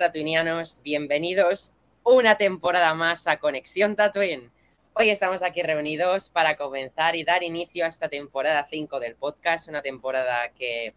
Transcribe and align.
Tatuinianos, 0.00 0.80
bienvenidos 0.82 1.72
una 2.04 2.38
temporada 2.38 2.94
más 2.94 3.26
a 3.26 3.38
Conexión 3.38 3.96
Tatooine. 3.96 4.50
Hoy 4.94 5.10
estamos 5.10 5.42
aquí 5.42 5.60
reunidos 5.60 6.30
para 6.30 6.56
comenzar 6.56 7.16
y 7.16 7.22
dar 7.22 7.42
inicio 7.42 7.84
a 7.84 7.88
esta 7.88 8.08
temporada 8.08 8.66
5 8.66 8.98
del 8.98 9.14
podcast, 9.14 9.68
una 9.68 9.82
temporada 9.82 10.52
que 10.52 10.94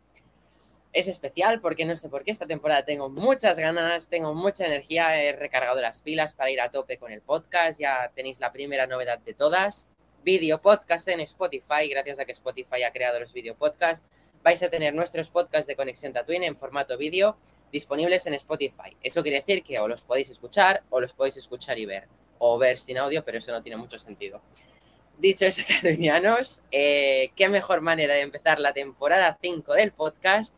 es 0.93 1.09
especial 1.09 1.59
porque 1.59 1.83
no 1.83 1.97
sé 1.97 2.07
por 2.07 2.23
qué 2.23 2.31
esta 2.31 2.47
temporada 2.47 2.85
tengo 2.85 3.09
muchas 3.09 3.59
ganas, 3.59 4.07
tengo 4.07 4.33
mucha 4.33 4.67
energía, 4.67 5.21
he 5.21 5.33
recargado 5.33 5.81
las 5.81 6.01
pilas 6.01 6.33
para 6.33 6.51
ir 6.51 6.61
a 6.61 6.71
tope 6.71 6.97
con 6.97 7.11
el 7.11 7.19
podcast, 7.19 7.81
ya 7.81 8.09
tenéis 8.15 8.39
la 8.39 8.53
primera 8.53 8.87
novedad 8.87 9.19
de 9.19 9.33
todas, 9.33 9.89
video 10.23 10.61
podcast 10.61 11.09
en 11.09 11.19
Spotify, 11.19 11.89
gracias 11.89 12.19
a 12.19 12.25
que 12.25 12.31
Spotify 12.31 12.83
ha 12.83 12.93
creado 12.93 13.19
los 13.19 13.33
video 13.33 13.53
podcasts, 13.53 14.07
vais 14.43 14.63
a 14.63 14.69
tener 14.69 14.93
nuestros 14.93 15.29
podcasts 15.29 15.67
de 15.67 15.75
Conexión 15.75 16.13
Tatooine 16.13 16.45
en 16.45 16.55
formato 16.55 16.97
vídeo 16.97 17.35
disponibles 17.73 18.25
en 18.27 18.35
Spotify. 18.35 18.95
Eso 19.01 19.23
quiere 19.23 19.37
decir 19.37 19.63
que 19.63 19.79
o 19.79 19.87
los 19.87 20.03
podéis 20.03 20.29
escuchar 20.29 20.83
o 20.91 21.01
los 21.01 21.11
podéis 21.11 21.37
escuchar 21.37 21.77
y 21.79 21.85
ver. 21.85 22.07
O 22.37 22.57
ver 22.57 22.77
sin 22.77 22.99
audio, 22.99 23.25
pero 23.25 23.39
eso 23.39 23.51
no 23.51 23.63
tiene 23.63 23.77
mucho 23.77 23.97
sentido. 23.97 24.41
Dicho 25.17 25.45
eso, 25.45 25.63
tatuinianos, 25.67 26.61
eh, 26.71 27.31
qué 27.35 27.49
mejor 27.49 27.81
manera 27.81 28.13
de 28.13 28.21
empezar 28.21 28.59
la 28.59 28.73
temporada 28.73 29.37
5 29.41 29.73
del 29.73 29.91
podcast 29.91 30.55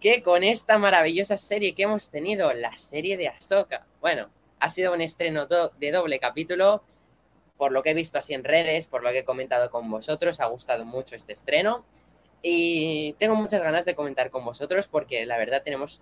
que 0.00 0.22
con 0.22 0.44
esta 0.44 0.78
maravillosa 0.78 1.36
serie 1.36 1.74
que 1.74 1.84
hemos 1.84 2.10
tenido, 2.10 2.52
la 2.52 2.76
serie 2.76 3.16
de 3.16 3.28
Ahsoka. 3.28 3.86
Bueno, 4.00 4.28
ha 4.60 4.68
sido 4.68 4.92
un 4.92 5.00
estreno 5.00 5.46
de 5.46 5.90
doble 5.90 6.20
capítulo. 6.20 6.84
Por 7.56 7.72
lo 7.72 7.82
que 7.82 7.90
he 7.90 7.94
visto 7.94 8.18
así 8.18 8.34
en 8.34 8.44
redes, 8.44 8.86
por 8.86 9.02
lo 9.02 9.10
que 9.10 9.20
he 9.20 9.24
comentado 9.24 9.70
con 9.70 9.90
vosotros, 9.90 10.38
ha 10.38 10.46
gustado 10.46 10.84
mucho 10.84 11.16
este 11.16 11.32
estreno. 11.32 11.84
Y 12.40 13.14
tengo 13.14 13.34
muchas 13.34 13.62
ganas 13.62 13.84
de 13.84 13.96
comentar 13.96 14.30
con 14.30 14.44
vosotros 14.44 14.86
porque 14.86 15.26
la 15.26 15.38
verdad 15.38 15.62
tenemos 15.64 16.00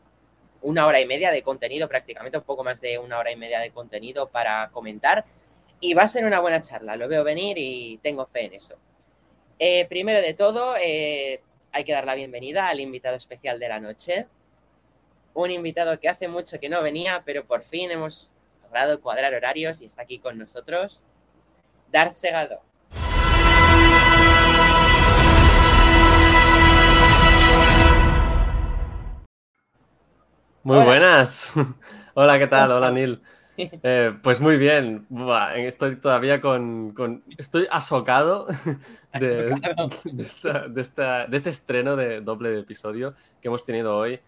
una 0.62 0.86
hora 0.86 1.00
y 1.00 1.06
media 1.06 1.30
de 1.30 1.42
contenido, 1.42 1.88
prácticamente 1.88 2.38
un 2.38 2.44
poco 2.44 2.64
más 2.64 2.80
de 2.80 2.98
una 2.98 3.18
hora 3.18 3.30
y 3.30 3.36
media 3.36 3.60
de 3.60 3.70
contenido 3.70 4.28
para 4.28 4.70
comentar. 4.70 5.24
Y 5.80 5.94
va 5.94 6.02
a 6.02 6.08
ser 6.08 6.24
una 6.24 6.40
buena 6.40 6.60
charla, 6.60 6.96
lo 6.96 7.08
veo 7.08 7.22
venir 7.22 7.58
y 7.58 7.98
tengo 8.02 8.26
fe 8.26 8.46
en 8.46 8.54
eso. 8.54 8.76
Eh, 9.58 9.86
primero 9.88 10.20
de 10.20 10.34
todo, 10.34 10.74
eh, 10.80 11.40
hay 11.72 11.84
que 11.84 11.92
dar 11.92 12.06
la 12.06 12.14
bienvenida 12.14 12.68
al 12.68 12.80
invitado 12.80 13.16
especial 13.16 13.58
de 13.58 13.68
la 13.68 13.80
noche. 13.80 14.26
Un 15.34 15.50
invitado 15.50 16.00
que 16.00 16.08
hace 16.08 16.28
mucho 16.28 16.58
que 16.58 16.68
no 16.68 16.82
venía, 16.82 17.22
pero 17.24 17.44
por 17.44 17.62
fin 17.62 17.90
hemos 17.90 18.32
logrado 18.62 19.00
cuadrar 19.00 19.34
horarios 19.34 19.82
y 19.82 19.86
está 19.86 20.02
aquí 20.02 20.18
con 20.18 20.38
nosotros. 20.38 21.04
Darth 21.92 22.14
Segado. 22.14 22.62
Muy 30.66 30.78
Hola. 30.78 30.84
buenas. 30.86 31.52
Hola, 32.14 32.40
¿qué 32.40 32.48
tal? 32.48 32.72
Hola, 32.72 32.90
Neil. 32.90 33.20
Eh, 33.58 34.12
pues 34.22 34.40
muy 34.42 34.58
bien. 34.58 35.06
Buah, 35.08 35.54
estoy 35.56 35.94
todavía 35.96 36.40
con, 36.42 36.92
con- 36.92 37.22
Estoy 37.38 37.68
asocado 37.70 38.46
de, 39.18 39.54
Asocado. 39.54 39.88
de 40.04 40.22
esta- 40.24 40.68
de 40.68 40.80
esta- 40.82 41.26
de 41.26 41.36
este 41.38 41.50
estreno 41.50 41.94
de 41.94 42.20
doble 42.20 42.58
episodio 42.58 43.14
que 43.40 43.46
hemos 43.48 43.64
tenido 43.64 43.96
hoy. 43.96 44.18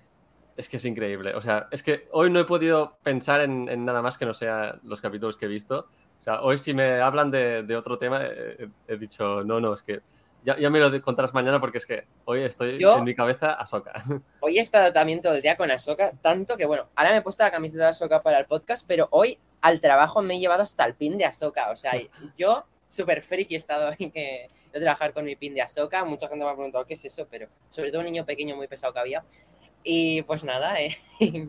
Es 0.57 0.69
que 0.71 0.77
es 0.79 0.85
increíble. 0.85 1.35
O 1.35 1.43
sea, 1.43 1.67
es 1.73 1.83
que 1.83 2.09
hoy 2.13 2.31
no 2.31 2.39
he 2.41 2.45
podido 2.45 2.97
pensar 3.03 3.41
en, 3.41 3.69
en 3.69 3.85
nada 3.85 4.01
más 4.01 4.17
que 4.17 4.25
no 4.27 4.33
sea 4.33 4.79
los 4.85 5.01
capítulos 5.03 5.37
que 5.37 5.45
he 5.47 5.49
visto. 5.49 5.89
O 6.21 6.23
sea, 6.23 6.41
hoy 6.41 6.57
si 6.57 6.73
me 6.73 7.01
hablan 7.03 7.31
de, 7.33 7.65
de 7.65 7.77
otro 7.77 7.99
tema, 7.99 8.23
he, 8.25 8.71
he 8.87 8.97
dicho, 8.97 9.43
no, 9.45 9.61
no, 9.61 9.75
es 9.75 9.83
que 9.83 10.01
ya, 10.45 10.59
ya 10.59 10.71
me 10.71 10.79
lo 10.79 11.03
contarás 11.03 11.35
mañana 11.35 11.61
porque 11.61 11.79
es 11.79 11.87
que 11.87 12.05
hoy 12.25 12.43
estoy 12.43 12.79
Yo- 12.79 12.97
en 12.99 13.05
mi 13.05 13.15
cabeza 13.15 13.53
Asoka. 13.53 13.93
Hoy 14.41 14.59
he 14.59 14.61
estado 14.61 14.93
también 14.93 15.21
todo 15.21 15.35
el 15.35 15.43
día 15.43 15.57
con 15.57 15.71
Ahsoka, 15.71 16.13
tanto 16.23 16.57
que, 16.57 16.67
bueno, 16.67 16.89
ahora 16.95 17.11
me 17.11 17.19
he 17.19 17.23
puesto 17.23 17.45
la 17.45 17.51
camiseta 17.51 17.85
de 17.85 17.91
Ahsoka 17.91 18.23
para 18.23 18.39
el 18.39 18.47
podcast, 18.47 18.85
pero 18.87 19.09
hoy 19.11 19.39
al 19.61 19.81
trabajo 19.81 20.23
me 20.23 20.37
he 20.37 20.39
llevado 20.39 20.63
hasta 20.63 20.85
el 20.85 20.95
pin 20.95 21.19
de 21.19 21.25
Ahsoka. 21.25 21.71
O 21.71 21.77
sea, 21.77 21.93
yo, 22.37 22.65
súper 22.89 23.23
friki, 23.23 23.55
he 23.55 23.59
estado 23.59 23.91
hoy 23.91 24.11
que, 24.11 24.49
de 24.73 24.81
trabajar 24.81 25.13
con 25.13 25.25
mi 25.25 25.37
pin 25.37 25.55
de 25.55 25.63
Ahsoka. 25.63 26.05
Mucha 26.05 26.29
gente 26.29 26.45
me 26.45 26.51
ha 26.51 26.55
preguntado 26.55 26.85
qué 26.87 26.95
es 26.95 27.05
eso, 27.05 27.27
pero 27.31 27.49
sobre 27.71 27.91
todo 27.91 28.01
un 28.01 28.07
niño 28.07 28.25
pequeño 28.25 28.57
muy 28.57 28.69
pesado 28.69 28.93
que 28.93 29.01
había. 29.01 29.25
Y 29.83 30.23
pues 30.23 30.45
nada, 30.45 30.81
eh, 30.81 30.97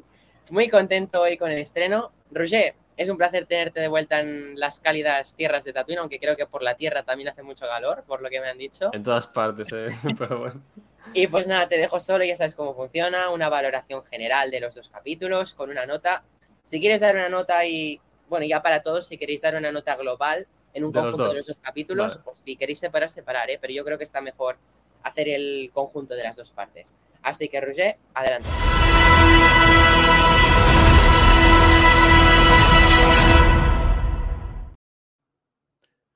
muy 0.50 0.69
contento 0.69 1.21
hoy 1.21 1.38
con 1.38 1.51
el 1.51 1.59
estreno. 1.59 2.11
Roger, 2.31 2.75
es 2.99 3.07
un 3.07 3.15
placer 3.15 3.45
tenerte 3.45 3.79
de 3.79 3.87
vuelta 3.87 4.19
en 4.19 4.59
las 4.59 4.81
cálidas 4.81 5.33
tierras 5.33 5.63
de 5.63 5.71
Tatooine, 5.71 5.99
aunque 5.99 6.19
creo 6.19 6.35
que 6.35 6.45
por 6.45 6.61
la 6.61 6.75
tierra 6.75 7.03
también 7.03 7.29
hace 7.29 7.43
mucho 7.43 7.65
calor, 7.65 8.03
por 8.05 8.21
lo 8.21 8.29
que 8.29 8.41
me 8.41 8.49
han 8.49 8.57
dicho. 8.57 8.89
En 8.91 9.03
todas 9.03 9.25
partes, 9.25 9.71
eh. 9.71 9.87
Pero 10.17 10.39
bueno. 10.39 10.61
Y 11.13 11.27
pues 11.27 11.47
nada, 11.47 11.69
te 11.69 11.77
dejo 11.77 11.97
solo, 12.01 12.25
ya 12.25 12.35
sabes 12.35 12.55
cómo 12.55 12.75
funciona, 12.75 13.29
una 13.29 13.47
valoración 13.47 14.03
general 14.03 14.51
de 14.51 14.59
los 14.59 14.75
dos 14.75 14.89
capítulos 14.89 15.53
con 15.53 15.69
una 15.69 15.85
nota. 15.85 16.23
Si 16.65 16.81
quieres 16.81 16.99
dar 16.99 17.15
una 17.15 17.29
nota 17.29 17.65
y, 17.65 18.01
bueno, 18.27 18.45
ya 18.45 18.61
para 18.61 18.83
todos, 18.83 19.07
si 19.07 19.17
queréis 19.17 19.39
dar 19.39 19.55
una 19.55 19.71
nota 19.71 19.95
global 19.95 20.45
en 20.73 20.83
un 20.83 20.91
De 20.91 20.99
los 21.01 21.05
conjunto 21.05 21.23
de 21.23 21.27
dos. 21.29 21.38
los 21.38 21.47
dos 21.47 21.57
capítulos, 21.63 22.17
Vale. 22.17 22.29
o 22.29 22.33
si 22.35 22.57
queréis 22.57 22.79
separar, 22.79 23.09
separar, 23.09 23.49
¿eh? 23.49 23.57
pero 23.61 23.71
yo 23.71 23.85
creo 23.85 23.97
que 23.97 24.03
está 24.03 24.19
mejor 24.19 24.57
hacer 25.03 25.29
el 25.29 25.71
conjunto 25.73 26.15
de 26.15 26.23
las 26.23 26.35
dos 26.35 26.51
partes. 26.51 26.93
Así 27.23 27.47
que, 27.47 27.61
Roger, 27.61 27.95
adelante. 28.13 28.49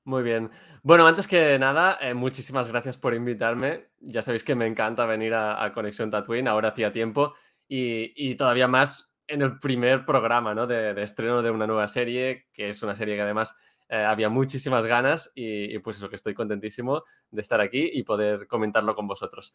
Muy 0.04 0.22
bien. 0.22 0.50
Bueno, 0.82 1.06
antes 1.06 1.26
que 1.26 1.58
nada, 1.58 1.96
eh, 2.00 2.12
muchísimas 2.12 2.68
gracias 2.70 2.98
por 2.98 3.14
invitarme. 3.14 3.88
Ya 4.00 4.20
sabéis 4.20 4.44
que 4.44 4.54
me 4.54 4.66
encanta 4.66 5.06
venir 5.06 5.32
a, 5.32 5.64
a 5.64 5.72
Conexión 5.72 6.10
Tatooine, 6.10 6.46
ahora 6.46 6.68
hacía 6.68 6.92
tiempo, 6.92 7.34
y, 7.66 8.12
y 8.14 8.34
todavía 8.34 8.68
más 8.68 9.14
en 9.26 9.40
el 9.40 9.58
primer 9.58 10.04
programa 10.04 10.54
¿no? 10.54 10.66
de, 10.66 10.92
de 10.92 11.02
estreno 11.02 11.40
de 11.40 11.50
una 11.50 11.66
nueva 11.66 11.88
serie, 11.88 12.48
que 12.52 12.68
es 12.68 12.82
una 12.82 12.94
serie 12.94 13.14
que 13.14 13.22
además 13.22 13.56
eh, 13.88 13.96
había 13.96 14.28
muchísimas 14.28 14.84
ganas 14.84 15.32
y, 15.34 15.74
y 15.74 15.78
pues 15.78 15.96
eso 15.96 16.10
que 16.10 16.16
estoy 16.16 16.34
contentísimo 16.34 17.04
de 17.30 17.40
estar 17.40 17.62
aquí 17.62 17.90
y 17.94 18.02
poder 18.02 18.46
comentarlo 18.46 18.94
con 18.94 19.06
vosotros. 19.06 19.54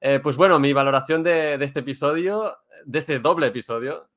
Eh, 0.00 0.18
pues 0.22 0.36
bueno, 0.36 0.58
mi 0.58 0.72
valoración 0.72 1.22
de, 1.22 1.54
este 1.62 1.80
episodio, 1.80 2.56
de 2.86 2.98
este 2.98 3.18
doble 3.18 3.48
episodio 3.48 4.08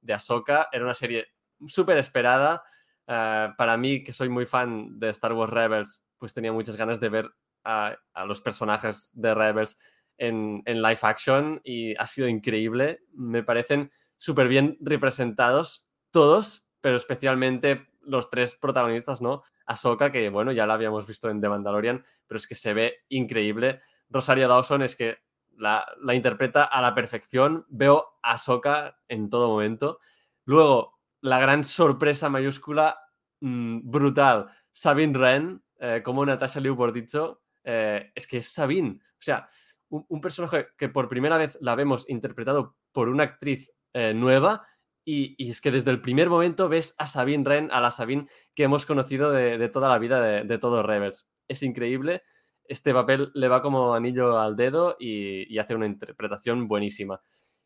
de 0.00 0.12
Ahsoka, 0.12 0.68
era 0.70 0.84
una 0.84 0.94
serie 0.94 1.26
súper 1.66 1.96
esperada. 1.98 2.62
Eh, 3.06 3.48
para 3.56 3.76
mí, 3.76 4.02
que 4.04 4.12
soy 4.12 4.28
muy 4.28 4.46
fan 4.46 4.98
de 4.98 5.10
Star 5.10 5.32
Wars 5.32 5.52
Rebels, 5.52 6.04
pues 6.18 6.34
tenía 6.34 6.52
muchas 6.52 6.76
ganas 6.76 7.00
de 7.00 7.08
ver 7.08 7.26
a, 7.64 7.96
a 8.14 8.24
los 8.26 8.40
personajes 8.40 9.10
de 9.14 9.34
Rebels 9.34 9.78
en, 10.18 10.62
en 10.66 10.82
live 10.82 10.98
action 11.02 11.60
y 11.64 11.94
ha 11.96 12.06
sido 12.06 12.28
increíble. 12.28 13.00
Me 13.12 13.42
parecen 13.42 13.90
súper 14.18 14.48
bien 14.48 14.76
representados 14.80 15.86
todos, 16.10 16.68
pero 16.80 16.96
especialmente 16.96 17.88
los 18.02 18.30
tres 18.30 18.56
protagonistas, 18.56 19.20
¿no? 19.20 19.42
Ahsoka, 19.66 20.10
que 20.10 20.28
bueno, 20.28 20.52
ya 20.52 20.66
la 20.66 20.74
habíamos 20.74 21.06
visto 21.06 21.30
en 21.30 21.40
The 21.40 21.48
Mandalorian, 21.48 22.04
pero 22.26 22.38
es 22.38 22.46
que 22.46 22.54
se 22.54 22.74
ve 22.74 23.04
increíble. 23.08 23.80
Rosario 24.10 24.48
Dawson 24.48 24.82
es 24.82 24.96
que 24.96 25.18
la, 25.56 25.86
la 26.00 26.14
interpreta 26.14 26.64
a 26.64 26.80
la 26.82 26.94
perfección. 26.94 27.64
Veo 27.68 28.18
a 28.22 28.32
Ahsoka 28.32 28.98
en 29.08 29.30
todo 29.30 29.48
momento. 29.48 29.98
Luego, 30.44 30.98
la 31.22 31.40
gran 31.40 31.64
sorpresa 31.64 32.28
mayúscula, 32.28 32.98
mmm, 33.40 33.80
brutal. 33.82 34.46
Sabine 34.70 35.18
Wren, 35.18 35.62
eh, 35.80 36.02
como 36.04 36.24
Natasha 36.26 36.60
Liu 36.60 36.76
por 36.76 36.92
dicho, 36.92 37.42
eh, 37.64 38.12
es 38.14 38.26
que 38.26 38.38
es 38.38 38.48
Sabine. 38.48 39.00
O 39.00 39.22
sea, 39.22 39.48
un, 39.88 40.20
personaje 40.20 40.68
que 40.76 40.88
por 40.88 41.08
primera 41.08 41.36
vez 41.36 41.58
la 41.60 41.74
vemos 41.74 42.08
interpretado 42.08 42.76
por 42.92 43.08
una 43.08 43.24
actriz 43.24 43.70
eh, 43.92 44.14
nueva 44.14 44.66
y, 45.04 45.36
es 45.48 45.60
que 45.60 45.70
desde 45.70 45.90
el 45.90 46.00
primer 46.00 46.30
momento 46.30 46.68
ves 46.68 46.94
a 46.98 47.06
Sabine 47.06 47.44
Wren, 47.44 47.70
a 47.72 47.80
la 47.80 47.90
Sabine 47.90 48.26
que 48.54 48.64
hemos 48.64 48.86
conocido 48.86 49.30
de, 49.32 49.68
toda 49.68 49.88
la 49.88 49.98
vida 49.98 50.20
de, 50.20 50.44
de 50.44 50.58
todos 50.58 50.84
Rebels. 50.84 51.30
Es 51.48 51.62
increíble. 51.62 52.22
Este 52.64 52.94
papel 52.94 53.30
le 53.34 53.48
va 53.48 53.60
como 53.60 53.94
anillo 53.94 54.38
al 54.38 54.56
dedo 54.56 54.96
y, 54.98 55.58
hace 55.58 55.74
una 55.74 55.86
interpretación 55.86 56.68
buenísima. 56.68 57.20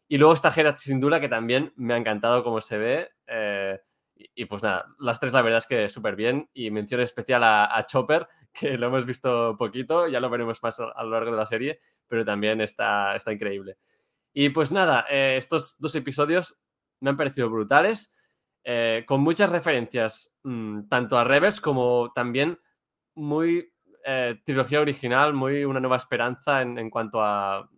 Y 0.08 0.18
luego 0.18 0.34
está 0.34 0.52
Gerard 0.52 0.76
Sindula, 0.76 1.20
que 1.20 1.28
también 1.28 1.72
me 1.76 1.94
ha 1.94 1.96
encantado 1.96 2.44
cómo 2.44 2.60
se 2.60 2.78
ve. 2.78 3.10
Eh, 3.26 3.78
y, 4.14 4.46
pues 4.46 4.62
nada, 4.62 4.86
las 4.98 5.20
tres 5.20 5.32
la 5.32 5.42
verdad 5.42 5.58
es 5.58 5.66
que 5.66 5.88
súper 5.88 6.14
bien. 6.16 6.48
Y 6.54 6.70
mención 6.70 7.00
especial 7.00 7.42
a, 7.44 7.84
Chopper, 7.86 8.26
que 8.52 8.78
lo 8.78 8.86
hemos 8.86 9.04
visto 9.04 9.56
poquito, 9.58 10.08
ya 10.08 10.20
lo 10.20 10.30
veremos 10.30 10.62
más 10.62 10.78
a, 10.80 11.02
lo 11.02 11.10
largo 11.10 11.32
de 11.32 11.36
la 11.36 11.46
serie, 11.46 11.80
pero 12.06 12.24
también 12.24 12.60
está, 12.60 13.16
está 13.16 13.32
increíble. 13.32 13.78
Y 14.32 14.50
pues 14.50 14.70
nada, 14.70 15.06
eh, 15.10 15.34
estos 15.36 15.76
dos 15.78 15.94
episodios 15.94 16.60
me 17.00 17.10
han 17.10 17.16
parecido 17.16 17.50
brutales, 17.50 18.14
eh, 18.64 19.04
con 19.06 19.20
muchas 19.22 19.50
referencias 19.50 20.36
mm, 20.44 20.88
tanto 20.88 21.18
a 21.18 21.24
Rebels 21.24 21.60
como 21.60 22.12
también 22.12 22.58
muy 23.14 23.72
trilogía 24.44 24.80
original, 24.80 25.34
muy 25.34 25.64
una 25.64 25.80
nueva 25.80 25.96
esperanza 25.96 26.62
en, 26.62 26.90
cuanto 26.90 27.20
a, 27.20 27.68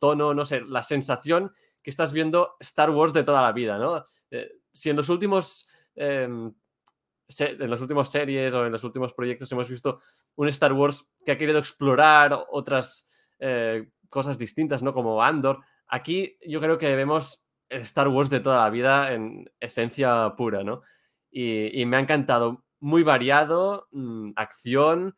tono, 0.00 0.34
no 0.34 0.44
sé, 0.44 0.62
la 0.62 0.82
sensación 0.82 1.52
que 1.82 1.90
estás 1.90 2.12
viendo 2.12 2.56
Star 2.60 2.90
Wars 2.90 3.12
de 3.12 3.24
toda 3.24 3.42
la 3.42 3.52
vida, 3.52 3.78
¿no? 3.78 4.04
Eh, 4.30 4.50
si 4.72 4.90
en 4.90 4.96
los 4.96 5.08
últimos... 5.08 5.68
Em, 5.94 6.52
en 7.38 7.70
las 7.70 7.80
últimas 7.80 8.10
series 8.10 8.52
o 8.52 8.66
en 8.66 8.72
los 8.72 8.84
últimos 8.84 9.14
proyectos 9.14 9.50
hemos 9.50 9.68
visto 9.68 9.98
un 10.36 10.46
Star 10.48 10.74
Wars 10.74 11.08
que 11.24 11.32
ha 11.32 11.38
querido 11.38 11.58
explorar 11.58 12.38
otras 12.50 13.08
cosas 14.10 14.38
distintas, 14.38 14.82
¿no? 14.82 14.92
Como 14.92 15.22
Andor. 15.22 15.60
Aquí 15.88 16.38
yo 16.46 16.60
creo 16.60 16.78
que 16.78 16.94
vemos 16.94 17.44
Star 17.68 18.08
Wars 18.08 18.30
de 18.30 18.40
toda 18.40 18.62
la 18.62 18.70
vida 18.70 19.12
en 19.12 19.50
esencia 19.60 20.34
pura, 20.36 20.62
¿no? 20.62 20.82
Y, 21.30 21.84
me 21.86 21.96
ha 21.96 22.00
encantado. 22.00 22.64
Muy 22.80 23.02
variado, 23.02 23.88
mm, 23.92 24.32
acción, 24.36 25.16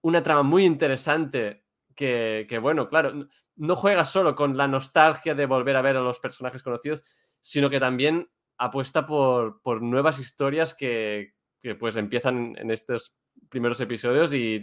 una 0.00 0.22
trama 0.22 0.42
muy 0.42 0.64
interesante 0.64 1.61
que, 1.94 2.58
bueno, 2.60 2.88
claro, 2.88 3.26
no 3.56 3.76
juega 3.76 4.04
solo 4.04 4.34
con 4.34 4.56
la 4.56 4.68
nostalgia 4.68 5.34
de 5.34 5.46
volver 5.46 5.76
a 5.76 5.82
ver 5.82 5.96
a 5.96 6.00
los 6.00 6.20
personajes 6.20 6.62
conocidos, 6.62 7.04
sino 7.40 7.70
que 7.70 7.80
también 7.80 8.30
apuesta 8.58 9.06
por, 9.06 9.82
nuevas 9.82 10.18
historias 10.18 10.74
que, 10.74 11.34
pues 11.78 11.96
empiezan 11.96 12.56
en 12.58 12.70
estos 12.70 13.14
primeros 13.48 13.80
episodios 13.80 14.34
y 14.34 14.60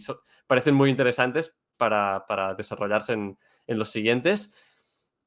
parecen 0.48 0.76
muy 0.76 0.90
interesantes 0.90 1.58
para, 1.78 2.56
desarrollarse 2.58 3.14
en, 3.14 3.38
en 3.68 3.78
los 3.78 3.90
siguientes. 3.90 4.54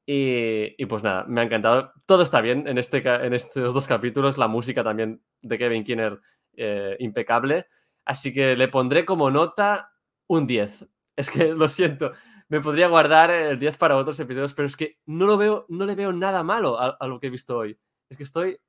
Y, 0.05 0.85
pues 0.85 1.03
nada, 1.03 1.25
me 1.27 1.41
ha 1.41 1.43
encantado. 1.45 1.93
Todo 2.05 2.23
está 2.23 2.41
bien 2.41 2.67
en, 2.67 2.77
este, 2.77 2.97
en 2.97 3.33
estos 3.33 3.73
dos 3.73 3.87
capítulos. 3.87 4.37
La 4.37 4.47
música 4.47 4.83
también 4.83 5.21
de 5.41 5.57
Kevin 5.57 5.83
Kinner, 5.83 6.19
eh, 6.55 6.97
impecable. 6.99 7.67
Así 8.05 8.33
que 8.33 8.57
le 8.57 8.67
pondré 8.67 9.05
como 9.05 9.31
nota 9.31 9.93
un 10.27 10.45
10. 10.45 10.87
Es 11.15 11.29
que 11.29 11.53
lo 11.53 11.69
siento, 11.69 12.11
me 12.49 12.61
podría 12.61 12.87
guardar 12.87 13.31
el 13.31 13.59
10 13.59 13.77
para 13.77 13.95
otros 13.97 14.19
episodios, 14.19 14.53
pero 14.53 14.65
es 14.65 14.75
que 14.75 14.99
no 15.05 15.25
lo 15.25 15.37
veo, 15.37 15.65
no 15.69 15.85
le 15.85 15.95
veo 15.95 16.11
nada 16.11 16.43
malo 16.43 16.79
a, 16.79 17.07
lo 17.07 17.19
que 17.19 17.27
he 17.27 17.29
visto 17.29 17.57
hoy. 17.57 17.77
Es 18.09 18.17
que 18.17 18.23
estoy, 18.23 18.59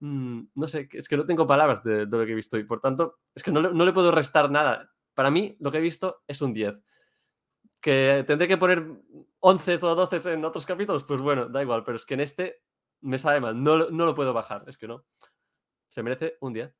mm, 0.00 0.42
no 0.54 0.68
sé, 0.68 0.88
es 0.92 1.08
que 1.08 1.16
no 1.16 1.26
tengo 1.26 1.46
palabras 1.46 1.82
de, 1.84 2.06
lo 2.06 2.24
que 2.24 2.32
he 2.32 2.34
visto 2.34 2.56
hoy. 2.56 2.64
Por 2.64 2.80
tanto, 2.80 3.18
es 3.34 3.42
que 3.42 3.52
no 3.52 3.60
no 3.60 3.84
le 3.84 3.92
puedo 3.92 4.10
restar 4.10 4.50
nada. 4.50 4.90
Para 5.14 5.30
mí, 5.30 5.56
lo 5.60 5.70
que 5.70 5.78
he 5.78 5.82
visto 5.82 6.22
es 6.26 6.40
un 6.42 6.52
10 6.52 6.82
que 7.82 8.24
tendré 8.26 8.48
que 8.48 8.56
poner 8.56 8.86
11 9.40 9.78
o 9.82 9.94
12 9.94 10.32
en 10.32 10.44
otros 10.44 10.64
capítulos, 10.64 11.04
pues 11.04 11.20
bueno, 11.20 11.46
da 11.46 11.60
igual, 11.60 11.82
pero 11.84 11.96
es 11.96 12.06
que 12.06 12.14
en 12.14 12.20
este 12.20 12.62
me 13.00 13.18
sabe 13.18 13.40
mal, 13.40 13.60
no, 13.60 13.90
no 13.90 14.06
lo 14.06 14.14
puedo 14.14 14.32
bajar, 14.32 14.64
es 14.68 14.78
que 14.78 14.86
no. 14.86 15.04
Se 15.88 16.02
merece 16.02 16.36
un 16.40 16.52
10. 16.52 16.72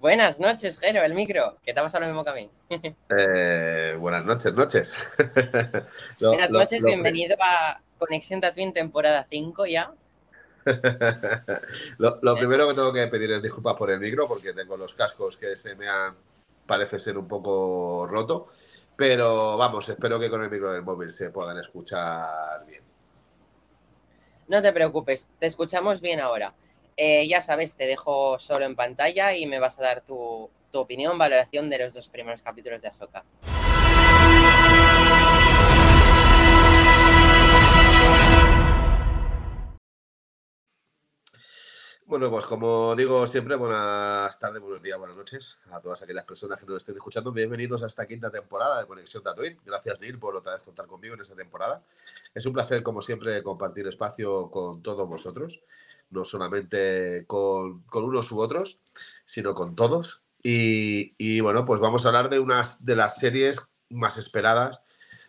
Buenas 0.00 0.38
noches, 0.38 0.78
Jero, 0.78 1.02
el 1.02 1.12
micro, 1.12 1.58
que 1.64 1.74
te 1.74 1.80
ha 1.80 1.82
pasado 1.82 2.02
lo 2.02 2.06
mismo 2.06 2.22
que 2.22 2.30
a 2.30 2.34
mí. 2.34 2.48
Eh, 3.18 3.96
buenas 3.98 4.24
noches, 4.24 4.54
noches. 4.54 5.10
buenas 6.20 6.52
noches, 6.52 6.84
bienvenido 6.84 7.36
a 7.40 7.80
Conexión 7.98 8.40
Tatooine 8.40 8.72
temporada 8.72 9.26
5 9.28 9.66
ya. 9.66 9.92
lo, 11.98 12.36
primero 12.36 12.68
que 12.68 12.74
tengo 12.74 12.92
que 12.92 13.08
pedir 13.08 13.32
es 13.32 13.42
disculpas 13.42 13.74
por 13.76 13.90
el 13.90 13.98
micro 13.98 14.28
porque 14.28 14.52
tengo 14.52 14.76
los 14.76 14.94
cascos 14.94 15.36
que 15.36 15.56
se 15.56 15.74
me 15.74 15.88
han, 15.88 16.14
parece 16.64 17.00
ser 17.00 17.18
un 17.18 17.26
poco 17.26 18.06
roto. 18.06 18.48
Pero 18.94 19.56
vamos, 19.56 19.88
espero 19.88 20.20
que 20.20 20.30
con 20.30 20.42
el 20.42 20.50
micro 20.50 20.72
del 20.72 20.82
móvil 20.82 21.10
se 21.10 21.30
puedan 21.30 21.58
escuchar 21.58 22.64
bien. 22.66 22.84
No 24.46 24.62
te 24.62 24.72
preocupes, 24.72 25.28
te 25.40 25.46
escuchamos 25.46 26.00
bien 26.00 26.20
ahora. 26.20 26.54
Eh, 27.00 27.28
ya 27.28 27.40
sabes, 27.40 27.76
te 27.76 27.86
dejo 27.86 28.40
solo 28.40 28.64
en 28.64 28.74
pantalla 28.74 29.32
y 29.32 29.46
me 29.46 29.60
vas 29.60 29.78
a 29.78 29.82
dar 29.82 30.04
tu, 30.04 30.50
tu 30.72 30.80
opinión, 30.80 31.16
valoración 31.16 31.70
de 31.70 31.78
los 31.78 31.94
dos 31.94 32.08
primeros 32.08 32.42
capítulos 32.42 32.82
de 32.82 32.88
Ahsoka. 32.88 33.24
Bueno, 42.08 42.30
pues 42.30 42.46
como 42.46 42.96
digo 42.96 43.26
siempre, 43.26 43.54
buenas 43.54 44.40
tardes, 44.40 44.62
buenos 44.62 44.82
días, 44.82 44.98
buenas 44.98 45.14
noches 45.14 45.60
a 45.70 45.78
todas 45.78 46.00
aquellas 46.02 46.24
personas 46.24 46.58
que 46.58 46.66
nos 46.66 46.78
estén 46.78 46.96
escuchando. 46.96 47.30
Bienvenidos 47.30 47.82
a 47.82 47.86
esta 47.86 48.06
quinta 48.06 48.30
temporada 48.30 48.80
de 48.80 48.86
Conexión 48.86 49.22
Tatooine. 49.22 49.60
Gracias, 49.62 50.00
Neil, 50.00 50.18
por 50.18 50.34
otra 50.34 50.54
vez 50.54 50.62
contar 50.62 50.86
conmigo 50.86 51.14
en 51.14 51.20
esta 51.20 51.36
temporada. 51.36 51.84
Es 52.34 52.46
un 52.46 52.54
placer, 52.54 52.82
como 52.82 53.02
siempre, 53.02 53.42
compartir 53.42 53.86
espacio 53.86 54.50
con 54.50 54.82
todos 54.82 55.06
vosotros, 55.06 55.62
no 56.10 56.24
solamente 56.24 57.24
con, 57.26 57.84
unos 57.92 58.32
u 58.32 58.40
otros, 58.40 58.80
sino 59.24 59.54
con 59.54 59.74
todos. 59.74 60.22
Y, 60.42 61.40
bueno, 61.40 61.64
pues 61.64 61.80
vamos 61.80 62.04
a 62.04 62.08
hablar 62.08 62.30
de 62.30 62.38
unas 62.38 62.84
de 62.84 62.96
las 62.96 63.18
series 63.18 63.70
más 63.90 64.16
esperadas 64.16 64.80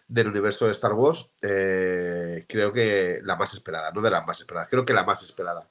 del 0.07 0.27
universo 0.27 0.65
de 0.65 0.71
Star 0.71 0.93
Wars. 0.93 1.31
Eh, 1.41 2.45
creo 2.47 2.71
que 2.71 3.19
la 3.23 3.35
más 3.35 3.53
esperada, 3.53 3.91
no 3.91 4.01
de 4.01 4.11
las 4.11 4.25
más 4.25 4.39
esperadas, 4.39 4.69
creo 4.69 4.85
que 4.85 4.93
la 4.93 5.03
más 5.03 5.21
esperada 5.21 5.67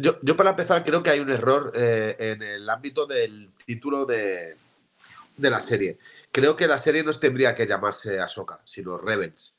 yo, 0.00 0.36
para 0.36 0.50
empezar 0.50 0.84
creo 0.84 1.02
que 1.02 1.10
hay 1.10 1.20
un 1.20 1.30
error 1.30 1.72
eh, 1.74 2.16
en 2.18 2.42
el 2.42 2.68
ámbito 2.68 3.06
del 3.06 3.50
título 3.66 4.06
de, 4.06 4.56
la 5.36 5.60
serie. 5.60 5.98
Creo 6.30 6.56
que 6.56 6.66
la 6.66 6.78
serie 6.78 7.02
no 7.02 7.12
tendría 7.12 7.54
que 7.54 7.66
llamarse 7.66 8.20
Ahsoka, 8.20 8.60
sino 8.64 8.98
Rebels. 8.98 9.54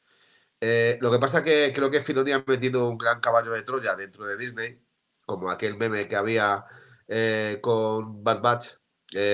Eh, 0.62 0.98
lo 1.02 1.12
que 1.12 1.20
pasa 1.20 1.44
que 1.44 1.74
creo 1.74 1.92
que 1.92 2.02
Filoni 2.02 2.32
ha 2.32 2.44
metido 2.46 2.88
un 2.88 2.98
gran 2.98 3.20
caballo 3.20 3.52
de 3.52 3.64
Troya 3.64 3.96
dentro 3.96 4.26
de 4.26 4.38
Disney, 4.38 4.80
como 5.26 5.50
aquel 5.52 5.76
meme 5.76 6.08
que 6.08 6.16
había 6.16 6.66
eh, 7.08 7.60
con 7.62 8.24
Bad 8.24 8.42
Batch 8.42 8.68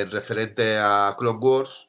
referente 0.09 0.77
a 0.79 1.15
Clone 1.19 1.37
Wars, 1.39 1.87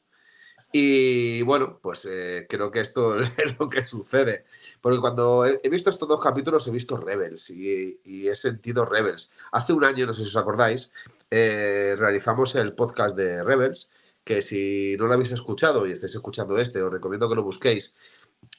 y 0.70 1.40
bueno, 1.42 1.78
pues 1.82 2.04
eh, 2.04 2.46
creo 2.48 2.70
que 2.70 2.80
esto 2.80 3.18
es 3.20 3.58
lo 3.58 3.68
que 3.68 3.84
sucede. 3.84 4.44
Porque 4.80 5.00
cuando 5.00 5.46
he, 5.46 5.68
visto 5.68 5.90
estos 5.90 6.08
dos 6.08 6.20
capítulos 6.20 6.66
he 6.66 6.70
visto 6.70 6.96
Rebels 6.96 7.50
y, 7.50 8.28
he 8.28 8.34
sentido 8.34 8.84
Rebels. 8.84 9.32
Hace 9.52 9.72
un 9.72 9.84
año, 9.84 10.06
no 10.06 10.12
sé 10.12 10.22
si 10.22 10.28
os 10.28 10.36
acordáis, 10.36 10.92
eh, 11.30 11.94
realizamos 11.98 12.54
el 12.54 12.74
podcast 12.74 13.16
de 13.16 13.42
Rebels, 13.42 13.88
que 14.24 14.42
si 14.42 14.94
no 14.98 15.06
lo 15.06 15.14
habéis 15.14 15.32
escuchado 15.32 15.86
y 15.86 15.92
estáis 15.92 16.14
escuchando 16.14 16.58
este, 16.58 16.82
os 16.82 16.92
recomiendo 16.92 17.28
que 17.28 17.34
lo 17.34 17.42
busquéis 17.42 17.94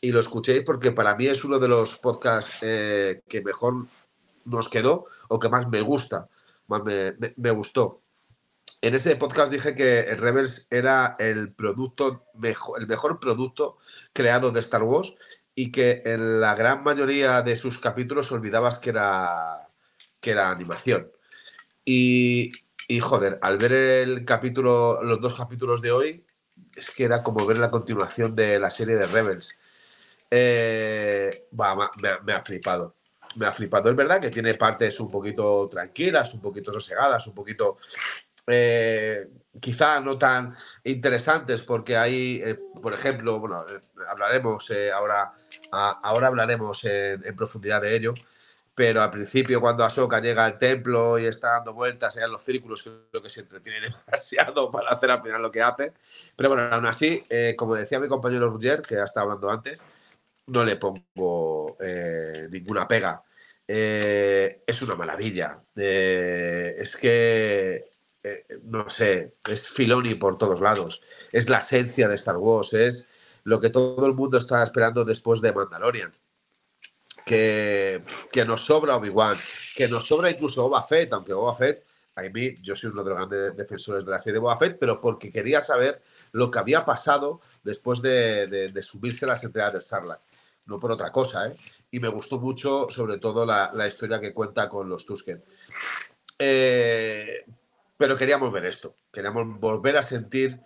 y 0.02 0.12
lo 0.12 0.20
escuchéis 0.20 0.64
porque 0.64 0.92
para 0.92 1.16
mí 1.16 1.28
es 1.28 1.44
uno 1.44 1.60
de 1.60 1.68
los 1.68 1.98
podcasts 1.98 2.60
eh, 2.62 3.22
que 3.28 3.42
mejor 3.42 3.88
nos 4.46 4.70
quedó 4.70 5.06
o 5.28 5.40
que 5.40 5.50
más 5.50 5.68
me 5.68 5.82
gusta, 5.82 6.28
más 6.68 6.82
me 6.84 7.52
gustó. 7.52 8.02
En 8.82 8.96
ese 8.96 9.16
podcast 9.18 9.52
dije 9.52 9.76
que 9.76 10.02
el 10.02 10.18
Rebels 10.18 10.68
era 10.72 11.16
el 11.20 11.52
producto 11.52 12.26
mejor, 12.36 12.80
el 12.80 12.88
mejor 12.88 13.20
producto 13.20 13.78
creado 14.14 14.52
de 14.52 14.62
Star 14.62 14.84
Wars 14.84 15.14
y 15.54 15.72
que 15.72 16.02
en 16.06 16.40
la 16.40 16.56
gran 16.56 16.84
mayoría 16.84 17.42
de 17.42 17.58
sus 17.58 17.78
capítulos 17.78 18.32
olvidabas 18.32 18.78
que 18.78 18.92
era 18.92 19.70
que 20.20 20.32
era 20.32 20.52
animación. 20.52 21.12
Y, 21.86 22.52
joder, 23.02 23.40
al 23.42 23.58
ver 23.58 23.72
el 23.74 24.26
capítulo, 24.26 25.02
los 25.02 25.20
dos 25.20 25.36
capítulos 25.36 25.82
de 25.82 25.92
hoy, 25.92 26.26
es 26.76 26.92
que 26.92 27.06
era 27.06 27.24
como 27.24 27.46
ver 27.46 27.58
la 27.58 27.72
continuación 27.72 28.36
de 28.36 28.60
la 28.60 28.70
serie 28.70 28.96
de 28.96 29.08
Rebels. 29.08 29.60
Eh, 30.32 31.48
me, 32.24 32.34
ha 32.34 32.42
flipado. 32.44 32.96
Me 33.36 33.48
ha 33.48 33.52
flipado. 33.52 33.90
Es 33.90 33.96
verdad 33.96 34.22
que 34.22 34.30
tiene 34.30 34.54
partes 34.56 35.00
un 35.00 35.10
poquito 35.10 35.68
tranquilas, 35.70 36.34
un 36.34 36.42
poquito 36.42 36.74
sosegadas, 36.74 37.26
un 37.28 37.34
poquito 37.34 37.78
eh, 38.52 39.30
quizá 39.60 40.00
no 40.00 40.18
tan 40.18 40.56
interesantes 40.84 41.62
porque 41.62 41.96
hay, 41.98 42.42
eh, 42.44 42.58
por 42.82 42.94
ejemplo, 42.94 43.40
bueno, 43.40 43.64
eh, 43.70 43.80
hablaremos 44.10 44.72
ahora, 44.94 45.32
ahora 45.72 46.28
hablaremos 46.28 46.84
en, 46.86 47.36
profundidad 47.36 47.82
de 47.82 47.96
ello, 47.96 48.14
pero 48.74 49.04
al 49.04 49.12
principio 49.12 49.62
cuando 49.62 49.84
Ahsoka 49.84 50.20
llega 50.20 50.46
al 50.46 50.58
templo 50.58 51.20
y 51.20 51.28
está 51.28 51.52
dando 51.52 51.74
vueltas 51.74 52.18
en 52.18 52.32
los 52.32 52.42
círculos, 52.42 52.82
creo 53.12 53.22
que 53.22 53.30
se 53.30 53.42
entretiene 53.42 53.82
demasiado 54.08 54.72
para 54.72 54.90
hacer 54.90 55.12
al 55.12 55.22
final 55.22 55.44
lo 55.44 55.52
que 55.52 55.62
hace. 55.62 55.94
Pero 56.36 56.50
bueno, 56.50 56.74
aún 56.74 56.88
así, 56.88 57.24
como 57.56 57.76
decía 57.76 58.00
mi 58.00 58.08
compañero 58.08 58.50
Roger, 58.50 58.82
que 58.82 58.98
ha 58.98 59.04
estado 59.04 59.26
hablando 59.26 59.52
antes, 59.52 59.84
no 60.50 60.64
le 60.66 60.76
pongo 60.76 61.78
ninguna 62.50 62.88
pega. 62.88 63.24
es 63.68 64.82
una 64.82 64.96
maravilla. 64.96 65.62
es 65.76 66.96
que 66.98 67.82
eh, 68.22 68.46
no 68.64 68.90
sé, 68.90 69.36
es 69.50 69.68
Filoni 69.70 70.16
por 70.16 70.38
todos 70.38 70.62
lados. 70.62 71.02
Es 71.32 71.50
la 71.50 71.60
esencia 71.60 72.08
de 72.08 72.16
Star 72.16 72.38
Wars, 72.38 72.74
es 72.74 73.10
lo 73.44 73.60
que 73.60 73.70
todo 73.70 74.06
el 74.06 74.14
mundo 74.14 74.38
está 74.38 74.64
esperando 74.64 75.06
después 75.06 75.42
de 75.42 75.54
Mandalorian. 75.54 76.12
Que, 77.26 78.02
que 78.32 78.44
nos 78.44 78.62
sobra 78.62 78.96
Obi-Wan, 78.96 79.38
que 79.76 79.88
nos 79.88 80.08
sobra 80.08 80.32
incluso 80.32 80.64
Boba 80.64 80.84
Fett, 80.84 81.14
aunque 81.14 81.34
Boba 81.34 81.56
Fett, 81.56 81.86
a 82.16 82.22
mí, 82.24 82.56
yo 82.62 82.76
soy 82.76 82.90
uno 82.90 83.04
de 83.04 83.10
los 83.10 83.18
grandes 83.18 83.56
defensores 83.56 84.04
de 84.04 84.12
la 84.12 84.20
serie 84.20 84.40
Boba 84.40 84.58
Fett, 84.58 84.78
pero 84.80 85.00
porque 85.00 85.32
quería 85.32 85.62
saber 85.62 86.02
lo 86.32 86.50
que 86.50 86.60
había 86.60 86.84
pasado 86.84 87.40
después 87.64 88.02
de, 88.02 88.72
de, 88.74 88.84
subirse 88.84 89.26
a 89.26 89.30
las 89.30 89.44
entregas 89.44 89.74
de 89.74 89.82
Sarlacc. 89.82 90.22
No 90.70 90.80
por 90.80 90.92
otra 90.92 91.12
cosa, 91.12 91.48
¿eh? 91.48 91.56
Y 91.90 92.00
me 92.00 92.10
gustó 92.10 92.38
mucho, 92.38 92.88
sobre 92.90 93.18
todo, 93.18 93.44
la, 93.44 93.72
la 93.74 93.88
historia 93.88 94.20
que 94.20 94.32
cuenta 94.32 94.70
con 94.70 94.88
los 94.88 95.04
Tusken. 95.04 95.44
Eh, 96.38 97.44
pero 97.98 98.16
queríamos 98.16 98.54
ver 98.54 98.66
esto, 98.68 98.96
queríamos 99.12 99.60
volver 99.60 99.98
a 99.98 100.04
sentir, 100.04 100.62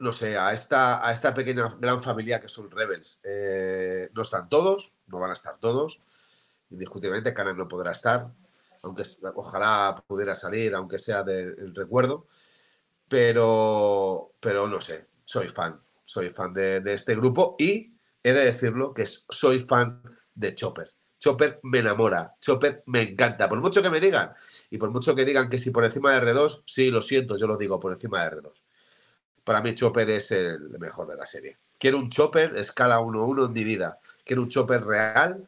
no 0.00 0.12
sé, 0.12 0.36
a 0.36 0.52
esta, 0.52 1.06
a 1.06 1.12
esta 1.12 1.32
pequeña 1.32 1.68
gran 1.78 2.02
familia 2.02 2.40
que 2.40 2.48
son 2.48 2.68
Rebels. 2.68 3.20
Eh, 3.22 4.10
no 4.12 4.22
están 4.22 4.48
todos, 4.48 4.92
no 5.06 5.20
van 5.20 5.30
a 5.30 5.34
estar 5.34 5.58
todos, 5.60 6.00
indiscutiblemente 6.70 7.32
Canan 7.32 7.56
no 7.56 7.68
podrá 7.68 7.92
estar, 7.92 8.32
aunque 8.82 9.04
ojalá 9.36 10.02
pudiera 10.08 10.34
salir, 10.34 10.74
aunque 10.74 10.98
sea 10.98 11.22
del 11.22 11.72
recuerdo, 11.72 12.26
pero, 13.08 14.32
pero 14.40 14.66
no 14.66 14.80
sé, 14.80 15.06
soy 15.24 15.48
fan, 15.48 15.80
soy 16.04 16.30
fan 16.30 16.52
de, 16.52 16.80
de 16.80 16.94
este 16.94 17.14
grupo 17.14 17.54
y 17.60 17.93
he 18.24 18.32
de 18.32 18.46
decirlo 18.46 18.92
que 18.92 19.04
soy 19.06 19.60
fan 19.60 20.02
de 20.34 20.54
Chopper. 20.54 20.92
Chopper 21.20 21.60
me 21.62 21.78
enamora, 21.78 22.34
Chopper 22.40 22.82
me 22.86 23.02
encanta, 23.02 23.48
por 23.48 23.60
mucho 23.60 23.80
que 23.80 23.90
me 23.90 24.00
digan 24.00 24.32
y 24.70 24.78
por 24.78 24.90
mucho 24.90 25.14
que 25.14 25.24
digan 25.24 25.48
que 25.48 25.58
si 25.58 25.70
por 25.70 25.84
encima 25.84 26.12
de 26.12 26.32
R2, 26.32 26.64
sí, 26.66 26.90
lo 26.90 27.00
siento, 27.00 27.36
yo 27.36 27.46
lo 27.46 27.56
digo, 27.56 27.78
por 27.78 27.92
encima 27.92 28.24
de 28.24 28.36
R2. 28.36 28.52
Para 29.44 29.60
mí 29.60 29.74
Chopper 29.74 30.10
es 30.10 30.30
el 30.32 30.78
mejor 30.78 31.06
de 31.06 31.16
la 31.16 31.26
serie. 31.26 31.58
Quiero 31.78 31.98
un 31.98 32.08
Chopper 32.08 32.56
escala 32.56 32.98
1-1 32.98 33.46
en 33.46 33.52
mi 33.52 33.62
vida. 33.62 33.98
Quiero 34.24 34.42
un 34.42 34.48
Chopper 34.48 34.82
real 34.84 35.46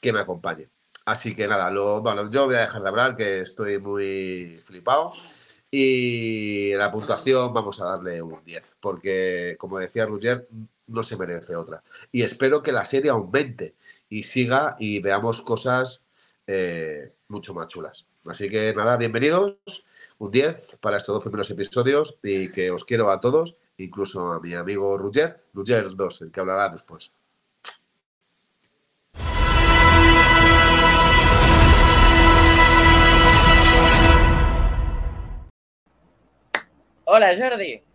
que 0.00 0.12
me 0.12 0.20
acompañe. 0.20 0.68
Así 1.04 1.34
que 1.34 1.46
nada, 1.46 1.70
bueno, 2.00 2.30
yo 2.30 2.46
voy 2.46 2.56
a 2.56 2.60
dejar 2.60 2.82
de 2.82 2.88
hablar, 2.88 3.16
que 3.16 3.40
estoy 3.40 3.78
muy 3.78 4.60
flipado. 4.64 5.10
Y 5.70 6.72
la 6.74 6.90
puntuación 6.90 7.52
vamos 7.52 7.80
a 7.80 7.86
darle 7.86 8.22
un 8.22 8.42
10, 8.44 8.76
porque 8.80 9.56
como 9.58 9.78
decía 9.78 10.06
Roger, 10.06 10.46
no 10.86 11.02
se 11.02 11.16
merece 11.16 11.56
otra. 11.56 11.82
Y 12.12 12.22
espero 12.22 12.62
que 12.62 12.72
la 12.72 12.84
serie 12.84 13.10
aumente 13.10 13.74
y 14.08 14.24
siga 14.24 14.76
y 14.78 15.00
veamos 15.00 15.40
cosas 15.40 16.02
eh, 16.46 17.12
mucho 17.28 17.54
más 17.54 17.68
chulas. 17.68 18.06
Así 18.26 18.48
que 18.48 18.74
nada, 18.74 18.96
bienvenidos. 18.96 19.56
Un 20.18 20.30
10 20.30 20.78
para 20.80 20.96
estos 20.96 21.14
dos 21.14 21.22
primeros 21.22 21.50
episodios 21.50 22.18
y 22.22 22.50
que 22.50 22.70
os 22.70 22.84
quiero 22.84 23.10
a 23.10 23.20
todos, 23.20 23.56
incluso 23.78 24.32
a 24.32 24.40
mi 24.40 24.54
amigo 24.54 24.96
Ruger, 24.96 25.44
Ruger 25.52 25.94
2, 25.94 26.22
el 26.22 26.30
que 26.30 26.40
hablará 26.40 26.68
después. 26.68 27.10
Hola 37.06 37.36
Jordi. 37.36 37.93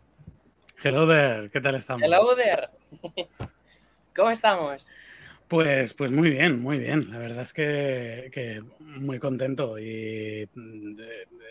Hello 0.82 1.06
there, 1.06 1.50
¿qué 1.50 1.60
tal 1.60 1.76
estamos? 1.76 2.04
Hello 2.04 2.36
there. 2.36 2.70
¿Cómo 4.16 4.30
estamos? 4.30 4.88
Pues, 5.50 5.94
pues 5.94 6.12
muy 6.12 6.30
bien, 6.30 6.62
muy 6.62 6.80
bien. 6.80 7.12
La 7.12 7.18
verdad 7.18 7.44
es 7.44 7.54
que, 7.54 8.64
muy 8.80 9.20
contento 9.20 9.78
y 9.78 10.48
mm, 10.54 10.96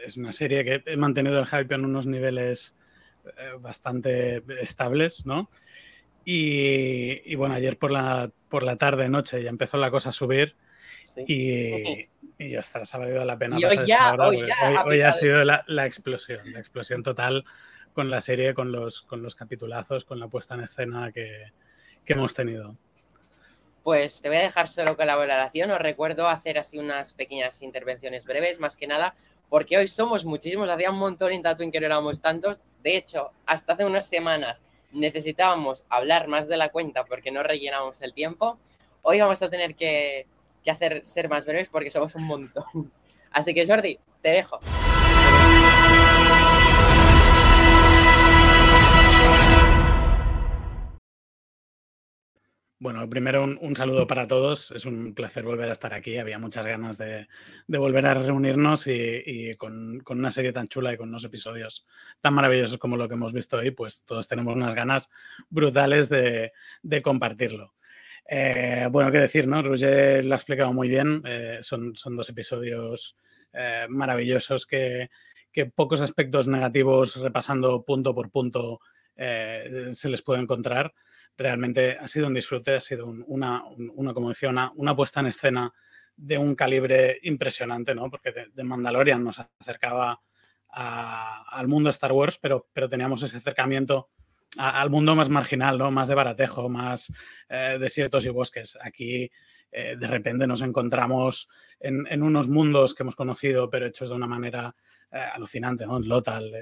es 0.07 0.17
una 0.17 0.33
serie 0.33 0.65
que 0.65 0.83
he 0.87 0.97
mantenido 0.97 1.39
el 1.39 1.47
hype 1.47 1.75
en 1.75 1.85
unos 1.85 2.07
niveles 2.07 2.79
eh, 3.27 3.59
bastante 3.61 4.43
estables, 4.63 5.27
¿no? 5.27 5.51
Y, 6.25 7.35
bueno, 7.37 7.55
ayer 7.55 7.79
por 7.79 7.91
la, 7.91 8.31
por 8.49 8.63
la 8.63 8.77
tarde, 8.77 9.09
noche, 9.09 9.43
ya 9.43 9.51
empezó 9.51 9.79
la 9.79 9.91
cosa 9.91 10.11
a 10.11 10.13
subir 10.13 10.57
y, 11.27 12.07
y 12.39 12.55
hasta 12.55 12.81
ha 12.81 12.99
valido 12.99 13.25
la 13.25 13.39
pena 13.39 13.59
pasar 13.59 13.87
ya, 13.87 14.15
hoy, 14.15 14.43
hoy, 14.85 15.01
ha 15.01 15.13
sido 15.13 15.43
la, 15.45 15.65
explosión, 15.87 16.41
la 16.53 16.61
explosión 16.61 17.03
total 17.03 17.45
con 17.93 18.11
la 18.11 18.21
serie, 18.21 18.55
con 18.55 18.73
los, 18.73 19.03
con 19.03 19.23
los 19.23 19.35
capitulazos, 19.35 20.05
con 20.05 20.21
la 20.21 20.29
puesta 20.29 20.55
en 20.55 20.61
escena 20.61 21.13
que 21.13 21.53
hemos 22.07 22.35
tenido. 22.35 22.77
Pues 23.89 24.21
te 24.21 24.29
voy 24.29 24.37
a 24.37 24.43
dejar 24.43 24.69
solo 24.69 24.99
con 24.99 25.07
la 25.07 25.17
valoración. 25.17 25.71
Os 25.71 25.79
recuerdo 25.79 26.29
hacer 26.29 26.59
así 26.59 26.79
unas 26.79 27.15
pequeñas 27.15 27.63
intervenciones 27.63 28.27
breves, 28.27 28.61
más 28.61 28.77
que 28.77 28.87
nada, 28.87 29.15
porque 29.49 29.79
hoy 29.79 29.89
somos 29.89 30.27
muchísimos. 30.27 30.69
Hacía 30.69 30.91
un 30.91 30.99
montón 30.99 31.33
en 31.33 31.41
Tatooine 31.41 31.73
que 31.73 31.81
no 31.81 31.87
éramos 31.87 32.21
tantos. 32.21 32.61
De 32.83 32.99
hecho, 32.99 33.31
hasta 33.47 33.73
hace 33.73 33.87
unas 33.87 34.07
semanas 34.07 34.63
necesitábamos 34.93 35.87
hablar 35.89 36.29
más 36.29 36.49
de 36.49 36.59
la 36.59 36.69
cuenta 36.69 37.07
porque 37.07 37.31
no 37.31 37.43
rellenamos 37.43 38.03
el 38.03 38.13
tiempo. 38.13 38.59
Hoy 39.01 39.21
vamos 39.21 39.41
a 39.41 39.49
tener 39.49 39.75
que, 39.75 40.27
que 40.63 40.71
hacer 40.71 41.07
ser 41.07 41.31
más 41.31 41.47
breves 41.47 41.71
porque 41.71 41.91
somos 41.91 42.15
un 42.15 42.25
montón. 42.25 42.93
Así 43.31 43.55
que 43.55 43.67
Jordi, 43.67 43.99
te 44.21 44.29
dejo. 44.29 44.61
Bueno, 52.81 53.11
primero 53.11 53.43
un, 53.43 53.75
saludo 53.75 54.07
para 54.07 54.29
todos. 54.29 54.71
Es 54.71 54.87
un 54.87 55.13
placer 55.13 55.45
volver 55.45 55.69
a 55.69 55.73
estar 55.73 55.93
aquí. 55.93 56.17
Había 56.17 56.39
muchas 56.39 56.65
ganas 56.65 56.97
de, 56.97 57.27
volver 57.67 58.07
a 58.07 58.15
reunirnos 58.15 58.87
y, 58.87 59.57
con, 59.57 60.01
una 60.09 60.31
serie 60.31 60.53
tan 60.53 60.69
chula 60.69 60.93
y 60.93 60.97
con 60.97 61.09
unos 61.09 61.25
episodios 61.25 61.87
tan 62.21 62.35
maravillosos 62.35 62.79
como 62.79 62.97
lo 62.97 63.09
que 63.09 63.15
hemos 63.15 63.33
visto 63.33 63.57
hoy, 63.57 63.73
pues 63.73 64.05
todos 64.05 64.29
tenemos 64.29 64.55
unas 64.55 64.77
ganas 64.77 65.11
brutales 65.51 66.09
de, 66.09 66.53
compartirlo. 67.03 67.75
Eh, 68.31 68.87
bueno, 68.93 69.11
qué 69.11 69.19
decir, 69.19 69.49
¿no? 69.49 69.61
Roger 69.61 70.25
lo 70.25 70.35
ha 70.35 70.37
explicado 70.37 70.73
muy 70.73 70.89
bien. 70.89 71.21
Eh, 71.27 71.59
son, 71.63 71.95
dos 71.95 72.29
episodios 72.29 73.17
eh, 73.53 73.87
maravillosos 73.89 74.67
que, 74.67 75.11
pocos 75.75 76.01
aspectos 76.01 76.47
negativos 76.47 77.17
repasando 77.17 77.85
punto 77.85 78.15
por 78.15 78.31
punto 78.31 78.79
se 79.17 80.09
les 80.09 80.23
puede 80.23 80.41
encontrar 80.41 80.95
realmente 81.39 81.97
ha 81.99 82.09
sido 82.09 82.27
un 82.27 82.35
disfrute, 82.35 82.75
ha 82.75 82.81
sido 82.81 83.07
una, 83.07 83.63
como 84.13 84.29
decía, 84.29 84.51
una, 84.51 84.97
puesta 84.97 85.21
en 85.21 85.29
escena 85.29 85.73
de 86.17 86.37
un 86.37 86.57
calibre 86.57 87.21
impresionante, 87.23 87.95
¿no? 87.95 88.11
Porque 88.11 88.35
de, 88.53 88.65
Mandalorian 88.65 89.23
nos 89.23 89.39
acercaba 89.39 90.21
al 90.71 91.69
mundo 91.69 91.91
Star 91.91 92.13
Wars, 92.13 92.39
pero, 92.39 92.69
pero 92.73 92.89
teníamos 92.89 93.23
ese 93.23 93.37
acercamiento 93.37 94.11
al 94.59 94.91
mundo 94.91 95.15
más 95.15 95.29
marginal, 95.29 95.79
¿no? 95.79 95.93
Más 95.93 96.09
de 96.09 96.17
baratejo, 96.17 96.69
más 96.69 97.13
eh, 97.49 97.79
desiertos 97.79 98.27
y 98.27 98.31
bosques. 98.31 98.77
Aquí 98.83 99.31
eh, 99.71 99.97
de 99.97 100.07
repente 100.09 100.47
nos 100.49 100.63
encontramos 100.63 101.49
en, 101.79 102.23
unos 102.23 102.49
mundos 102.49 102.95
que 102.95 103.05
hemos 103.05 103.15
conocido, 103.15 103.71
pero 103.71 103.87
hechos 103.87 104.11
de 104.11 104.17
una 104.17 104.27
manera 104.27 104.75
eh, 105.13 105.19
alucinante, 105.19 105.87
¿no? 105.87 105.99
En 105.99 106.09
Lotal, 106.09 106.53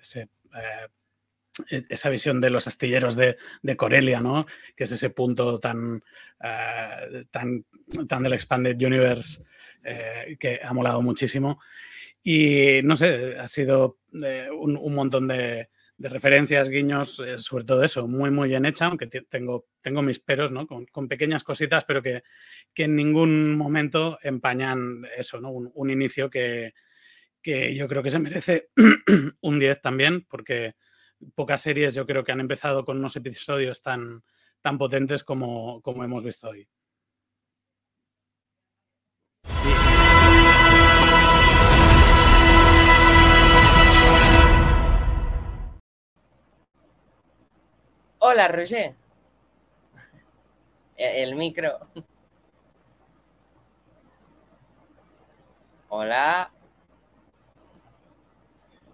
ese 0.00 0.22
e-, 0.22 0.28
esa 1.68 2.10
visión 2.10 2.40
de 2.40 2.50
los 2.50 2.66
astilleros 2.66 3.16
de, 3.16 3.36
Corelia, 3.76 4.20
¿no? 4.20 4.46
Que 4.76 4.84
es 4.84 4.92
ese 4.92 5.10
punto 5.10 5.58
tan, 5.58 6.02
eh, 6.42 7.24
tan, 7.30 7.64
tan 8.08 8.22
del 8.22 8.32
Expanded 8.32 8.80
Universe 8.80 9.42
eh, 9.84 10.36
que 10.38 10.60
ha 10.62 10.72
molado 10.72 11.02
muchísimo. 11.02 11.60
Y 12.22 12.80
no 12.84 12.96
sé, 12.96 13.36
ha 13.38 13.48
sido 13.48 13.98
eh, 14.24 14.48
un, 14.50 14.94
montón 14.94 15.28
de, 15.28 15.68
referencias, 15.98 16.68
guiños, 16.68 17.22
sobre 17.36 17.64
todo 17.64 17.84
eso, 17.84 18.08
muy, 18.08 18.30
muy 18.30 18.48
bien 18.48 18.64
hecha, 18.64 18.86
aunque 18.86 19.06
tengo, 19.06 19.66
tengo 19.80 20.02
mis 20.02 20.20
peros, 20.20 20.50
¿no? 20.50 20.66
Con, 20.66 21.08
pequeñas 21.08 21.44
cositas, 21.44 21.84
pero 21.84 22.02
que, 22.02 22.22
que, 22.74 22.84
en 22.84 22.96
ningún 22.96 23.56
momento 23.56 24.18
empañan 24.22 25.04
eso, 25.16 25.40
¿no? 25.40 25.50
Un, 25.50 25.90
inicio 25.90 26.30
que, 26.30 26.74
que 27.40 27.74
yo 27.74 27.86
creo 27.88 28.02
que 28.02 28.10
se 28.10 28.18
merece 28.18 28.70
un 29.40 29.58
10 29.58 29.80
también, 29.80 30.24
porque 30.28 30.74
pocas 31.34 31.60
series 31.60 31.94
yo 31.94 32.06
creo 32.06 32.24
que 32.24 32.32
han 32.32 32.40
empezado 32.40 32.84
con 32.84 32.98
unos 32.98 33.16
episodios 33.16 33.82
tan, 33.82 34.22
tan 34.60 34.78
potentes 34.78 35.24
como, 35.24 35.80
como 35.82 36.04
hemos 36.04 36.24
visto 36.24 36.48
hoy. 36.48 36.68
Hola, 48.24 48.46
Roger. 48.48 48.94
El 50.96 51.34
micro. 51.34 51.80
Hola. 55.88 56.50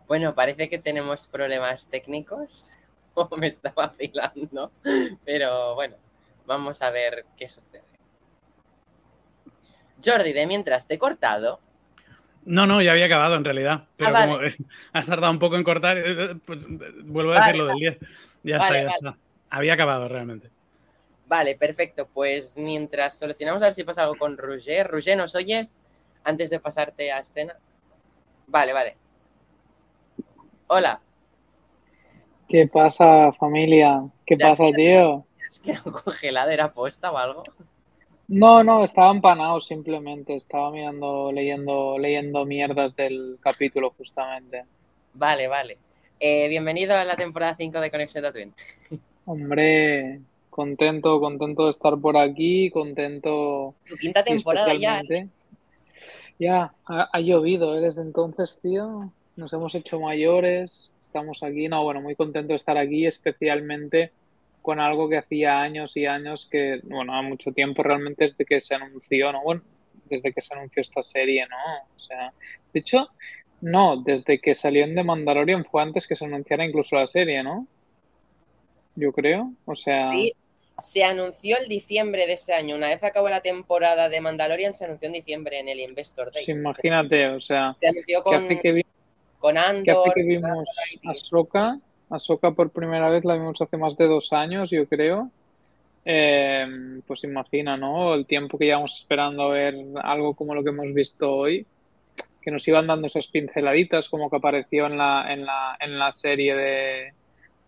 Bueno, 0.08 0.34
parece 0.34 0.70
que 0.70 0.78
tenemos 0.78 1.26
problemas 1.26 1.88
técnicos. 1.88 2.70
O 3.20 3.36
me 3.36 3.48
está 3.48 3.72
vacilando. 3.74 4.70
Pero 5.24 5.74
bueno, 5.74 5.96
vamos 6.46 6.80
a 6.82 6.90
ver 6.90 7.26
qué 7.36 7.48
sucede. 7.48 7.82
Jordi, 10.04 10.32
de 10.32 10.46
mientras 10.46 10.86
te 10.86 10.94
he 10.94 10.98
cortado. 10.98 11.58
No, 12.44 12.64
no, 12.64 12.80
ya 12.80 12.92
había 12.92 13.06
acabado 13.06 13.34
en 13.34 13.44
realidad. 13.44 13.88
Pero 13.96 14.12
vale. 14.12 14.32
como 14.32 14.68
has 14.92 15.06
tardado 15.08 15.32
un 15.32 15.40
poco 15.40 15.56
en 15.56 15.64
cortar, 15.64 15.98
eh, 15.98 16.36
pues 16.46 16.64
eh, 16.66 16.92
vuelvo 17.06 17.32
a 17.32 17.40
Vale, 17.40 17.46
decir 17.46 17.60
lo 17.60 17.66
del 17.66 17.76
10. 17.76 17.98
Ya 18.44 18.58
Vale, 18.58 18.78
está, 18.78 18.90
ya 18.90 18.96
está. 18.96 19.18
Había 19.50 19.74
acabado 19.74 20.06
realmente. 20.06 20.48
Vale, 21.26 21.56
perfecto. 21.56 22.06
Pues 22.06 22.56
mientras 22.56 23.18
solucionamos 23.18 23.62
a 23.62 23.66
ver 23.66 23.74
si 23.74 23.82
pasa 23.82 24.02
algo 24.02 24.16
con 24.16 24.38
Roger. 24.38 24.86
Roger, 24.86 25.16
¿nos 25.18 25.34
oyes? 25.34 25.76
Antes 26.22 26.50
de 26.50 26.60
pasarte 26.60 27.10
a 27.10 27.18
escena. 27.18 27.56
Vale, 28.46 28.72
vale. 28.72 28.96
Hola. 30.68 31.00
¿Qué 32.48 32.66
pasa, 32.66 33.32
familia? 33.32 34.02
¿Qué 34.26 34.36
Ya 34.38 34.48
pasa, 34.48 34.64
tío? 34.74 35.24
¿Es 35.48 35.60
que 35.60 35.72
un 35.84 35.92
congelado 35.92 36.50
era 36.50 36.70
posta 36.72 37.10
o 37.10 37.18
algo? 37.18 37.42
No, 38.28 38.62
no, 38.62 38.84
estaba 38.84 39.10
empanado 39.10 39.60
simplemente. 39.60 40.34
Estaba 40.34 40.70
mirando, 40.70 41.32
leyendo, 41.32 41.98
leyendo 41.98 42.44
mierdas 42.44 42.94
del 42.94 43.38
capítulo 43.40 43.94
justamente. 43.96 44.64
Vale, 45.14 45.48
vale. 45.48 45.78
Eh, 46.20 46.48
bienvenido 46.48 46.94
a 46.94 47.04
la 47.04 47.16
temporada 47.16 47.56
5 47.56 47.80
de 47.80 47.90
Conexión 47.90 48.24
Tatooine. 48.24 48.52
Hombre, 49.24 50.20
contento, 50.50 51.20
contento 51.20 51.64
de 51.64 51.70
estar 51.70 51.96
por 51.98 52.16
aquí, 52.16 52.70
contento 52.70 53.74
Tu 53.86 53.96
quinta 53.96 54.22
temporada 54.24 54.74
ya. 54.74 55.00
especialmente- 55.00 55.28
Ya, 56.38 56.72
ha, 56.86 57.08
ha 57.12 57.20
llovido, 57.20 57.76
¿eh? 57.76 57.80
Desde 57.80 58.02
entonces, 58.02 58.58
tío. 58.60 59.10
Nos 59.38 59.52
hemos 59.52 59.72
hecho 59.76 60.00
mayores, 60.00 60.92
estamos 61.00 61.44
aquí. 61.44 61.68
No, 61.68 61.84
bueno, 61.84 62.00
muy 62.00 62.16
contento 62.16 62.48
de 62.48 62.56
estar 62.56 62.76
aquí, 62.76 63.06
especialmente 63.06 64.10
con 64.62 64.80
algo 64.80 65.08
que 65.08 65.16
hacía 65.16 65.60
años 65.60 65.96
y 65.96 66.06
años 66.06 66.48
que, 66.50 66.80
bueno, 66.82 67.14
a 67.14 67.22
mucho 67.22 67.52
tiempo 67.52 67.84
realmente 67.84 68.24
desde 68.24 68.44
que 68.44 68.60
se 68.60 68.74
anunció, 68.74 69.30
¿no? 69.30 69.40
Bueno, 69.44 69.62
desde 70.10 70.32
que 70.32 70.40
se 70.40 70.54
anunció 70.54 70.80
esta 70.82 71.04
serie, 71.04 71.46
¿no? 71.48 71.56
O 71.96 72.00
sea, 72.00 72.32
de 72.72 72.80
hecho, 72.80 73.10
no, 73.60 73.98
desde 73.98 74.40
que 74.40 74.56
salió 74.56 74.82
en 74.82 74.96
The 74.96 75.04
Mandalorian 75.04 75.64
fue 75.64 75.82
antes 75.82 76.08
que 76.08 76.16
se 76.16 76.24
anunciara 76.24 76.64
incluso 76.64 76.96
la 76.96 77.06
serie, 77.06 77.40
¿no? 77.44 77.68
Yo 78.96 79.12
creo, 79.12 79.52
o 79.66 79.76
sea, 79.76 80.10
Sí, 80.10 80.32
se 80.80 81.04
anunció 81.04 81.58
el 81.58 81.68
diciembre 81.68 82.26
de 82.26 82.32
ese 82.32 82.54
año. 82.54 82.74
Una 82.74 82.88
vez 82.88 83.04
acabó 83.04 83.28
la 83.28 83.40
temporada 83.40 84.08
de 84.08 84.20
Mandalorian, 84.20 84.74
se 84.74 84.84
anunció 84.84 85.06
en 85.06 85.12
diciembre 85.12 85.60
en 85.60 85.68
el 85.68 85.78
Investor 85.78 86.32
Day. 86.32 86.44
sí, 86.44 86.50
imagínate, 86.50 87.28
o 87.28 87.40
sea, 87.40 87.74
Se 87.78 87.86
anunció 87.86 88.24
¿qué 88.24 88.30
con, 88.30 88.44
hace 88.44 88.60
que 88.60 88.72
con 89.38 89.56
Andor. 89.58 90.12
que 90.14 90.22
vimos 90.22 90.68
Ahsoka. 91.04 91.78
Ahsoka 92.10 92.52
por 92.52 92.70
primera 92.70 93.10
vez 93.10 93.24
la 93.24 93.34
vimos 93.34 93.60
hace 93.60 93.76
más 93.76 93.96
de 93.96 94.06
dos 94.06 94.32
años, 94.32 94.70
yo 94.70 94.86
creo. 94.86 95.30
Eh, 96.04 97.00
pues 97.06 97.24
imagina, 97.24 97.76
¿no? 97.76 98.14
El 98.14 98.24
tiempo 98.26 98.56
que 98.58 98.64
llevamos 98.64 98.94
esperando 98.94 99.42
a 99.42 99.48
ver 99.50 99.76
algo 100.02 100.34
como 100.34 100.54
lo 100.54 100.62
que 100.64 100.70
hemos 100.70 100.94
visto 100.94 101.30
hoy, 101.30 101.66
que 102.40 102.50
nos 102.50 102.66
iban 102.66 102.86
dando 102.86 103.06
esas 103.08 103.26
pinceladitas, 103.26 104.08
como 104.08 104.30
que 104.30 104.36
apareció 104.36 104.86
en 104.86 104.96
la, 104.96 105.32
en 105.32 105.44
la, 105.44 105.76
en 105.80 105.98
la 105.98 106.12
serie 106.12 106.54
de, 106.54 107.12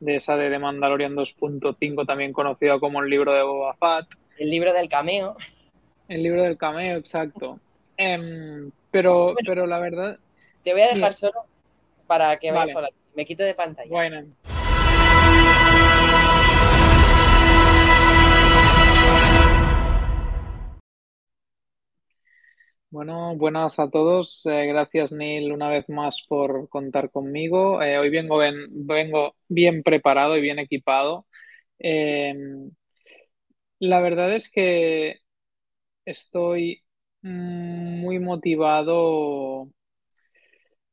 de 0.00 0.16
esa 0.16 0.36
de 0.36 0.48
The 0.48 0.58
Mandalorian 0.58 1.14
2.5, 1.14 2.06
también 2.06 2.32
conocida 2.32 2.80
como 2.80 3.02
el 3.02 3.10
libro 3.10 3.32
de 3.34 3.42
Boba 3.42 3.74
Fett. 3.74 4.18
El 4.38 4.48
libro 4.50 4.72
del 4.72 4.88
cameo. 4.88 5.36
El 6.08 6.22
libro 6.22 6.42
del 6.42 6.56
cameo, 6.56 6.96
exacto. 6.96 7.60
Em, 7.98 8.70
pero, 8.90 9.24
Bueno. 9.34 9.38
pero 9.46 9.66
la 9.66 9.78
verdad, 9.80 10.18
Te 10.64 10.72
voy 10.72 10.82
a 10.82 10.88
dejar 10.94 11.12
solo 11.12 11.44
para 12.10 12.36
que 12.40 12.50
vayas 12.50 12.74
Vale. 12.74 12.88
sola. 12.88 12.88
Me 13.14 13.24
quito 13.24 13.44
de 13.44 13.54
pantalla. 13.54 13.88
bueno. 13.88 14.26
Bueno, 22.90 23.36
buenas 23.36 23.78
a 23.78 23.88
todos. 23.88 24.44
Eh, 24.46 24.66
gracias, 24.66 25.12
Neil, 25.12 25.52
una 25.52 25.68
vez 25.68 25.88
más 25.88 26.24
por 26.28 26.68
contar 26.68 27.10
conmigo. 27.10 27.80
Eh, 27.82 27.98
hoy 27.98 28.10
vengo, 28.10 28.36
ben- 28.38 28.66
vengo 28.86 29.36
bien 29.48 29.82
preparado 29.84 30.36
y 30.36 30.40
bien 30.40 30.58
equipado. 30.58 31.26
Eh, 31.78 32.34
la 33.78 34.00
verdad 34.00 34.34
es 34.34 34.50
que 34.50 35.18
estoy 36.04 36.82
muy 37.22 38.18
motivado 38.18 39.68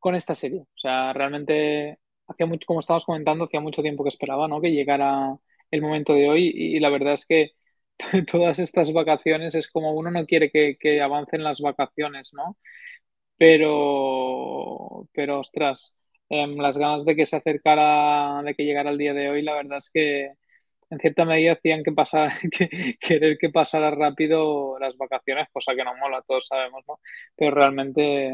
con 0.08 0.16
esta 0.16 0.36
serie. 0.36 0.62
O 0.62 0.80
sea, 0.80 1.12
realmente 1.12 2.00
hacía 2.28 2.46
mucho, 2.46 2.66
como 2.66 2.80
estábamos 2.80 3.06
comentando, 3.06 3.44
hacía 3.46 3.60
mucho 3.60 3.82
tiempo 3.82 4.04
que 4.04 4.10
esperaba, 4.10 4.48
¿no? 4.48 4.62
Que 4.62 4.72
llegara 4.72 5.36
el 5.70 5.82
momento 5.82 6.14
de 6.14 6.30
hoy 6.30 6.50
y, 6.56 6.80
la 6.80 6.90
verdad 6.90 7.14
es 7.16 7.26
que 7.26 7.52
todas 8.32 8.60
estas 8.60 8.94
vacaciones 8.94 9.54
es 9.56 9.70
como 9.70 9.92
uno 9.94 10.10
no 10.12 10.26
quiere 10.26 10.50
que, 10.50 11.02
avancen 11.02 11.44
las 11.44 11.60
vacaciones, 11.60 12.32
¿no? 12.34 12.58
Pero, 13.38 15.10
pero 15.14 15.42
ostras, 15.42 15.98
em, 16.30 16.58
las 16.58 16.78
ganas 16.78 17.06
de 17.06 17.16
que 17.16 17.26
se 17.26 17.36
acercara, 17.38 18.42
de 18.44 18.56
que 18.56 18.66
llegara 18.66 18.92
el 18.92 18.98
día 18.98 19.14
de 19.14 19.30
hoy, 19.30 19.42
la 19.42 19.56
verdad 19.56 19.80
es 19.80 19.90
que 19.92 20.32
en 20.90 21.00
cierta 21.00 21.26
medida 21.26 21.54
hacían 21.54 21.84
que 21.84 21.92
pasara, 21.92 22.34
que, 22.52 22.98
querer 23.00 23.38
que 23.38 23.50
pasara 23.50 23.92
rápido 23.92 24.80
las 24.80 24.98
vacaciones, 24.98 25.48
cosa 25.52 25.76
que 25.76 25.84
no 25.84 25.96
mola, 25.98 26.24
todos 26.28 26.48
sabemos, 26.48 26.84
¿no? 26.88 27.00
Pero 27.36 27.52
realmente 27.52 28.34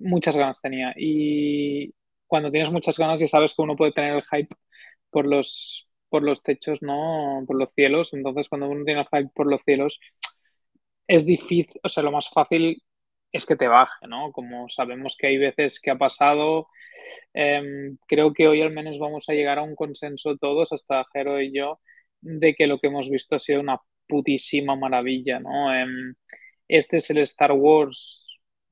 muchas 0.00 0.36
ganas 0.36 0.60
tenía. 0.60 0.94
Y 0.96 1.94
cuando 2.26 2.50
tienes 2.50 2.70
muchas 2.70 2.98
ganas 2.98 3.20
ya 3.20 3.28
sabes 3.28 3.54
que 3.54 3.62
uno 3.62 3.76
puede 3.76 3.92
tener 3.92 4.14
el 4.14 4.22
hype 4.22 4.54
por 5.10 5.26
los, 5.26 5.90
por 6.08 6.22
los 6.22 6.42
techos, 6.42 6.82
¿no? 6.82 7.44
Por 7.46 7.56
los 7.56 7.72
cielos. 7.72 8.12
Entonces, 8.14 8.48
cuando 8.48 8.68
uno 8.68 8.84
tiene 8.84 9.00
el 9.00 9.06
hype 9.06 9.30
por 9.34 9.46
los 9.50 9.62
cielos, 9.64 10.00
es 11.06 11.26
difícil, 11.26 11.80
o 11.82 11.88
sea, 11.88 12.02
lo 12.02 12.12
más 12.12 12.28
fácil 12.30 12.82
es 13.32 13.46
que 13.46 13.56
te 13.56 13.68
baje, 13.68 14.06
¿no? 14.08 14.32
Como 14.32 14.68
sabemos 14.68 15.16
que 15.18 15.28
hay 15.28 15.38
veces 15.38 15.80
que 15.80 15.90
ha 15.90 15.98
pasado, 15.98 16.68
eh, 17.34 17.62
creo 18.06 18.32
que 18.32 18.48
hoy 18.48 18.62
al 18.62 18.72
menos 18.72 18.98
vamos 18.98 19.28
a 19.28 19.34
llegar 19.34 19.58
a 19.58 19.62
un 19.62 19.74
consenso 19.76 20.36
todos, 20.38 20.72
hasta 20.72 21.04
Jero 21.12 21.40
y 21.40 21.52
yo, 21.52 21.80
de 22.20 22.54
que 22.54 22.66
lo 22.66 22.78
que 22.78 22.88
hemos 22.88 23.10
visto 23.10 23.36
ha 23.36 23.38
sido 23.38 23.60
una 23.60 23.80
putísima 24.08 24.76
maravilla, 24.76 25.40
¿no? 25.40 25.74
Eh, 25.74 25.86
este 26.68 26.98
es 26.98 27.10
el 27.10 27.18
Star 27.18 27.52
Wars 27.52 28.27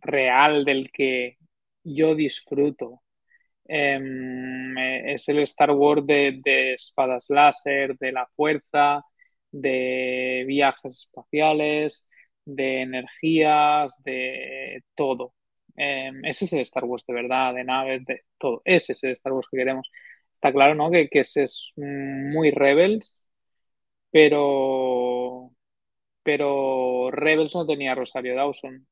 real 0.06 0.64
del 0.64 0.90
que 0.92 1.38
yo 1.84 2.14
disfruto. 2.14 3.02
Eh, 3.68 4.00
es 5.14 5.28
el 5.28 5.40
Star 5.40 5.70
Wars 5.72 6.06
de, 6.06 6.40
espadas 6.74 7.26
láser, 7.30 7.96
de 7.98 8.12
la 8.12 8.26
fuerza, 8.36 9.02
de 9.50 10.44
viajes 10.46 10.98
espaciales, 11.08 12.08
de 12.44 12.82
energías, 12.82 14.02
de 14.04 14.82
todo. 14.94 15.34
Eh, 15.76 16.10
ese 16.24 16.46
es 16.46 16.52
el 16.54 16.60
Star 16.60 16.84
Wars 16.84 17.04
de 17.06 17.14
verdad, 17.14 17.54
de 17.54 17.64
naves, 17.64 18.04
de 18.06 18.22
todo. 18.38 18.62
Ese 18.64 18.92
es 18.92 19.04
el 19.04 19.12
Star 19.12 19.32
Wars 19.32 19.48
que 19.50 19.58
queremos. 19.58 19.90
Está 20.34 20.52
claro, 20.52 20.74
¿no? 20.74 20.90
Que, 20.90 21.08
que 21.08 21.20
ese 21.20 21.44
es 21.44 21.72
muy 21.76 22.50
Rebels, 22.50 23.26
pero, 24.10 25.52
pero 26.22 27.10
Rebels 27.10 27.54
no 27.54 27.66
tenía 27.66 27.94
Rosario 27.94 28.34
Dawson. 28.36 28.86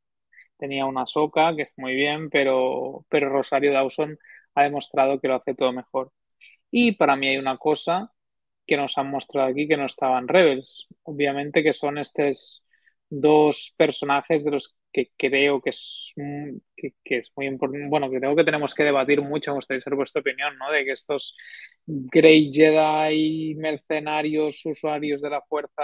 Tenía 0.58 0.86
una 0.86 1.06
soca 1.06 1.54
que 1.56 1.62
es 1.62 1.72
muy 1.76 1.94
bien, 1.94 2.30
pero, 2.30 3.04
pero 3.08 3.28
Rosario 3.28 3.72
Dawson 3.72 4.18
ha 4.54 4.62
demostrado 4.62 5.20
que 5.20 5.28
lo 5.28 5.36
hace 5.36 5.54
todo 5.54 5.72
mejor. 5.72 6.12
Y 6.70 6.92
para 6.96 7.16
mí 7.16 7.28
hay 7.28 7.38
una 7.38 7.58
cosa 7.58 8.12
que 8.66 8.76
nos 8.76 8.96
han 8.98 9.10
mostrado 9.10 9.48
aquí 9.48 9.68
que 9.68 9.76
no 9.76 9.86
estaban 9.86 10.28
Rebels. 10.28 10.88
Obviamente 11.04 11.62
que 11.62 11.72
son 11.72 11.98
estos 11.98 12.64
dos 13.10 13.74
personajes 13.76 14.44
de 14.44 14.50
los 14.50 14.76
que 14.92 15.10
creo 15.16 15.60
que 15.60 15.70
es, 15.70 16.12
que, 16.76 16.94
que 17.04 17.18
es 17.18 17.32
muy 17.36 17.46
importante, 17.46 17.88
bueno, 17.88 18.08
que 18.10 18.18
creo 18.18 18.36
que 18.36 18.44
tenemos 18.44 18.74
que 18.74 18.84
debatir 18.84 19.20
mucho, 19.22 19.50
me 19.50 19.56
gustaría 19.56 19.80
saber 19.80 19.96
vuestra 19.96 20.20
opinión, 20.20 20.56
¿no? 20.56 20.70
De 20.70 20.84
que 20.84 20.92
estos 20.92 21.36
Grey 21.86 22.52
Jedi 22.52 23.56
mercenarios, 23.56 24.64
usuarios 24.64 25.20
de 25.20 25.30
la 25.30 25.42
fuerza 25.42 25.82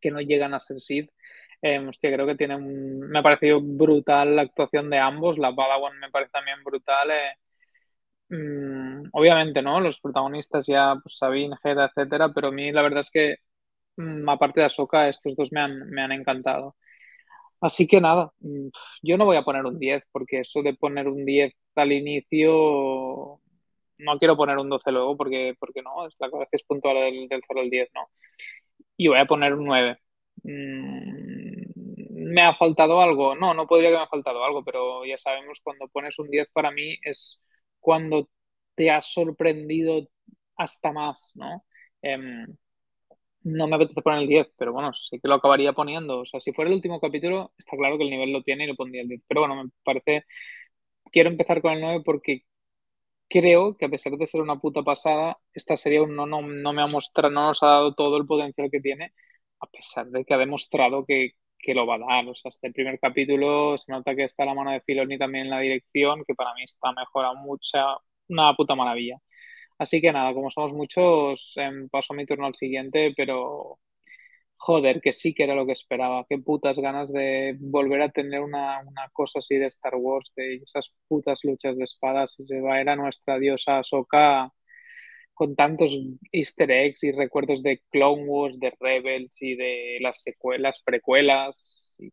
que 0.00 0.10
no 0.10 0.20
llegan 0.20 0.54
a 0.54 0.60
ser 0.60 0.80
Sith, 0.80 1.10
eh, 1.62 1.78
hostia, 1.78 2.12
creo 2.12 2.26
que 2.26 2.36
tienen, 2.36 3.00
me 3.00 3.18
ha 3.18 3.22
parecido 3.22 3.60
brutal 3.62 4.36
la 4.36 4.42
actuación 4.42 4.90
de 4.90 4.98
ambos, 4.98 5.38
la 5.38 5.54
Padawan 5.54 5.98
me 5.98 6.10
parece 6.10 6.32
también 6.32 6.62
brutal, 6.64 7.10
eh, 7.10 7.32
Mm, 8.28 9.08
obviamente, 9.12 9.62
¿no? 9.62 9.80
Los 9.80 10.00
protagonistas 10.00 10.66
ya, 10.66 10.94
pues 11.02 11.16
Sabine, 11.18 11.56
Hera, 11.62 11.86
etcétera, 11.86 12.30
pero 12.34 12.48
a 12.48 12.52
mí 12.52 12.72
la 12.72 12.82
verdad 12.82 13.00
es 13.00 13.10
que, 13.10 13.36
mm, 13.96 14.28
aparte 14.28 14.60
de 14.60 14.66
Ahsoka, 14.66 15.08
estos 15.08 15.36
dos 15.36 15.52
me 15.52 15.60
han, 15.60 15.90
me 15.90 16.02
han 16.02 16.12
encantado. 16.12 16.76
Así 17.60 17.86
que 17.88 18.00
nada, 18.00 18.32
yo 19.02 19.16
no 19.18 19.24
voy 19.26 19.36
a 19.36 19.44
poner 19.44 19.64
un 19.66 19.78
10, 19.78 20.04
porque 20.12 20.40
eso 20.40 20.62
de 20.62 20.74
poner 20.74 21.08
un 21.08 21.24
10 21.24 21.54
al 21.76 21.92
inicio 21.92 23.40
no 23.98 24.18
quiero 24.18 24.36
poner 24.36 24.58
un 24.58 24.68
12 24.68 24.92
luego 24.92 25.16
porque, 25.16 25.54
porque 25.58 25.82
no, 25.82 26.06
es 26.06 26.14
la 26.18 26.28
que 26.30 26.46
es 26.52 26.62
puntual 26.64 26.96
del, 26.96 27.28
del 27.28 27.42
0 27.48 27.60
al 27.62 27.70
10, 27.70 27.88
¿no? 27.94 28.02
Y 28.96 29.08
voy 29.08 29.18
a 29.18 29.26
poner 29.26 29.54
un 29.54 29.64
9. 29.64 29.98
Mm, 30.42 31.15
¿Me 32.32 32.42
ha 32.42 32.54
faltado 32.56 33.00
algo? 33.00 33.34
No, 33.36 33.54
no 33.54 33.66
podría 33.66 33.90
que 33.90 33.96
me 33.96 34.02
ha 34.02 34.08
faltado 34.08 34.44
algo, 34.44 34.64
pero 34.64 35.04
ya 35.04 35.16
sabemos, 35.18 35.60
cuando 35.62 35.88
pones 35.88 36.18
un 36.18 36.28
10 36.30 36.48
para 36.52 36.70
mí 36.72 36.96
es 37.02 37.40
cuando 37.80 38.28
te 38.74 38.90
ha 38.90 39.00
sorprendido 39.02 40.08
hasta 40.56 40.92
más, 40.92 41.32
¿no? 41.36 41.64
Em, 42.02 42.46
no 43.44 43.66
me 43.68 43.76
apetece 43.76 44.02
poner 44.02 44.22
el 44.22 44.28
10, 44.28 44.48
pero 44.58 44.72
bueno, 44.72 44.92
sí 44.92 45.20
que 45.20 45.28
lo 45.28 45.34
acabaría 45.36 45.72
poniendo. 45.72 46.20
O 46.20 46.26
sea, 46.26 46.40
si 46.40 46.52
fuera 46.52 46.70
el 46.70 46.76
último 46.76 47.00
capítulo, 47.00 47.52
está 47.58 47.76
claro 47.76 47.96
que 47.98 48.04
el 48.04 48.10
nivel 48.10 48.32
lo 48.32 48.42
tiene 48.42 48.64
y 48.64 48.68
lo 48.68 48.76
pondría 48.76 49.02
el 49.02 49.08
10. 49.08 49.22
Pero 49.28 49.42
bueno, 49.42 49.64
me 49.64 49.70
parece. 49.84 50.24
Quiero 51.12 51.30
empezar 51.30 51.62
con 51.62 51.72
el 51.72 51.80
9 51.80 52.02
porque 52.04 52.42
creo 53.28 53.76
que 53.76 53.86
a 53.86 53.88
pesar 53.88 54.14
de 54.14 54.26
ser 54.26 54.40
una 54.42 54.58
puta 54.60 54.82
pasada, 54.82 55.38
esta 55.52 55.76
serie 55.76 56.06
no, 56.06 56.26
no, 56.26 56.42
no 56.42 56.72
me 56.72 56.82
ha 56.82 56.86
mostrado, 56.86 57.32
no 57.34 57.48
nos 57.48 57.62
ha 57.62 57.66
dado 57.68 57.94
todo 57.94 58.16
el 58.18 58.26
potencial 58.26 58.70
que 58.70 58.80
tiene, 58.80 59.12
a 59.60 59.66
pesar 59.68 60.08
de 60.08 60.24
que 60.24 60.34
ha 60.34 60.38
demostrado 60.38 61.04
que, 61.06 61.32
que 61.58 61.74
lo 61.74 61.86
va 61.86 61.96
a 61.96 61.98
dar. 61.98 62.28
O 62.28 62.34
sea, 62.34 62.50
este 62.50 62.72
primer 62.72 62.98
capítulo 63.00 63.76
se 63.78 63.92
nota 63.92 64.14
que 64.14 64.24
está 64.24 64.44
la 64.44 64.54
mano 64.54 64.72
de 64.72 64.80
Filoni 64.82 65.18
también 65.18 65.46
en 65.46 65.50
la 65.50 65.60
dirección, 65.60 66.22
que 66.26 66.34
para 66.34 66.54
mí 66.54 66.62
está 66.64 66.92
mejora 66.92 67.34
mucha, 67.34 67.84
una 68.28 68.54
puta 68.54 68.74
maravilla. 68.74 69.18
Así 69.78 70.00
que 70.00 70.12
nada, 70.12 70.34
como 70.34 70.50
somos 70.50 70.72
muchos, 70.72 71.54
em, 71.56 71.88
paso 71.88 72.14
mi 72.14 72.26
turno 72.26 72.46
al 72.46 72.54
siguiente, 72.54 73.12
pero 73.16 73.78
joder, 74.56 75.00
que 75.00 75.12
sí 75.12 75.34
que 75.34 75.44
era 75.44 75.54
lo 75.54 75.66
que 75.66 75.72
esperaba. 75.72 76.26
Qué 76.28 76.38
putas 76.38 76.78
ganas 76.78 77.12
de 77.12 77.56
volver 77.60 78.02
a 78.02 78.10
tener 78.10 78.40
una, 78.40 78.82
cosa 79.12 79.38
así 79.40 79.56
de 79.56 79.66
Star 79.66 79.96
Wars, 79.96 80.32
de 80.36 80.56
esas 80.56 80.94
putas 81.08 81.40
luchas 81.44 81.76
de 81.76 81.84
espadas. 81.84 82.38
Y 82.40 82.46
se 82.46 82.60
va, 82.60 82.80
era 82.80 82.96
nuestra 82.96 83.38
diosa 83.38 83.78
Ahsoka 83.78 84.52
con 85.36 85.54
tantos 85.54 85.94
easter 86.32 86.70
eggs 86.70 87.04
y 87.04 87.12
recuerdos 87.12 87.62
de 87.62 87.82
Clone 87.90 88.24
Wars, 88.24 88.58
de 88.58 88.72
Rebels 88.80 89.36
y 89.42 89.54
de 89.54 89.98
las 90.00 90.22
secuelas, 90.22 90.80
precuelas. 90.82 91.94
Y 91.98 92.10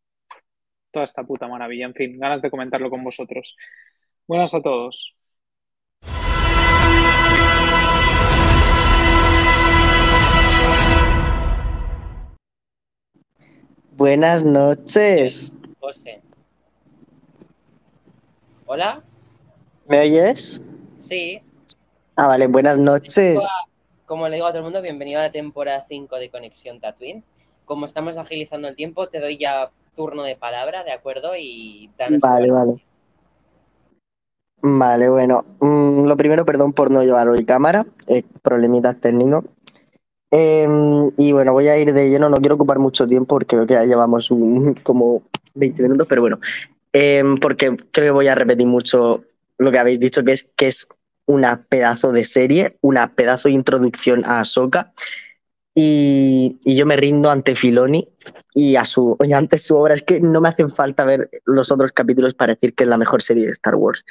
toda 0.91 1.05
esta 1.05 1.23
puta 1.23 1.47
maravilla. 1.47 1.85
En 1.85 1.93
fin, 1.93 2.19
ganas 2.19 2.41
de 2.41 2.51
comentarlo 2.51 2.89
con 2.89 3.01
vosotros. 3.01 3.55
Buenas 4.27 4.53
a 4.53 4.61
todos. 4.61 5.15
Buenas 13.91 14.43
noches. 14.43 15.57
José. 15.79 16.21
¿Hola? 18.65 19.01
¿Me 19.87 20.01
oyes? 20.01 20.61
Sí. 20.99 21.41
Ah, 22.15 22.27
vale, 22.27 22.47
buenas 22.47 22.77
noches. 22.77 23.43
Como 24.05 24.27
le 24.27 24.35
digo 24.35 24.45
a 24.45 24.49
todo 24.49 24.59
el 24.59 24.65
mundo, 24.65 24.81
bienvenido 24.83 25.19
a 25.19 25.23
la 25.23 25.31
temporada 25.31 25.83
5 25.87 26.17
de 26.17 26.29
Conexión 26.29 26.79
Tatooine. 26.79 27.23
Como 27.65 27.85
estamos 27.85 28.17
agilizando 28.17 28.67
el 28.67 28.75
tiempo, 28.75 29.07
te 29.07 29.19
doy 29.19 29.37
ya 29.37 29.71
turno 29.95 30.23
de 30.23 30.35
palabra, 30.35 30.83
¿de 30.83 30.91
acuerdo? 30.91 31.35
Y 31.35 31.89
Vale, 32.21 32.51
vale. 32.51 32.83
Vale, 34.61 35.09
bueno. 35.09 35.43
Mm, 35.59 36.05
lo 36.05 36.15
primero, 36.15 36.45
perdón 36.45 36.73
por 36.73 36.91
no 36.91 37.03
llevar 37.03 37.27
hoy 37.27 37.45
cámara, 37.45 37.85
eh, 38.07 38.23
problemitas 38.43 38.99
técnicos. 38.99 39.45
Em, 40.29 41.11
y 41.17 41.31
bueno, 41.31 41.53
voy 41.53 41.67
a 41.67 41.77
ir 41.77 41.93
de 41.93 42.09
lleno, 42.09 42.29
no 42.29 42.37
quiero 42.37 42.55
ocupar 42.55 42.79
mucho 42.79 43.07
tiempo 43.07 43.35
porque 43.35 43.55
creo 43.55 43.67
que 43.67 43.73
ya 43.73 43.85
llevamos 43.85 44.29
un, 44.29 44.73
como 44.83 45.23
20 45.55 45.83
minutos, 45.83 46.07
pero 46.07 46.21
bueno, 46.21 46.39
em, 46.91 47.37
porque 47.37 47.75
creo 47.91 48.07
que 48.07 48.11
voy 48.11 48.27
a 48.27 48.35
repetir 48.35 48.67
mucho 48.67 49.21
lo 49.57 49.71
que 49.71 49.79
habéis 49.79 49.99
dicho, 49.99 50.23
que 50.23 50.31
es 50.31 50.43
que 50.55 50.67
es 50.67 50.87
una 51.25 51.63
pedazo 51.63 52.11
de 52.11 52.23
serie, 52.23 52.77
una 52.81 53.13
pedazo 53.15 53.49
de 53.49 53.55
introducción 53.55 54.23
a 54.25 54.39
Ahsoka. 54.39 54.91
Y, 55.75 56.59
y, 56.63 56.75
yo 56.75 56.85
me 56.85 56.95
rindo 56.95 57.31
ante 57.31 57.55
Filoni 57.55 58.07
y 58.53 58.75
a 58.75 58.85
su, 58.85 59.15
oye, 59.19 59.33
ante 59.33 59.57
obra. 59.71 59.95
Es 59.95 60.03
que 60.03 60.19
no 60.19 60.39
me 60.39 60.49
hacen 60.49 60.69
falta 60.69 61.03
ver 61.03 61.29
los 61.45 61.71
otros 61.71 61.91
capítulos 61.91 62.35
para 62.35 62.53
decir 62.53 62.75
que 62.75 62.83
es 62.83 62.89
la 62.89 62.97
mejor 62.97 63.23
serie 63.23 63.45
de 63.45 63.51
Star 63.51 63.75
Wars. 63.75 64.05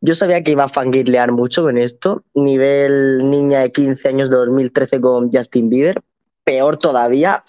Yo 0.00 0.14
sabía 0.14 0.42
que 0.42 0.50
iba 0.50 0.64
a 0.64 0.68
fangirlear 0.68 1.30
mucho 1.30 1.62
con 1.62 1.78
esto. 1.78 2.24
Nivel 2.34 3.30
niña 3.30 3.60
de 3.60 3.70
15 3.70 4.08
años 4.08 4.30
de 4.30 4.36
2013 4.36 5.00
con 5.00 5.30
Justin 5.30 5.68
Bieber. 5.68 6.02
Peor 6.44 6.76
todavía. 6.76 7.44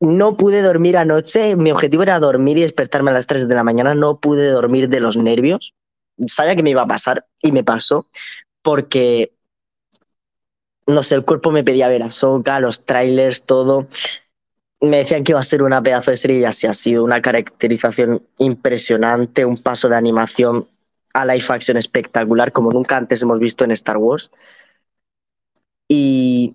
No 0.00 0.36
pude 0.36 0.62
dormir 0.62 0.96
anoche. 0.96 1.54
Mi 1.56 1.70
objetivo 1.70 2.04
era 2.04 2.18
dormir 2.20 2.56
y 2.56 2.62
despertarme 2.62 3.10
a 3.10 3.14
las 3.14 3.26
3 3.26 3.48
de 3.48 3.54
la 3.54 3.64
mañana. 3.64 3.94
No 3.94 4.18
pude 4.18 4.48
dormir 4.48 4.88
de 4.88 5.00
los 5.00 5.18
nervios. 5.18 5.74
Sabía 6.26 6.56
que 6.56 6.62
me 6.62 6.70
iba 6.70 6.82
a 6.82 6.86
pasar 6.86 7.26
y 7.40 7.52
me 7.52 7.64
pasó 7.64 8.06
porque, 8.62 9.32
no 10.86 11.02
sé, 11.02 11.14
el 11.14 11.24
cuerpo 11.24 11.50
me 11.50 11.64
pedía 11.64 11.88
ver 11.88 12.02
a 12.02 12.10
Soka, 12.10 12.60
los 12.60 12.84
trailers, 12.84 13.42
todo. 13.42 13.86
Me 14.80 14.98
decían 14.98 15.24
que 15.24 15.32
iba 15.32 15.40
a 15.40 15.44
ser 15.44 15.62
una 15.62 15.82
pedazo 15.82 16.10
de 16.10 16.16
serie 16.16 16.38
y 16.40 16.44
así 16.44 16.66
ha 16.66 16.74
sido. 16.74 17.04
Una 17.04 17.22
caracterización 17.22 18.22
impresionante, 18.38 19.44
un 19.44 19.56
paso 19.56 19.88
de 19.88 19.96
animación 19.96 20.68
a 21.14 21.26
live 21.26 21.44
action 21.48 21.76
espectacular 21.76 22.52
como 22.52 22.70
nunca 22.70 22.96
antes 22.96 23.22
hemos 23.22 23.38
visto 23.38 23.64
en 23.64 23.72
Star 23.72 23.96
Wars. 23.96 24.30
Y, 25.88 26.54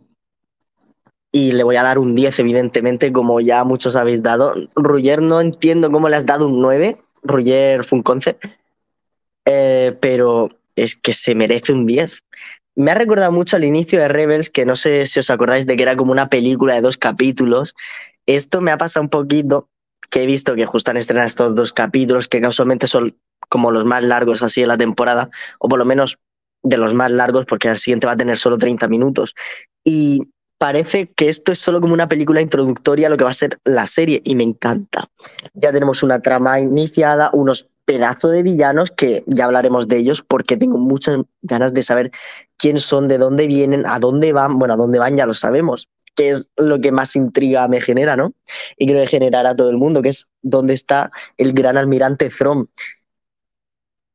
y 1.32 1.52
le 1.52 1.64
voy 1.64 1.76
a 1.76 1.84
dar 1.84 2.00
un 2.00 2.16
10, 2.16 2.40
evidentemente, 2.40 3.12
como 3.12 3.40
ya 3.40 3.64
muchos 3.64 3.96
habéis 3.96 4.24
dado. 4.24 4.54
Ruyer 4.76 5.22
no 5.22 5.42
entiendo 5.42 5.92
cómo 5.92 6.10
le 6.10 6.16
has 6.16 6.26
dado 6.26 6.48
un 6.48 6.62
9, 6.62 6.98
Ruyer 7.24 7.84
Funconce, 7.84 8.38
eh, 9.50 9.98
pero 10.02 10.50
es 10.76 10.96
que 10.98 11.14
se 11.14 11.34
merece 11.34 11.72
un 11.72 11.86
10. 11.86 12.22
Me 12.76 12.92
ha 12.92 12.96
recordado 12.96 13.32
mucho 13.32 13.56
al 13.56 13.64
inicio 13.64 14.00
de 14.00 14.10
Rebels, 14.10 14.50
que 14.50 14.66
no 14.66 14.76
sé 14.76 15.06
si 15.06 15.20
os 15.20 15.30
acordáis 15.30 15.66
de 15.66 15.78
que 15.78 15.84
era 15.84 15.96
como 15.96 16.12
una 16.12 16.30
película 16.30 16.76
de 16.76 16.82
dos 16.82 16.98
capítulos. 16.98 17.74
Esto 18.26 18.60
me 18.60 18.72
ha 18.72 18.78
pasado 18.78 19.04
un 19.04 19.10
poquito, 19.10 19.70
que 20.12 20.24
he 20.24 20.26
visto 20.26 20.54
que 20.54 20.66
justo 20.66 20.92
han 20.92 20.98
estrenado 20.98 21.28
estos 21.28 21.56
dos 21.56 21.72
capítulos, 21.72 22.28
que 22.28 22.42
casualmente 22.42 22.88
son 22.88 23.18
como 23.48 23.72
los 23.72 23.86
más 23.86 24.04
largos 24.04 24.44
así 24.44 24.62
de 24.62 24.68
la 24.68 24.78
temporada, 24.78 25.30
o 25.60 25.70
por 25.70 25.80
lo 25.80 25.86
menos 25.86 26.18
de 26.62 26.78
los 26.78 26.94
más 26.94 27.10
largos, 27.10 27.46
porque 27.46 27.70
el 27.70 27.78
siguiente 27.78 28.06
va 28.06 28.14
a 28.14 28.18
tener 28.18 28.38
solo 28.38 28.58
30 28.58 28.90
minutos. 28.90 29.34
Y 29.86 30.24
parece 30.58 31.08
que 31.08 31.30
esto 31.30 31.52
es 31.52 31.60
solo 31.60 31.82
como 31.82 31.94
una 31.94 32.10
película 32.10 32.42
introductoria 32.42 33.08
a 33.08 33.10
lo 33.10 33.18
que 33.18 33.24
va 33.24 33.30
a 33.30 33.36
ser 33.36 33.60
la 33.64 33.86
serie, 33.88 34.22
y 34.24 34.36
me 34.36 34.44
encanta. 34.44 35.10
Ya 35.54 35.72
tenemos 35.72 36.04
una 36.04 36.22
trama 36.22 36.60
iniciada, 36.60 37.30
unos 37.34 37.70
pedazos 37.86 38.32
de 38.32 38.44
villanos 38.44 38.92
que 38.92 39.24
ya 39.28 39.46
hablaremos 39.46 39.88
de 39.88 39.98
ellos, 39.98 40.22
porque 40.22 40.58
tengo 40.58 40.78
muchas 40.78 41.20
ganas 41.42 41.74
de 41.74 41.84
saber 41.84 42.12
quién 42.58 42.80
son, 42.80 43.08
de 43.08 43.18
dónde 43.18 43.48
vienen, 43.48 43.86
a 43.86 44.00
dónde 44.00 44.34
van. 44.34 44.60
Bueno, 44.60 44.74
a 44.74 44.78
dónde 44.78 45.00
van 45.00 45.16
ya 45.16 45.26
lo 45.26 45.34
sabemos, 45.34 45.88
que 46.16 46.30
es 46.30 46.50
lo 46.58 46.80
que 46.82 46.92
más 46.92 47.16
intriga 47.16 47.68
me 47.68 47.80
genera, 47.80 48.16
¿no? 48.16 48.34
Y 48.78 48.88
creo 48.88 49.02
que 49.04 49.08
generará 49.08 49.52
a 49.52 49.56
todo 49.56 49.70
el 49.70 49.78
mundo, 49.78 50.02
que 50.02 50.10
es 50.10 50.28
dónde 50.42 50.74
está 50.74 51.12
el 51.38 51.54
gran 51.54 51.78
almirante 51.78 52.30
Throm 52.30 52.68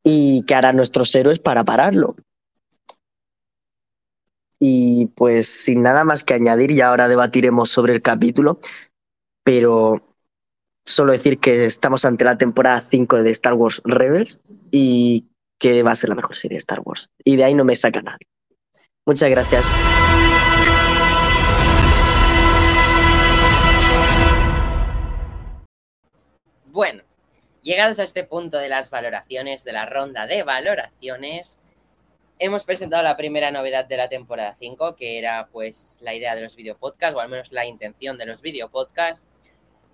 y 0.05 0.45
qué 0.47 0.55
harán 0.55 0.77
nuestros 0.77 1.15
héroes 1.15 1.39
para 1.39 1.65
pararlo. 1.65 2.17
Y 4.65 5.07
pues 5.17 5.49
sin 5.49 5.83
nada 5.83 6.05
más 6.05 6.23
que 6.23 6.35
añadir, 6.35 6.73
ya 6.73 6.91
ahora 6.91 7.09
debatiremos 7.09 7.69
sobre 7.69 7.95
el 7.95 8.01
capítulo, 8.01 8.61
pero 9.43 10.01
solo 10.87 11.11
decir 11.11 11.41
que 11.41 11.65
estamos 11.65 12.05
ante 12.05 12.25
la 12.25 12.39
temporada 12.39 12.87
5 12.89 13.25
de 13.25 13.31
Star 13.33 13.55
Wars 13.55 13.83
Rebels 13.85 14.41
y 14.71 15.27
que 15.59 15.83
va 15.83 15.91
a 15.91 15.97
ser 15.97 16.11
la 16.11 16.15
mejor 16.15 16.37
serie 16.37 16.55
de 16.55 16.61
Star 16.61 16.81
Wars. 16.85 17.11
Y 17.25 17.35
de 17.35 17.43
ahí 17.43 17.55
no 17.55 17.65
me 17.65 17.75
saca 17.75 18.03
nadie. 18.03 18.29
Muchas 19.05 19.31
gracias. 19.31 19.65
Bueno, 26.67 27.03
Llegados 27.63 28.01
a 28.01 28.03
este 28.03 28.25
punto 28.25 28.59
de 28.59 28.69
las 28.69 28.91
valoraciones, 28.91 29.63
de 29.63 29.73
la 29.73 29.87
ronda 29.87 30.27
de 30.27 30.43
valoraciones, 30.43 31.59
hemos 32.39 32.65
presentado 32.65 33.03
la 33.03 33.17
primera 33.17 33.51
novedad 33.51 33.85
de 33.85 33.97
la 33.97 34.09
temporada 34.09 34.55
5, 34.55 34.97
que 34.97 35.19
era 35.19 35.49
pues 35.53 35.99
la 36.01 36.15
idea 36.15 36.35
de 36.35 36.43
los 36.43 36.57
videopodcasts, 36.57 37.17
o 37.17 37.21
al 37.21 37.29
menos 37.29 37.53
la 37.53 37.67
intención 37.67 38.19
de 38.19 38.27
los 38.27 38.43
videopodcasts. 38.43 39.27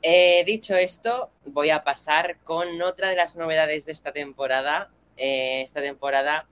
Eh, 0.02 0.44
dicho 0.44 0.76
esto, 0.76 1.30
voy 1.44 1.70
a 1.70 1.82
pasar 1.82 2.38
con 2.44 2.80
otra 2.82 3.08
de 3.08 3.16
las 3.16 3.36
novedades 3.36 3.84
de 3.86 3.92
esta 3.92 4.12
temporada. 4.12 4.90
Eh, 5.16 5.62
esta 5.62 5.80
temporada 5.80 6.46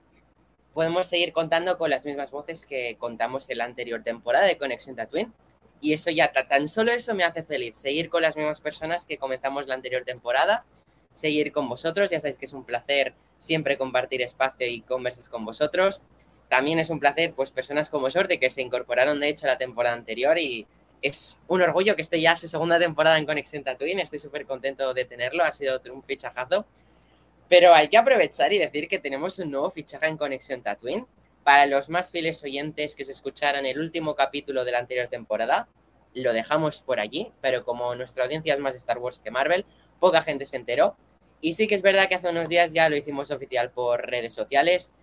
podemos 0.73 1.07
seguir 1.07 1.33
contando 1.33 1.77
con 1.77 1.89
las 1.89 2.05
mismas 2.05 2.29
voces 2.29 2.65
que 2.65 2.97
contamos 2.99 3.49
en 3.49 3.59
la 3.59 3.63
anterior 3.63 4.03
temporada 4.03 4.45
de 4.45 4.57
Conexión 4.57 4.95
Tatooine. 4.95 5.33
Y 5.79 5.93
eso 5.93 6.09
ya, 6.11 6.31
tan 6.31 6.67
solo 6.67 6.91
eso 6.91 7.13
me 7.13 7.23
hace 7.23 7.43
feliz, 7.43 7.77
seguir 7.77 8.09
con 8.09 8.21
las 8.21 8.35
mismas 8.35 8.61
personas 8.61 9.05
que 9.05 9.17
comenzamos 9.17 9.67
la 9.67 9.75
anterior 9.75 10.03
temporada 10.03 10.65
seguir 11.17 11.51
con 11.51 11.67
vosotros. 11.67 12.09
Ya 12.09 12.19
sabéis 12.19 12.37
que 12.37 12.45
es 12.45 12.53
un 12.53 12.63
placer 12.63 13.13
siempre 13.39 13.77
compartir 13.77 14.21
espacio 14.21 14.67
y 14.67 14.81
conversas 14.81 15.29
con 15.29 15.45
vosotros. 15.45 16.03
También 16.49 16.79
es 16.79 16.89
un 16.89 16.99
placer, 16.99 17.33
pues, 17.33 17.51
personas 17.51 17.89
como 17.89 18.09
Sorte 18.09 18.39
que 18.39 18.49
se 18.49 18.61
incorporaron, 18.61 19.19
de 19.19 19.29
hecho, 19.29 19.45
a 19.45 19.49
la 19.49 19.57
temporada 19.57 19.95
anterior 19.95 20.37
y 20.37 20.65
es 21.01 21.39
un 21.47 21.61
orgullo 21.61 21.95
que 21.95 22.01
esté 22.01 22.19
ya 22.21 22.35
su 22.35 22.47
segunda 22.47 22.79
temporada 22.79 23.17
en 23.17 23.25
Conexión 23.25 23.63
Tatooine. 23.63 23.99
Estoy 23.99 24.19
súper 24.19 24.45
contento 24.45 24.93
de 24.93 25.05
tenerlo, 25.05 25.43
ha 25.43 25.51
sido 25.51 25.81
un 25.91 26.03
fichajazo. 26.03 26.65
Pero 27.49 27.73
hay 27.73 27.87
que 27.87 27.97
aprovechar 27.97 28.51
y 28.53 28.57
decir 28.57 28.87
que 28.87 28.99
tenemos 28.99 29.39
un 29.39 29.51
nuevo 29.51 29.71
fichaje 29.71 30.07
en 30.07 30.17
Conexión 30.17 30.61
Tatooine. 30.61 31.05
Para 31.43 31.65
los 31.65 31.87
más 31.87 32.11
fieles 32.11 32.43
oyentes 32.43 32.93
que 32.93 33.05
se 33.05 33.13
escucharan 33.13 33.65
el 33.65 33.79
último 33.79 34.15
capítulo 34.15 34.65
de 34.65 34.71
la 34.71 34.79
anterior 34.79 35.07
temporada, 35.07 35.67
lo 36.13 36.33
dejamos 36.33 36.81
por 36.81 36.99
allí, 36.99 37.31
pero 37.41 37.63
como 37.63 37.95
nuestra 37.95 38.25
audiencia 38.25 38.53
es 38.53 38.59
más 38.59 38.75
Star 38.75 38.97
Wars 38.97 39.19
que 39.19 39.31
Marvel, 39.31 39.65
poca 39.99 40.21
gente 40.21 40.45
se 40.45 40.57
enteró. 40.57 40.95
Y 41.41 41.53
sí 41.53 41.67
que 41.67 41.75
es 41.75 41.81
verdad 41.81 42.09
que 42.09 42.15
hace 42.15 42.29
unos 42.29 42.49
días 42.49 42.73
ya 42.73 42.89
lo 42.89 42.95
hicimos 42.95 43.31
oficial 43.31 43.71
por 43.71 44.05
redes 44.05 44.33
sociales. 44.33 44.93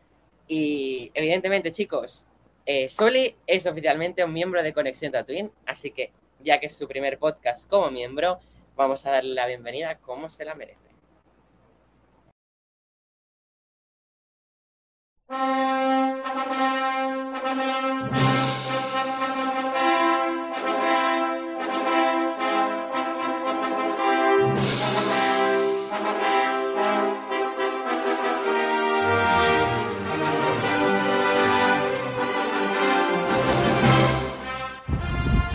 Y 0.48 1.10
evidentemente, 1.14 1.72
chicos, 1.72 2.26
eh, 2.66 2.88
Soli 2.88 3.36
es 3.46 3.66
oficialmente 3.66 4.24
un 4.24 4.32
miembro 4.32 4.62
de 4.62 4.72
Conexión 4.72 5.12
Tatooine, 5.12 5.50
así 5.66 5.90
que 5.90 6.12
ya 6.40 6.60
que 6.60 6.66
es 6.66 6.76
su 6.76 6.88
primer 6.88 7.18
podcast 7.18 7.68
como 7.68 7.90
miembro, 7.90 8.40
vamos 8.76 9.04
a 9.06 9.12
darle 9.12 9.34
la 9.34 9.46
bienvenida 9.46 9.96
como 9.98 10.28
se 10.28 10.44
la 10.44 10.54
merece. 10.54 10.84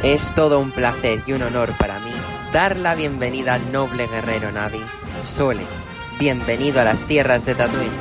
Es 0.04 0.34
todo 0.34 0.60
un 0.60 0.72
placer 0.72 1.22
y 1.26 1.34
un 1.34 1.44
honor 1.44 1.74
para 1.78 2.00
mí 2.00 2.14
dar 2.54 2.78
la 2.78 2.96
bienvenida 2.96 3.56
al 3.56 3.72
noble 3.74 4.08
guerrero 4.08 4.50
Navi, 4.50 4.82
Sole. 5.26 5.66
Bienvenido 6.18 6.80
a 6.80 6.86
las 6.86 7.06
tierras 7.06 7.46
de 7.46 7.54
Tatooine. 7.54 7.92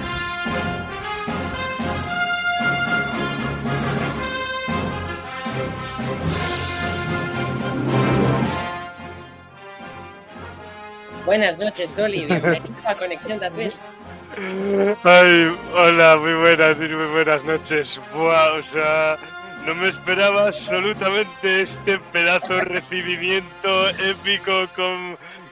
Buenas 11.27 11.59
noches, 11.59 11.91
Soli. 11.91 12.25
Bienvenido 12.27 12.75
a 12.87 12.95
Conexión 12.95 13.41
Tatooine. 13.41 13.73
Ay, 15.03 15.59
hola, 15.75 16.17
muy 16.17 16.35
buenas, 16.35 16.79
muy 16.79 17.07
buenas 17.13 17.43
noches. 17.43 18.01
Buah, 18.15 18.53
o 18.53 18.63
sea, 18.63 19.19
no 19.69 19.75
me 19.75 19.89
esperaba 19.89 20.47
absolutamente 20.47 21.61
este 21.61 21.99
pedazo 21.99 22.55
de 22.55 22.65
recibimiento 22.65 23.91
épico 23.91 24.67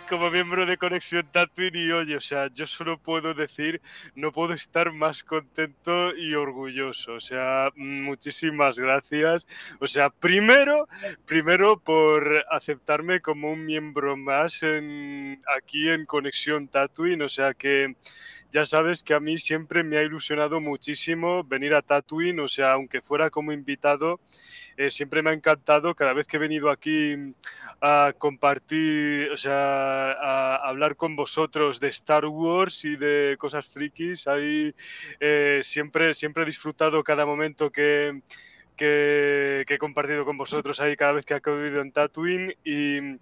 como 0.08 0.30
miembro 0.30 0.64
de 0.64 0.78
Conexión 0.78 1.28
Tatooine 1.30 1.76
y 1.76 1.92
oye, 1.92 2.16
o 2.16 2.20
sea, 2.20 2.48
yo 2.54 2.66
solo 2.66 2.96
puedo 2.96 3.34
decir, 3.34 3.82
no 4.14 4.32
puedo 4.32 4.54
estar 4.54 4.90
más 4.90 5.22
contento 5.22 6.16
y 6.16 6.34
orgulloso. 6.34 7.12
O 7.12 7.20
sea, 7.20 7.70
muchísimas 7.76 8.78
gracias. 8.78 9.46
O 9.80 9.86
sea, 9.86 10.08
primero, 10.08 10.88
primero 11.26 11.78
por 11.78 12.42
aceptarme 12.50 13.20
como 13.20 13.52
un 13.52 13.66
miembro 13.66 14.16
más 14.16 14.62
en, 14.62 15.42
aquí 15.58 15.90
en 15.90 16.06
Conexión 16.06 16.68
Tatooine. 16.68 17.20
O 17.20 17.28
sea 17.28 17.52
que 17.52 17.96
ya 18.50 18.64
sabes 18.64 19.02
que 19.02 19.14
a 19.14 19.20
mí 19.20 19.36
siempre 19.38 19.84
me 19.84 19.96
ha 19.96 20.02
ilusionado 20.02 20.60
muchísimo 20.60 21.44
venir 21.44 21.74
a 21.74 21.82
Tatooine, 21.82 22.40
o 22.40 22.48
sea, 22.48 22.72
aunque 22.72 23.00
fuera 23.00 23.30
como 23.30 23.52
invitado, 23.52 24.20
eh, 24.76 24.90
siempre 24.90 25.22
me 25.22 25.30
ha 25.30 25.32
encantado 25.32 25.94
cada 25.94 26.12
vez 26.12 26.26
que 26.26 26.36
he 26.36 26.40
venido 26.40 26.70
aquí 26.70 27.16
a 27.80 28.12
compartir, 28.18 29.30
o 29.30 29.36
sea, 29.36 30.12
a 30.12 30.56
hablar 30.68 30.96
con 30.96 31.16
vosotros 31.16 31.80
de 31.80 31.88
Star 31.88 32.26
Wars 32.26 32.84
y 32.84 32.96
de 32.96 33.36
cosas 33.38 33.66
frikis. 33.66 34.26
Ahí 34.26 34.74
eh, 35.20 35.60
siempre, 35.62 36.14
siempre 36.14 36.42
he 36.42 36.46
disfrutado 36.46 37.02
cada 37.04 37.26
momento 37.26 37.70
que, 37.70 38.22
que, 38.76 39.64
que 39.66 39.74
he 39.74 39.78
compartido 39.78 40.24
con 40.24 40.36
vosotros 40.36 40.80
ahí 40.80 40.96
cada 40.96 41.12
vez 41.12 41.24
que 41.26 41.34
he 41.34 41.38
acudido 41.38 41.80
en 41.80 41.92
Tatooine 41.92 42.56
y 42.64 43.00
Mm, 43.00 43.18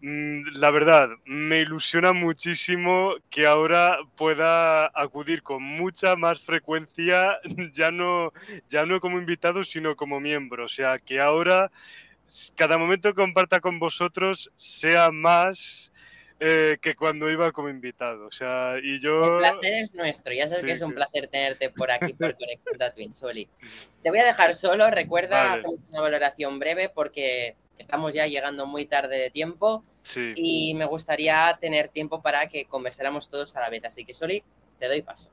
la 0.00 0.70
verdad, 0.70 1.10
me 1.24 1.60
ilusiona 1.60 2.12
muchísimo 2.12 3.14
que 3.30 3.46
ahora 3.46 3.98
pueda 4.16 4.86
acudir 4.94 5.42
con 5.42 5.62
mucha 5.62 6.16
más 6.16 6.40
frecuencia, 6.40 7.38
ya 7.72 7.90
no, 7.90 8.32
ya 8.68 8.86
no 8.86 9.00
como 9.00 9.18
invitado, 9.18 9.64
sino 9.64 9.96
como 9.96 10.20
miembro. 10.20 10.64
O 10.64 10.68
sea, 10.68 10.98
que 10.98 11.20
ahora 11.20 11.70
cada 12.56 12.78
momento 12.78 13.08
que 13.08 13.14
comparta 13.22 13.60
con 13.60 13.78
vosotros 13.78 14.50
sea 14.56 15.10
más 15.10 15.92
eh, 16.40 16.78
que 16.80 16.94
cuando 16.94 17.28
iba 17.30 17.50
como 17.50 17.68
invitado. 17.68 18.26
O 18.26 18.30
sea, 18.30 18.76
y 18.82 19.00
yo... 19.00 19.38
El 19.38 19.38
placer 19.38 19.72
es 19.72 19.94
nuestro. 19.94 20.32
Ya 20.32 20.46
sabes 20.46 20.60
Sí, 20.60 20.66
que 20.66 20.72
es 20.72 20.82
un 20.82 20.94
placer 20.94 21.28
tenerte 21.28 21.70
por 21.70 21.90
aquí 21.90 22.12
por 22.12 22.36
Conexión 22.38 22.78
Tatooine, 22.78 23.14
Soli. 23.14 23.48
Te 24.02 24.10
voy 24.10 24.20
a 24.20 24.24
dejar 24.24 24.54
solo. 24.54 24.90
Recuerda 24.90 25.42
Vale. 25.44 25.60
hacer 25.60 25.78
una 25.90 26.00
valoración 26.00 26.58
breve 26.60 26.88
porque 26.88 27.56
estamos 27.78 28.14
ya 28.14 28.26
llegando 28.26 28.66
muy 28.66 28.86
tarde 28.86 29.16
de 29.16 29.30
tiempo 29.30 29.84
Sí. 30.02 30.32
y 30.36 30.74
me 30.74 30.86
gustaría 30.86 31.56
tener 31.60 31.88
tiempo 31.88 32.22
para 32.22 32.48
que 32.48 32.64
conversáramos 32.66 33.28
todos 33.28 33.54
a 33.56 33.60
la 33.60 33.70
vez. 33.70 33.84
Así 33.84 34.04
que, 34.04 34.14
Soli, 34.14 34.42
te 34.78 34.88
doy 34.88 35.02
paso. 35.02 35.30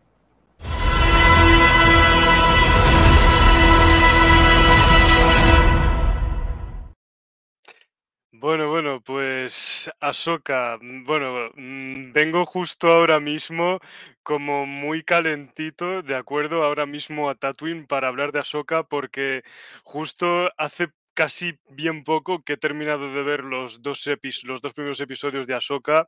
Bueno, 8.37 8.69
bueno, 8.69 9.01
pues 9.01 9.89
Ahsoka, 10.01 10.77
bueno, 10.81 11.49
mm, 11.55 12.11
vengo 12.11 12.45
justo 12.45 12.91
ahora 12.91 13.19
mismo 13.21 13.79
como 14.23 14.65
muy 14.65 15.03
calentito, 15.03 16.01
de 16.01 16.15
acuerdo, 16.15 16.63
ahora 16.63 16.85
mismo 16.85 17.29
a 17.29 17.35
Tatooine 17.35 17.87
para 17.87 18.09
hablar 18.09 18.33
de 18.33 18.39
Ahsoka 18.39 18.83
porque 18.83 19.43
justo 19.83 20.51
hace 20.57 20.89
casi 21.15 21.57
bien 21.69 22.03
poco 22.03 22.43
que 22.43 22.53
he 22.53 22.57
terminado 22.57 23.11
de 23.11 23.23
ver 23.23 23.43
los 23.43 23.81
dos, 23.81 24.07
los 24.43 24.61
dos 24.61 24.73
primeros 24.73 25.01
episodios 25.01 25.47
de 25.47 25.55
Ahsoka 25.55 26.07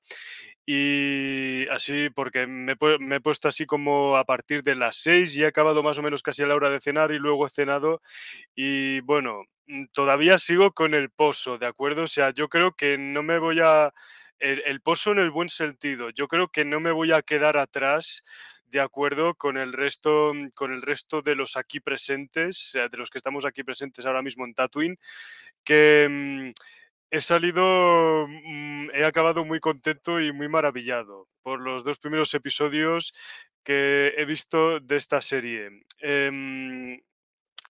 y 0.66 1.66
así 1.70 2.10
porque 2.10 2.46
me 2.46 2.74
he 3.16 3.22
puesto 3.22 3.48
así 3.48 3.66
como 3.66 4.18
a 4.18 4.26
partir 4.26 4.64
de 4.64 4.76
las 4.76 4.98
seis 4.98 5.36
y 5.36 5.44
he 5.44 5.48
acabado 5.48 5.82
más 5.82 5.98
o 5.98 6.04
menos 6.04 6.22
casi 6.22 6.44
a 6.44 6.48
la 6.48 6.56
hora 6.56 6.70
de 6.70 6.82
cenar 6.82 7.12
y 7.12 7.20
luego 7.20 7.48
he 7.48 7.50
cenado 7.50 8.02
y 8.56 9.00
bueno, 9.02 9.44
mm, 9.68 9.86
todavía 9.94 10.38
sigo 10.38 10.74
con 10.74 10.94
el 10.94 11.10
pozo, 11.10 11.58
¿de 11.58 11.68
acuerdo? 11.68 12.04
O 12.04 12.08
sea, 12.08 12.32
yo 12.32 12.50
creo 12.50 12.74
que 12.74 12.98
no 12.98 13.24
me 13.24 13.40
voy 13.40 13.60
a... 13.62 13.94
El, 14.40 14.62
el 14.68 14.82
pozo 14.82 15.14
en 15.14 15.20
el 15.20 15.32
buen 15.32 15.50
sentido, 15.50 16.12
yo 16.12 16.28
creo 16.28 16.50
que 16.50 16.64
no 16.64 16.80
me 16.80 16.92
voy 16.92 17.12
a 17.12 17.24
quedar 17.24 17.58
atrás, 17.58 18.24
de 18.68 18.80
acuerdo, 18.82 19.36
con 19.36 19.58
el 19.58 19.74
resto, 19.74 20.34
mm, 20.34 20.50
con 20.54 20.72
el 20.74 20.82
resto 20.82 21.22
de 21.22 21.36
los 21.36 21.58
aquí 21.58 21.80
presentes, 21.80 22.58
sea, 22.72 22.90
de 22.90 22.98
los 22.98 23.10
que 23.10 23.18
estamos 23.18 23.46
aquí 23.46 23.64
presentes 23.64 24.06
ahora 24.06 24.22
mismo 24.22 24.46
en 24.46 24.54
Tatooine, 24.54 24.98
que 25.64 26.08
mm, 26.10 26.52
he 27.12 27.22
salido, 27.22 28.28
mm, 28.28 28.90
he 28.94 29.06
acabado 29.06 29.46
muy 29.46 29.60
contento 29.60 30.20
y 30.22 30.34
muy 30.34 30.50
maravillado 30.50 31.28
por 31.42 31.62
los 31.62 31.84
dos 31.84 32.00
primeros 32.00 32.34
episodios 32.34 33.14
que 33.64 34.14
he 34.18 34.26
visto 34.26 34.80
de 34.80 34.96
esta 34.98 35.22
serie. 35.22 35.70
Em, 36.00 37.00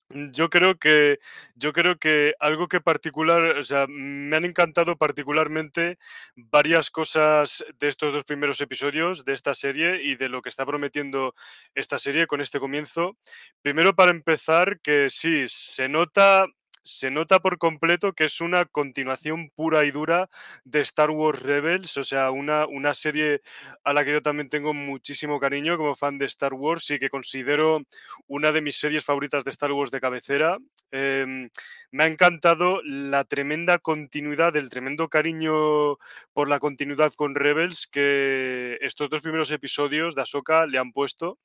yo 0.10 0.50
creo 0.50 0.78
que 0.78 1.20
yo 1.56 1.74
creo 1.74 1.98
que 1.98 2.34
algo 2.40 2.68
que 2.68 2.82
particular, 2.82 3.58
o 3.58 3.64
sea, 3.64 3.88
me 3.90 4.36
han 4.38 4.46
encantado 4.46 4.98
particularmente 4.98 5.98
varias 6.36 6.90
cosas 6.90 7.66
de 7.78 7.88
estos 7.88 8.14
dos 8.14 8.24
primeros 8.24 8.62
episodios 8.62 9.26
de 9.26 9.34
esta 9.34 9.54
serie 9.54 10.02
y 10.04 10.16
de 10.16 10.30
lo 10.30 10.42
que 10.42 10.50
está 10.50 10.66
prometiendo 10.66 11.34
esta 11.76 12.00
serie 12.00 12.28
con 12.28 12.42
este 12.42 12.60
comienzo. 12.60 13.18
Primero 13.62 13.96
para 13.96 14.12
empezar 14.12 14.80
que 14.82 15.10
sí, 15.10 15.46
se 15.48 15.90
nota 15.90 16.46
se 16.84 17.12
nota 17.12 17.40
por 17.40 17.58
completo 17.58 18.14
que 18.14 18.26
es 18.26 18.42
una 18.42 18.66
continuación 18.66 19.50
pura 19.56 19.86
y 19.86 19.92
dura 19.92 20.30
de 20.64 20.82
Star 20.82 21.12
Wars 21.12 21.42
Rebels, 21.42 21.98
o 21.98 22.04
sea, 22.04 22.32
una, 22.32 22.66
una 22.68 22.94
serie 22.94 23.42
a 23.84 23.94
la 23.94 24.06
que 24.06 24.12
yo 24.14 24.22
también 24.22 24.50
tengo 24.50 24.74
muchísimo 24.74 25.40
cariño 25.40 25.78
como 25.78 25.96
fan 25.96 26.18
de 26.18 26.26
Star 26.26 26.54
Wars 26.54 26.90
y 26.92 27.00
que 27.00 27.10
considero 27.10 27.82
una 28.28 28.52
de 28.52 28.62
mis 28.62 28.78
series 28.78 29.04
favoritas 29.04 29.44
de 29.44 29.52
Star 29.52 29.72
Wars 29.72 29.92
de 29.92 30.02
cabecera. 30.02 30.58
Em, 30.92 31.50
me 31.92 32.04
ha 32.04 32.08
encantado 32.08 32.82
la 32.84 33.24
tremenda 33.24 33.80
continuidad, 33.80 34.56
el 34.56 34.70
tremendo 34.70 35.10
cariño 35.10 35.98
por 36.34 36.50
la 36.50 36.60
continuidad 36.60 37.14
con 37.14 37.36
Rebels 37.36 37.88
que 37.88 38.78
estos 38.82 39.10
dos 39.10 39.22
primeros 39.22 39.52
episodios 39.52 40.16
de 40.16 40.22
Ahsoka 40.22 40.66
le 40.66 40.78
han 40.78 40.92
puesto. 40.92 41.40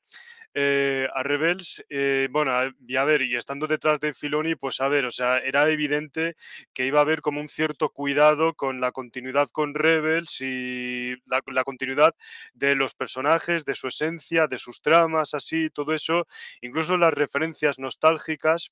Eh, 0.55 1.09
a 1.15 1.23
Rebels, 1.23 1.85
eh, 1.89 2.29
bueno, 2.31 2.53
y 2.87 2.97
a 2.97 3.05
ver, 3.05 3.23
y 3.23 3.37
estando 3.37 3.67
detrás 3.67 4.01
de 4.01 4.15
Filoni, 4.15 4.55
pues 4.55 4.81
a 4.81 4.89
ver, 4.89 5.07
o 5.07 5.11
sea, 5.11 5.39
era 5.39 5.69
evidente 5.71 6.37
que 6.75 6.87
iba 6.87 6.99
a 6.99 7.03
haber 7.03 7.23
como 7.23 7.41
un 7.41 7.49
cierto 7.49 7.91
cuidado 7.91 8.55
con 8.55 8.81
la 8.81 8.93
continuidad 8.93 9.49
con 9.51 9.75
Rebels 9.75 10.41
y 10.41 11.15
la 11.27 11.65
continuidad 11.65 12.15
de 12.55 12.75
los 12.75 12.95
personajes, 12.95 13.65
de 13.65 13.75
su 13.75 13.89
esencia, 13.89 14.47
de 14.47 14.59
sus 14.59 14.81
tramas, 14.81 15.35
así, 15.35 15.71
todo 15.71 15.95
eso, 15.95 16.27
incluso 16.61 16.97
las 16.97 17.15
referencias 17.15 17.79
nostálgicas, 17.79 18.71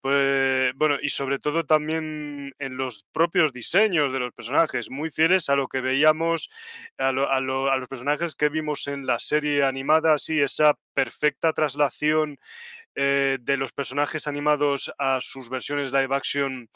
pues 0.00 0.72
bueno, 0.76 0.96
y 1.02 1.10
sobre 1.10 1.38
todo 1.38 1.64
también 1.64 2.54
en 2.58 2.76
los 2.76 3.04
propios 3.12 3.52
diseños 3.52 4.12
de 4.12 4.18
los 4.20 4.32
personajes, 4.32 4.90
muy 4.90 5.10
fieles 5.10 5.48
a 5.50 5.56
lo 5.56 5.68
que 5.68 5.80
veíamos, 5.80 6.50
a, 6.98 7.12
lo- 7.12 7.30
a 7.30 7.40
lo- 7.40 7.70
a 7.70 7.76
los 7.76 7.88
personajes 7.88 8.34
que 8.34 8.48
vimos 8.48 8.86
en 8.88 9.06
la 9.06 9.18
serie 9.18 9.62
animada, 9.64 10.14
así, 10.14 10.40
esa 10.40 10.74
perfecta 10.94 11.52
traslación 11.52 12.38
eh, 12.94 13.38
de 13.40 13.56
los 13.56 13.72
personajes 13.72 14.26
animados 14.26 14.92
a 14.98 15.20
sus 15.20 15.48
versiones 15.50 15.92
live 15.92 16.14
action 16.14 16.68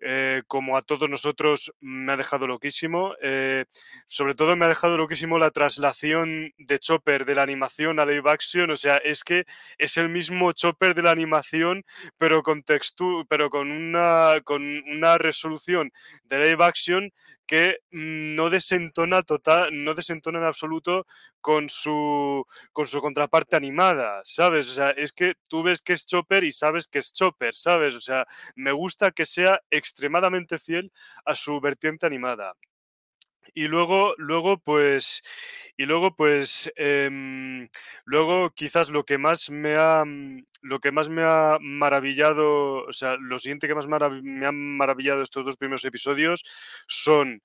eh, 0.00 0.42
como 0.46 0.76
a 0.76 0.82
todos 0.82 1.08
nosotros, 1.08 1.72
me 1.80 2.12
ha 2.12 2.16
dejado 2.16 2.46
loquísimo. 2.46 3.14
Eh, 3.22 3.64
sobre 4.06 4.34
todo 4.34 4.56
me 4.56 4.64
ha 4.64 4.68
dejado 4.68 4.96
loquísimo 4.96 5.38
la 5.38 5.50
traslación 5.50 6.52
de 6.58 6.78
Chopper 6.78 7.24
de 7.24 7.34
la 7.34 7.42
animación 7.42 8.00
a 8.00 8.06
live 8.06 8.30
action. 8.30 8.70
O 8.70 8.76
sea, 8.76 8.96
es 8.98 9.24
que 9.24 9.44
es 9.78 9.96
el 9.96 10.08
mismo 10.08 10.52
Chopper 10.52 10.94
de 10.94 11.02
la 11.02 11.10
animación, 11.10 11.84
pero 12.18 12.42
con 12.42 12.62
textu 12.62 13.26
pero 13.28 13.50
con 13.50 13.70
una, 13.70 14.40
con 14.44 14.62
una 14.62 15.18
resolución 15.18 15.92
de 16.24 16.38
live 16.38 16.64
action 16.64 17.12
que 17.50 17.78
no 17.90 18.48
desentona 18.48 19.22
total, 19.22 19.70
no 19.72 19.94
desentona 19.94 20.38
en 20.38 20.44
absoluto 20.44 21.04
con 21.40 21.68
su, 21.68 22.46
con 22.72 22.86
su 22.86 23.00
contraparte 23.00 23.56
animada, 23.56 24.20
¿sabes? 24.22 24.68
O 24.70 24.74
sea, 24.74 24.90
es 24.90 25.12
que 25.12 25.34
tú 25.48 25.64
ves 25.64 25.82
que 25.82 25.94
es 25.94 26.06
Chopper 26.06 26.44
y 26.44 26.52
sabes 26.52 26.86
que 26.86 27.00
es 27.00 27.12
Chopper, 27.12 27.52
¿sabes? 27.52 27.96
O 27.96 28.00
sea, 28.00 28.24
me 28.54 28.70
gusta 28.70 29.10
que 29.10 29.24
sea 29.24 29.60
extremadamente 29.70 30.60
fiel 30.60 30.92
a 31.24 31.34
su 31.34 31.60
vertiente 31.60 32.06
animada. 32.06 32.54
Y 33.54 33.68
luego, 33.68 34.14
luego, 34.18 34.58
pues, 34.58 35.22
y 35.76 35.84
luego, 35.86 36.14
pues, 36.16 36.70
em, 36.76 37.68
luego 38.04 38.50
quizás 38.54 38.90
lo 38.90 39.04
que 39.04 39.18
más 39.18 39.50
me 39.50 39.76
ha, 39.76 40.04
mm, 40.06 40.44
lo 40.62 40.80
que 40.80 40.92
más 40.92 41.08
me 41.08 41.22
ha 41.24 41.58
maravillado, 41.60 42.84
o 42.86 42.92
sea, 42.92 43.16
lo 43.16 43.38
siguiente 43.38 43.66
que 43.68 43.74
más 43.74 43.86
me 43.88 44.46
ha 44.46 44.52
maravillado 44.52 45.22
estos 45.22 45.44
dos 45.44 45.56
primeros 45.56 45.84
episodios 45.84 46.44
son 46.86 47.42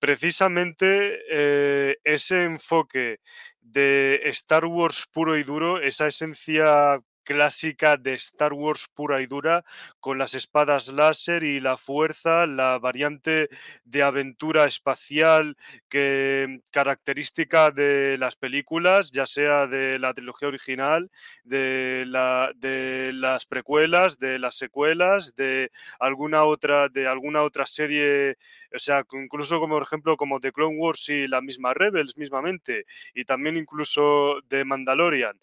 precisamente 0.00 1.20
eh, 1.30 1.96
ese 2.04 2.44
enfoque 2.44 3.18
de 3.60 4.20
Star 4.26 4.64
Wars 4.66 5.06
puro 5.12 5.36
y 5.38 5.44
duro, 5.44 5.80
esa 5.80 6.06
esencia 6.08 7.00
clásica 7.30 7.96
de 7.96 8.14
Star 8.14 8.52
Wars 8.52 8.88
pura 8.92 9.20
y 9.22 9.26
dura, 9.26 9.64
con 10.00 10.18
las 10.18 10.34
espadas 10.34 10.88
láser 10.88 11.44
y 11.44 11.60
la 11.60 11.76
fuerza, 11.76 12.44
la 12.44 12.76
variante 12.80 13.48
de 13.84 14.02
aventura 14.02 14.64
espacial 14.64 15.56
que 15.88 16.60
característica 16.72 17.70
de 17.70 18.16
las 18.18 18.34
películas, 18.34 19.12
ya 19.12 19.26
sea 19.26 19.68
de 19.68 20.00
la 20.00 20.12
trilogía 20.12 20.48
original, 20.48 21.08
de, 21.44 22.04
la, 22.08 22.50
de 22.56 23.12
las 23.14 23.46
precuelas, 23.46 24.18
de 24.18 24.40
las 24.40 24.56
secuelas, 24.56 25.36
de 25.36 25.70
alguna 26.00 26.42
otra, 26.42 26.88
de 26.88 27.06
alguna 27.06 27.42
otra 27.44 27.64
serie, 27.64 28.38
o 28.74 28.78
sea, 28.80 29.04
incluso 29.12 29.60
como 29.60 29.76
por 29.76 29.84
ejemplo 29.84 30.16
como 30.16 30.40
The 30.40 30.50
Clone 30.50 30.76
Wars 30.78 31.08
y 31.10 31.28
la 31.28 31.40
misma 31.40 31.74
Rebels 31.74 32.16
mismamente, 32.16 32.86
y 33.14 33.24
también 33.24 33.56
incluso 33.56 34.40
de 34.48 34.64
Mandalorian. 34.64 35.38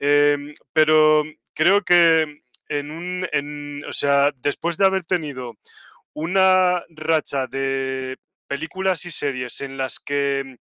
Em, 0.00 0.54
pero 0.72 1.24
creo 1.54 1.82
que 1.82 2.42
en 2.68 2.90
un, 2.90 3.84
o 3.88 3.92
sea, 3.92 4.32
después 4.42 4.76
de 4.78 4.86
haber 4.86 5.04
tenido 5.04 5.58
una 6.14 6.82
racha 6.88 7.46
de 7.46 8.16
películas 8.48 9.04
y 9.04 9.10
series 9.12 9.60
en 9.60 9.76
las 9.76 10.00
que 10.00 10.56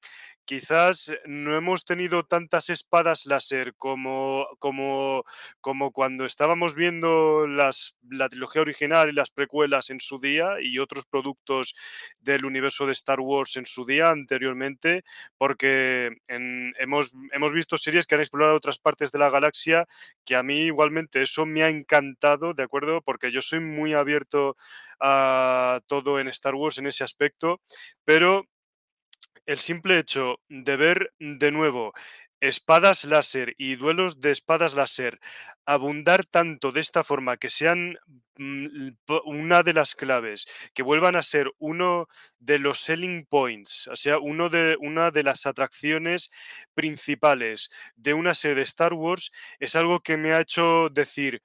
quizás 0.50 1.12
no 1.26 1.56
hemos 1.56 1.86
tenido 1.86 2.24
tantas 2.24 2.72
espadas 2.72 3.28
láser 3.28 3.76
como, 3.76 4.48
como, 4.58 5.24
como 5.62 5.92
cuando 5.92 6.26
estábamos 6.26 6.74
viendo 6.74 7.46
la 7.46 8.30
trilogía 8.30 8.64
original 8.64 9.10
y 9.10 9.14
las 9.14 9.30
precuelas 9.30 9.92
en 9.92 10.00
su 10.00 10.18
día 10.18 10.56
y 10.60 10.80
otros 10.80 11.06
productos 11.06 11.76
del 12.20 12.46
universo 12.46 12.88
de 12.88 12.94
Star 12.94 13.20
Wars 13.20 13.58
en 13.58 13.68
su 13.68 13.86
día 13.86 14.10
anteriormente, 14.10 15.04
porque 15.38 16.18
hemos, 16.28 17.14
hemos 17.32 17.54
visto 17.54 17.78
series 17.78 18.08
que 18.08 18.16
han 18.16 18.22
explorado 18.22 18.56
otras 18.56 18.80
partes 18.80 19.12
de 19.12 19.20
la 19.20 19.30
galaxia 19.30 19.86
que 20.26 20.36
a 20.36 20.42
mí 20.42 20.62
igualmente 20.62 21.22
eso 21.22 21.46
me 21.46 21.62
ha 21.62 21.70
encantado, 21.70 22.56
¿de 22.56 22.64
acuerdo? 22.64 23.04
Porque 23.04 23.32
yo 23.32 23.44
soy 23.44 23.60
muy 23.60 23.94
abierto 23.94 24.58
a 25.00 25.82
todo 25.86 26.20
en 26.20 26.28
Star 26.30 26.56
Wars 26.56 26.80
en 26.80 26.88
ese 26.88 27.04
aspecto, 27.04 27.62
pero 28.04 28.46
el 29.50 29.58
simple 29.58 29.98
hecho 29.98 30.40
de 30.48 30.78
ver 30.78 31.12
de 31.20 31.52
nuevo 31.52 31.94
espadas 32.40 33.04
láser 33.04 33.56
y 33.58 33.78
duelos 33.78 34.22
de 34.22 34.30
espadas 34.30 34.76
láser 34.76 35.20
abundar 35.66 36.24
tanto 36.24 36.72
de 36.72 36.82
esta 36.82 37.04
forma 37.04 37.38
que 37.38 37.50
sean 37.50 37.96
mm, 38.38 38.90
una 39.26 39.64
de 39.64 39.74
las 39.74 39.96
claves, 39.96 40.46
que 40.76 40.84
vuelvan 40.84 41.16
a 41.16 41.24
ser 41.24 41.52
uno 41.58 42.08
de 42.38 42.60
los 42.60 42.80
selling 42.80 43.26
points, 43.26 43.88
o 43.88 43.96
sea, 43.96 44.20
uno 44.20 44.50
de, 44.50 44.78
una 44.80 45.10
de 45.10 45.24
las 45.24 45.48
atracciones 45.48 46.30
principales 46.76 47.72
de 47.96 48.14
una 48.14 48.36
serie 48.36 48.58
de 48.58 48.62
Star 48.62 48.94
Wars, 48.94 49.32
es 49.60 49.76
algo 49.76 50.00
que 50.02 50.16
me 50.16 50.32
ha 50.32 50.42
hecho 50.42 50.90
decir, 50.90 51.42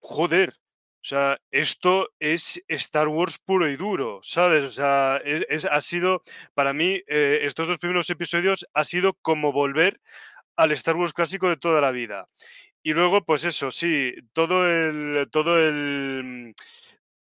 joder, 0.00 0.54
o 1.00 1.06
sea, 1.08 1.38
esto 1.50 2.10
es 2.18 2.62
Star 2.68 3.08
Wars 3.08 3.38
puro 3.38 3.68
y 3.68 3.76
duro, 3.76 4.20
¿sabes? 4.22 4.64
O 4.64 4.72
sea, 4.72 5.20
es, 5.24 5.64
ha 5.64 5.80
sido, 5.80 6.22
para 6.54 6.72
mí, 6.72 7.00
eh, 7.06 7.40
estos 7.42 7.68
dos 7.68 7.78
primeros 7.78 8.10
episodios 8.10 8.66
ha 8.74 8.84
sido 8.84 9.14
como 9.22 9.52
volver 9.52 10.00
al 10.56 10.72
Star 10.72 10.96
Wars 10.96 11.12
clásico 11.12 11.48
de 11.48 11.56
toda 11.56 11.80
la 11.80 11.92
vida. 11.92 12.26
Y 12.82 12.94
luego, 12.94 13.24
pues 13.24 13.44
eso, 13.44 13.70
sí, 13.70 14.12
todo 14.32 14.68
el, 14.68 15.28
todo 15.30 15.58
el, 15.58 16.54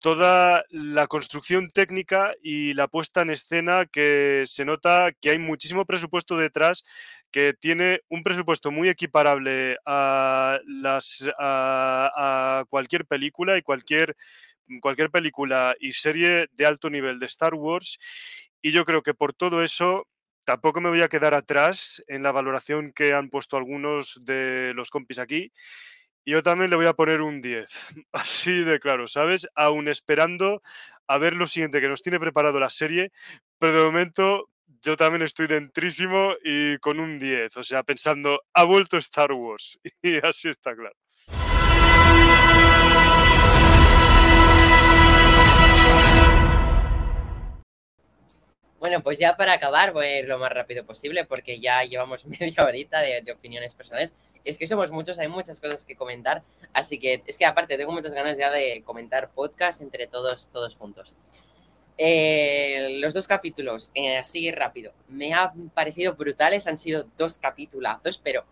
toda 0.02 0.66
la 0.70 1.06
construcción 1.06 1.70
técnica 1.70 2.34
y 2.42 2.74
la 2.74 2.88
puesta 2.88 3.22
en 3.22 3.30
escena 3.30 3.86
que 3.86 4.44
se 4.46 4.66
nota 4.66 5.12
que 5.22 5.30
hay 5.30 5.38
muchísimo 5.38 5.86
presupuesto 5.86 6.38
detrás 6.38 6.84
que 7.32 7.54
tiene 7.54 8.02
un 8.10 8.24
presupuesto 8.24 8.72
muy 8.72 8.90
equiparable 8.90 9.78
a, 9.86 10.60
cualquier 12.70 13.06
película 13.06 13.58
y 13.58 13.62
cualquier, 13.62 14.18
cualquier 14.82 15.12
película 15.12 15.76
y 15.80 15.92
serie 15.94 16.48
de 16.52 16.66
alto 16.66 16.90
nivel 16.90 17.20
de 17.20 17.28
Star 17.28 17.54
Wars. 17.54 18.00
Y 18.62 18.72
yo 18.72 18.84
creo 18.86 19.04
que 19.04 19.14
por 19.14 19.34
todo 19.34 19.64
eso 19.64 20.08
tampoco 20.44 20.82
me 20.82 20.90
voy 20.90 21.04
a 21.04 21.10
quedar 21.10 21.36
atrás 21.36 22.04
en 22.08 22.24
la 22.24 22.32
valoración 22.32 22.92
que 22.92 23.14
han 23.14 23.30
puesto 23.30 23.56
algunos 23.56 24.20
de 24.24 24.74
los 24.76 24.90
compis 24.90 25.20
aquí. 25.20 25.52
Yo 26.26 26.44
también 26.44 26.70
le 26.70 26.76
voy 26.76 26.86
a 26.86 26.94
poner 26.94 27.22
un 27.22 27.42
10, 27.42 27.88
así 28.14 28.64
de 28.64 28.80
claro, 28.80 29.08
¿sabes? 29.08 29.48
Aún 29.56 29.88
esperando 29.88 30.62
a 31.08 31.18
ver 31.18 31.34
lo 31.34 31.48
siguiente 31.48 31.82
que 31.82 31.90
nos 31.90 32.02
tiene 32.02 32.20
preparado 32.20 32.60
la 32.60 32.70
serie, 32.70 33.12
pero 33.58 33.74
de 33.74 33.84
momento 33.84 34.48
yo 34.84 34.96
también 34.98 35.24
estoy 35.24 35.48
dentrísimo 35.48 36.34
y 36.44 36.78
con 36.80 37.00
un 37.00 37.20
10, 37.20 37.58
o 37.58 37.64
sea, 37.64 37.84
pensando, 37.84 38.42
ha 38.54 38.64
vuelto 38.64 38.98
Star 38.98 39.32
Wars. 39.34 39.80
Y 40.04 40.18
así 40.26 40.50
está 40.50 40.76
claro. 40.76 40.96
Bueno, 48.82 49.04
pues 49.04 49.20
ya 49.20 49.38
para 49.38 49.54
acabar, 49.54 49.94
voy 49.94 50.08
a 50.08 50.20
ir 50.22 50.28
lo 50.28 50.40
más 50.40 50.52
rápido 50.52 50.84
posible 50.84 51.24
porque 51.26 51.60
ya 51.60 51.84
llevamos 51.84 52.26
media 52.40 52.66
horita 52.66 53.00
de, 53.00 53.32
opiniones 53.32 53.76
personales. 53.76 54.16
Es 54.44 54.58
que 54.58 54.66
somos 54.66 54.90
muchos, 54.90 55.20
hay 55.20 55.28
muchas 55.28 55.62
cosas 55.62 55.86
que 55.86 55.96
comentar, 55.96 56.42
así 56.74 56.98
que 56.98 57.22
es 57.28 57.38
que 57.38 57.46
aparte 57.46 57.78
tengo 57.78 57.92
muchas 57.92 58.12
ganas 58.12 58.40
ya 58.40 58.50
de 58.50 58.82
comentar 58.84 59.30
podcast 59.30 59.84
entre 59.84 60.08
todos, 60.08 60.50
todos 60.50 60.76
juntos. 60.76 61.14
Eh, 62.00 62.98
los 63.00 63.14
dos 63.14 63.28
capítulos, 63.28 63.92
eh, 63.94 64.18
así 64.18 64.50
rápido, 64.50 64.94
me 65.08 65.32
han 65.32 65.70
parecido 65.70 66.16
brutales, 66.16 66.66
han 66.66 66.80
sido 66.80 67.06
dos 67.18 67.38
capitulazos, 67.38 68.18
pero 68.18 68.46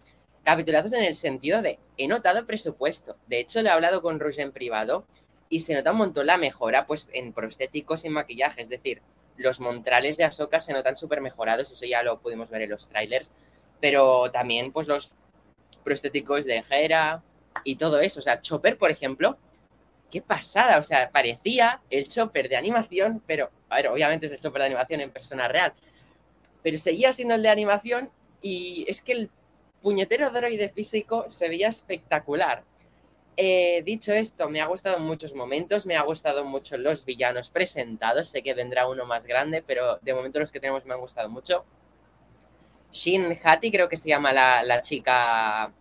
capitulazos 0.43 0.93
en 0.93 1.05
el 1.05 1.15
sentido 1.15 1.63
de, 1.63 1.79
he 1.97 2.07
notado 2.07 2.45
presupuesto. 2.45 3.17
De 3.25 3.39
hecho, 3.39 3.63
le 3.63 3.69
he 3.69 3.71
hablado 3.71 4.03
con 4.03 4.19
Rush 4.19 4.39
en 4.39 4.51
privado 4.51 5.07
y 5.49 5.61
se 5.61 5.73
nota 5.73 5.91
un 5.91 5.97
montón 5.97 6.27
la 6.27 6.37
mejora 6.37 6.85
pues, 6.85 7.09
en 7.13 7.33
prostéticos 7.33 8.05
y 8.05 8.09
maquillaje. 8.09 8.61
Es 8.61 8.69
decir, 8.69 9.01
los 9.39 9.59
montrales 9.59 10.17
de 10.17 10.25
Ahsoka 10.25 10.59
se 10.59 10.73
notan 10.73 10.97
súper 10.97 11.21
mejorados, 11.21 11.71
eso 11.71 11.85
ya 11.85 12.03
lo 12.03 12.19
pudimos 12.19 12.49
ver 12.49 12.63
en 12.63 12.69
los 12.69 12.87
trailers, 12.87 13.31
pero 13.79 14.29
también 14.31 14.71
pues 14.71 14.87
los 14.87 15.15
prostéticos 15.83 16.45
de 16.45 16.63
Hera 16.69 17.23
y 17.63 17.77
todo 17.77 17.99
eso. 17.99 18.19
O 18.19 18.23
sea, 18.23 18.41
Chopper, 18.41 18.77
por 18.77 18.91
ejemplo, 18.91 19.37
qué 20.11 20.21
pasada, 20.21 20.77
o 20.77 20.83
sea, 20.83 21.09
parecía 21.09 21.81
el 21.89 22.07
chopper 22.07 22.49
de 22.49 22.57
animación, 22.57 23.23
pero, 23.25 23.49
a 23.69 23.77
ver, 23.77 23.87
obviamente 23.87 24.25
es 24.25 24.31
el 24.31 24.39
chopper 24.39 24.61
de 24.61 24.67
animación 24.67 25.01
en 25.01 25.11
persona 25.11 25.47
real, 25.47 25.73
pero 26.63 26.77
seguía 26.77 27.13
siendo 27.13 27.35
el 27.35 27.43
de 27.43 27.49
animación 27.49 28.11
y 28.41 28.85
es 28.87 29.01
que 29.01 29.13
el 29.13 29.29
puñetero 29.81 30.29
droide 30.31 30.69
físico 30.69 31.25
se 31.29 31.47
veía 31.47 31.69
espectacular. 31.69 32.63
Eh, 33.41 33.83
dicho 33.85 34.11
esto, 34.11 34.49
me 34.49 34.59
ha 34.59 34.65
gustado 34.65 34.99
muchos 34.99 35.33
momentos, 35.33 35.85
me 35.85 35.95
ha 35.95 36.01
gustado 36.01 36.43
mucho 36.43 36.75
los 36.75 37.05
villanos 37.05 37.49
presentados, 37.49 38.27
sé 38.27 38.43
que 38.43 38.53
vendrá 38.53 38.85
uno 38.85 39.05
más 39.05 39.25
grande, 39.25 39.63
pero 39.65 39.97
de 40.01 40.13
momento 40.13 40.41
los 40.41 40.51
que 40.51 40.59
tenemos 40.59 40.83
me 40.83 40.93
han 40.93 40.99
gustado 40.99 41.29
mucho. 41.29 41.63
Shin 42.91 43.33
Hati 43.41 43.71
creo 43.71 43.87
que 43.87 43.95
se 43.95 44.09
llama 44.09 44.33
la, 44.33 44.61
la 44.63 44.81
chica 44.81 45.71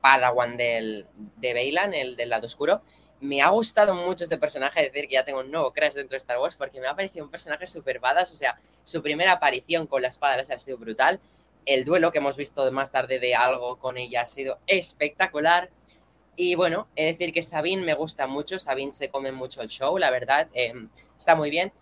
Padawan 0.00 0.56
del, 0.56 1.04
de 1.38 1.54
Bailan, 1.54 1.92
el 1.92 2.14
del 2.14 2.28
lado 2.28 2.46
oscuro. 2.46 2.82
Me 3.20 3.42
ha 3.42 3.48
gustado 3.48 3.96
mucho 3.96 4.22
este 4.22 4.38
personaje, 4.38 4.84
decir 4.84 5.08
que 5.08 5.14
ya 5.14 5.24
tengo 5.24 5.40
un 5.40 5.50
nuevo 5.50 5.72
crash 5.72 5.94
dentro 5.94 6.14
de 6.14 6.18
Star 6.18 6.38
Wars, 6.38 6.54
porque 6.54 6.80
me 6.80 6.86
ha 6.86 6.94
parecido 6.94 7.24
un 7.24 7.32
personaje 7.32 7.66
super 7.66 7.98
badass, 7.98 8.30
o 8.30 8.36
sea, 8.36 8.60
su 8.84 9.02
primera 9.02 9.32
aparición 9.32 9.88
con 9.88 10.02
la 10.02 10.08
espada 10.08 10.40
ha 10.40 10.58
sido 10.60 10.78
brutal, 10.78 11.18
el 11.66 11.84
duelo 11.84 12.12
que 12.12 12.18
hemos 12.18 12.36
visto 12.36 12.70
más 12.70 12.92
tarde 12.92 13.18
de 13.18 13.34
algo 13.34 13.78
con 13.78 13.98
ella 13.98 14.22
ha 14.22 14.26
sido 14.26 14.58
espectacular, 14.68 15.70
Y 16.34 16.54
bueno, 16.54 16.88
de 16.96 17.04
decir 17.04 17.32
que 17.32 17.42
Sabine 17.42 17.82
me 17.82 17.94
gusta 17.94 18.26
mucho, 18.26 18.58
Sabine 18.58 18.94
se 18.94 19.10
come 19.10 19.32
mucho 19.32 19.60
el 19.60 19.68
show, 19.68 19.98
la 19.98 20.10
verdad, 20.10 20.48
em, 20.54 20.88
está 21.18 21.34
muy 21.34 21.50
bien. 21.50 21.72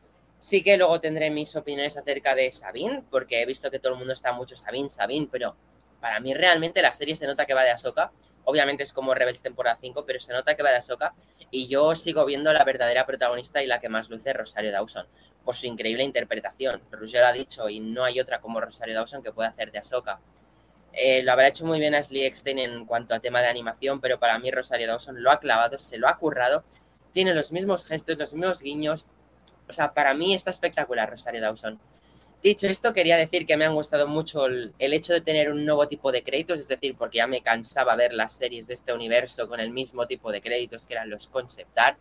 Sí 0.40 0.62
que 0.62 0.76
luego 0.76 1.01
tendré 1.01 1.30
mis 1.30 1.55
opiniones 1.55 1.96
acerca 1.96 2.34
de 2.34 2.51
Sabine, 2.51 3.05
porque 3.11 3.42
he 3.42 3.46
visto 3.46 3.70
que 3.70 3.78
todo 3.78 3.92
el 3.92 3.98
mundo 3.98 4.12
está 4.12 4.32
mucho 4.32 4.57
Sabine, 4.57 4.90
Sabine, 4.90 5.28
pero 5.30 5.55
para 6.01 6.18
mí 6.18 6.34
realmente 6.34 6.82
la 6.82 6.92
serie 6.92 7.14
se 7.14 7.26
nota 7.26 7.46
que 7.46 7.55
va 7.55 7.62
de 7.62 7.70
Ahsoka. 7.70 8.11
Obviamente 8.44 8.82
es 8.82 8.92
como 8.92 9.14
Rebels 9.14 9.42
temporada 9.42 9.76
5, 9.76 10.05
pero 10.07 10.18
se 10.18 10.32
nota 10.32 10.57
que 10.57 10.62
va 10.62 10.70
de 10.70 10.78
Ahsoka. 10.78 11.14
Y 11.51 11.68
yo 11.68 11.94
sigo 11.94 12.24
viendo 12.24 12.53
la 12.53 12.64
verdadera 12.64 13.07
protagonista 13.07 13.62
y 13.62 13.66
la 13.66 13.80
que 13.80 13.88
más 13.88 14.09
luce 14.09 14.32
Rosario 14.32 14.72
Dawson, 14.72 15.07
por 15.44 15.55
su 15.55 15.66
increíble 15.66 16.03
interpretación. 16.03 16.82
Roger 16.90 17.22
ha 17.24 17.32
dicho, 17.32 17.68
y 17.68 17.80
no 17.80 18.05
hay 18.05 18.18
otra 18.18 18.40
como 18.40 18.61
Rosario 18.61 18.94
Dawson 18.94 19.22
que 19.22 19.32
pueda 19.32 19.51
hacer 19.51 19.70
de 19.70 19.78
Ahsoka. 19.78 20.20
Eh, 20.93 21.22
lo 21.22 21.32
habrá 21.32 21.49
hecho 21.49 21.64
muy 21.64 21.78
bien 21.78 21.95
Ashley 21.95 22.24
Eckstein 22.24 22.59
en 22.59 22.84
cuanto 22.84 23.14
a 23.14 23.20
tema 23.20 23.41
de 23.41 23.49
animación, 23.49 24.01
pero 24.01 24.18
para 24.18 24.38
mí 24.38 24.51
Rosario 24.51 24.88
Dawson 24.88 25.22
lo 25.22 25.30
ha 25.30 25.38
clavado, 25.38 25.78
se 25.78 25.99
lo 25.99 26.09
ha 26.09 26.18
currado, 26.18 26.64
tiene 27.12 27.34
los 27.34 27.53
mismos 27.53 27.86
gestos, 27.86 28.18
los 28.18 28.32
mismos 28.32 28.62
guiños. 28.62 29.07
O 29.68 29.72
sea, 29.72 29.95
para 29.95 30.14
mí 30.14 30.34
está 30.34 30.51
espectacular 30.51 31.09
Rosario 31.09 31.41
Dawson. 31.41 31.78
Dicho 32.43 32.66
esto, 32.66 32.95
quería 32.95 33.18
decir 33.18 33.47
que 33.47 33.57
me 33.57 33.66
han 33.66 33.74
gustado 33.74 34.09
mucho 34.09 34.47
el, 34.47 34.72
el, 34.78 34.95
hecho 34.95 35.12
de 35.12 35.20
tener 35.20 35.51
un 35.51 35.64
nuevo 35.64 35.86
tipo 35.88 36.11
de 36.11 36.22
créditos, 36.22 36.59
es 36.59 36.68
decir, 36.68 36.97
porque 36.97 37.18
ya 37.18 37.26
me 37.26 37.43
cansaba 37.43 37.95
ver 37.97 38.14
las 38.14 38.32
series 38.32 38.66
de 38.66 38.74
este 38.74 38.95
universo 38.95 39.47
con 39.47 39.61
el 39.61 39.70
mismo 39.70 40.07
tipo 40.07 40.32
de 40.32 40.41
créditos 40.41 40.86
que 40.86 40.95
eran 40.95 41.11
los 41.11 41.28
concept 41.28 41.78
art. 41.78 41.99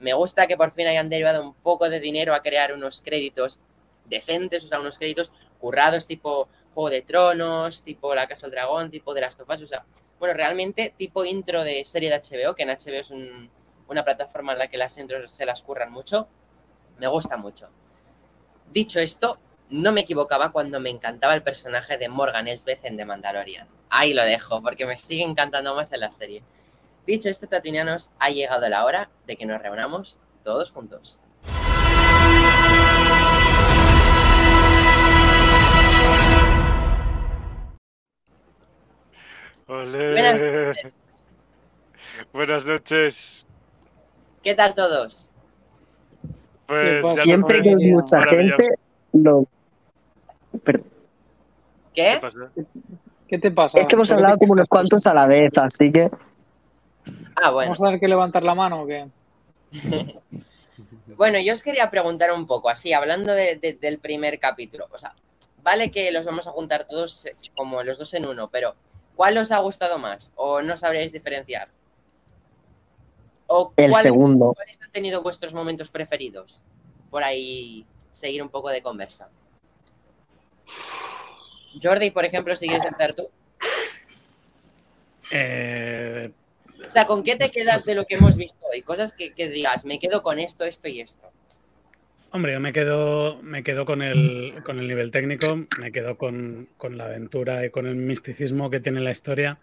Me 0.00 0.14
gusta 0.14 0.46
que 0.46 0.56
por 0.56 0.70
fin 0.70 0.86
hayan 0.86 1.10
derivado 1.10 1.42
un 1.42 1.54
poco 1.54 1.88
de 1.90 2.00
dinero 2.00 2.34
a 2.34 2.42
crear 2.42 2.72
unos 2.72 3.02
créditos 3.02 3.60
decentes, 4.06 4.64
o 4.64 4.68
sea, 4.68 4.80
unos 4.80 4.98
créditos 4.98 5.32
currados 5.64 6.06
tipo 6.06 6.46
Juego 6.74 6.90
de 6.90 7.00
Tronos, 7.00 7.82
tipo 7.82 8.14
La 8.14 8.28
Casa 8.28 8.46
del 8.46 8.50
Dragón, 8.50 8.90
tipo 8.90 9.14
de 9.14 9.22
las 9.22 9.34
Tofas, 9.34 9.62
o 9.62 9.66
sea, 9.66 9.86
bueno, 10.18 10.34
realmente 10.34 10.92
tipo 10.94 11.24
intro 11.24 11.64
de 11.64 11.86
serie 11.86 12.10
de 12.10 12.16
HBO, 12.16 12.54
que 12.54 12.64
en 12.64 12.68
HBO 12.68 13.00
es 13.00 13.10
un, 13.10 13.48
una 13.88 14.04
plataforma 14.04 14.52
en 14.52 14.58
la 14.58 14.68
que 14.68 14.76
las 14.76 14.98
intros 14.98 15.32
se 15.32 15.46
las 15.46 15.62
curran 15.62 15.90
mucho, 15.90 16.28
me 16.98 17.06
gusta 17.06 17.38
mucho. 17.38 17.70
Dicho 18.72 19.00
esto, 19.00 19.38
no 19.70 19.90
me 19.90 20.02
equivocaba 20.02 20.52
cuando 20.52 20.80
me 20.80 20.90
encantaba 20.90 21.32
el 21.32 21.42
personaje 21.42 21.96
de 21.96 22.10
Morgan 22.10 22.46
Elsbeth 22.46 22.84
en 22.84 22.98
The 22.98 23.06
Mandalorian. 23.06 23.66
Ahí 23.88 24.12
lo 24.12 24.22
dejo, 24.22 24.60
porque 24.60 24.84
me 24.84 24.98
sigue 24.98 25.22
encantando 25.22 25.74
más 25.74 25.92
en 25.92 26.00
la 26.00 26.10
serie. 26.10 26.42
Dicho 27.06 27.30
esto, 27.30 27.46
tatunianos, 27.46 28.10
ha 28.18 28.28
llegado 28.28 28.68
la 28.68 28.84
hora 28.84 29.08
de 29.26 29.38
que 29.38 29.46
nos 29.46 29.62
reunamos 29.62 30.20
todos 30.42 30.70
juntos. 30.70 31.22
Olé. 39.66 40.12
Buenas 40.12 40.40
noches. 40.40 40.92
Buenas 42.32 42.66
noches. 42.66 43.46
¿Qué 44.42 44.54
tal 44.54 44.74
todos? 44.74 45.30
Pues 46.66 47.20
Siempre 47.20 47.60
que 47.60 47.70
hay 47.70 47.76
mucha 47.92 48.20
gente, 48.22 48.68
lo... 49.12 49.46
Perdón. 50.62 50.86
¿Qué? 51.94 52.12
¿Qué 52.14 52.18
pasa? 52.20 52.38
¿Qué 53.28 53.38
te 53.38 53.50
pasa? 53.50 53.78
Es 53.80 53.86
que 53.86 53.94
hemos 53.94 54.08
¿Por 54.08 54.16
qué 54.18 54.22
hablado 54.22 54.38
como 54.38 54.52
unos 54.52 54.68
cuantos 54.68 55.06
a 55.06 55.14
la 55.14 55.26
vez, 55.26 55.50
así 55.56 55.90
que 55.92 56.10
Ah, 57.42 57.50
bueno. 57.50 57.70
¿Vamos 57.72 57.80
a 57.80 57.84
tener 57.86 58.00
que 58.00 58.08
levantar 58.08 58.42
la 58.42 58.54
mano 58.54 58.82
o 58.82 58.86
qué? 58.86 59.06
Bueno, 61.16 61.38
yo 61.38 61.52
os 61.52 61.62
quería 61.62 61.90
preguntar 61.90 62.32
un 62.32 62.44
poco, 62.46 62.68
así, 62.68 62.92
hablando 62.92 63.32
de- 63.32 63.54
de- 63.56 63.74
del 63.74 63.98
primer 64.00 64.40
capítulo. 64.40 64.88
O 64.90 64.98
sea, 64.98 65.14
vale 65.62 65.92
que 65.92 66.10
los 66.10 66.24
vamos 66.24 66.48
a 66.48 66.50
juntar 66.50 66.86
todos 66.88 67.26
eh, 67.26 67.30
como 67.54 67.84
los 67.84 67.98
dos 67.98 68.12
en 68.14 68.26
uno, 68.26 68.48
pero 68.48 68.74
¿cuál 69.16 69.36
os 69.38 69.50
ha 69.52 69.58
gustado 69.58 69.98
más? 69.98 70.32
¿O 70.36 70.62
no 70.62 70.76
sabríais 70.76 71.12
diferenciar? 71.12 71.68
¿O 73.46 73.72
el 73.76 73.90
cuáles- 73.90 74.02
segundo. 74.02 74.52
¿Cuáles 74.54 74.80
han 74.82 74.90
tenido 74.90 75.22
vuestros 75.22 75.52
momentos 75.54 75.88
preferidos? 75.90 76.64
Por 77.10 77.22
ahí 77.24 77.86
seguir 78.12 78.42
un 78.42 78.48
poco 78.48 78.70
de 78.70 78.82
conversa. 78.82 79.28
Jordi, 81.82 82.10
por 82.10 82.24
ejemplo, 82.24 82.54
si 82.56 82.66
quieres 82.68 82.84
empezar 82.86 83.14
tú. 83.14 83.28
Eh, 85.32 86.30
O 86.86 86.90
sea, 86.90 87.06
¿con 87.06 87.22
qué 87.22 87.36
te 87.36 87.50
quedas 87.50 87.84
de 87.84 87.94
lo 87.94 88.04
que 88.04 88.14
hemos 88.16 88.36
visto 88.36 88.58
hoy? 88.72 88.82
Cosas 88.82 89.12
que, 89.14 89.32
que 89.32 89.48
digas, 89.48 89.84
me 89.84 89.98
quedo 89.98 90.22
con 90.22 90.38
esto, 90.38 90.64
esto 90.64 90.88
y 90.88 91.00
esto. 91.00 91.28
Hombre, 92.34 92.52
yo 92.54 92.58
me 92.58 92.72
quedo, 92.72 93.40
me 93.44 93.62
quedo 93.62 93.84
con, 93.84 94.02
el, 94.02 94.54
con 94.64 94.80
el 94.80 94.88
nivel 94.88 95.12
técnico, 95.12 95.54
me 95.78 95.92
quedo 95.92 96.18
con, 96.18 96.68
con 96.76 96.98
la 96.98 97.04
aventura 97.04 97.64
y 97.64 97.70
con 97.70 97.86
el 97.86 97.94
misticismo 97.94 98.70
que 98.70 98.80
tiene 98.80 99.00
la 99.00 99.12
historia 99.12 99.60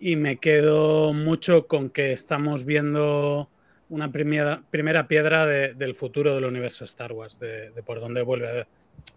y 0.00 0.16
me 0.16 0.38
quedo 0.38 1.12
mucho 1.12 1.68
con 1.68 1.90
que 1.90 2.10
estamos 2.12 2.64
viendo 2.64 3.50
una 3.88 4.10
primera, 4.10 4.64
primera 4.68 5.06
piedra 5.06 5.46
de- 5.46 5.74
del 5.74 5.94
futuro 5.94 6.34
del 6.34 6.46
universo 6.46 6.84
Star 6.86 7.12
Wars, 7.12 7.38
de, 7.38 7.70
de 7.70 7.82
por 7.84 8.00
dónde 8.00 8.22
vuelve 8.22 8.66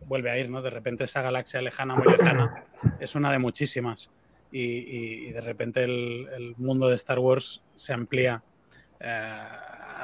vuelve 0.05 0.29
a 0.29 0.37
ir, 0.37 0.51
¿no? 0.51 0.61
De 0.61 0.69
repente 0.69 1.05
esa 1.05 1.23
galaxia 1.23 1.63
lejana, 1.63 1.95
muy 1.95 2.07
lejana, 2.07 2.51
es 2.99 3.15
una 3.15 3.31
de 3.31 3.39
muchísimas 3.39 4.11
y, 4.51 4.61
y- 4.61 5.27
y 5.29 5.31
de 5.31 5.41
repente 5.41 5.83
el, 5.85 6.27
el 6.37 6.53
mundo 6.57 6.87
de 6.87 6.93
Star 6.95 7.17
Wars 7.17 7.63
se 7.75 7.93
amplía 7.93 8.43
eh, 8.99 9.39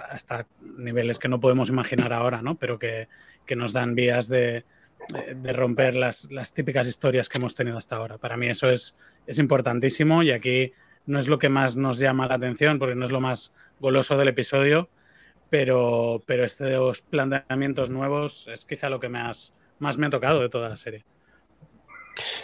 hasta 0.09 0.47
niveles 0.61 1.19
que 1.19 1.27
no 1.27 1.39
podemos 1.39 1.69
imaginar 1.69 2.13
ahora, 2.13 2.41
¿no? 2.41 2.55
Pero 2.55 2.77
que, 2.79 3.07
que 3.45 3.55
nos 3.55 3.73
dan 3.73 3.95
vías 3.95 4.27
de, 4.27 4.65
de 5.35 5.53
romper 5.53 5.95
las, 5.95 6.29
las 6.31 6.53
típicas 6.53 6.87
historias 6.87 7.29
que 7.29 7.37
hemos 7.37 7.55
tenido 7.55 7.77
hasta 7.77 7.95
ahora. 7.95 8.17
Para 8.17 8.37
mí 8.37 8.47
eso 8.47 8.69
es, 8.69 8.97
es 9.27 9.39
importantísimo 9.39 10.23
y 10.23 10.31
aquí 10.31 10.73
no 11.05 11.19
es 11.19 11.27
lo 11.27 11.39
que 11.39 11.49
más 11.49 11.77
nos 11.77 11.97
llama 11.97 12.27
la 12.27 12.35
atención 12.35 12.79
porque 12.79 12.95
no 12.95 13.03
es 13.03 13.11
lo 13.11 13.21
más 13.21 13.53
goloso 13.79 14.17
del 14.17 14.27
episodio, 14.27 14.89
pero, 15.49 16.21
pero 16.25 16.45
estos 16.45 17.01
planteamientos 17.01 17.89
nuevos 17.89 18.47
es 18.47 18.65
quizá 18.65 18.89
lo 18.89 18.99
que 18.99 19.09
más, 19.09 19.53
más 19.79 19.97
me 19.97 20.07
ha 20.07 20.09
tocado 20.09 20.39
de 20.39 20.49
toda 20.49 20.69
la 20.69 20.77
serie. 20.77 21.03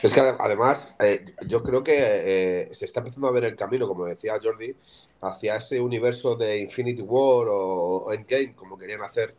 Es 0.02 0.14
que 0.14 0.22
ade- 0.22 0.38
además, 0.40 0.96
eh, 1.00 1.36
yo 1.46 1.62
creo 1.62 1.84
que 1.84 1.94
eh, 2.00 2.70
se 2.72 2.86
está 2.86 3.02
empezando 3.02 3.28
a 3.28 3.32
ver 3.32 3.44
el 3.44 3.56
camino, 3.56 3.88
como 3.88 4.06
decía 4.06 4.40
Jordi, 4.42 4.76
hacia 5.22 5.58
ese 5.58 5.82
universo 5.82 6.36
de 6.36 6.60
Infinity 6.60 7.02
War 7.02 7.48
o, 7.50 8.12
Endgame, 8.14 8.56
como 8.56 8.78
querían 8.78 9.02
hacer 9.02 9.36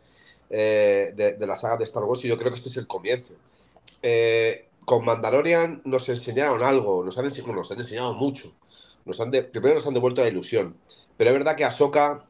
eh, 0.49 1.13
de, 1.15 1.47
la 1.47 1.55
saga 1.55 1.77
de 1.77 1.83
Star 1.85 2.03
Wars, 2.03 2.23
y 2.25 2.27
yo 2.27 2.37
creo 2.37 2.51
que 2.51 2.57
este 2.57 2.69
es 2.69 2.77
el 2.77 2.87
comienzo. 2.87 3.33
Eh, 4.01 4.67
con 4.85 5.05
Mandalorian 5.05 5.81
nos 5.85 6.09
enseñaron 6.09 6.63
algo, 6.63 7.03
nos 7.03 7.17
han, 7.17 7.25
enseñado 7.25 8.13
mucho. 8.13 8.51
Nos 9.05 9.19
han 9.19 9.31
de- 9.31 9.43
primero 9.43 9.75
nos 9.75 9.85
han 9.85 9.93
devuelto 9.93 10.21
la 10.21 10.29
ilusión, 10.29 10.75
pero 11.17 11.29
es 11.29 11.37
verdad 11.37 11.55
que 11.55 11.65
Ahsoka, 11.65 12.25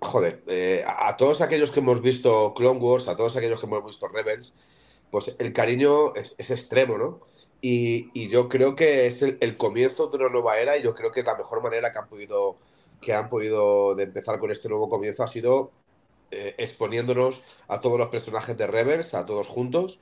joder, 0.00 0.42
eh, 0.46 0.84
a, 0.86 1.08
a 1.08 1.16
todos 1.16 1.40
aquellos 1.40 1.70
que 1.70 1.80
hemos 1.80 2.02
visto 2.02 2.52
Clone 2.54 2.80
Wars, 2.80 3.08
a 3.08 3.16
todos 3.16 3.36
aquellos 3.36 3.60
que 3.60 3.66
hemos 3.66 3.84
visto 3.84 4.08
Rebels, 4.08 4.54
pues 5.10 5.36
el 5.38 5.52
cariño 5.52 6.14
es, 6.14 6.34
es 6.38 6.50
extremo, 6.50 6.98
¿no? 6.98 7.20
Y, 7.62 8.10
y 8.14 8.28
yo 8.28 8.48
creo 8.48 8.74
que 8.74 9.06
es 9.06 9.20
el, 9.22 9.36
el 9.40 9.56
comienzo 9.56 10.06
de 10.08 10.16
una 10.16 10.28
nueva 10.30 10.58
era 10.58 10.78
y 10.78 10.82
yo 10.82 10.94
creo 10.94 11.12
que 11.12 11.22
la 11.22 11.34
mejor 11.36 11.62
manera 11.62 11.90
que 11.92 11.98
han 11.98 12.08
podido, 12.08 12.56
que 13.00 13.12
han 13.12 13.28
podido 13.28 13.94
de 13.94 14.04
empezar 14.04 14.38
con 14.38 14.50
este 14.50 14.68
nuevo 14.68 14.88
comienzo 14.88 15.22
ha 15.22 15.26
sido 15.26 15.70
eh, 16.30 16.54
exponiéndonos 16.58 17.42
a 17.68 17.80
todos 17.80 17.98
los 17.98 18.08
personajes 18.08 18.56
de 18.56 18.66
Rebels, 18.66 19.12
a 19.14 19.26
todos 19.26 19.46
juntos, 19.46 20.00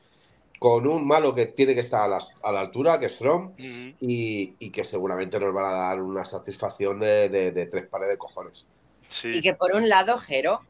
con 0.60 0.86
un 0.86 1.06
malo 1.06 1.34
que 1.34 1.46
tiene 1.46 1.74
que 1.74 1.80
estar 1.80 2.02
a 2.04 2.08
la, 2.08 2.18
a 2.42 2.52
la 2.52 2.60
altura, 2.60 2.98
que 3.00 3.06
es 3.06 3.16
From, 3.16 3.52
y, 3.58 4.54
y 4.58 4.70
que 4.70 4.84
seguramente 4.84 5.38
nos 5.40 5.52
van 5.54 5.74
a 5.74 5.78
dar 5.78 6.02
una 6.02 6.24
satisfacción 6.24 7.00
de, 7.00 7.28
de- 7.28 7.52
de 7.52 7.66
tres 7.66 7.86
pares 7.86 8.08
de 8.08 8.18
cojones. 8.18 8.66
Sí. 9.08 9.30
Y 9.32 9.40
que 9.40 9.54
por 9.54 9.74
un 9.74 9.88
lado, 9.88 10.18
Jero, 10.18 10.60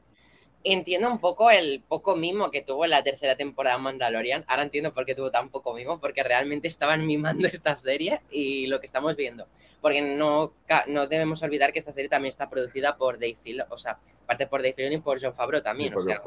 entiendo 0.65 1.11
un 1.11 1.19
poco 1.19 1.51
el 1.51 1.83
poco 1.87 2.17
mimo 2.17 2.51
que 2.51 2.63
tuvo 2.63 2.85
en 2.85 2.91
la 2.91 3.03
tercera 3.03 3.37
temporada 3.37 3.77
de 3.77 3.83
Mandalorian. 3.83 4.45
Ahora 4.49 4.63
entiendo 4.63 4.93
por 4.93 5.07
qué 5.07 5.15
tuvo 5.15 5.31
tan 5.31 5.51
poco 5.51 5.75
mimo, 5.75 6.01
porque 6.01 6.23
realmente 6.23 6.69
estaban 6.69 7.07
mimando 7.07 7.47
esta 7.49 7.75
serie 7.75 8.21
y 8.31 8.67
lo 8.67 8.81
que 8.81 8.87
estamos 8.87 9.17
viendo. 9.17 9.47
Porque 9.81 10.03
no, 10.03 10.53
no 10.89 11.07
debemos 11.07 11.43
olvidar 11.43 11.73
que 11.73 11.79
esta 11.79 11.93
serie 11.93 12.09
también 12.09 12.31
está 12.31 12.51
producida 12.51 12.97
por 12.97 13.15
Dave 13.15 13.37
Filoni, 13.41 13.69
o 13.71 13.77
sea, 13.77 13.99
parte 14.27 14.47
por 14.47 14.61
Dave 14.61 14.75
Filoni 14.75 14.97
y 14.97 15.01
por 15.01 15.21
John 15.21 15.35
Favreau 15.35 15.63
también, 15.63 15.95
o 15.95 16.01
sea, 16.01 16.21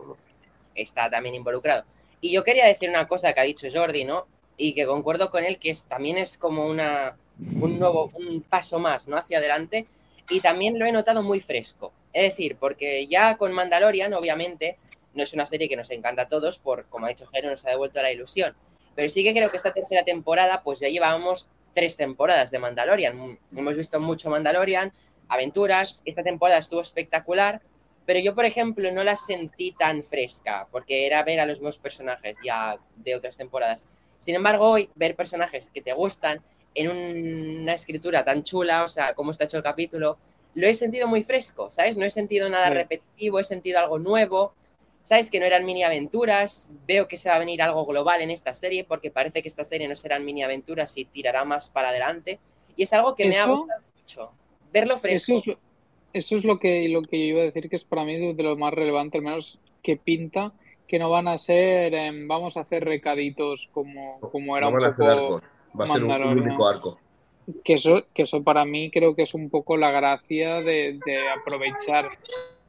está 0.74 1.10
también 1.10 1.36
involucrado. 1.36 1.84
Y 2.22 2.32
yo 2.32 2.44
quería 2.44 2.66
decir 2.66 2.90
una 2.90 3.08
cosa 3.08 3.34
que 3.34 3.42
ha 3.42 3.44
dicho 3.44 3.68
Jordi, 3.72 4.06
¿no? 4.06 4.28
Y 4.56 4.74
que 4.74 4.86
concuerdo 4.86 5.30
con 5.32 5.44
él, 5.44 5.58
que 5.58 5.72
es, 5.72 5.84
también 5.86 6.18
es 6.18 6.38
como 6.38 6.68
una, 6.68 7.18
un 7.60 7.80
nuevo, 7.80 8.10
un 8.14 8.42
paso 8.42 8.80
más, 8.80 9.08
¿no? 9.08 9.18
Hacia 9.18 9.40
adelante. 9.40 9.88
Y 10.30 10.40
también 10.40 10.78
lo 10.80 10.86
he 10.86 10.92
notado 10.92 11.24
muy 11.24 11.40
fresco. 11.40 11.92
Es 12.14 12.30
decir, 12.30 12.58
porque 12.58 13.08
ya 13.08 13.38
con 13.38 13.54
Mandalorian, 13.54 14.14
obviamente, 14.14 14.78
no 15.14 15.24
es 15.24 15.34
una 15.34 15.46
serie 15.46 15.70
que 15.70 15.76
nos 15.76 15.92
encanta 15.92 16.24
a 16.24 16.28
todos, 16.28 16.58
por, 16.58 16.86
como 16.88 17.06
ha 17.06 17.10
dicho 17.10 17.28
Jero, 17.28 17.50
nos 17.50 17.66
ha 17.66 17.70
devuelto 17.70 18.02
la 18.02 18.12
ilusión. 18.12 18.56
Pero 18.96 19.10
sí 19.10 19.24
que 19.24 19.34
creo 19.34 19.50
que 19.52 19.58
esta 19.58 19.74
tercera 19.74 20.04
temporada, 20.04 20.64
pues 20.64 20.80
ya 20.80 20.90
llevábamos 20.90 21.48
tres 21.74 21.96
temporadas 21.96 22.52
de 22.52 22.60
Mandalorian. 22.60 23.40
Hemos 23.56 23.76
visto 23.78 24.00
mucho 24.00 24.30
Mandalorian, 24.30 24.92
aventuras. 25.30 26.02
Esta 26.06 26.24
temporada 26.24 26.60
estuvo 26.60 26.82
espectacular, 26.82 27.62
pero 28.06 28.20
yo, 28.20 28.36
por 28.36 28.44
ejemplo, 28.46 28.92
no 28.92 29.04
la 29.04 29.16
sentí 29.16 29.72
tan 29.72 30.04
fresca, 30.04 30.68
porque 30.72 31.06
era 31.06 31.24
ver 31.24 31.40
a 31.40 31.46
los 31.46 31.58
mismos 31.60 31.78
personajes 31.78 32.40
ya 32.44 32.78
de 32.98 33.16
otras 33.16 33.38
temporadas. 33.38 33.86
Sin 34.20 34.36
embargo, 34.36 34.70
hoy 34.70 34.90
ver 34.96 35.16
personajes 35.16 35.70
que 35.70 35.82
te 35.82 35.94
gustan 35.94 36.42
en 36.76 36.90
un- 36.90 37.62
una 37.62 37.74
escritura 37.74 38.24
tan 38.26 38.44
chula, 38.44 38.84
o 38.84 38.90
sea, 38.90 39.14
cómo 39.14 39.32
está 39.32 39.46
hecho 39.46 39.58
el 39.58 39.64
capítulo, 39.64 40.18
lo 40.56 40.68
he 40.68 40.74
sentido 40.74 41.08
muy 41.08 41.24
fresco, 41.24 41.72
¿sabes? 41.72 41.98
No 41.98 42.06
he 42.06 42.10
sentido 42.10 42.50
nada 42.50 42.68
Sí. 42.68 42.74
repetitivo, 42.74 43.40
he 43.40 43.44
sentido 43.44 43.80
algo 43.80 44.00
nuevo, 44.00 44.54
¿sabes? 45.04 45.30
Que 45.30 45.40
no 45.40 45.46
eran 45.46 45.66
mini 45.66 45.84
aventuras, 45.84 46.70
veo 46.86 47.08
que 47.08 47.18
se 47.18 47.30
va 47.30 47.36
a 47.36 47.40
venir 47.40 47.62
algo 47.62 47.86
global 47.86 48.22
en 48.22 48.32
esta 48.32 48.54
serie, 48.54 48.84
porque 48.84 49.12
parece 49.12 49.42
que 49.42 49.48
esta 49.48 49.64
serie 49.64 49.88
no 49.88 49.96
serán 49.96 50.26
mini 50.26 50.44
aventuras 50.44 50.98
y 50.98 51.06
tirará 51.06 51.46
más 51.46 51.70
para 51.70 51.90
adelante, 51.90 52.40
y 52.76 52.84
es 52.84 52.94
algo 52.94 53.16
que 53.16 53.28
me 53.28 53.38
ha 53.38 53.46
gustado 53.48 53.82
mucho, 53.98 54.32
verlo 54.72 54.98
fresco. 54.98 55.34
Eso 55.34 55.40
es, 55.42 55.48
lo- 55.48 55.60
eso 56.14 56.38
es 56.38 56.44
lo 56.44 56.60
que, 56.60 56.88
lo 56.90 57.02
que 57.02 57.18
yo 57.20 57.26
iba 57.36 57.42
a 57.42 57.46
decir 57.46 57.70
que 57.70 57.76
es 57.78 57.84
para 57.84 58.04
mí 58.04 58.34
de, 58.34 58.44
lo 58.44 58.58
más 58.58 58.74
relevante, 58.74 59.18
al 59.18 59.24
menos 59.24 59.60
que 59.82 59.96
pinta, 59.98 60.52
que 60.88 61.00
no 61.00 61.10
van 61.10 61.30
a 61.30 61.38
ser, 61.38 61.94
em, 61.94 62.28
vamos 62.28 62.58
a 62.58 62.62
hacer 62.62 62.84
recaditos 62.84 63.70
como, 63.72 64.20
como 64.20 64.58
era 64.58 64.68
No 64.70 64.74
un 64.76 64.80
van 64.82 64.90
a 64.90 64.94
hacer 64.94 65.08
poco... 65.08 65.36
arcos. 65.36 65.44
Va 65.80 65.86
a 65.86 65.88
ser 65.88 66.04
un, 66.04 66.40
único 66.40 66.68
arco. 66.68 67.00
Que 67.64 67.74
eso, 67.74 68.06
que 68.14 68.24
eso 68.24 68.44
para 68.44 68.66
mí 68.66 68.92
creo 68.92 69.16
que 69.16 69.24
es 69.24 69.34
un 69.34 69.50
poco 69.50 69.78
la 69.78 69.92
gracia 69.92 70.62
de, 70.62 71.00
de 71.06 71.30
aprovechar 71.30 72.10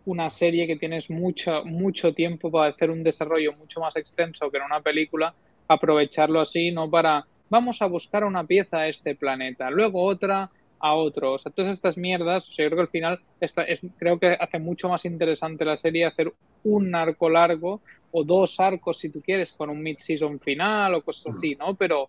una 0.05 0.31
serie 0.31 0.66
que 0.66 0.77
tienes 0.77 1.11
mucho, 1.11 1.64
mucho 1.64 2.12
tiempo 2.12 2.51
para 2.51 2.70
hacer 2.70 2.91
un 2.91 3.03
desarrollo 3.03 3.53
mucho 3.53 3.81
más 3.81 3.97
extenso 3.97 4.51
que 4.51 4.59
en 4.59 4.64
una 4.64 4.81
película, 4.81 5.35
aprovecharlo 5.68 6.41
así, 6.41 6.73
no 6.73 6.91
para 6.91 7.27
vamos 7.49 7.83
a 7.83 7.87
buscar 7.87 8.25
una 8.25 8.45
pieza 8.45 8.79
a 8.79 8.89
este 8.89 9.14
planeta, 9.14 9.70
luego 9.70 10.03
otra 10.03 10.51
a 10.83 10.95
otro. 10.95 11.35
O 11.35 11.39
sea, 11.39 11.53
todas 11.53 11.70
estas 11.73 11.97
mierdas, 11.97 12.49
o 12.49 12.53
sea, 12.53 12.64
yo 12.64 12.70
creo 12.70 12.79
que 12.79 12.83
al 12.83 12.89
final 12.89 13.20
esta 13.41 13.62
es, 13.62 13.81
creo 13.99 14.18
que 14.18 14.37
hace 14.39 14.59
mucho 14.59 14.89
más 14.89 15.05
interesante 15.05 15.64
la 15.64 15.77
serie 15.77 16.05
hacer 16.05 16.33
un 16.64 16.95
arco 16.95 17.31
largo 17.31 17.81
o 18.11 18.25
dos 18.25 18.59
arcos 18.59 18.99
si 18.99 19.09
tú 19.09 19.23
quieres, 19.23 19.53
con 19.53 19.70
un 19.70 19.81
mid-season 19.81 20.41
final 20.41 20.95
o 20.95 21.03
cosas 21.03 21.37
así, 21.37 21.55
¿no? 21.55 21.75
Pero, 21.75 22.09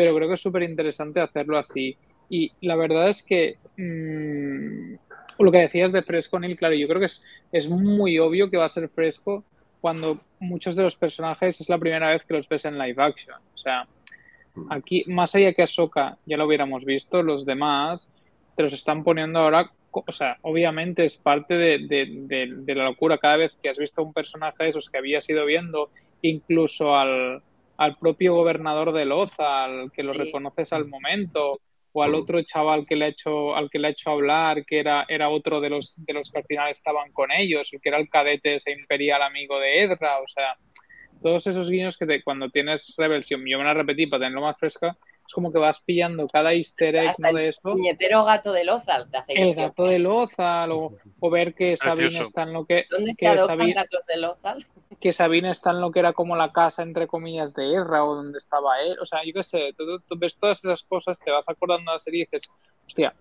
pero 0.00 0.14
creo 0.14 0.28
que 0.28 0.34
es 0.34 0.40
súper 0.40 0.62
interesante 0.62 1.20
hacerlo 1.20 1.58
así. 1.58 1.94
Y 2.30 2.50
la 2.62 2.74
verdad 2.74 3.10
es 3.10 3.22
que 3.22 3.58
mmm, 3.76 4.94
lo 5.38 5.52
que 5.52 5.58
decías 5.58 5.92
de 5.92 6.02
fresco, 6.02 6.40
Neil, 6.40 6.56
claro, 6.56 6.74
yo 6.74 6.88
creo 6.88 7.00
que 7.00 7.06
es, 7.06 7.22
es 7.52 7.68
muy 7.68 8.18
obvio 8.18 8.48
que 8.48 8.56
va 8.56 8.64
a 8.64 8.70
ser 8.70 8.88
fresco 8.88 9.44
cuando 9.82 10.18
muchos 10.38 10.74
de 10.74 10.82
los 10.82 10.96
personajes 10.96 11.60
es 11.60 11.68
la 11.68 11.76
primera 11.76 12.08
vez 12.08 12.24
que 12.24 12.32
los 12.32 12.48
ves 12.48 12.64
en 12.64 12.78
live 12.78 13.02
action. 13.02 13.36
O 13.54 13.58
sea, 13.58 13.86
aquí, 14.70 15.04
más 15.06 15.34
allá 15.34 15.52
que 15.52 15.62
Ahsoka 15.62 16.16
ya 16.24 16.38
lo 16.38 16.46
hubiéramos 16.46 16.86
visto, 16.86 17.22
los 17.22 17.44
demás 17.44 18.08
te 18.56 18.62
los 18.62 18.72
están 18.72 19.04
poniendo 19.04 19.38
ahora. 19.38 19.70
O 19.92 20.12
sea, 20.12 20.38
obviamente 20.40 21.04
es 21.04 21.18
parte 21.18 21.54
de, 21.54 21.86
de, 21.86 22.06
de, 22.10 22.54
de 22.56 22.74
la 22.74 22.84
locura. 22.84 23.18
Cada 23.18 23.36
vez 23.36 23.54
que 23.62 23.68
has 23.68 23.78
visto 23.78 24.02
un 24.02 24.14
personaje 24.14 24.64
de 24.64 24.70
esos 24.70 24.88
que 24.88 24.96
habías 24.96 25.28
ido 25.28 25.44
viendo, 25.44 25.90
incluso 26.22 26.96
al, 26.96 27.42
al 27.80 27.96
propio 27.96 28.34
gobernador 28.34 28.92
de 28.92 29.06
Loza, 29.06 29.64
al 29.64 29.90
que 29.90 30.02
lo 30.02 30.12
Sí. 30.12 30.24
reconoces 30.24 30.70
al 30.74 30.86
momento, 30.86 31.60
o 31.92 32.02
al 32.02 32.14
otro 32.14 32.40
chaval 32.42 32.84
que 32.86 32.94
le 32.94 33.06
ha 33.06 33.08
hecho, 33.08 33.56
al 33.56 33.68
que 33.70 33.78
le 33.78 33.88
ha 33.88 33.90
hecho 33.90 34.10
hablar, 34.10 34.64
que 34.66 34.78
era, 34.78 35.06
era 35.08 35.28
otro 35.30 35.60
de 35.60 35.70
los, 35.70 35.96
de 36.04 36.12
los 36.12 36.30
que 36.30 36.38
al 36.38 36.44
final 36.44 36.70
estaban 36.70 37.10
con 37.10 37.32
ellos, 37.32 37.72
el 37.72 37.80
que 37.80 37.88
era 37.88 37.98
el 37.98 38.08
cadete 38.10 38.56
ese 38.56 38.72
imperial 38.72 39.22
amigo 39.22 39.58
de 39.58 39.82
Edra, 39.82 40.20
o 40.20 40.28
sea, 40.28 40.54
todos 41.22 41.46
esos 41.46 41.68
guiños 41.70 41.96
que 41.96 42.06
te, 42.06 42.22
cuando 42.22 42.48
tienes 42.50 42.94
Rebels, 42.98 43.26
yo 43.28 43.38
yo 43.44 43.58
me 43.58 43.64
la 43.64 43.74
repetí 43.74 44.06
para 44.06 44.20
tenerlo 44.20 44.42
más 44.42 44.58
fresca, 44.58 44.96
es 45.30 45.34
como 45.34 45.52
que 45.52 45.60
vas 45.60 45.78
pillando 45.80 46.26
cada 46.26 46.52
easter 46.54 46.96
egg 46.96 47.10
Hasta 47.10 47.30
¿no? 47.30 47.38
de 47.38 47.48
eso. 47.48 47.60
Puñetero 47.62 48.24
gato 48.24 48.52
de 48.52 48.64
Lozal 48.64 49.08
te 49.08 49.16
hace 49.18 49.32
El 49.34 49.54
gato 49.54 49.84
de 49.84 50.00
Lozal, 50.00 50.72
o, 50.72 50.96
o 51.20 51.30
ver 51.30 51.54
que 51.54 51.76
Sabine 51.76 52.18
está 52.22 52.42
en 52.42 52.52
lo 52.52 52.66
que, 52.66 52.84
¿Dónde 52.90 53.12
que 53.16 53.26
Sabine- 53.26 53.74
gatos 53.74 54.04
de 54.06 54.16
Lozal? 54.16 54.66
que 55.00 55.12
Sabine 55.12 55.50
está 55.52 55.70
en 55.70 55.80
lo 55.80 55.92
que 55.92 56.00
era 56.00 56.12
como 56.12 56.34
la 56.34 56.50
casa, 56.52 56.82
entre 56.82 57.06
comillas, 57.06 57.54
de 57.54 57.72
Erra 57.74 58.04
o 58.04 58.16
donde 58.16 58.38
estaba 58.38 58.80
él. 58.80 58.98
O 59.00 59.06
sea, 59.06 59.20
yo 59.24 59.32
qué 59.32 59.44
sé, 59.44 59.72
tú, 59.78 60.00
tú 60.00 60.18
ves 60.18 60.36
todas 60.36 60.58
esas 60.64 60.82
cosas, 60.82 61.20
te 61.20 61.30
vas 61.30 61.48
acordando 61.48 61.92
de 61.92 61.94
la 61.94 61.98
serie 62.00 62.22
y 62.22 62.36
dices, 62.36 62.50
hostia, 62.86 63.14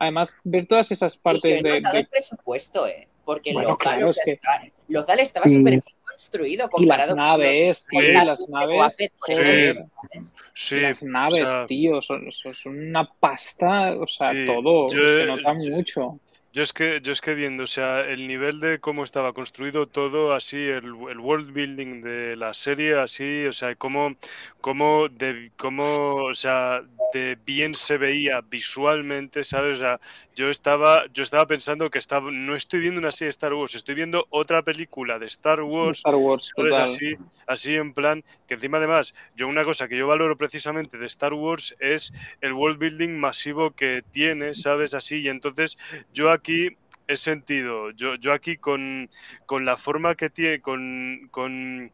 además, 0.00 0.34
ver 0.42 0.66
todas 0.66 0.90
esas 0.90 1.14
Y 1.14 1.16
yo 1.18 1.22
partes 1.22 1.44
he 1.44 1.62
de, 1.62 1.76
el 1.76 2.06
presupuesto, 2.08 2.88
¿eh? 2.88 3.06
Porque 3.24 3.52
Bueno, 3.52 3.68
Lozal, 3.70 3.78
claro, 3.92 4.06
o 4.06 4.10
es 4.10 4.16
sea, 4.16 4.24
que- 4.24 4.32
estaba- 4.32 4.62
Lozal 4.88 5.20
estaba 5.20 5.46
súper 5.46 5.62
bien 5.62 5.82
construido 6.12 6.66
Y 6.66 6.68
comparado 6.70 7.08
las 7.08 7.16
naves, 7.16 7.80
con, 7.80 7.90
tío, 7.90 7.98
con 7.98 8.04
y 8.04 8.12
la 8.14 8.24
las 8.24 8.48
naves, 8.48 8.96
¿sabes? 9.26 9.76
Sí, 10.54 10.80
las 10.80 11.02
o 11.02 11.06
naves, 11.06 11.34
sea, 11.34 11.66
tío, 11.66 12.02
son, 12.02 12.30
son- 12.32 12.54
son 12.54 12.78
una 12.88 13.10
pasta, 13.20 13.96
o 13.98 14.06
sea, 14.06 14.32
Sí, 14.32 14.46
todo, 14.46 14.88
yo- 14.88 15.08
se 15.08 15.26
nota 15.26 15.54
yo- 15.58 15.70
mucho. 15.70 16.18
Yo 16.52 16.62
es 16.62 16.74
que, 16.74 17.00
yo 17.02 17.12
es 17.12 17.22
que 17.22 17.32
viendo, 17.32 17.62
o 17.62 17.66
sea, 17.66 18.02
el 18.02 18.26
nivel 18.26 18.60
de 18.60 18.78
cómo 18.78 19.04
estaba 19.04 19.32
construido 19.32 19.86
todo, 19.86 20.34
así, 20.34 20.58
el, 20.58 20.84
el 21.08 21.18
world 21.18 21.50
building 21.50 22.02
de 22.02 22.36
la 22.36 22.52
serie, 22.52 22.94
así, 22.94 23.46
o 23.46 23.54
sea, 23.54 23.74
cómo, 23.74 24.16
cómo, 24.60 25.08
de, 25.08 25.50
cómo, 25.56 26.16
o 26.16 26.34
sea, 26.34 26.82
de 27.14 27.38
bien 27.46 27.74
se 27.74 27.96
veía 27.96 28.42
visualmente, 28.42 29.44
¿sabes? 29.44 29.78
O 29.78 29.80
sea, 29.80 30.00
yo 30.34 30.50
estaba, 30.50 31.06
yo 31.14 31.22
estaba 31.22 31.46
pensando 31.46 31.88
que 31.88 31.98
estaba, 31.98 32.30
no 32.30 32.54
estoy 32.54 32.80
viendo 32.80 33.00
una 33.00 33.12
serie 33.12 33.28
de 33.28 33.30
Star 33.30 33.54
Wars, 33.54 33.74
estoy 33.74 33.94
viendo 33.94 34.26
otra 34.28 34.62
película 34.62 35.18
de 35.18 35.26
Star 35.26 35.62
Wars, 35.62 35.98
Star 35.98 36.16
Wars, 36.16 36.52
¿sabes? 36.54 36.74
Así, 36.74 37.16
así 37.46 37.76
en 37.76 37.94
plan, 37.94 38.24
que 38.46 38.54
encima 38.54 38.76
además, 38.76 39.14
yo 39.36 39.48
una 39.48 39.64
cosa 39.64 39.88
que 39.88 39.96
yo 39.96 40.06
valoro 40.06 40.36
precisamente 40.36 40.98
de 40.98 41.06
Star 41.06 41.32
Wars 41.32 41.74
es 41.80 42.12
el 42.42 42.52
world 42.52 42.78
building 42.78 43.18
masivo 43.18 43.70
que 43.70 44.02
tiene, 44.10 44.52
¿sabes? 44.52 44.92
Así, 44.92 45.20
y 45.20 45.28
entonces 45.28 45.78
yo 46.12 46.30
aquí 46.30 46.41
he 47.08 47.16
sentido, 47.16 47.90
yo, 47.90 48.14
yo 48.16 48.32
aquí 48.32 48.56
con, 48.56 49.10
con 49.46 49.64
la 49.64 49.76
forma 49.76 50.14
que 50.14 50.30
tiene, 50.30 50.60
con, 50.60 51.28
con 51.30 51.90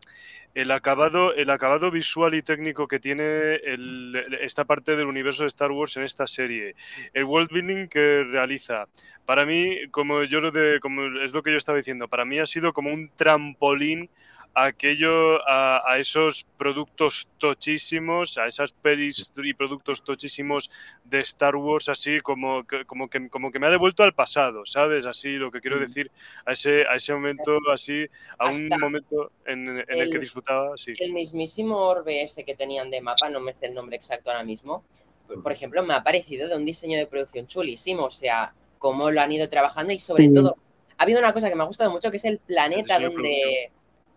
el 0.54 0.70
acabado, 0.70 1.34
el 1.34 1.50
acabado 1.50 1.90
visual 1.90 2.34
y 2.34 2.42
técnico 2.42 2.88
que 2.88 2.98
tiene 3.00 3.54
el- 3.56 4.14
esta 4.40 4.64
parte 4.64 4.96
del 4.96 5.06
universo 5.06 5.44
de 5.44 5.48
Star 5.48 5.70
Wars 5.70 5.96
en 5.96 6.02
esta 6.02 6.26
serie, 6.26 6.74
el 7.12 7.24
world 7.24 7.50
building 7.52 7.88
que 7.88 8.24
realiza, 8.24 8.86
para 9.24 9.46
mí, 9.46 9.88
como 9.90 10.24
yo 10.24 10.40
lo 10.40 10.50
de, 10.50 10.80
como 10.80 11.20
es 11.22 11.32
lo 11.32 11.42
que 11.42 11.50
yo 11.52 11.56
estaba 11.56 11.78
diciendo, 11.78 12.08
para 12.08 12.24
mí 12.24 12.38
ha 12.38 12.46
sido 12.46 12.72
como 12.72 12.92
un 12.92 13.10
trampolín 13.16 14.10
aquello, 14.64 15.40
a, 15.48 15.82
a 15.86 15.98
esos 15.98 16.46
productos 16.56 17.28
tochísimos, 17.38 18.38
a 18.38 18.46
esas 18.46 18.72
pelis 18.72 19.32
y 19.36 19.54
productos 19.54 20.02
tochísimos 20.02 20.70
de 21.04 21.20
Star 21.20 21.56
Wars, 21.56 21.88
así 21.88 22.20
como 22.20 22.64
que, 22.66 22.84
como 22.84 23.08
que, 23.08 23.28
como 23.28 23.50
que 23.50 23.58
me 23.58 23.66
ha 23.66 23.70
devuelto 23.70 24.02
al 24.02 24.14
pasado, 24.14 24.64
¿sabes? 24.66 25.06
Así 25.06 25.36
lo 25.36 25.50
que 25.50 25.60
quiero 25.60 25.76
Mm. 25.76 25.80
decir, 25.80 26.10
a 26.44 26.52
ese, 26.52 26.86
a 26.86 26.94
ese 26.96 27.14
momento, 27.14 27.58
así, 27.72 28.06
a 28.38 28.46
un 28.46 28.64
Hasta 28.64 28.78
momento 28.78 29.32
en, 29.46 29.68
en 29.68 29.86
el, 29.88 30.10
que 30.10 30.18
disfrutaba, 30.18 30.76
sí. 30.76 30.92
El 30.98 31.12
mismísimo 31.12 31.76
orbe 31.78 32.22
ese 32.22 32.44
que 32.44 32.54
tenían 32.54 32.90
de 32.90 33.00
mapa, 33.00 33.28
no 33.28 33.40
me 33.40 33.52
sé 33.52 33.66
el 33.66 33.74
nombre 33.74 33.96
exacto 33.96 34.30
ahora 34.30 34.44
mismo, 34.44 34.84
por- 35.26 35.42
por 35.42 35.52
ejemplo, 35.52 35.82
me 35.82 35.94
ha 35.94 36.02
parecido 36.02 36.48
de 36.48 36.56
un 36.56 36.64
diseño 36.64 36.98
de 36.98 37.06
producción 37.06 37.46
chulísimo, 37.46 38.04
o 38.04 38.10
sea, 38.10 38.54
cómo 38.78 39.10
lo 39.10 39.20
han 39.20 39.30
ido 39.32 39.48
trabajando 39.48 39.92
y 39.92 39.98
sobre 39.98 40.24
Sí. 40.24 40.34
todo, 40.34 40.56
ha 40.96 41.02
habido 41.02 41.18
una 41.20 41.32
cosa 41.32 41.48
que 41.48 41.54
me 41.56 41.62
ha 41.62 41.66
gustado 41.66 41.90
mucho, 41.90 42.10
que 42.10 42.16
es 42.16 42.24
el 42.24 42.38
planeta 42.40 42.98
diseño 42.98 43.22
de 43.22 43.72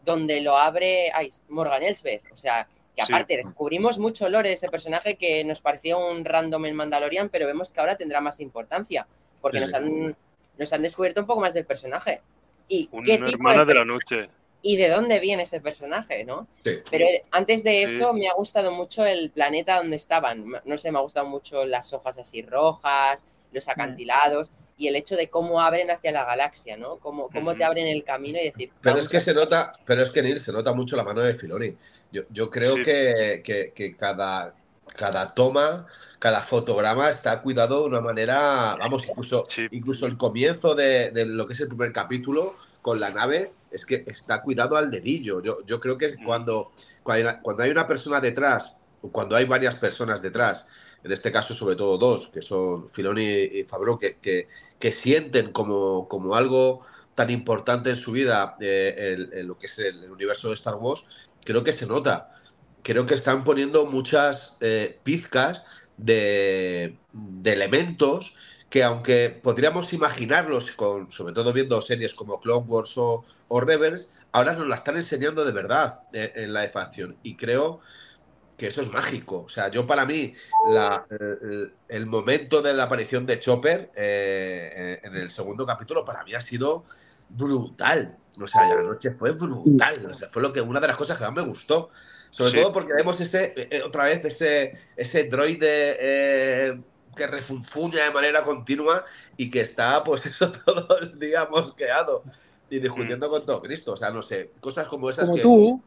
donde, 0.06 0.42
lo 0.42 0.58
abre 0.58 1.12
ay, 1.14 1.30
Morgan 1.50 1.84
Elsbeth, 1.84 2.24
o 2.32 2.36
sea, 2.36 2.68
que 2.96 3.06
Sí. 3.06 3.12
aparte 3.14 3.38
descubrimos 3.38 4.00
mucho 4.00 4.28
lore 4.30 4.50
de 4.50 4.56
ese 4.56 4.70
personaje 4.70 5.16
que 5.16 5.44
nos 5.44 5.62
parecía 5.62 5.96
un 5.98 6.26
random 6.26 6.66
en 6.66 6.76
Mandalorian, 6.76 7.30
pero 7.30 7.46
vemos 7.48 7.72
que 7.72 7.80
ahora 7.80 7.96
tendrá 7.96 8.20
más 8.22 8.40
importancia, 8.40 9.08
porque 9.42 9.58
Sí, 9.58 9.62
nos 9.62 9.70
sí. 9.72 9.76
han, 9.78 10.18
nos 10.58 10.74
han 10.74 10.82
descubierto 10.82 11.22
un 11.22 11.28
poco 11.28 11.42
más 11.42 11.54
del 11.54 11.66
personaje. 11.66 12.22
¿Y 12.68 12.90
Una 12.92 13.04
qué 13.04 13.18
tipo 13.18 13.30
hermana 13.30 13.66
de 13.66 13.74
de 13.74 13.80
la 13.80 13.86
noche. 13.86 14.30
y 14.62 14.76
de 14.78 14.90
dónde 14.90 15.20
viene 15.20 15.44
ese 15.44 15.60
personaje, 15.62 16.24
¿no? 16.24 16.48
Sí. 16.64 16.80
Pero 16.92 17.06
eh, 17.06 17.24
antes 17.32 17.64
de 17.64 17.88
Sí. 17.88 17.96
eso 17.96 18.14
me 18.14 18.28
ha 18.28 18.34
gustado 18.34 18.72
mucho 18.72 19.06
el 19.06 19.32
planeta 19.32 19.78
donde 19.78 19.96
estaban. 19.96 20.46
No 20.66 20.78
sé, 20.78 20.92
me 20.92 21.00
ha 21.00 21.02
gustado 21.02 21.26
mucho 21.26 21.66
las 21.66 21.94
hojas 21.94 22.18
así 22.20 22.42
rojas, 22.44 23.26
los 23.52 23.68
Mm. 23.68 23.72
Y 24.82 24.88
el 24.88 24.96
hecho 24.96 25.16
de 25.16 25.30
cómo 25.30 25.62
abren 25.62 25.92
hacia 25.92 26.12
la 26.12 26.26
galaxia, 26.26 26.76
¿no? 26.76 26.96
Cómo, 26.98 27.30
cómo 27.30 27.56
te 27.56 27.64
abren 27.64 27.86
el 27.86 28.04
camino 28.04 28.40
y 28.42 28.46
decir. 28.46 28.72
Pero 28.82 28.98
es 28.98 29.08
que 29.08 29.18
a- 29.18 29.22
se 29.22 29.32
nota, 29.36 29.72
pero 29.86 30.02
es 30.02 30.10
que 30.10 30.24
Neil, 30.24 30.40
se 30.40 30.52
nota 30.52 30.74
mucho 30.74 30.96
la 30.96 31.04
mano 31.04 31.22
de 31.22 31.36
Filoni. 31.36 31.78
Yo, 32.12 32.24
yo 32.32 32.50
creo 32.50 32.74
Sí. 32.78 32.82
que, 32.82 33.42
que- 33.44 33.74
que 33.76 33.96
cada, 33.96 34.56
cada 34.96 35.36
toma, 35.36 35.86
cada 36.18 36.42
fotograma 36.42 37.12
está 37.12 37.44
cuidado 37.44 37.82
de 37.82 37.90
una 37.90 38.02
manera, 38.02 38.76
vamos, 38.80 39.08
incluso, 39.08 39.44
Sí. 39.48 39.68
incluso 39.70 40.08
el 40.08 40.18
comienzo 40.18 40.74
de, 40.74 41.12
de 41.12 41.26
lo 41.28 41.46
que 41.46 41.54
es 41.54 41.60
el 41.60 41.68
primer 41.68 41.94
capítulo 41.94 42.56
con 42.82 43.00
la 43.00 43.12
nave, 43.12 43.52
es 43.70 43.86
que 43.86 44.04
está 44.08 44.42
cuidado 44.42 44.78
al 44.78 44.90
dedillo. 44.90 45.44
Yo, 45.44 45.64
yo 45.64 45.80
creo 45.80 45.96
que 45.96 46.08
es 46.08 46.16
cuando, 46.26 46.72
cuando, 47.04 47.14
hay 47.14 47.22
una, 47.22 47.40
cuando 47.42 47.62
hay 47.64 47.70
una 47.70 47.86
persona 47.88 48.20
detrás, 48.20 48.78
o 49.04 49.12
cuando 49.12 49.36
hay 49.36 49.46
varias 49.46 49.76
personas 49.76 50.24
detrás, 50.24 50.68
en 51.04 51.12
este 51.12 51.32
caso 51.32 51.54
sobre 51.54 51.76
todo 51.76 51.98
dos, 51.98 52.28
que 52.28 52.42
son 52.42 52.90
Filoni 52.90 53.24
y 53.24 53.64
Fabro, 53.64 53.98
que, 53.98 54.18
que, 54.20 54.92
sienten 54.92 55.52
como, 55.52 56.08
como 56.08 56.36
algo 56.36 56.82
tan 57.16 57.30
importante 57.30 57.90
en 57.90 57.96
su 57.96 58.12
vida 58.12 58.56
eh, 58.60 59.44
lo 59.46 59.58
que 59.58 59.68
es 59.68 59.80
el, 59.80 60.10
universo 60.12 60.50
de 60.50 60.56
Star 60.56 60.76
Wars, 60.76 61.30
creo 61.44 61.64
que 61.64 61.74
se 61.74 61.86
nota. 61.86 62.36
Creo 62.84 63.06
que 63.06 63.14
están 63.14 63.44
poniendo 63.44 63.86
muchas 63.86 64.58
eh, 64.60 65.00
pizcas 65.04 65.64
de, 65.98 66.98
de 67.14 67.54
elementos 67.54 68.36
que 68.72 68.84
aunque 68.84 69.38
podríamos 69.44 69.92
imaginarlos, 69.92 70.72
con, 70.72 71.12
sobre 71.12 71.34
todo 71.34 71.52
viendo 71.52 71.82
series 71.82 72.14
como 72.14 72.40
Clone 72.40 72.66
Wars 72.68 72.98
o, 72.98 73.26
o 73.50 73.60
Rebels, 73.60 74.16
ahora 74.32 74.54
nos 74.54 74.66
la 74.66 74.76
están 74.76 74.96
enseñando 74.96 75.44
de 75.44 75.52
verdad 75.52 76.04
eh, 76.14 76.32
en 76.36 76.54
la 76.54 76.64
de. 76.64 77.18
Y 77.22 77.36
creo 77.36 77.82
que 78.62 78.68
eso 78.68 78.82
es 78.82 78.92
mágico. 78.92 79.42
O 79.44 79.50
sea, 79.50 79.70
yo 79.72 79.88
para 79.88 80.06
mí, 80.06 80.36
la- 80.70 81.04
el, 81.10 81.74
el 81.90 82.06
momento 82.06 82.62
de 82.62 82.76
la 82.76 82.84
aparición 82.84 83.26
de 83.26 83.40
Chopper 83.40 83.90
eh, 83.96 85.00
en 85.02 85.16
el 85.16 85.32
segundo 85.32 85.66
capítulo 85.66 86.06
para 86.06 86.24
mí 86.24 86.36
ha 86.36 86.42
sido 86.42 86.84
brutal. 87.28 88.16
O 88.40 88.48
sea, 88.48 88.68
la 88.68 88.84
noche 88.84 89.10
fue 89.18 89.32
brutal. 89.32 90.06
O 90.06 90.14
sea, 90.14 90.30
fue 90.30 90.44
lo 90.44 90.54
que, 90.54 90.62
una 90.62 90.80
de 90.80 90.88
las 90.88 90.96
cosas 90.96 91.18
que 91.18 91.24
más 91.24 91.34
me 91.34 91.42
gustó. 91.42 91.90
Sobre 92.30 92.52
Sí. 92.52 92.62
todo 92.62 92.72
porque 92.72 92.94
vemos 92.94 93.20
ese, 93.20 93.54
eh, 93.58 93.82
otra 93.84 94.04
vez 94.04 94.24
ese, 94.26 94.78
ese 94.96 95.24
droide 95.28 95.98
eh, 96.00 96.82
que 97.16 97.26
refunfuña 97.28 98.04
de 98.06 98.12
manera 98.12 98.44
continua 98.44 99.04
y 99.38 99.50
que 99.50 99.62
está, 99.62 100.04
pues 100.04 100.24
eso, 100.28 100.52
todo 100.52 101.00
el 101.00 101.18
día 101.18 101.48
mosqueado 101.50 102.24
y 102.70 102.80
discutiendo 102.80 103.28
con 103.28 103.44
todo 103.44 103.60
Cristo. 103.64 103.94
O 103.94 103.98
sea, 103.98 104.12
no 104.12 104.22
sé, 104.22 104.52
cosas 104.60 104.88
como 104.88 105.10
esas 105.10 105.26
Como 105.26 105.36
que. 105.38 105.42
tú. 105.42 105.82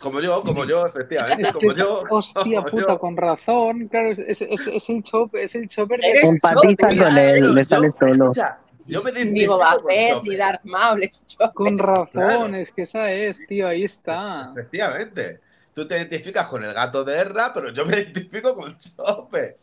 Como 0.00 0.20
yo, 0.20 0.42
como 0.42 0.64
yo, 0.64 0.86
efectivamente, 0.86 1.50
como 1.52 1.72
yo. 1.72 2.02
hostia 2.10 2.42
como 2.58 2.70
puta, 2.70 2.92
yo. 2.92 2.98
con 2.98 3.16
razón. 3.16 3.88
Claro, 3.88 4.12
es, 4.12 4.18
es, 4.18 4.42
es- 4.42 4.66
es 4.68 4.88
el 4.90 5.02
chopper, 5.02 5.42
es 5.44 5.54
el 5.54 5.68
chopper 5.68 5.98
de... 6.00 6.08
Eres 6.10 6.24
Empatiza 6.24 6.86
con 6.88 7.18
él, 7.18 7.54
le 7.54 7.60
yo- 7.60 7.64
sale 7.64 7.90
solo. 7.90 8.24
escucha, 8.30 8.58
Yo 8.86 9.02
me 9.02 9.10
Ni 9.12 9.18
identifico 9.20 9.54
Boba 9.54 9.76
con 9.78 9.86
Fett, 9.86 10.10
Chopper. 10.12 10.28
ni 10.30 10.36
Darth 10.36 10.64
Maul, 10.64 11.02
es 11.02 11.26
Chopper. 11.26 11.52
Con 11.54 11.78
razón, 11.78 12.08
Claro. 12.12 12.56
es 12.56 12.70
que 12.72 12.82
esa 12.82 13.10
es, 13.10 13.46
tío, 13.46 13.66
ahí 13.68 13.84
está. 13.84 14.50
Efectivamente. 14.52 15.40
Tú 15.74 15.86
te 15.88 15.96
identificas 15.96 16.46
con 16.46 16.62
el 16.64 16.72
gato 16.72 17.04
de 17.04 17.18
Erra, 17.18 17.52
pero 17.52 17.70
yo 17.72 17.84
me 17.84 17.96
identifico 17.96 18.54
con 18.54 18.76
Chopper. 18.78 19.56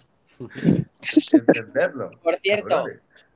Entenderlo. 1.34 2.12
Por 2.22 2.36
cierto, 2.38 2.86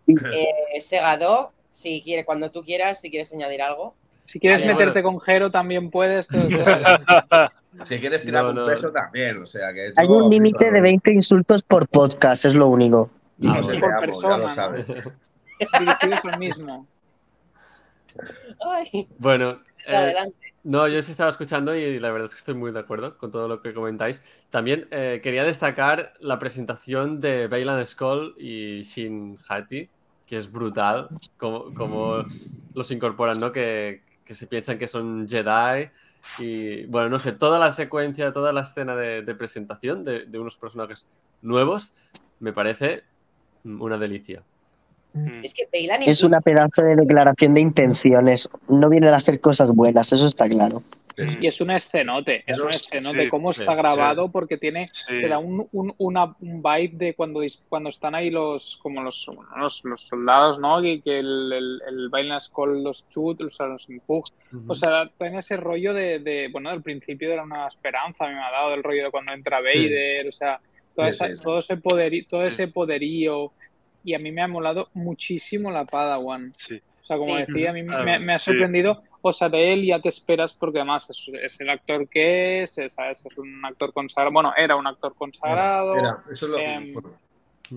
eh, 0.08 0.82
Segado, 0.82 1.54
si 1.72 2.02
quiere, 2.02 2.26
cuando 2.26 2.52
tú 2.52 2.64
quieras, 2.64 3.00
si 3.02 3.10
quieres 3.10 3.32
añadir 3.34 3.62
algo. 3.62 3.96
Si 4.28 4.40
quieres 4.40 4.62
Vale, 4.62 4.74
meterte 4.74 5.02
bueno. 5.02 5.18
con 5.18 5.26
Jero 5.26 5.50
también 5.52 5.90
puedes. 5.90 6.28
todo. 6.28 6.44
Si 7.86 8.00
quieres 8.00 8.24
tirar 8.24 8.44
No, 8.44 8.50
un 8.50 8.56
no. 8.56 8.64
peso 8.64 8.92
también, 8.92 9.38
o 9.40 9.46
sea 9.46 9.72
que. 9.72 9.92
Hay 9.96 10.08
un 10.08 10.30
límite 10.32 10.72
de 10.72 10.82
20 10.82 11.12
insultos 11.14 11.62
por 11.62 11.88
podcast, 11.88 12.46
es 12.46 12.56
lo 12.56 12.68
único. 12.68 13.12
No 13.38 13.54
Ah, 13.54 13.58
sé, 13.58 13.64
bueno. 13.66 13.80
Por 13.82 13.92
amo, 13.94 14.00
persona, 14.02 14.36
ya 14.36 14.38
lo 14.42 14.48
¿no? 14.48 14.54
sabes. 14.54 14.86
Al 16.24 16.40
mismo. 16.40 16.88
Ay, 18.66 19.08
Bueno, 19.20 19.58
eh, 19.86 19.96
adelante. 19.96 20.36
no, 20.64 20.88
yo 20.88 21.02
sí 21.04 21.12
estaba 21.12 21.30
escuchando 21.30 21.76
y 21.76 22.00
la 22.00 22.10
verdad 22.12 22.26
es 22.26 22.32
que 22.34 22.40
estoy 22.40 22.56
muy 22.56 22.72
de 22.72 22.80
acuerdo 22.80 23.18
con 23.18 23.32
todo 23.32 23.48
lo 23.48 23.62
que 23.62 23.74
comentáis. 23.76 24.24
También 24.50 24.88
eh, 24.92 25.20
quería 25.22 25.44
destacar 25.44 26.14
la 26.20 26.40
presentación 26.40 27.22
de 27.22 27.48
Bailan 27.48 27.86
Skull 27.86 28.34
y 28.40 28.82
Shin 28.82 29.38
Hati, 29.48 29.88
que 30.26 30.38
es 30.38 30.52
brutal, 30.52 31.10
como, 31.38 31.74
como 31.76 32.24
los 32.74 32.90
incorporan, 32.92 33.36
¿no? 33.40 33.52
Que, 33.52 34.02
que 34.28 34.36
se 34.36 34.48
piensan 34.48 34.78
que 34.78 34.88
son 34.88 35.28
Jedi. 35.28 35.90
Y 36.40 36.86
bueno, 36.88 37.10
no 37.10 37.20
sé, 37.20 37.32
toda 37.32 37.58
la 37.58 37.72
secuencia, 37.72 38.34
toda 38.34 38.52
la 38.52 38.62
escena 38.62 38.96
de, 38.96 39.36
presentación 39.36 40.04
de 40.04 40.40
unos 40.40 40.58
personajes 40.58 41.08
nuevos 41.42 41.94
me 42.40 42.54
parece 42.54 43.04
una 43.64 43.98
delicia. 43.98 44.44
Mm. 45.18 45.44
Es 45.44 45.54
que 45.54 45.68
Bailan 45.72 46.04
Es 46.04 46.24
una 46.24 46.42
pedazo 46.42 46.82
de 46.84 46.96
declaración 46.96 47.54
de 47.54 47.62
intenciones. 47.62 48.50
No 48.70 48.90
vienen 48.90 49.14
a 49.14 49.18
hacer 49.18 49.40
cosas 49.42 49.72
buenas, 49.72 50.12
eso 50.14 50.26
está 50.28 50.48
claro. 50.48 50.82
Y 51.42 51.48
es 51.48 51.60
un 51.62 51.72
escenote, 51.72 52.44
es 52.46 52.60
un 52.60 52.70
escenote. 52.70 53.24
Sí, 53.24 53.30
cómo 53.30 53.52
sí, 53.52 53.62
está 53.62 53.72
sí. 53.72 53.78
grabado, 53.78 54.30
porque 54.32 54.56
tiene, 54.58 54.86
Sí. 54.92 55.20
te 55.20 55.28
da 55.28 55.40
un, 55.40 55.68
un, 55.72 55.92
una- 55.98 56.36
un 56.40 56.62
vibe 56.62 56.92
de 56.94 57.14
cuando, 57.16 57.42
cuando 57.70 57.90
están 57.90 58.14
ahí 58.14 58.30
los, 58.30 58.78
como 58.84 59.02
los, 59.02 59.28
los, 59.58 59.84
los 59.84 60.02
soldados, 60.02 60.60
¿no? 60.60 60.84
Y 60.86 61.02
que 61.02 61.18
el, 61.18 61.52
el, 61.52 61.78
el 61.90 62.10
Bailan 62.10 62.40
Skull 62.40 62.84
los 62.84 63.10
chut, 63.10 63.42
o 63.42 63.50
sea, 63.50 63.66
los 63.66 63.90
empuja. 63.90 64.30
O 64.68 64.76
sea, 64.76 65.10
tiene 65.18 65.40
ese 65.40 65.58
rollo 65.58 65.96
de, 65.96 66.20
de, 66.20 66.50
bueno, 66.52 66.70
del 66.70 66.84
principio 66.84 67.34
era 67.34 67.42
una 67.42 67.66
esperanza, 67.66 68.28
me 68.28 68.36
ha 68.40 68.52
dado, 68.52 68.70
del 68.72 68.84
rollo 68.84 69.06
de 69.06 69.10
cuando 69.12 69.34
entra 69.34 69.60
Vader, 69.60 70.28
o 70.28 70.32
sea, 70.32 70.60
toda 70.96 71.08
Sí, 71.08 71.16
esa- 71.16 71.28
sí, 71.30 71.38
sí. 71.38 71.44
todo 71.44 71.58
ese 71.58 71.78
poderío, 71.78 72.26
todo 72.30 72.42
Sí. 72.42 72.48
ese 72.50 72.68
poderío. 72.68 73.52
Y 74.08 74.14
a 74.14 74.20
mí 74.20 74.32
me 74.32 74.42
ha 74.42 74.48
molado 74.48 74.88
muchísimo 74.94 75.70
la 75.70 75.84
Padawan. 75.84 76.54
Sí. 76.56 76.82
O 77.04 77.06
sea, 77.06 77.18
como 77.18 77.36
Sí. 77.36 77.44
decía, 77.46 77.72
a 77.72 77.74
mí 77.74 77.84
me, 77.84 78.20
me 78.20 78.34
ha 78.34 78.38
sí. 78.38 78.52
sorprendido. 78.52 79.04
O 79.22 79.34
sea, 79.34 79.50
de 79.50 79.74
él 79.74 79.86
ya 79.86 80.00
te 80.00 80.08
esperas 80.08 80.54
porque 80.54 80.80
además 80.80 81.10
es, 81.10 81.30
es 81.44 81.60
el 81.60 81.70
actor 81.70 82.08
que 82.08 82.64
es, 82.64 82.78
es, 82.78 82.94
¿sabes? 82.94 83.22
es 83.30 83.38
un 83.38 83.66
actor 83.66 83.92
consagrado. 83.92 84.32
Bueno, 84.32 84.54
era 84.56 84.78
un 84.78 84.88
actor 84.88 85.14
consagrado. 85.16 85.98
Eso 86.32 86.46
es 86.46 86.52
lo 86.52 86.58
bueno. 86.58 87.18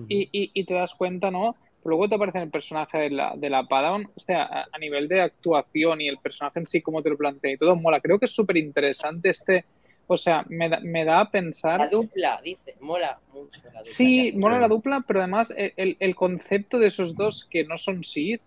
y, 0.07 0.21
y, 0.31 0.51
y 0.53 0.63
te 0.63 0.73
das 0.73 0.95
cuenta, 0.95 1.29
¿no? 1.31 1.57
Pero 1.83 1.89
luego 1.97 2.07
te 2.07 2.15
aparece 2.15 2.39
el 2.43 2.49
personaje 2.49 2.97
de 2.97 3.09
la, 3.09 3.33
de 3.35 3.49
la 3.49 3.63
Padawan, 3.65 4.05
o 4.15 4.19
sea, 4.21 4.43
a, 4.43 4.67
a 4.71 4.77
nivel 4.79 5.09
de 5.09 5.19
actuación 5.19 5.99
y 5.99 6.07
el 6.07 6.17
personaje 6.19 6.59
en 6.59 6.65
sí, 6.65 6.81
cómo 6.81 7.03
te 7.03 7.09
lo 7.09 7.17
plantea 7.17 7.51
y 7.51 7.57
todo, 7.57 7.75
mola. 7.75 7.99
Creo 7.99 8.19
que 8.19 8.25
es 8.25 8.31
súper 8.31 8.55
interesante 8.55 9.31
este, 9.31 9.65
o 10.13 10.17
sea, 10.17 10.43
me 10.49 10.67
da, 10.69 10.79
me 10.81 11.05
da 11.05 11.21
a 11.21 11.31
pensar... 11.31 11.79
La 11.79 11.87
dupla, 11.87 12.41
dice. 12.43 12.75
Mola 12.81 13.19
mucho 13.33 13.61
la 13.63 13.69
dupla. 13.79 13.83
Sí, 13.85 14.33
mola 14.35 14.59
la 14.59 14.67
dupla, 14.67 15.03
pero 15.07 15.19
además 15.19 15.53
el, 15.55 15.95
el- 15.99 16.15
concepto 16.15 16.77
de 16.79 16.87
esos 16.87 17.15
dos 17.15 17.45
que 17.45 17.63
no 17.63 17.77
son 17.77 18.03
Sith, 18.03 18.41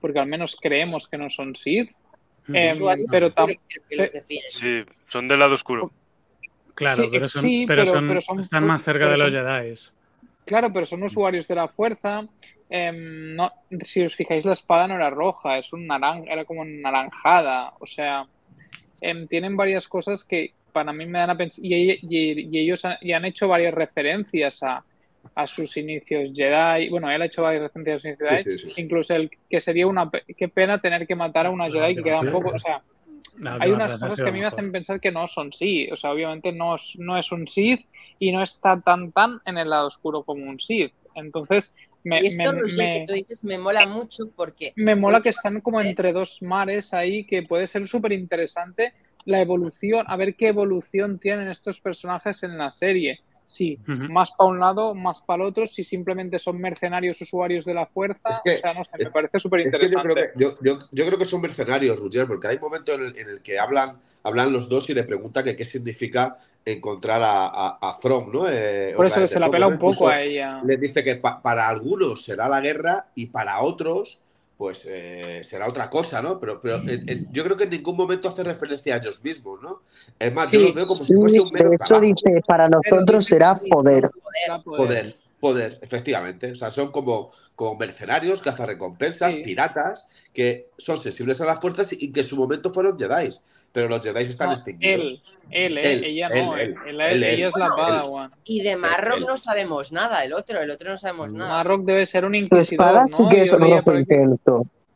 porque 0.00 0.18
al 0.18 0.26
menos 0.26 0.56
creemos 0.60 1.08
que 1.08 1.16
no 1.18 1.30
son 1.30 1.54
Sith, 1.56 1.90
Usuarios 2.46 3.08
pero 3.10 3.26
oscuros 3.28 3.48
tam- 3.56 3.60
que- 3.68 3.80
que 3.88 3.96
los 3.96 4.12
definen. 4.12 4.44
Sí, 4.48 4.84
son 5.06 5.28
del 5.28 5.38
lado 5.38 5.54
oscuro. 5.54 5.90
Claro, 6.74 7.02
Sí, 7.04 7.08
pero, 7.10 7.28
son, 7.28 7.42
sí, 7.42 7.64
pero, 7.66 7.82
pero- 7.82 7.94
son- 7.94 8.08
pero 8.08 8.20
son- 8.20 8.38
están 8.40 8.66
más 8.66 8.82
cerca 8.82 9.08
de 9.08 9.16
los 9.18 9.32
Jedi. 9.32 9.74
Claro, 10.44 10.72
pero 10.72 10.86
son 10.86 11.02
usuarios 11.02 11.46
de 11.48 11.54
la 11.54 11.68
fuerza. 11.68 12.26
em, 12.70 13.34
no, 13.34 13.50
si 13.82 14.02
os 14.02 14.14
fijáis, 14.14 14.44
la 14.44 14.52
espada 14.52 14.86
no 14.86 14.94
era 14.96 15.08
roja, 15.08 15.56
es 15.58 15.72
un 15.72 15.86
naranja, 15.86 16.30
era 16.30 16.44
como 16.44 16.66
naranjada. 16.66 17.72
O 17.80 17.86
sea, 17.86 18.26
em, 19.00 19.26
tienen 19.26 19.56
varias 19.56 19.88
cosas 19.88 20.22
que 20.22 20.52
para 20.78 20.92
mí 20.92 21.06
me 21.06 21.18
dan 21.18 21.30
a 21.30 21.36
pensar. 21.36 21.64
Y, 21.64 21.74
y- 21.74 22.48
y 22.52 22.58
ellos 22.60 22.84
han, 22.84 22.96
y 23.00 23.12
han 23.12 23.24
hecho 23.24 23.48
varias 23.48 23.74
referencias 23.74 24.62
a, 24.62 24.84
a 25.34 25.46
sus 25.46 25.76
inicios 25.76 26.30
Jedi. 26.34 26.88
Bueno, 26.88 27.10
él 27.10 27.20
ha 27.22 27.26
hecho 27.26 27.42
varias 27.42 27.62
referencias 27.62 27.96
a 27.96 27.98
sus 27.98 28.04
inicios 28.06 28.28
Jedi. 28.30 28.42
Sí, 28.44 28.58
sí, 28.58 28.70
sí. 28.74 28.82
Incluso 28.82 29.14
el 29.16 29.30
que 29.50 29.60
sería 29.60 29.86
una. 29.86 30.10
Qué 30.36 30.48
pena 30.48 30.80
tener 30.80 31.06
que 31.06 31.16
matar 31.16 31.46
a 31.46 31.50
una 31.50 31.68
Jedi 31.70 31.94
que 31.96 32.02
queda 32.02 32.20
un 32.20 32.30
poco. 32.32 32.50
O 32.50 32.58
sea, 32.58 32.82
La 33.40 33.54
hay 33.60 33.70
unas 33.70 33.92
cosas 33.92 34.16
que 34.16 34.22
a 34.28 34.32
mí 34.32 34.38
me 34.38 34.44
mejor. 34.44 34.58
hacen 34.60 34.72
pensar 34.72 35.00
que 35.00 35.10
no 35.10 35.26
son 35.26 35.52
Sith. 35.52 35.92
O 35.92 35.96
sea, 35.96 36.12
obviamente 36.12 36.52
no 36.52 36.76
es, 36.76 36.94
no 36.98 37.18
es 37.18 37.32
un 37.32 37.46
Sith 37.46 37.86
y 38.20 38.30
no 38.32 38.42
está 38.42 38.80
tan 38.80 39.10
tan 39.12 39.40
en 39.44 39.58
el 39.58 39.68
lado 39.70 39.88
oscuro 39.88 40.22
como 40.22 40.44
un 40.48 40.58
Sith. 40.60 40.92
Entonces, 41.14 41.74
me, 42.04 42.20
y 42.22 42.26
esto, 42.28 42.52
me- 42.52 42.60
Roger, 42.60 42.76
me- 42.78 42.92
que 43.00 43.04
tú 43.06 43.12
dices, 43.14 43.42
me 43.42 43.58
mola 43.58 43.84
mucho 43.86 44.30
porque 44.36 44.72
me 44.76 44.94
mola 44.94 45.20
que 45.20 45.30
están 45.30 45.60
como 45.60 45.80
entre 45.80 46.12
dos 46.12 46.40
mares 46.42 46.94
ahí, 46.94 47.24
que 47.26 47.42
puede 47.42 47.66
ser 47.66 47.86
súper 47.88 48.12
interesante 48.12 48.92
la 49.24 49.40
evolución, 49.40 50.04
a 50.08 50.16
ver 50.16 50.34
qué 50.36 50.48
evolución 50.48 51.18
tienen 51.18 51.48
estos 51.48 51.80
personajes 51.80 52.42
en 52.42 52.56
la 52.58 52.70
serie. 52.70 53.20
Si 53.44 53.78
Ujú. 53.88 54.12
más 54.12 54.32
para 54.32 54.50
un 54.50 54.60
lado, 54.60 54.94
más 54.94 55.22
para 55.22 55.42
el 55.42 55.48
otro, 55.48 55.66
si 55.66 55.82
simplemente 55.82 56.38
son 56.38 56.60
mercenarios 56.60 57.18
usuarios 57.22 57.64
de 57.64 57.72
la 57.72 57.86
fuerza. 57.86 58.28
Es 58.28 58.40
que- 58.44 58.54
o 58.56 58.58
sea, 58.58 58.74
no 58.74 58.84
sé, 58.84 58.90
es- 58.98 59.06
me 59.06 59.10
parece 59.12 59.40
súper 59.40 59.60
Es 59.60 59.64
que 59.66 59.70
yo, 59.70 59.76
interesante. 59.86 60.12
creo 60.14 60.32
que, 60.32 60.38
yo, 60.38 60.54
yo- 60.62 60.78
yo 60.92 61.06
creo 61.06 61.18
que 61.18 61.24
son 61.24 61.40
mercenarios, 61.40 61.98
Roger, 61.98 62.26
porque 62.26 62.48
hay 62.48 62.58
momentos 62.58 62.94
en 62.96 63.02
el, 63.04 63.16
en 63.18 63.28
el 63.30 63.40
que 63.42 63.58
hablan, 63.58 64.00
hablan 64.22 64.52
los 64.52 64.68
dos 64.68 64.90
y 64.90 64.94
le 64.94 65.04
preguntan 65.04 65.44
que 65.44 65.56
qué 65.56 65.64
significa 65.64 66.36
encontrar 66.64 67.22
a, 67.22 67.46
a, 67.46 67.78
a 67.80 67.96
Throm, 67.98 68.30
¿no? 68.30 68.46
Eh, 68.50 68.92
Por 68.94 69.06
eso 69.06 69.26
se 69.26 69.40
la 69.40 69.50
pela 69.50 69.66
un 69.66 69.78
poco 69.78 70.08
a 70.10 70.20
ella. 70.20 70.60
Les 70.64 70.78
dice 70.78 71.02
que 71.02 71.14
pa- 71.16 71.40
para 71.40 71.68
algunos 71.68 72.24
será 72.24 72.48
la 72.50 72.60
guerra 72.60 73.06
y 73.14 73.26
para 73.28 73.60
otros, 73.60 74.20
pues 74.58 74.84
eh, 74.90 75.40
será 75.44 75.68
otra 75.68 75.88
cosa, 75.88 76.20
¿no? 76.20 76.40
Pero, 76.40 76.60
pero 76.60 76.78
eh, 76.78 77.00
eh, 77.06 77.24
yo 77.30 77.44
creo 77.44 77.56
que 77.56 77.62
en 77.64 77.70
ningún 77.70 77.96
momento 77.96 78.28
hace 78.28 78.42
referencia 78.42 78.96
a 78.96 78.98
ellos 78.98 79.22
mismos, 79.22 79.62
¿no? 79.62 79.82
Es 80.18 80.34
más, 80.34 80.50
yo 80.50 80.58
Sí, 80.58 80.66
los 80.66 80.74
veo 80.74 80.84
como 80.84 80.94
Sí, 80.96 81.04
si 81.04 81.14
fuese 81.14 81.40
un 81.40 81.50
mero 81.52 81.70
de 81.70 81.76
hecho 81.76 81.84
trabajo. 81.86 82.06
dice, 82.06 82.40
para 82.44 82.68
nosotros 82.68 83.24
será 83.24 83.54
poder. 83.70 84.10
Poder. 84.10 84.64
Poder, 84.64 85.16
poder, 85.40 85.78
efectivamente. 85.82 86.50
O 86.52 86.54
sea, 86.54 86.70
son 86.70 86.90
como, 86.90 87.30
como 87.54 87.76
mercenarios, 87.76 88.42
cazarrecompensas, 88.42 89.34
Sí. 89.34 89.42
piratas, 89.44 90.08
que 90.32 90.68
son 90.78 90.98
sensibles 90.98 91.40
a 91.40 91.46
las 91.46 91.60
fuerzas 91.60 91.92
y 91.92 92.10
que 92.12 92.20
en 92.20 92.26
su 92.26 92.36
momento 92.36 92.70
fueron 92.70 92.98
Jedi. 92.98 93.30
Pero 93.72 93.88
los 93.88 94.02
Jedi 94.02 94.22
están 94.22 94.48
No, 94.48 94.54
extinguidos. 94.54 95.36
él, 95.50 95.76
él, 95.76 95.78
¿eh? 95.78 95.92
Él, 95.94 96.04
ella 96.04 96.26
él, 96.28 96.44
no, 96.44 96.56
él, 96.56 96.74
él- 96.86 97.00
él, 97.00 97.22
ella 97.22 97.30
él. 97.32 97.42
es 97.44 97.56
la. 97.56 97.68
Padawan. 97.68 98.30
Y 98.44 98.62
de 98.62 98.76
Marrock 98.76 99.20
no 99.26 99.36
sabemos 99.36 99.92
nada, 99.92 100.24
el 100.24 100.32
otro, 100.32 100.60
el 100.60 100.70
otro 100.70 100.90
no 100.90 100.96
sabemos 100.98 101.32
nada. 101.32 101.50
Marrock 101.50 101.84
debe 101.84 102.06
ser 102.06 102.24
un 102.24 102.38
Su 102.38 102.44
inquisidor, 102.54 102.86
espada 102.86 103.00
¿no? 103.00 103.06
sí 103.06 103.22
que 103.30 103.42
es. 103.42 103.50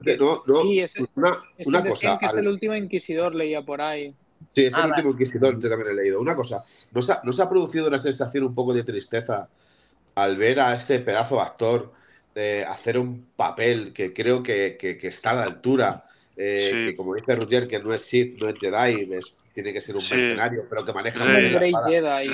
Que 0.04 0.16
No, 0.16 0.42
no, 0.46 0.62
Sí, 0.62 0.80
ese- 0.80 1.04
una, 1.14 1.38
ese 1.56 1.68
una 1.68 1.80
decían 1.82 2.16
cosa. 2.16 2.18
que 2.18 2.26
es 2.26 2.36
el 2.36 2.48
último 2.48 2.74
inquisidor, 2.74 3.34
leía 3.36 3.62
por 3.62 3.80
ahí. 3.80 4.12
Sí, 4.50 4.64
es 4.64 4.74
Ah, 4.74 4.78
el 4.78 4.90
vale. 4.90 5.02
último 5.02 5.12
inquisidor, 5.12 5.60
yo 5.60 5.70
también 5.70 5.90
he 5.92 5.94
leído. 6.02 6.20
Una 6.20 6.34
cosa, 6.34 6.64
¿nos 6.90 7.08
ha, 7.08 7.20
nos 7.22 7.38
ha 7.38 7.48
producido 7.48 7.86
una 7.86 7.98
sensación 7.98 8.42
un 8.44 8.54
poco 8.54 8.74
de 8.74 8.82
tristeza 8.82 9.48
al 10.14 10.36
ver 10.36 10.60
a 10.60 10.74
este 10.74 10.98
pedazo 10.98 11.36
de 11.36 11.42
actor 11.42 11.92
eh, 12.34 12.64
hacer 12.68 12.96
un 12.98 13.26
papel 13.36 13.92
que 13.92 14.12
creo 14.14 14.42
que, 14.42 14.76
que- 14.78 14.96
que 14.96 15.08
está 15.08 15.30
a 15.30 15.34
la 15.34 15.42
altura? 15.44 16.06
eh, 16.34 16.68
Sí. 16.70 16.80
Que 16.88 16.96
como 16.96 17.14
dice 17.14 17.36
Roger, 17.36 17.68
que 17.68 17.78
no 17.78 17.92
es 17.92 18.00
Sith, 18.00 18.40
no 18.40 18.48
es 18.48 18.54
Jedi, 18.58 19.12
es- 19.12 19.36
tiene 19.52 19.70
que 19.70 19.82
ser 19.82 19.94
un 19.94 20.00
Sí. 20.00 20.14
mercenario, 20.14 20.64
pero 20.68 20.82
que 20.82 20.92
maneja. 20.94 21.22
Jedi. 21.22 22.24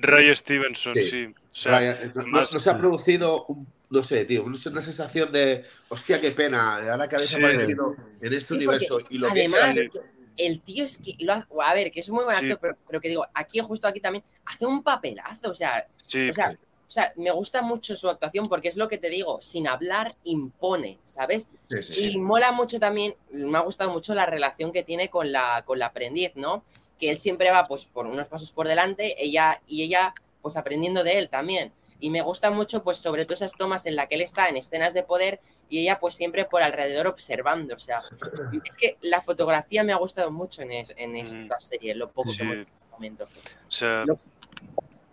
Ray, 0.00 0.34
Stevenson, 0.34 0.94
Sí. 0.94 1.02
sí. 1.02 1.26
O 1.26 1.34
sea, 1.52 1.78
Ryan, 1.78 2.12
no- 2.26 2.44
se 2.46 2.70
ha 2.70 2.78
producido, 2.78 3.44
un- 3.46 3.66
no 3.90 4.02
sé, 4.02 4.24
tío, 4.24 4.44
una 4.44 4.56
sensación 4.80 5.30
de, 5.30 5.62
hostia, 5.90 6.18
qué 6.20 6.30
pena, 6.30 6.76
ahora 6.90 7.06
que 7.06 7.16
habéis 7.16 7.30
Sí. 7.30 7.36
aparecido 7.36 7.96
en 8.20 8.32
este 8.32 8.54
universo 8.54 8.98
y 9.10 9.18
lo 9.18 9.30
que 9.32 9.40
además, 9.40 9.60
ha 9.60 9.70
hecho. 9.72 10.00
el 10.38 10.60
tío 10.62 10.84
es 10.84 10.98
que 10.98 11.14
lo 11.24 11.34
hace- 11.34 11.46
a 11.62 11.74
ver, 11.74 11.90
que 11.90 12.00
es 12.00 12.08
un 12.08 12.14
muy 12.16 12.24
buen 12.24 12.36
Sí. 12.36 12.44
actor, 12.46 12.58
pero, 12.60 12.76
pero 12.86 13.00
que 13.00 13.08
digo, 13.10 13.26
aquí, 13.34 13.58
justo 13.60 13.86
aquí 13.88 14.00
también, 14.00 14.24
hace 14.46 14.64
un 14.64 14.82
papelazo, 14.82 15.50
o 15.50 15.54
sea, 15.54 15.86
Sí, 16.06 16.30
o 16.30 16.32
sea, 16.32 16.56
o 16.88 16.90
sea, 16.90 17.12
me 17.16 17.30
gusta 17.30 17.60
mucho 17.60 17.94
su 17.94 18.08
actuación 18.08 18.48
porque 18.48 18.68
es 18.68 18.76
lo 18.78 18.88
que 18.88 18.96
te 18.96 19.10
digo, 19.10 19.42
sin 19.42 19.68
hablar 19.68 20.16
impone, 20.24 20.98
¿sabes? 21.04 21.48
Sí, 21.68 21.82
sí, 21.82 22.12
Y 22.14 22.18
mola 22.18 22.50
mucho 22.50 22.80
también, 22.80 23.14
me 23.30 23.58
ha 23.58 23.60
gustado 23.60 23.90
mucho 23.90 24.14
la 24.14 24.24
relación 24.24 24.72
que 24.72 24.82
tiene 24.82 25.10
con 25.10 25.30
la, 25.30 25.62
con 25.66 25.78
la 25.78 25.86
aprendiz, 25.86 26.32
¿no? 26.34 26.64
Que 26.98 27.10
él 27.10 27.20
siempre 27.20 27.50
va 27.50 27.66
pues 27.66 27.84
por 27.84 28.06
unos 28.06 28.26
pasos 28.28 28.50
por 28.52 28.66
delante, 28.66 29.22
ella 29.22 29.60
y 29.68 29.82
ella 29.82 30.14
pues 30.40 30.56
aprendiendo 30.56 31.04
de 31.04 31.18
él 31.18 31.28
también. 31.28 31.72
Y 32.00 32.08
me 32.10 32.22
gusta 32.22 32.50
mucho 32.50 32.82
pues 32.82 32.96
sobre 32.96 33.24
todo 33.26 33.34
esas 33.34 33.52
tomas 33.52 33.84
en 33.84 33.94
la 33.94 34.06
que 34.06 34.14
él 34.14 34.22
está 34.22 34.48
en 34.48 34.56
escenas 34.56 34.94
de 34.94 35.02
poder 35.02 35.40
y 35.68 35.80
ella 35.80 35.98
pues 36.00 36.14
siempre 36.14 36.46
por 36.46 36.62
alrededor 36.62 37.06
observando, 37.08 37.74
o 37.74 37.78
sea, 37.78 38.00
es 38.64 38.76
que 38.78 38.96
la 39.02 39.20
fotografía 39.20 39.84
me 39.84 39.92
ha 39.92 39.96
gustado 39.96 40.30
mucho 40.30 40.62
en, 40.62 40.72
es- 40.72 40.94
en 40.96 41.16
esta 41.16 41.60
serie, 41.60 41.94
lo 41.94 42.10
poco 42.10 42.30
Sí. 42.30 42.38
que 42.38 42.42
hemos 42.44 42.56
el 42.56 42.66
momento. 42.90 43.24
O 43.24 43.70
sea, 43.70 44.04
Lo- 44.06 44.18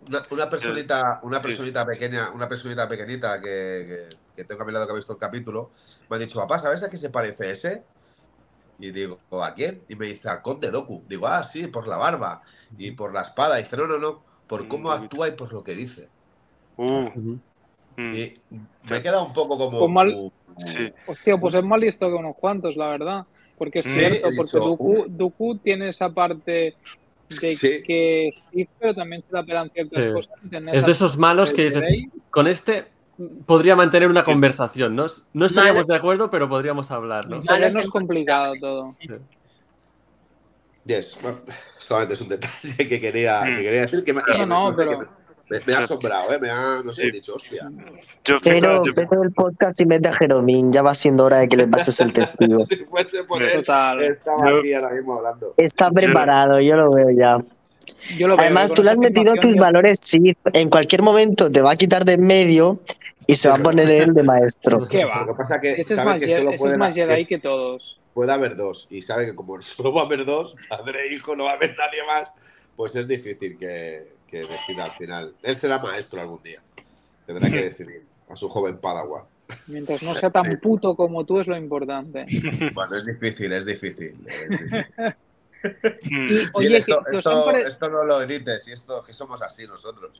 Una, 0.08 0.24
una 0.30 0.50
personita, 0.50 1.20
una 1.24 1.40
Sí. 1.40 1.48
personita 1.48 1.86
pequeña, 1.86 2.30
una 2.32 2.48
personita 2.48 2.88
pequeñita 2.88 3.42
que, 3.42 3.48
que, 3.48 4.10
que 4.36 4.44
tengo 4.46 4.62
a 4.64 4.66
mi 4.66 4.72
lado 4.72 4.86
que 4.86 4.92
ha 4.94 4.96
visto 4.96 5.14
el 5.14 5.20
capítulo, 5.20 5.72
me 6.10 6.16
ha 6.18 6.20
dicho, 6.20 6.40
papá, 6.40 6.60
¿sabes 6.60 6.84
a 6.84 6.90
qué 6.90 6.98
se 6.98 7.10
parece 7.10 7.52
ese? 7.52 7.86
Y 8.78 8.92
digo, 8.92 9.18
¿a 9.44 9.54
quién? 9.54 9.84
Y 9.88 9.96
me 9.96 10.08
dice, 10.08 10.30
al 10.30 10.42
conde 10.42 10.70
Doku. 10.70 11.06
Digo, 11.08 11.28
ah, 11.28 11.44
sí, 11.44 11.68
por 11.68 11.88
la 11.88 11.98
barba 11.98 12.42
y 12.78 12.92
por 12.92 13.14
la 13.14 13.22
espada. 13.22 13.60
Y 13.60 13.64
dice, 13.64 13.78
no, 13.78 13.88
no, 13.88 13.98
no, 13.98 14.26
por 14.48 14.64
Mm, 14.64 14.68
cómo 14.68 14.92
actúa 14.92 15.28
y 15.28 15.32
por 15.32 15.52
lo 15.54 15.64
que 15.64 15.76
dice. 15.76 16.10
uh, 16.78 17.10
mm, 17.98 18.16
Y 18.16 18.34
me 18.84 18.98
he 18.98 19.02
quedado 19.02 19.26
un 19.26 19.34
poco 19.34 19.58
como... 19.58 19.80
Pues 19.80 19.92
mal- 19.92 20.14
uh, 20.14 20.32
Sí. 20.58 20.94
Hostia, 21.08 21.38
pues 21.38 21.54
es 21.54 21.64
más 21.64 21.80
listo 21.80 22.08
que 22.08 22.14
unos 22.14 22.36
cuantos, 22.38 22.76
la 22.76 22.88
verdad. 22.88 23.24
Porque 23.58 23.80
es 23.80 23.86
Sí, 23.86 23.92
cierto, 24.00 24.28
porque 24.36 24.52
dicho, 24.52 24.60
Dooku, 24.60 25.06
Dooku 25.10 25.60
tiene 25.60 25.90
esa 25.90 26.10
parte 26.10 26.76
de 27.30 27.56
Sí. 27.56 27.84
que 27.84 28.34
sí, 28.54 28.68
pero 28.80 28.94
también 28.96 29.24
se 29.28 29.34
le 29.34 29.40
apelan 29.40 29.70
ciertas 29.74 30.04
Sí. 30.04 30.12
cosas. 30.12 30.36
Es 30.74 30.86
de 30.86 30.92
esos 30.92 31.18
malos 31.18 31.54
que 31.54 31.70
dices, 31.70 31.90
con 32.30 32.48
este 32.48 32.86
podría 33.46 33.76
mantener 33.76 34.10
una 34.10 34.20
Sí. 34.22 34.26
conversación, 34.26 34.96
¿no? 34.96 35.06
No 35.34 35.46
estaríamos 35.46 35.88
de 35.88 35.96
acuerdo, 35.96 36.30
pero 36.30 36.50
podríamos 36.50 36.92
hablar, 36.92 37.28
¿no? 37.30 37.40
Malos 37.48 37.76
en- 37.76 37.90
complicado 37.90 38.54
todo. 38.60 38.88
Yes, 40.86 41.18
bueno, 41.22 41.38
solamente 41.80 42.14
es 42.14 42.22
un 42.22 42.30
detalle 42.30 42.88
que 42.88 43.02
quería, 43.02 43.42
Mm. 43.42 43.56
que 43.56 43.64
quería 43.64 43.82
decir 43.82 44.04
que 44.04 44.14
me, 44.14 44.22
No, 44.40 44.46
no, 44.46 44.72
me- 44.72 44.78
pero- 44.78 44.92
que 44.92 44.98
me, 44.98 45.06
me 45.50 45.74
ha 45.74 45.80
asombrado, 45.80 46.34
¿eh? 46.34 46.40
Me 46.40 46.50
ha, 46.50 46.82
no 46.84 46.92
sé, 46.92 47.02
Sí. 47.04 47.08
he 47.08 47.12
dicho, 47.12 47.36
hostia. 47.36 47.72
yo, 48.24 48.38
Pero 48.44 48.84
yo- 48.84 48.94
vete 48.94 49.16
del 49.16 49.32
podcast 49.32 49.80
y 49.82 49.86
mete 49.86 50.08
a 50.10 50.14
Jeromín. 50.14 50.72
Ya 50.74 50.82
va 50.82 50.96
siendo 50.96 51.24
hora 51.26 51.38
de 51.38 51.48
que 51.48 51.58
le 51.58 51.68
pases 51.68 52.00
el 52.00 52.12
testigo. 52.14 52.60
Si 52.66 52.78
fuese 52.86 53.24
por 53.24 53.42
él, 53.44 53.52
Total. 53.54 54.04
estaba 54.04 54.50
Yo- 54.50 54.60
aquí 54.60 54.74
ahora 54.74 54.90
mismo 54.92 55.14
hablando. 55.16 55.54
Está 55.58 55.90
Sí. 55.90 55.96
preparado, 55.96 56.60
yo 56.62 56.76
lo 56.76 56.92
veo 56.92 57.10
ya. 57.12 57.38
Yo 58.18 58.28
lo 58.28 58.36
veo, 58.36 58.46
Además, 58.46 58.72
tú 58.74 58.84
le 58.84 58.92
has 58.92 58.98
metido 58.98 59.34
tus 59.36 59.54
ya- 59.56 59.62
valores 59.62 60.00
Sith. 60.02 60.38
En 60.54 60.70
cualquier 60.70 61.02
momento 61.04 61.52
te 61.52 61.62
va 61.62 61.72
a 61.72 61.76
quitar 61.76 62.06
de 62.06 62.14
en 62.14 62.26
medio 62.26 62.80
y 63.28 63.36
se 63.36 63.48
va 63.50 63.56
a 63.56 63.60
poner 63.60 63.90
él 63.90 64.14
de 64.14 64.24
maestro. 64.24 64.88
¿Qué 64.88 65.02
Lo 65.02 65.10
va? 65.10 65.26
que 65.28 65.34
pasa 65.34 65.56
es 65.56 65.62
que 65.62 65.82
Ese 65.82 65.94
es 65.96 66.06
más, 66.06 66.20
que 66.22 66.34
ese 66.34 66.44
puede, 66.58 66.74
es 66.74 66.78
más 66.80 66.96
que 66.96 67.06
Jedi 67.06 67.26
que 67.26 67.40
todos. 67.40 68.00
puede 68.14 68.32
haber 68.32 68.56
dos. 68.56 68.88
Y 68.90 69.02
sabe 69.02 69.26
que 69.28 69.36
como 69.36 69.60
solo 69.62 69.94
va 69.94 70.02
a 70.02 70.06
haber 70.06 70.26
dos, 70.26 70.56
padre 70.70 71.08
e 71.10 71.14
hijo, 71.14 71.36
no 71.36 71.44
va 71.46 71.52
a 71.52 71.54
haber 71.56 71.76
nadie 71.78 72.00
más, 72.08 72.30
pues 72.76 72.96
es 72.96 73.08
difícil 73.08 73.58
que, 73.58 74.15
que 74.28 74.38
decida 74.40 74.84
al 74.86 74.92
final. 74.92 75.34
Él 75.44 75.56
será 75.56 75.80
maestro 75.80 76.22
algún 76.22 76.42
día. 76.44 76.60
Tendrá 77.26 77.50
que 77.50 77.56
decidir 77.64 78.04
a 78.30 78.36
su 78.36 78.50
joven 78.50 78.78
Padawan. 78.78 79.24
Mientras 79.68 80.02
no 80.02 80.16
sea 80.16 80.32
tan 80.32 80.60
puto 80.60 80.96
como 80.96 81.24
tú 81.26 81.40
es 81.40 81.48
lo 81.48 81.56
importante. 81.56 82.26
Bueno, 82.74 82.98
es 82.98 83.06
difícil, 83.06 83.52
es 83.54 83.66
difícil. 83.66 84.16
es 84.28 84.50
difícil. 84.50 84.86
Y 86.04 86.10
Sí, 86.38 86.48
oye, 86.54 86.78
esto, 86.78 87.04
que, 87.04 87.12
que 87.12 87.18
os 87.18 87.26
han 87.26 87.34
esto- 87.34 87.46
pare- 87.46 87.68
esto 87.68 87.90
no 87.90 88.04
lo 88.04 88.22
edites 88.22 88.68
y 88.68 88.74
esto 88.74 89.04
que 89.04 89.14
somos 89.14 89.42
así 89.42 89.66
nosotros. 89.66 90.12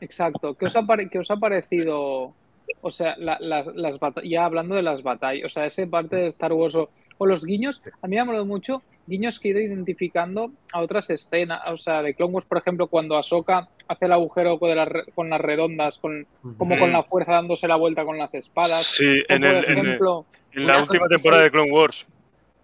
Exacto. 0.00 0.52
¿Qué 0.54 0.66
os 0.66 0.76
ha, 0.76 0.82
pare- 0.82 1.08
qué 1.08 1.18
os 1.20 1.30
ha 1.30 1.36
parecido? 1.38 2.34
O 2.82 2.90
sea, 2.90 3.16
la- 3.16 3.38
las, 3.40 3.66
las 3.68 3.98
bata- 3.98 4.20
ya 4.22 4.44
hablando 4.44 4.74
de 4.74 4.82
las 4.82 5.02
batallas, 5.02 5.46
o 5.46 5.48
sea, 5.48 5.64
esa 5.64 5.86
parte 5.86 6.16
de 6.16 6.26
Star 6.26 6.52
Wars 6.52 6.74
o, 6.74 6.90
o 7.16 7.24
los 7.26 7.46
guiños, 7.46 7.80
a 8.02 8.06
mí 8.06 8.16
me 8.16 8.20
ha 8.20 8.24
molado 8.26 8.44
mucho 8.44 8.82
guiños 9.06 9.38
que 9.38 9.48
he 9.48 9.50
ido 9.52 9.60
identificando 9.60 10.50
a 10.72 10.80
otras 10.80 11.10
escenas, 11.10 11.60
o 11.70 11.76
sea, 11.76 12.02
de 12.02 12.14
Clone 12.14 12.32
Wars, 12.34 12.46
por 12.46 12.58
ejemplo, 12.58 12.86
cuando 12.86 13.16
Ahsoka 13.16 13.68
hace 13.88 14.04
el 14.06 14.12
agujero 14.12 14.58
con 14.58 14.74
las, 14.74 14.88
re- 14.88 15.04
con 15.14 15.28
las 15.30 15.40
redondas, 15.40 15.98
con, 15.98 16.26
como 16.56 16.78
con 16.78 16.90
la 16.92 17.02
fuerza 17.02 17.32
dándose 17.32 17.68
la 17.68 17.76
vuelta 17.76 18.04
con 18.04 18.16
las 18.18 18.32
espadas. 18.34 18.82
sí, 18.84 19.22
en, 19.28 19.44
el, 19.44 19.56
en, 19.64 19.78
el- 19.78 19.86
ejemplo, 19.86 20.24
en 20.52 20.66
la 20.66 20.82
última 20.82 21.06
temporada 21.08 21.42
sí- 21.42 21.44
de 21.44 21.50
Clone 21.50 21.72
Wars. 21.72 22.06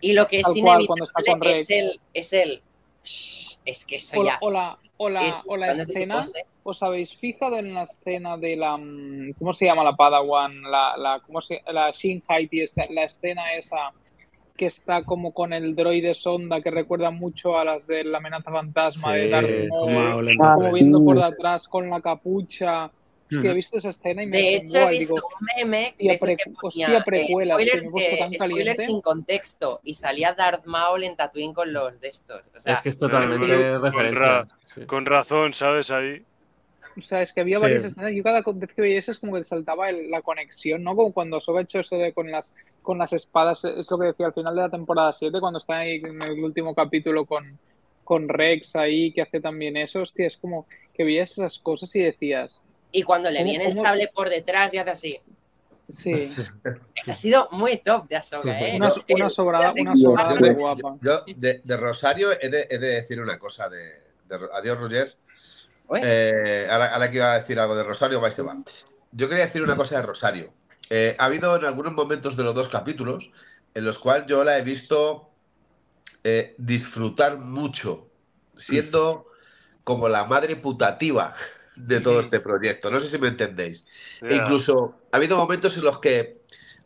Y 0.01 0.13
lo 0.15 0.27
que 0.27 0.39
es 0.41 0.45
Tal 0.45 0.55
cual, 0.63 0.87
cuando 0.87 1.05
está 1.05 1.21
inevitable 1.21 1.53
con 1.53 1.61
es 1.61 1.71
el, 1.71 2.01
es 2.15 2.33
el, 2.33 2.63
es 3.67 3.85
que 3.85 3.97
eso 3.97 4.21
o, 4.21 4.25
ya 4.25 4.33
la, 4.33 4.39
o 4.41 4.51
la, 4.51 4.79
o 4.97 5.09
la- 5.11 5.27
es 5.29 5.45
o 5.49 5.57
la 5.57 5.73
escena. 5.73 6.23
¿os 6.63 6.83
habéis 6.83 7.17
fijado 7.17 7.57
en 7.59 7.73
la 7.75 7.83
escena 7.85 8.37
de 8.37 8.55
la, 8.57 8.77
mm, 8.77 9.33
¿cómo 9.39 9.53
se 9.53 9.65
llama 9.67 9.83
la 9.85 9.95
Padawan? 9.97 10.63
La, 10.63 10.95
la, 10.97 11.21
¿cómo 11.27 11.41
se, 11.41 11.61
la 11.73 11.91
Shinhai, 11.91 12.49
tío, 12.49 12.65
esta- 12.65 12.87
la 12.91 13.05
escena 13.05 13.55
esa 13.55 13.93
que 14.61 14.67
está 14.67 15.05
como 15.05 15.33
con 15.33 15.55
el 15.55 15.75
droide 15.75 16.13
sonda 16.13 16.61
que 16.61 16.71
recuerda 16.71 17.11
mucho 17.11 17.59
a 17.59 17.65
las 17.65 17.87
de 17.87 18.05
la 18.05 18.19
amenaza 18.19 18.51
fantasma 18.51 19.15
de 19.15 19.27
Darth 19.27 19.47
Sí, 19.49 19.69
Maul, 19.91 20.27
como 20.27 20.27
sí. 20.27 20.37
Ah, 20.43 20.55
como 20.55 20.75
viendo 20.75 20.99
sí. 20.99 21.05
por 21.07 21.23
detrás 21.31 21.67
con 21.67 21.89
la 21.89 22.01
capucha. 22.03 22.91
Hostia, 23.33 23.53
he 23.53 23.55
visto 23.55 23.79
esa 23.79 23.89
escena 23.89 24.23
y 24.23 24.27
me 24.27 24.37
De 24.37 24.57
hecho, 24.57 24.79
he 24.81 24.91
visto 24.91 25.15
digo, 25.15 25.29
un 25.29 25.47
meme 25.65 25.83
hostia, 25.89 26.19
pre- 26.21 26.37
que 26.37 26.43
hostia, 26.61 26.61
ponía, 26.61 26.99
eh, 26.99 27.03
precuelas, 27.07 27.59
que 27.59 27.65
me 27.65 27.71
he 27.71 27.83
spoilers, 27.83 28.13
eh, 28.13 28.19
tan 28.19 28.33
spoilers 28.35 28.81
sin 28.85 29.01
contexto 29.01 29.81
y 29.83 29.95
salía 29.95 30.35
Darth 30.35 30.67
Maul 30.67 31.05
en 31.05 31.17
Tatooine 31.17 31.55
con 31.55 31.73
los 31.73 31.99
de 32.01 32.09
estos. 32.09 32.43
O 32.55 32.61
sea, 32.61 32.75
Es 32.75 32.83
que 32.83 32.89
es 32.91 32.99
totalmente 32.99 33.47
con 33.47 33.83
referencia. 33.83 34.19
ra- 34.21 34.47
sí. 34.61 34.81
Con 34.85 35.07
razón, 35.07 35.55
¿sabes? 35.55 35.91
Ahí. 35.91 36.23
O 36.99 37.01
sea, 37.03 37.23
es 37.23 37.33
que 37.33 37.41
había 37.41 37.57
Sí. 37.57 37.63
varias 37.63 37.85
escenas. 37.85 38.13
Yo 38.13 38.23
cada 38.23 38.43
vez 38.45 38.73
que 38.73 38.83
veía 38.83 38.99
eso 38.99 39.13
es 39.13 39.19
como 39.19 39.35
que 39.35 39.41
te 39.41 39.45
saltaba 39.45 39.89
el- 39.91 40.11
la 40.11 40.23
conexión, 40.23 40.83
¿no? 40.83 40.95
Como 40.97 41.13
cuando 41.13 41.41
Soga 41.41 41.61
ha 41.61 41.63
hecho 41.63 41.81
eso 41.81 41.97
de 41.97 42.13
con 42.13 42.31
las, 42.31 42.53
con 42.83 42.99
las 42.99 43.13
espadas. 43.13 43.65
Es 43.65 43.91
lo 43.91 43.99
que 43.99 44.07
decía 44.07 44.27
al 44.27 44.35
final 44.35 44.55
de 44.57 44.63
la 44.63 44.71
temporada 44.71 45.13
7, 45.13 45.39
cuando 45.41 45.59
está 45.61 45.79
ahí 45.79 45.97
en 45.97 46.21
el 46.21 46.43
último 46.45 46.75
capítulo 46.75 47.25
con, 47.27 47.59
con 48.05 48.29
Rex 48.29 48.75
ahí, 48.77 49.13
que 49.13 49.23
hace 49.23 49.41
también 49.41 49.77
eso. 49.77 50.03
Hostia, 50.03 50.27
es 50.27 50.37
como 50.37 50.67
que 50.95 51.05
veías 51.05 51.31
esas 51.33 51.59
cosas 51.61 51.95
y 51.95 52.03
decías, 52.03 52.63
y 52.93 53.03
cuando 53.05 53.31
le 53.31 53.39
¿Cómo- 53.39 53.51
viene 53.51 53.67
el 53.67 53.77
sable 53.77 54.11
por 54.13 54.29
detrás 54.29 54.75
y 54.75 54.79
hace 54.79 54.91
así. 54.91 55.21
sí, 55.89 56.25
Sí. 56.25 56.43
Eso 56.97 57.13
ha 57.13 57.15
sido 57.15 57.49
muy 57.53 57.77
top 57.79 58.09
de 58.09 58.17
Ahsoka, 58.17 58.61
¿eh? 58.61 58.77
una, 58.77 58.91
sobrada, 59.31 59.73
una 59.73 59.95
Yo, 59.95 60.01
sobrada 60.01 60.35
de, 60.35 60.49
yo- 60.49 60.55
guapa. 60.55 60.97
yo 61.01 61.25
de- 61.37 61.61
de 61.65 61.77
Rosario 61.77 62.29
he 62.41 62.49
de, 62.49 62.67
he 62.69 62.79
de 62.79 62.89
decir 62.91 63.21
una 63.21 63.39
cosa 63.39 63.69
de, 63.69 63.93
adiós 64.55 64.79
Roger. 64.79 65.15
Eh, 65.97 66.69
ahora, 66.71 66.95
ahora 66.95 67.11
que 67.11 67.17
iba 67.17 67.33
a 67.33 67.39
decir 67.39 67.59
algo 67.59 67.75
de 67.75 67.83
Rosario, 67.83 68.21
va 68.21 68.29
y 68.29 68.33
se 68.33 68.43
va. 68.43 68.57
Yo 69.13 69.29
quería 69.29 69.47
decir 69.47 69.63
una 69.63 69.77
cosa 69.77 69.97
de 69.97 70.03
Rosario. 70.03 70.53
Eh, 70.89 71.17
ha 71.19 71.27
habido 71.27 71.57
en 71.57 71.65
algunos 71.65 71.93
momentos 71.93 72.37
de 72.37 72.45
los 72.45 72.55
dos 72.55 72.69
capítulos 72.69 73.31
en 73.75 73.85
los 73.85 73.99
cuales 73.99 74.27
yo 74.27 74.43
la 74.43 74.59
he 74.59 74.63
visto 74.63 75.31
eh, 76.25 76.55
disfrutar 76.59 77.39
mucho, 77.39 78.09
siendo 78.57 79.27
como 79.85 80.09
la 80.09 80.25
madre 80.25 80.57
putativa 80.57 81.35
de 81.77 82.01
todo 82.01 82.21
este 82.21 82.41
proyecto. 82.41 82.91
No 82.91 83.01
sé 83.01 83.07
si 83.07 83.19
me 83.19 83.29
entendéis. 83.29 83.87
E 84.21 84.37
incluso 84.37 84.97
ha 85.13 85.17
habido 85.17 85.37
momentos 85.37 85.77
en 85.77 85.85
los 85.85 85.99
que 85.99 86.41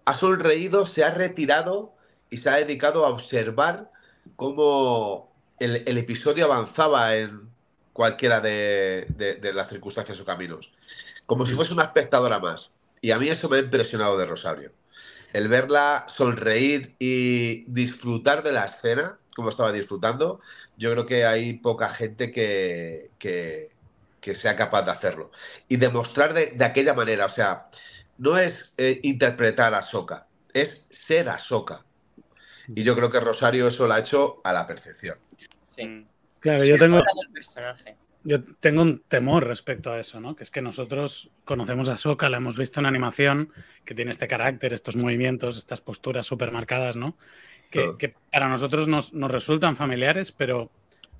ha 0.05 0.15
sonreído, 0.15 0.87
se 0.87 1.03
ha 1.05 1.11
retirado 1.11 1.95
y 2.31 2.37
se 2.37 2.51
ha 2.51 2.57
dedicado 2.57 3.05
a 3.05 3.09
observar 3.09 3.91
cómo 4.37 5.35
el, 5.59 5.83
el 5.87 5.99
episodio 5.99 6.45
avanzaba 6.45 7.17
en 7.17 7.54
cualquiera 7.95 8.41
de, 8.43 9.07
de- 9.41 9.53
las 9.55 9.69
circunstancias 9.69 10.21
o 10.21 10.25
caminos. 10.27 10.73
Como 11.25 11.47
si 11.47 11.55
fuese 11.55 11.73
una 11.73 11.85
espectadora 11.85 12.39
más. 12.39 12.73
Y 13.01 13.13
a 13.13 13.19
mí 13.19 13.29
eso 13.29 13.49
me 13.49 13.57
ha 13.57 13.61
impresionado 13.61 14.19
de 14.19 14.27
Rosario. 14.27 14.73
El 15.33 15.49
verla 15.49 16.05
sonreír 16.09 16.95
y 16.99 17.65
disfrutar 17.67 18.43
de 18.43 18.53
la 18.53 18.67
escena, 18.67 19.19
como 19.35 19.49
estaba 19.49 19.73
disfrutando, 19.73 20.41
yo 20.77 20.93
creo 20.93 21.07
que 21.07 21.25
hay 21.25 21.55
poca 21.55 21.89
gente 21.89 22.31
que, 22.31 23.11
que, 23.19 23.71
que 24.21 24.35
sea 24.35 24.57
capaz 24.57 24.83
de 24.83 24.91
hacerlo. 24.91 25.31
Y 25.69 25.77
demostrar 25.77 26.35
de, 26.35 26.47
de 26.47 26.65
aquella 26.65 26.95
manera, 26.95 27.27
o 27.27 27.31
sea, 27.31 27.69
no 28.19 28.39
es 28.39 28.75
eh, 28.77 29.01
interpretar 29.03 29.73
a 29.75 29.83
Soka, 29.83 30.27
es 30.53 30.87
ser 30.91 31.29
a 31.29 31.39
Soka. 31.39 31.85
Y 32.69 32.83
yo 32.83 32.95
creo 32.97 33.11
que 33.11 33.21
Rosario 33.21 33.69
eso 33.69 33.87
lo 33.87 33.95
ha 33.95 34.01
hecho 34.01 34.41
a 34.45 34.53
la 34.53 34.67
perfección. 34.67 35.19
Sí. 35.69 36.07
Claro, 36.45 36.63
yo 36.65 36.79
tengo, 36.79 36.99
yo 38.23 38.43
tengo 38.61 38.83
un 38.83 39.01
temor 39.09 39.47
respecto 39.47 39.91
a 39.91 39.99
eso, 39.99 40.21
¿no? 40.21 40.37
Que 40.37 40.43
es 40.45 40.51
que 40.51 40.61
nosotros 40.63 41.31
conocemos 41.45 41.89
a 41.89 41.97
Soka, 41.99 42.29
la 42.29 42.37
hemos 42.37 42.57
visto 42.59 42.81
en 42.81 42.87
animación, 42.87 43.51
que 43.85 43.95
tiene 43.95 44.11
este 44.11 44.29
carácter, 44.29 44.73
estos 44.75 44.97
movimientos, 44.97 45.57
estas 45.57 45.81
posturas 45.81 46.27
súper 46.27 46.53
marcadas, 46.53 46.97
¿no? 46.97 47.17
Que, 47.71 47.81
Claro. 47.81 47.99
que 47.99 48.15
para 48.31 48.49
nosotros 48.49 48.89
nos, 48.89 49.15
nos 49.15 49.31
resultan 49.31 49.75
familiares, 49.75 50.33
pero 50.33 50.71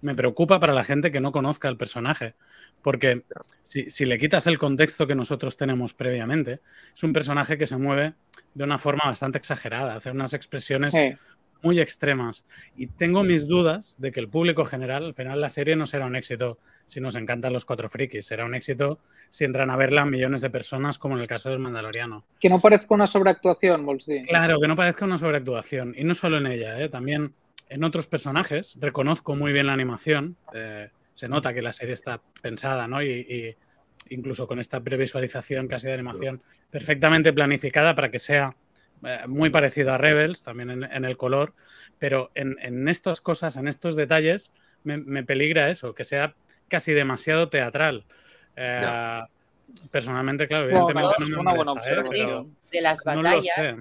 me 0.03 0.15
preocupa 0.15 0.61
para 0.61 0.75
la 0.75 0.85
gente 0.85 1.11
que 1.11 1.21
no 1.21 1.33
conozca 1.33 1.69
el 1.69 1.79
personaje. 1.79 2.35
Porque 2.83 3.23
si, 3.63 3.91
si 3.91 4.05
le 4.05 4.19
quitas 4.19 4.47
el 4.47 4.59
contexto 4.59 5.07
que 5.07 5.15
nosotros 5.15 5.57
tenemos 5.57 5.95
previamente, 5.95 6.61
es 6.95 7.03
un 7.03 7.15
personaje 7.15 7.57
que 7.57 7.67
se 7.67 7.79
mueve 7.79 8.13
de 8.53 8.65
una 8.65 8.77
forma 8.77 9.05
bastante 9.07 9.39
exagerada, 9.39 9.97
hace 9.97 10.11
unas 10.11 10.35
expresiones 10.35 10.93
Sí. 10.93 11.13
Muy 11.65 11.81
extremas. 11.81 12.45
Y 12.77 12.87
tengo 12.87 13.25
mis 13.25 13.49
dudas 13.49 13.97
de 13.99 14.13
que 14.13 14.21
el 14.21 14.29
público 14.29 14.65
general, 14.65 15.07
al 15.07 15.15
final 15.15 15.41
la 15.41 15.51
serie 15.51 15.75
no 15.75 15.87
será 15.87 16.07
un 16.07 16.15
éxito 16.15 16.59
si 16.87 17.01
nos 17.01 17.17
encantan 17.17 17.53
los 17.53 17.65
cuatro 17.65 17.89
frikis, 17.89 18.27
será 18.27 18.45
un 18.45 18.55
éxito 18.55 19.01
si 19.31 19.45
entran 19.45 19.71
a 19.71 19.77
verla 19.77 20.05
millones 20.05 20.43
de 20.43 20.51
personas, 20.51 20.99
como 20.99 21.17
en 21.17 21.23
el 21.23 21.27
caso 21.27 21.49
del 21.49 21.59
Mandaloriano. 21.59 22.25
Que 22.39 22.51
no 22.51 22.61
parezca 22.61 22.95
una 22.95 23.07
sobreactuación, 23.07 23.85
Bolsí. 23.85 24.23
Claro, 24.23 24.61
que 24.61 24.69
no 24.69 24.77
parezca 24.77 25.05
una 25.07 25.19
sobreactuación. 25.19 25.95
Y 25.97 26.05
no 26.05 26.15
solo 26.15 26.39
en 26.39 26.47
ella, 26.47 26.81
¿eh? 26.81 26.89
también 26.89 27.35
en 27.71 27.85
otros 27.85 28.07
personajes. 28.07 28.79
Reconozco 28.81 29.35
muy 29.35 29.53
bien 29.53 29.67
la 29.67 29.73
animación. 29.73 30.37
Eh, 30.53 30.91
se 31.15 31.29
nota 31.29 31.55
que 31.55 31.63
la 31.63 31.73
serie 31.73 31.95
está 31.95 32.21
pensada, 32.43 32.87
¿no? 32.87 33.03
Y, 33.03 33.09
y 33.09 33.57
incluso 34.11 34.47
con 34.47 34.59
esta 34.59 34.81
previsualización 34.81 35.69
casi 35.69 35.87
de 35.87 35.95
animación 35.95 36.43
perfectamente 36.71 37.33
planificada 37.33 37.95
para 37.95 38.11
que 38.11 38.19
sea 38.19 38.55
muy 39.27 39.51
parecido 39.51 39.93
a 39.93 39.99
Rebels, 39.99 40.43
también 40.43 40.71
en, 40.71 40.85
en 40.85 41.05
el 41.05 41.17
color, 41.17 41.55
pero 41.99 42.31
en, 42.35 42.57
en, 42.61 42.89
estas 42.89 43.21
cosas, 43.21 43.57
en 43.57 43.69
estos 43.69 43.97
detalles, 43.97 44.53
me, 44.83 44.99
me, 44.99 45.25
peligra 45.25 45.69
eso, 45.69 45.95
que 45.95 46.05
sea 46.05 46.35
casi 46.69 46.93
demasiado 46.93 47.49
teatral. 47.49 48.05
Eh, 48.57 48.81
no. 48.83 49.29
Personalmente, 49.91 50.47
claro, 50.47 50.67
evidentemente 50.67 51.15
no, 51.19 51.27
no, 51.27 51.37
no 51.37 51.43
me 51.43 51.57
molesta, 51.57 51.91
¿eh? 51.91 52.05
pero 52.11 52.47
de 52.71 52.81
las 52.81 53.03
batallas, 53.03 53.77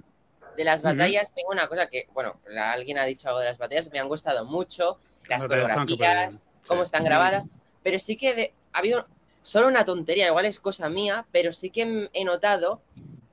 de 0.58 0.64
las 0.64 0.82
batallas 0.82 1.30
uh 1.30 1.32
-huh. 1.32 1.36
tengo 1.36 1.50
una 1.52 1.68
cosa 1.68 1.88
que, 1.88 2.08
bueno, 2.14 2.40
alguien 2.58 2.98
ha 2.98 3.06
dicho 3.06 3.28
algo 3.28 3.40
de 3.40 3.48
las 3.48 3.58
batallas, 3.58 3.92
me 3.92 4.00
han 4.00 4.08
gustado 4.08 4.46
mucho, 4.46 5.00
las 5.30 5.44
coreografías, 5.44 6.44
cómo 6.66 6.82
sí. 6.82 6.86
están 6.86 7.04
grabadas, 7.04 7.48
pero 7.84 8.00
sí 8.00 8.16
que 8.16 8.34
de, 8.34 8.54
ha 8.72 8.80
habido 8.80 9.08
solo 9.42 9.68
una 9.68 9.86
tontería, 9.86 10.28
igual 10.28 10.46
es 10.46 10.60
cosa 10.60 10.90
mía, 10.90 11.26
pero 11.32 11.54
sí 11.54 11.70
que 11.70 12.10
he 12.12 12.26
notado 12.26 12.82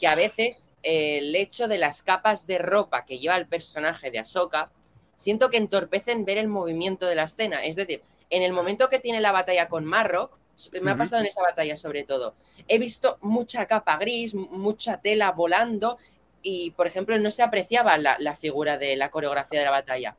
que 0.00 0.08
a 0.08 0.14
veces 0.14 0.70
eh, 0.82 1.18
el 1.18 1.36
hecho 1.36 1.68
de 1.68 1.78
las 1.78 2.02
capas 2.02 2.46
de 2.46 2.58
ropa 2.58 3.04
que 3.04 3.18
lleva 3.18 3.36
el 3.36 3.46
personaje 3.46 4.10
de 4.10 4.18
Ahsoka, 4.18 4.70
siento 5.16 5.50
que 5.50 5.58
entorpecen 5.58 6.24
ver 6.24 6.38
el 6.38 6.48
movimiento 6.48 7.06
de 7.06 7.14
la 7.14 7.24
escena. 7.24 7.62
Es 7.62 7.76
decir, 7.76 8.02
en 8.30 8.42
el 8.42 8.52
momento 8.52 8.88
que 8.88 8.98
tiene 8.98 9.20
la 9.20 9.30
batalla 9.30 9.68
con 9.68 9.84
Marrock, 9.84 10.38
me 10.80 10.90
ha 10.90 10.96
pasado 10.96 11.22
en 11.22 11.28
esa 11.28 11.42
batalla 11.42 11.76
sobre 11.76 12.04
todo, 12.04 12.34
he 12.68 12.78
visto 12.78 13.18
mucha 13.22 13.66
capa 13.66 13.96
gris, 13.96 14.34
mucha 14.34 15.00
tela 15.00 15.30
volando 15.32 15.98
y, 16.42 16.70
por 16.72 16.86
ejemplo, 16.86 17.18
no 17.18 17.30
se 17.30 17.42
apreciaba 17.42 17.96
la, 17.98 18.16
la 18.18 18.34
figura 18.34 18.78
de 18.78 18.96
la 18.96 19.10
coreografía 19.10 19.60
de 19.60 19.64
la 19.64 19.70
batalla. 19.70 20.16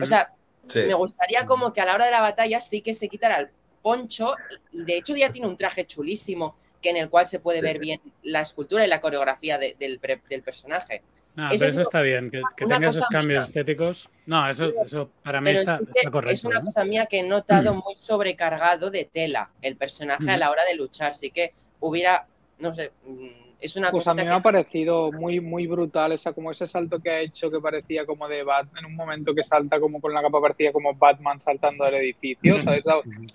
O 0.00 0.06
sea, 0.06 0.34
sí. 0.68 0.80
me 0.86 0.94
gustaría 0.94 1.46
como 1.46 1.72
que 1.72 1.80
a 1.80 1.86
la 1.86 1.94
hora 1.94 2.06
de 2.06 2.10
la 2.10 2.20
batalla 2.20 2.60
sí 2.60 2.80
que 2.80 2.94
se 2.94 3.08
quitara 3.08 3.38
el 3.38 3.48
poncho 3.82 4.34
y, 4.72 4.84
de 4.84 4.96
hecho 4.96 5.14
ya 5.16 5.32
tiene 5.32 5.48
un 5.48 5.56
traje 5.56 5.86
chulísimo 5.86 6.56
que 6.80 6.90
en 6.90 6.96
el 6.96 7.08
cual 7.08 7.26
se 7.26 7.40
puede 7.40 7.60
ver 7.60 7.78
bien 7.78 8.00
la 8.22 8.40
escultura 8.40 8.84
y 8.84 8.88
la 8.88 9.00
coreografía 9.00 9.58
de, 9.58 9.76
del, 9.78 10.00
del, 10.28 10.42
personaje. 10.42 11.02
No, 11.34 11.48
eso, 11.48 11.58
pero 11.58 11.70
eso 11.70 11.82
está 11.82 12.02
bien, 12.02 12.30
que, 12.30 12.42
que 12.56 12.66
tenga 12.66 12.88
esos 12.88 13.06
cambios 13.08 13.42
mía. 13.42 13.46
estéticos. 13.46 14.10
No, 14.26 14.48
eso, 14.48 14.72
eso 14.84 15.10
para 15.22 15.40
mí 15.40 15.50
está, 15.50 15.78
sí 15.78 15.84
está, 15.94 16.10
correcto. 16.10 16.34
Es 16.34 16.44
una 16.44 16.58
¿no? 16.58 16.66
cosa 16.66 16.84
mía 16.84 17.06
que 17.06 17.20
he 17.20 17.22
notado 17.22 17.74
muy 17.84 17.94
sobrecargado 17.94 18.90
de 18.90 19.04
tela 19.04 19.50
el 19.62 19.76
personaje 19.76 20.30
a 20.30 20.36
la 20.36 20.50
hora 20.50 20.64
de 20.64 20.74
luchar. 20.74 21.12
Así 21.12 21.30
que 21.30 21.52
hubiera, 21.80 22.26
no 22.58 22.72
sé, 22.72 22.92
mm, 23.06 23.48
es 23.60 23.76
una 23.76 23.90
pues 23.90 24.02
cosa. 24.02 24.12
a 24.12 24.14
mí 24.14 24.22
que... 24.22 24.28
me 24.28 24.34
ha 24.34 24.42
parecido 24.42 25.10
muy, 25.10 25.40
muy 25.40 25.66
brutal 25.66 26.12
esa, 26.12 26.32
como 26.32 26.50
ese 26.50 26.66
salto 26.66 27.00
que 27.00 27.10
ha 27.10 27.20
hecho 27.20 27.50
que 27.50 27.60
parecía 27.60 28.06
como 28.06 28.28
de 28.28 28.42
Batman, 28.44 28.84
en 28.84 28.90
un 28.90 28.96
momento 28.96 29.34
que 29.34 29.42
salta 29.42 29.80
como 29.80 30.00
con 30.00 30.14
la 30.14 30.22
capa 30.22 30.40
parecía 30.40 30.72
como 30.72 30.94
Batman 30.94 31.40
saltando 31.40 31.84
del 31.84 31.96
edificio, 31.96 32.60
¿sabes? 32.60 32.84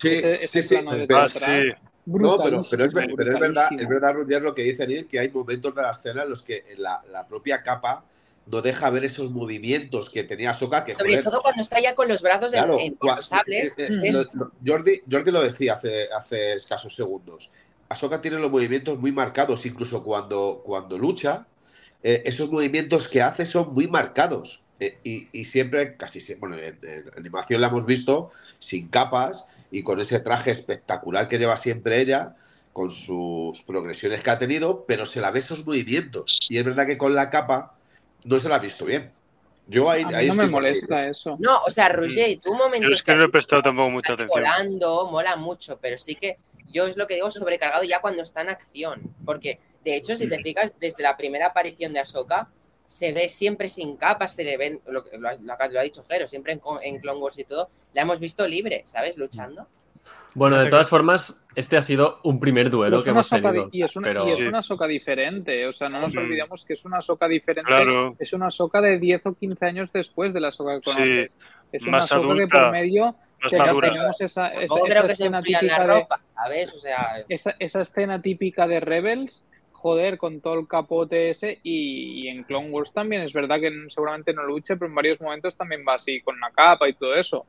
Sí, 0.00 0.14
ese, 0.14 0.44
ese 0.44 0.62
sí, 0.62 0.68
plano 0.74 0.92
sí, 0.92 1.06
de 1.06 1.14
ah, 1.14 1.78
No, 2.06 2.36
pero, 2.42 2.62
pero, 2.70 2.84
es, 2.84 2.94
pero 2.94 3.32
es 3.32 3.40
verdad, 3.40 3.68
es 3.78 3.88
verdad, 3.88 4.14
Rudier, 4.14 4.42
lo 4.42 4.54
que 4.54 4.62
dice 4.62 4.86
Neil, 4.86 5.06
que 5.06 5.18
hay 5.18 5.30
momentos 5.30 5.74
de 5.74 5.82
la 5.82 5.92
escena 5.92 6.22
en 6.22 6.30
los 6.30 6.42
que 6.42 6.64
la, 6.76 7.02
la 7.10 7.26
propia 7.26 7.62
capa 7.62 8.04
no 8.46 8.62
deja 8.62 8.90
ver 8.90 9.04
esos 9.04 9.30
movimientos 9.30 10.10
que 10.10 10.24
tenía. 10.24 10.52
Que, 10.52 10.58
Sobre 10.58 10.94
joder, 10.94 11.24
todo 11.24 11.40
cuando 11.40 11.62
está 11.62 11.80
ya 11.80 11.94
con 11.94 12.08
los 12.08 12.20
brazos 12.20 12.52
claro, 12.52 12.78
en, 12.78 12.96
en 13.00 13.16
los 13.16 13.26
sables. 13.26 13.74
Eh, 13.78 13.88
eh, 13.88 14.00
es... 14.02 14.34
lo, 14.34 14.52
Jordi, 14.66 15.02
Jordi, 15.10 15.30
lo 15.30 15.42
decía 15.42 15.74
hace, 15.74 16.08
hace 16.12 16.54
escasos 16.54 16.94
segundos. 16.94 17.50
Ahsoka 17.88 18.20
tiene 18.20 18.38
los 18.38 18.50
movimientos 18.50 18.98
muy 18.98 19.12
marcados, 19.12 19.64
incluso 19.66 20.02
cuando, 20.02 20.62
cuando 20.64 20.98
lucha, 20.98 21.46
eh, 22.02 22.22
esos 22.26 22.50
movimientos 22.50 23.08
que 23.08 23.22
hace 23.22 23.46
son 23.46 23.72
muy 23.72 23.88
marcados. 23.88 24.63
Eh, 24.80 24.98
y, 25.04 25.28
y, 25.32 25.44
siempre, 25.44 25.96
casi 25.96 26.20
siempre, 26.20 26.48
bueno, 26.48 26.62
en, 26.62 26.78
en, 26.82 27.04
animación 27.16 27.60
la 27.60 27.68
hemos 27.68 27.86
visto 27.86 28.32
sin 28.58 28.88
capas 28.88 29.48
y 29.70 29.82
con 29.82 30.00
ese 30.00 30.18
traje 30.20 30.50
espectacular 30.50 31.28
que 31.28 31.38
lleva 31.38 31.56
siempre 31.56 32.00
ella, 32.00 32.34
con 32.72 32.90
sus 32.90 33.62
progresiones 33.62 34.20
que 34.20 34.30
ha 34.30 34.38
tenido, 34.38 34.84
pero 34.84 35.06
se 35.06 35.20
la 35.20 35.30
ve 35.30 35.38
esos 35.38 35.64
movimientos. 35.64 36.38
Y 36.48 36.58
es 36.58 36.64
verdad 36.64 36.86
que 36.86 36.98
con 36.98 37.14
la 37.14 37.30
capa 37.30 37.74
no 38.24 38.38
se 38.40 38.48
la 38.48 38.56
ha 38.56 38.58
visto 38.58 38.84
bien. 38.84 39.12
Yo 39.66 39.88
ahí, 39.90 40.02
a 40.02 40.18
ahí 40.18 40.28
no 40.28 40.34
me 40.34 40.48
molesta 40.48 41.08
eso. 41.08 41.36
No, 41.38 41.58
o 41.60 41.70
sea, 41.70 41.88
Roger, 41.88 42.38
tú 42.38 42.52
un 42.52 42.58
momento. 42.58 42.88
Yo 42.88 42.94
es 42.94 43.02
que 43.02 43.14
no 43.14 43.24
he 43.24 43.30
prestado 43.30 43.62
tampoco 43.62 43.90
mucha 43.90 44.12
atención. 44.14 44.42
Volando, 44.42 45.08
mola 45.10 45.36
mucho, 45.36 45.78
pero 45.80 45.96
sí 45.96 46.16
que 46.16 46.36
yo 46.66 46.86
es 46.86 46.96
lo 46.96 47.06
que 47.06 47.14
digo 47.14 47.30
sobrecargado 47.30 47.84
ya 47.84 48.00
cuando 48.00 48.22
está 48.22 48.42
en 48.42 48.50
acción. 48.50 49.00
Porque, 49.24 49.60
de 49.84 49.96
hecho, 49.96 50.16
si 50.16 50.28
te 50.28 50.42
fijas, 50.42 50.74
desde 50.80 51.02
la 51.02 51.16
primera 51.16 51.46
aparición 51.46 51.92
de 51.92 52.00
Ahsoka, 52.00 52.48
se 52.86 53.12
ve 53.12 53.28
siempre 53.28 53.68
sin 53.68 53.96
capas, 53.96 54.34
se 54.34 54.44
le 54.44 54.56
ven, 54.56 54.80
lo, 54.86 55.04
lo, 55.12 55.18
lo, 55.18 55.30
lo 55.40 55.80
ha 55.80 55.82
dicho 55.82 56.04
Jero, 56.04 56.26
siempre 56.26 56.52
en, 56.52 56.60
en, 56.82 57.00
Clone 57.00 57.20
Wars 57.20 57.38
y 57.38 57.44
todo, 57.44 57.70
la 57.92 58.02
hemos 58.02 58.20
visto 58.20 58.46
libre, 58.46 58.82
¿sabes? 58.86 59.16
Luchando. 59.16 59.66
Bueno, 60.34 60.58
de 60.58 60.68
todas 60.68 60.88
formas, 60.88 61.44
este 61.54 61.76
ha 61.76 61.82
sido 61.82 62.18
un 62.24 62.40
primer 62.40 62.68
duelo 62.68 63.02
que 63.02 63.10
hemos 63.10 63.28
tenido. 63.28 63.68
Y 63.70 63.84
es 63.84 63.94
una, 63.94 64.08
pero... 64.08 64.26
y 64.26 64.30
es 64.30 64.42
una 64.42 64.62
soca 64.64 64.86
diferente, 64.86 65.66
o 65.66 65.72
sea, 65.72 65.88
no 65.88 66.00
nos 66.00 66.14
mm. 66.14 66.18
olvidemos 66.18 66.64
que 66.64 66.72
es 66.72 66.84
una 66.84 67.00
soca 67.00 67.28
diferente. 67.28 67.68
Claro. 67.68 68.16
Es 68.18 68.32
una 68.32 68.50
soca 68.50 68.80
de 68.80 68.98
10 68.98 69.26
o 69.26 69.34
15 69.34 69.64
años 69.64 69.92
después 69.92 70.32
de 70.32 70.40
la 70.40 70.50
soca 70.50 70.80
que 70.80 70.90
conoces. 70.90 71.30
Sí, 71.30 71.36
es 71.70 71.82
una 71.82 71.98
más 71.98 72.08
soca 72.08 72.20
adulta, 72.20 72.46
que 72.46 72.62
por 72.64 72.72
medio 72.72 73.04
más 73.40 73.50
que 73.50 73.58
madura. 73.58 73.88
tenemos 73.90 74.20
esa, 74.20 74.48
esa, 74.48 74.74
creo 74.74 74.86
esa 74.86 75.06
que 75.06 75.12
escena 75.12 75.40
se 75.40 75.46
típica 75.46 75.66
la 75.66 75.78
de, 75.78 75.86
ropa, 75.86 76.20
¿sabes? 76.34 76.74
O 76.74 76.80
sea, 76.80 77.24
esa, 77.28 77.54
esa 77.60 77.80
escena 77.82 78.20
típica 78.20 78.66
de 78.66 78.80
Rebels 78.80 79.46
joder, 79.84 80.16
con 80.16 80.40
todo 80.40 80.54
el 80.58 80.66
capote 80.66 81.28
ese. 81.28 81.60
Y, 81.62 82.24
y, 82.24 82.28
en 82.28 82.42
Clone 82.44 82.70
Wars 82.70 82.90
también 82.90 83.20
es 83.20 83.34
verdad 83.34 83.60
que 83.60 83.70
seguramente 83.88 84.32
no 84.32 84.42
luche, 84.44 84.76
pero 84.76 84.88
en 84.88 84.94
varios 84.94 85.20
momentos 85.20 85.54
también 85.58 85.84
va 85.86 85.96
así, 85.96 86.22
con 86.22 86.40
la 86.40 86.50
capa 86.52 86.88
y 86.88 86.94
todo 86.94 87.14
eso. 87.14 87.44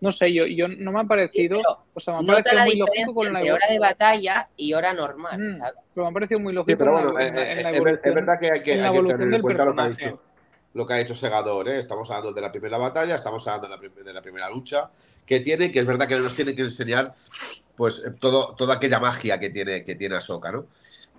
No 0.00 0.12
sé, 0.12 0.32
yo, 0.32 0.46
yo 0.46 0.68
no 0.68 0.92
me 0.92 1.00
ha 1.00 1.04
parecido. 1.04 1.56
Sí, 1.56 1.62
o 1.92 1.98
sea, 1.98 2.14
me 2.14 2.18
ha 2.20 2.22
nota 2.22 2.44
parecido 2.44 2.54
la 2.54 2.64
muy 2.64 2.70
diferencia 2.74 3.06
lógico 3.06 3.14
con 3.20 3.32
la 3.32 3.38
entre 3.40 3.52
hora 3.52 3.66
de 3.68 3.78
batalla 3.80 4.48
y 4.56 4.72
hora 4.72 4.92
normal, 4.92 5.40
Mm, 5.40 5.48
¿sabes? 5.48 5.74
Pero 5.92 6.04
me 6.06 6.10
ha 6.10 6.14
parecido 6.14 6.38
muy 6.40 6.52
lógico 6.52 6.70
Sí, 6.70 6.76
pero 6.78 6.90
en 6.90 6.96
la- 6.96 7.10
bueno, 7.12 7.20
en 7.28 7.34
la- 7.34 7.42
eh, 7.42 7.50
en 7.50 7.62
la 7.64 7.70
eh, 7.70 7.72
es 7.74 7.82
ver- 7.82 7.94
evolución- 7.94 8.00
es 8.08 8.14
verdad 8.14 8.40
que 8.40 8.50
hay 8.52 8.62
que, 8.62 8.72
en 8.74 8.82
la 8.82 8.86
hay 8.86 8.92
que 8.92 8.96
evolución 8.98 9.18
tener 9.20 9.34
en 9.34 9.42
cuenta 9.42 9.64
lo 9.64 9.74
que 9.74 9.80
ha 9.82 9.88
dicho 9.88 10.22
lo 10.72 10.86
que 10.86 10.94
ha 10.94 11.00
hecho 11.00 11.14
Segador, 11.16 11.68
¿eh? 11.68 11.78
estamos 11.80 12.08
hablando 12.10 12.32
de 12.32 12.40
la 12.40 12.52
primera 12.52 12.78
batalla, 12.78 13.16
estamos 13.16 13.44
hablando 13.48 13.76
de 13.76 13.88
la, 13.90 14.02
de 14.04 14.12
la 14.12 14.22
primera 14.22 14.48
lucha 14.48 14.88
que 15.26 15.40
tiene, 15.40 15.72
que 15.72 15.80
es 15.80 15.86
verdad 15.88 16.06
que 16.06 16.16
nos 16.16 16.36
tiene 16.36 16.54
que 16.54 16.62
enseñar 16.62 17.12
pues 17.76 18.04
todo, 18.20 18.54
toda 18.54 18.74
aquella 18.76 19.00
magia 19.00 19.40
que 19.40 19.50
tiene, 19.50 19.82
que 19.82 19.96
tiene 19.96 20.14
Ahsoka, 20.14 20.52
¿no? 20.52 20.66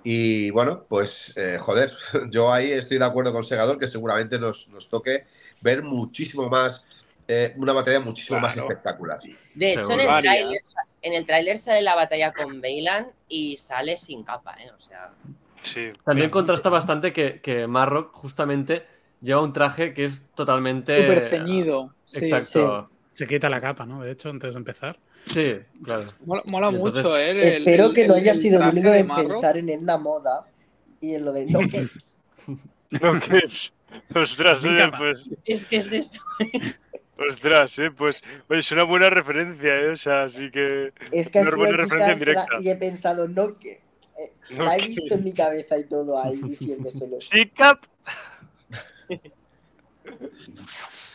Y 0.04 0.50
bueno, 0.52 0.86
pues 0.88 1.38
eh, 1.38 1.58
joder, 1.60 1.94
yo 2.30 2.52
ahí 2.52 2.72
estoy 2.72 2.98
de 2.98 3.06
acuerdo 3.06 3.34
con 3.34 3.44
Segador 3.44 3.78
que 3.78 3.88
seguramente 3.88 4.40
nos, 4.40 4.70
nos 4.70 4.90
toque 4.90 5.26
ver 5.62 5.84
muchísimo 5.84 6.50
más, 6.50 6.88
eh, 7.28 7.54
una 7.58 7.74
batalla 7.74 8.00
muchísimo 8.00 8.40
más 8.40 8.56
espectacular. 8.56 9.20
De 9.54 9.74
hecho, 9.74 9.92
en 9.92 10.00
el, 10.02 10.08
Varia. 10.08 10.32
tráiler, 10.32 10.62
en 11.02 11.14
el 11.14 11.26
tráiler 11.26 11.58
sale 11.58 11.82
la 11.82 11.96
batalla 11.96 12.34
con 12.34 12.62
Bailan 12.62 13.12
y 13.28 13.58
sale 13.58 13.98
sin 13.98 14.24
capa, 14.24 14.56
¿eh? 14.60 14.72
O 14.76 14.80
sea, 14.80 15.12
Sí. 15.64 15.90
También 16.04 16.30
contrasta 16.30 16.70
bastante 16.70 17.14
que, 17.14 17.40
que 17.42 17.68
Marrock 17.68 18.14
justamente 18.16 18.86
lleva 19.22 19.42
un 19.42 19.54
traje 19.54 19.94
que 19.94 20.06
es 20.06 20.30
totalmente... 20.32 20.96
Súper 20.96 21.30
ceñido. 21.30 21.94
Sí, 22.06 22.20
Exacto. 22.26 22.90
Se 23.12 23.28
quita 23.28 23.50
la 23.50 23.62
capa, 23.62 23.86
¿no? 23.86 24.02
De 24.02 24.12
hecho, 24.12 24.30
antes 24.30 24.54
de 24.54 24.58
empezar. 24.58 24.98
Sí, 25.26 25.56
claro. 25.84 26.06
Mola, 26.26 26.44
mola 26.48 26.72
Y 26.72 26.76
entonces- 26.76 27.04
mucho, 27.04 27.18
¿eh? 27.18 27.32
El- 27.32 27.40
Espero 27.42 27.86
el- 27.88 27.94
que 27.94 28.08
no 28.08 28.16
haya 28.16 28.34
sido 28.34 28.62
el 28.62 28.70
único 28.70 28.90
de 28.90 29.04
pensar 29.06 29.58
en 29.58 29.70
Edna 29.70 29.98
Moda 29.98 30.44
y 31.00 31.16
en 31.16 31.26
lo 31.26 31.32
de 31.32 31.46
no 31.48 31.60
que 31.60 31.88
No, 33.00 33.20
que- 33.20 34.20
Ostras, 34.20 34.64
oye, 34.66 34.90
pues. 34.98 35.30
es 35.46 35.66
que 35.66 35.78
es 35.78 35.92
eso. 35.92 36.22
Ostras, 37.30 37.78
eh, 37.80 37.92
pues. 37.92 38.24
Oye, 38.50 38.60
es 38.62 38.72
una 38.72 38.84
buena 38.84 39.10
referencia, 39.10 39.76
¿eh? 39.80 39.90
O 39.90 39.96
sea, 39.96 40.24
así 40.24 40.50
que. 40.50 40.92
es 41.12 41.30
que 41.30 41.40
Una 41.42 41.56
buena 41.56 41.78
referencia 41.78 42.16
directa. 42.16 42.48
y 42.60 42.70
he 42.70 42.76
pensado 42.76 43.28
no 43.28 43.58
que 43.60 43.82
eh, 44.18 44.34
No 44.52 44.66
la 44.66 44.76
he 44.76 44.80
que- 44.80 44.88
visto 44.88 45.14
en 45.14 45.24
mi 45.24 45.34
cabeza 45.34 45.78
y 45.78 45.84
todo 45.86 46.22
ahí 46.22 46.42
diciéndoselo. 46.42 47.18
Sí, 47.22 47.46
Cap. 47.48 47.80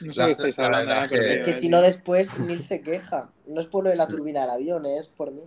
No 0.00 0.12
sé 0.12 0.20
La- 0.20 0.26
qué 0.26 0.32
estáis 0.32 0.58
la 0.58 0.64
hablando. 0.66 1.08
que- 1.08 1.32
Es 1.32 1.38
que 1.44 1.50
eh, 1.50 1.58
si 1.60 1.68
no 1.68 1.80
después 1.82 2.38
Neil 2.38 2.62
se 2.64 2.80
queja. 2.82 3.30
No 3.46 3.60
es 3.60 3.66
por 3.66 3.84
lo 3.84 3.90
de 3.90 3.96
la 3.96 4.06
turbina 4.08 4.42
del 4.42 4.50
avión, 4.50 4.84
eh, 4.86 4.98
es 4.98 5.08
por 5.08 5.30
mí. 5.30 5.42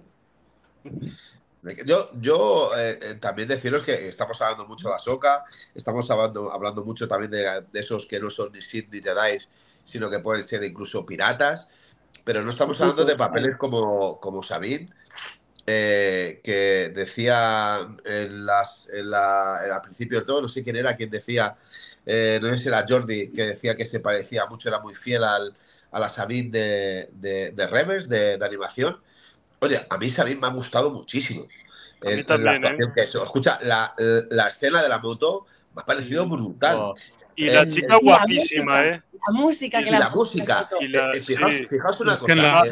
Yo, 1.85 2.09
yo 2.21 2.71
eh, 2.77 2.97
eh, 3.01 3.15
también 3.15 3.47
deciros 3.49 3.83
que 3.83 4.07
estamos 4.07 4.41
hablando 4.41 4.65
mucho 4.65 4.87
de 4.87 4.95
Ahsoka, 4.95 5.43
estamos 5.75 6.09
hablando, 6.09 6.51
hablando 6.53 6.85
mucho 6.85 7.05
también 7.05 7.31
de, 7.31 7.63
de 7.69 7.79
esos 7.81 8.07
que 8.07 8.17
no 8.19 8.29
son 8.29 8.53
ni 8.53 8.61
Sith 8.61 8.89
ni 8.89 9.01
Jedi, 9.01 9.37
sino 9.83 10.09
que 10.09 10.19
pueden 10.19 10.41
ser 10.43 10.63
incluso 10.63 11.05
piratas, 11.05 11.69
pero 12.23 12.43
no 12.43 12.49
estamos 12.49 12.79
hablando 12.79 13.03
de 13.03 13.17
papeles 13.17 13.57
como, 13.57 14.21
como 14.21 14.41
Sabine, 14.41 14.89
eh, 15.67 16.39
que 16.41 16.93
decía 16.95 17.79
en 18.05 18.45
las, 18.45 18.93
en 18.93 19.09
la- 19.11 19.59
en- 19.65 19.71
al 19.73 19.81
principio 19.81 20.21
de 20.21 20.25
todo, 20.25 20.41
no 20.41 20.47
sé 20.47 20.63
quién 20.63 20.77
era 20.77 20.95
quien 20.95 21.09
decía, 21.09 21.57
eh, 22.11 22.39
no 22.41 22.49
sé 22.49 22.57
si 22.57 22.67
era 22.69 22.83
Jordi, 22.87 23.29
que 23.31 23.43
decía 23.43 23.75
que 23.75 23.85
se 23.85 23.99
parecía 23.99 24.47
mucho, 24.47 24.67
era 24.67 24.79
muy 24.79 24.95
fiel 24.95 25.23
al, 25.23 25.53
a 25.91 25.99
la 25.99 26.09
Sabine 26.09 26.49
de, 26.49 27.09
de, 27.13 27.51
de 27.51 27.67
Rebels, 27.67 28.09
de, 28.09 28.37
de 28.39 28.45
animación. 28.45 28.99
Oye, 29.59 29.85
a 29.87 29.97
mí 29.99 30.09
Sabine 30.09 30.41
me 30.41 30.47
ha 30.47 30.51
gustado 30.51 30.89
muchísimo. 30.89 31.43
A 32.01 32.05
mí 32.07 32.13
en- 32.13 32.19
en 32.19 32.25
también, 32.25 32.61
la 32.61 32.69
actuación 32.69 32.93
que 32.95 33.01
ha 33.01 33.03
hecho. 33.03 33.23
Escucha, 33.23 33.59
la, 33.61 33.93
la 34.31 34.47
escena 34.47 34.81
de 34.81 34.89
la 34.89 34.97
moto 34.97 35.45
me 35.75 35.81
ha 35.83 35.85
parecido 35.85 36.27
brutal. 36.27 36.77
Oh, 36.77 36.93
Y 37.35 37.45
la 37.45 37.61
Eh, 37.61 37.67
chica 37.67 37.85
y 38.01 38.05
la 38.05 38.17
guapísima. 38.17 38.85
¿eh? 38.87 39.03
La 39.27 39.33
música 39.33 39.81
Y 39.81 39.83
que 39.83 39.91
la 39.91 39.99
le 39.99 40.05
han 40.05 40.11
puesto 40.13 40.37
música. 40.37 40.69
Y 40.79 40.87
la- 40.87 41.13
Eh, 41.13 41.21
fijaos, 41.21 41.51
sí. 41.51 41.67
fijaos 41.69 41.99
una 41.99 42.13
Es 42.13 42.23
que 42.23 42.35
cosa. 42.35 42.41
la- 42.41 42.65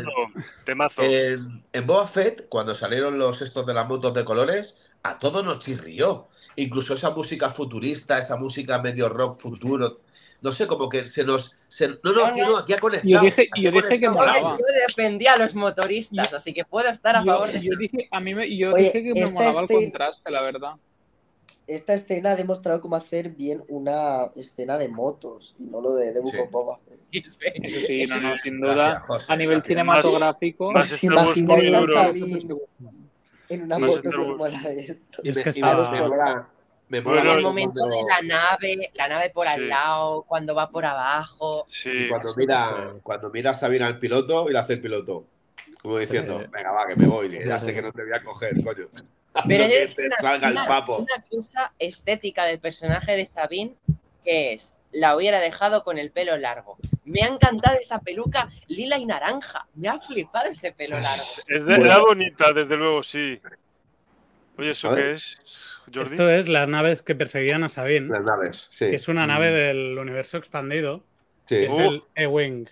temazo. 0.63 1.01
en, 1.03 1.63
en 1.73 1.87
Boba 1.87 2.07
Fett, 2.07 2.47
cuando 2.49 2.73
salieron 2.73 3.19
los 3.19 3.41
estos 3.41 3.65
de 3.67 3.73
las 3.73 3.87
motos 3.87 4.13
de 4.13 4.23
colores, 4.25 4.77
a 5.03 5.19
todos 5.19 5.43
nos 5.45 5.59
chirrió. 5.59 6.27
Incluso 6.57 6.95
esa 6.95 7.11
música 7.11 7.49
futurista, 7.49 8.17
esa 8.17 8.35
música 8.35 8.81
medio 8.81 9.07
rock 9.09 9.39
futuro. 9.39 9.99
No 10.41 10.51
sé, 10.51 10.67
como 10.67 10.89
que 10.89 11.07
se 11.07 11.23
nos. 11.23 11.57
se- 11.67 11.87
no, 12.03 12.11
no, 12.13 12.25
aquí 12.25 12.41
no, 12.41 12.57
aquí 12.57 12.73
ha 12.73 12.79
conectado. 12.79 13.09
Yo 13.11 13.21
dije- 13.21 13.47
yo 13.61 13.71
dije 13.71 13.99
que 13.99 14.09
molaba. 14.09 14.57
yo 14.57 14.65
defendía 14.87 15.33
a 15.33 15.37
los 15.37 15.55
motoristas, 15.55 16.33
así 16.33 16.53
que 16.53 16.65
puedo 16.65 16.89
estar 16.89 17.15
a 17.15 17.23
Yo, 17.23 17.31
favor 17.31 17.47
de 17.51 17.61
yo 17.61 17.71
eso. 17.71 17.79
dije, 17.79 18.07
a 18.11 18.19
mí 18.19 18.35
me, 18.35 18.55
yo 18.55 18.71
Oye, 18.73 18.83
dije 18.85 19.03
que 19.03 19.13
me 19.13 19.19
esta 19.21 19.31
molaba 19.33 19.59
el 19.61 19.65
escena- 19.65 19.81
contraste, 19.81 20.31
la 20.31 20.41
verdad. 20.41 20.71
Esta 21.67 21.93
escena 21.95 22.31
ha 22.31 22.35
demostrado 22.35 22.79
cómo 22.81 22.95
hacer 22.95 23.29
bien 23.31 23.61
una 23.67 24.31
escena 24.35 24.77
de 24.77 24.87
motos 24.87 25.53
y 25.59 25.63
no 25.63 25.81
lo 25.81 25.95
de, 25.95 26.13
de 26.13 26.19
Book 26.21 26.31
Sí. 26.33 26.39
Boba. 26.49 26.79
Eso 27.11 27.39
sí, 27.85 28.05
no, 28.07 28.19
no, 28.21 28.37
sin 28.37 28.59
Gracias, 28.59 28.75
duda. 28.75 28.99
José, 29.07 29.25
A 29.33 29.35
nivel 29.35 29.57
gracias. 29.57 29.67
cinematográfico. 29.67 30.71
Más 30.71 30.91
¿Os 30.91 31.03
Star 31.03 32.13
En 33.49 33.63
una 33.63 33.77
Star 33.87 34.03
Wars. 34.17 34.27
como 34.27 34.47
la 34.47 34.59
de 34.59 34.81
esto? 34.81 35.21
Y 35.23 35.29
es 35.29 35.41
que 35.41 35.49
Y 35.49 35.61
me- 35.61 35.69
está- 35.69 36.49
me 36.89 36.97
en 36.99 37.07
el 37.07 37.41
no, 37.41 37.41
momento 37.49 37.73
cuando- 37.81 37.95
de 37.95 38.03
la 38.09 38.21
nave, 38.21 38.91
la 38.93 39.07
nave 39.07 39.29
por 39.29 39.45
Sí. 39.45 39.53
al 39.53 39.67
lado, 39.69 40.23
cuando 40.27 40.55
va 40.55 40.69
por 40.69 40.85
abajo. 40.85 41.65
Sí. 41.67 41.89
Y 41.91 42.09
cuando 42.09 42.33
mira, 42.37 42.93
cuando 43.03 43.29
mira 43.29 43.51
a 43.51 43.53
Sabina 43.53 43.87
al 43.87 43.99
piloto 43.99 44.49
y 44.49 44.53
le 44.53 44.59
hace 44.59 44.73
el 44.73 44.81
piloto. 44.81 45.25
Como 45.81 45.97
diciendo, 45.97 46.39
Sí. 46.41 46.47
venga, 46.51 46.71
va, 46.71 46.87
que 46.87 46.95
me 46.95 47.07
voy, 47.07 47.29
que 47.29 47.45
ya 47.45 47.59
sé 47.59 47.73
que 47.73 47.81
no 47.81 47.91
te 47.91 48.03
voy 48.03 48.13
a 48.13 48.23
coger, 48.23 48.63
coño. 48.63 48.87
Pero 49.47 49.65
te 49.95 50.05
una, 50.07 50.15
salga 50.19 50.47
el 50.49 50.55
papo. 50.55 50.97
una 50.97 51.23
cosa 51.29 51.73
estética 51.77 52.45
del 52.45 52.59
personaje 52.59 53.15
de 53.15 53.25
Sabine, 53.25 53.75
que 54.23 54.53
es, 54.53 54.73
la 54.91 55.15
hubiera 55.15 55.39
dejado 55.39 55.83
con 55.83 55.97
el 55.97 56.11
pelo 56.11 56.37
largo. 56.37 56.77
Me 57.05 57.21
ha 57.23 57.27
encantado 57.27 57.77
esa 57.79 57.99
peluca 57.99 58.49
lila 58.67 58.97
y 58.97 59.05
naranja. 59.05 59.67
Me 59.75 59.87
ha 59.89 59.99
flipado 59.99 60.49
ese 60.49 60.71
pelo 60.71 60.95
largo. 60.95 61.07
Es, 61.09 61.41
es 61.47 61.65
de- 61.65 61.75
era 61.75 61.99
bonita, 61.99 62.51
desde 62.53 62.75
luego, 62.77 63.03
sí. 63.03 63.39
Oye, 64.57 64.71
¿eso 64.71 64.95
qué 64.95 65.11
es, 65.13 65.77
Jordi? 65.93 66.11
Esto 66.11 66.29
es 66.31 66.47
las 66.47 66.67
naves 66.67 67.03
que 67.03 67.13
perseguían 67.13 67.63
a 67.63 67.69
Sabine, 67.69 68.07
Las 68.09 68.23
naves, 68.23 68.67
sí. 68.71 68.89
que 68.89 68.95
es 68.95 69.07
una 69.07 69.27
nave 69.27 69.51
del 69.51 69.97
universo 69.99 70.37
expandido, 70.37 71.03
Sí, 71.45 71.55
que 71.55 71.65
es 71.67 71.73
Uh. 71.73 71.79
el 71.81 72.03
E-Wing. 72.15 72.67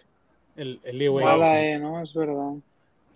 El, 0.57 0.79
el 0.83 1.01
E-Wing. 1.01 1.25
Mala, 1.25 1.61
eh, 1.61 1.77
¿no? 1.77 2.01
Es 2.01 2.13
verdad. 2.13 2.53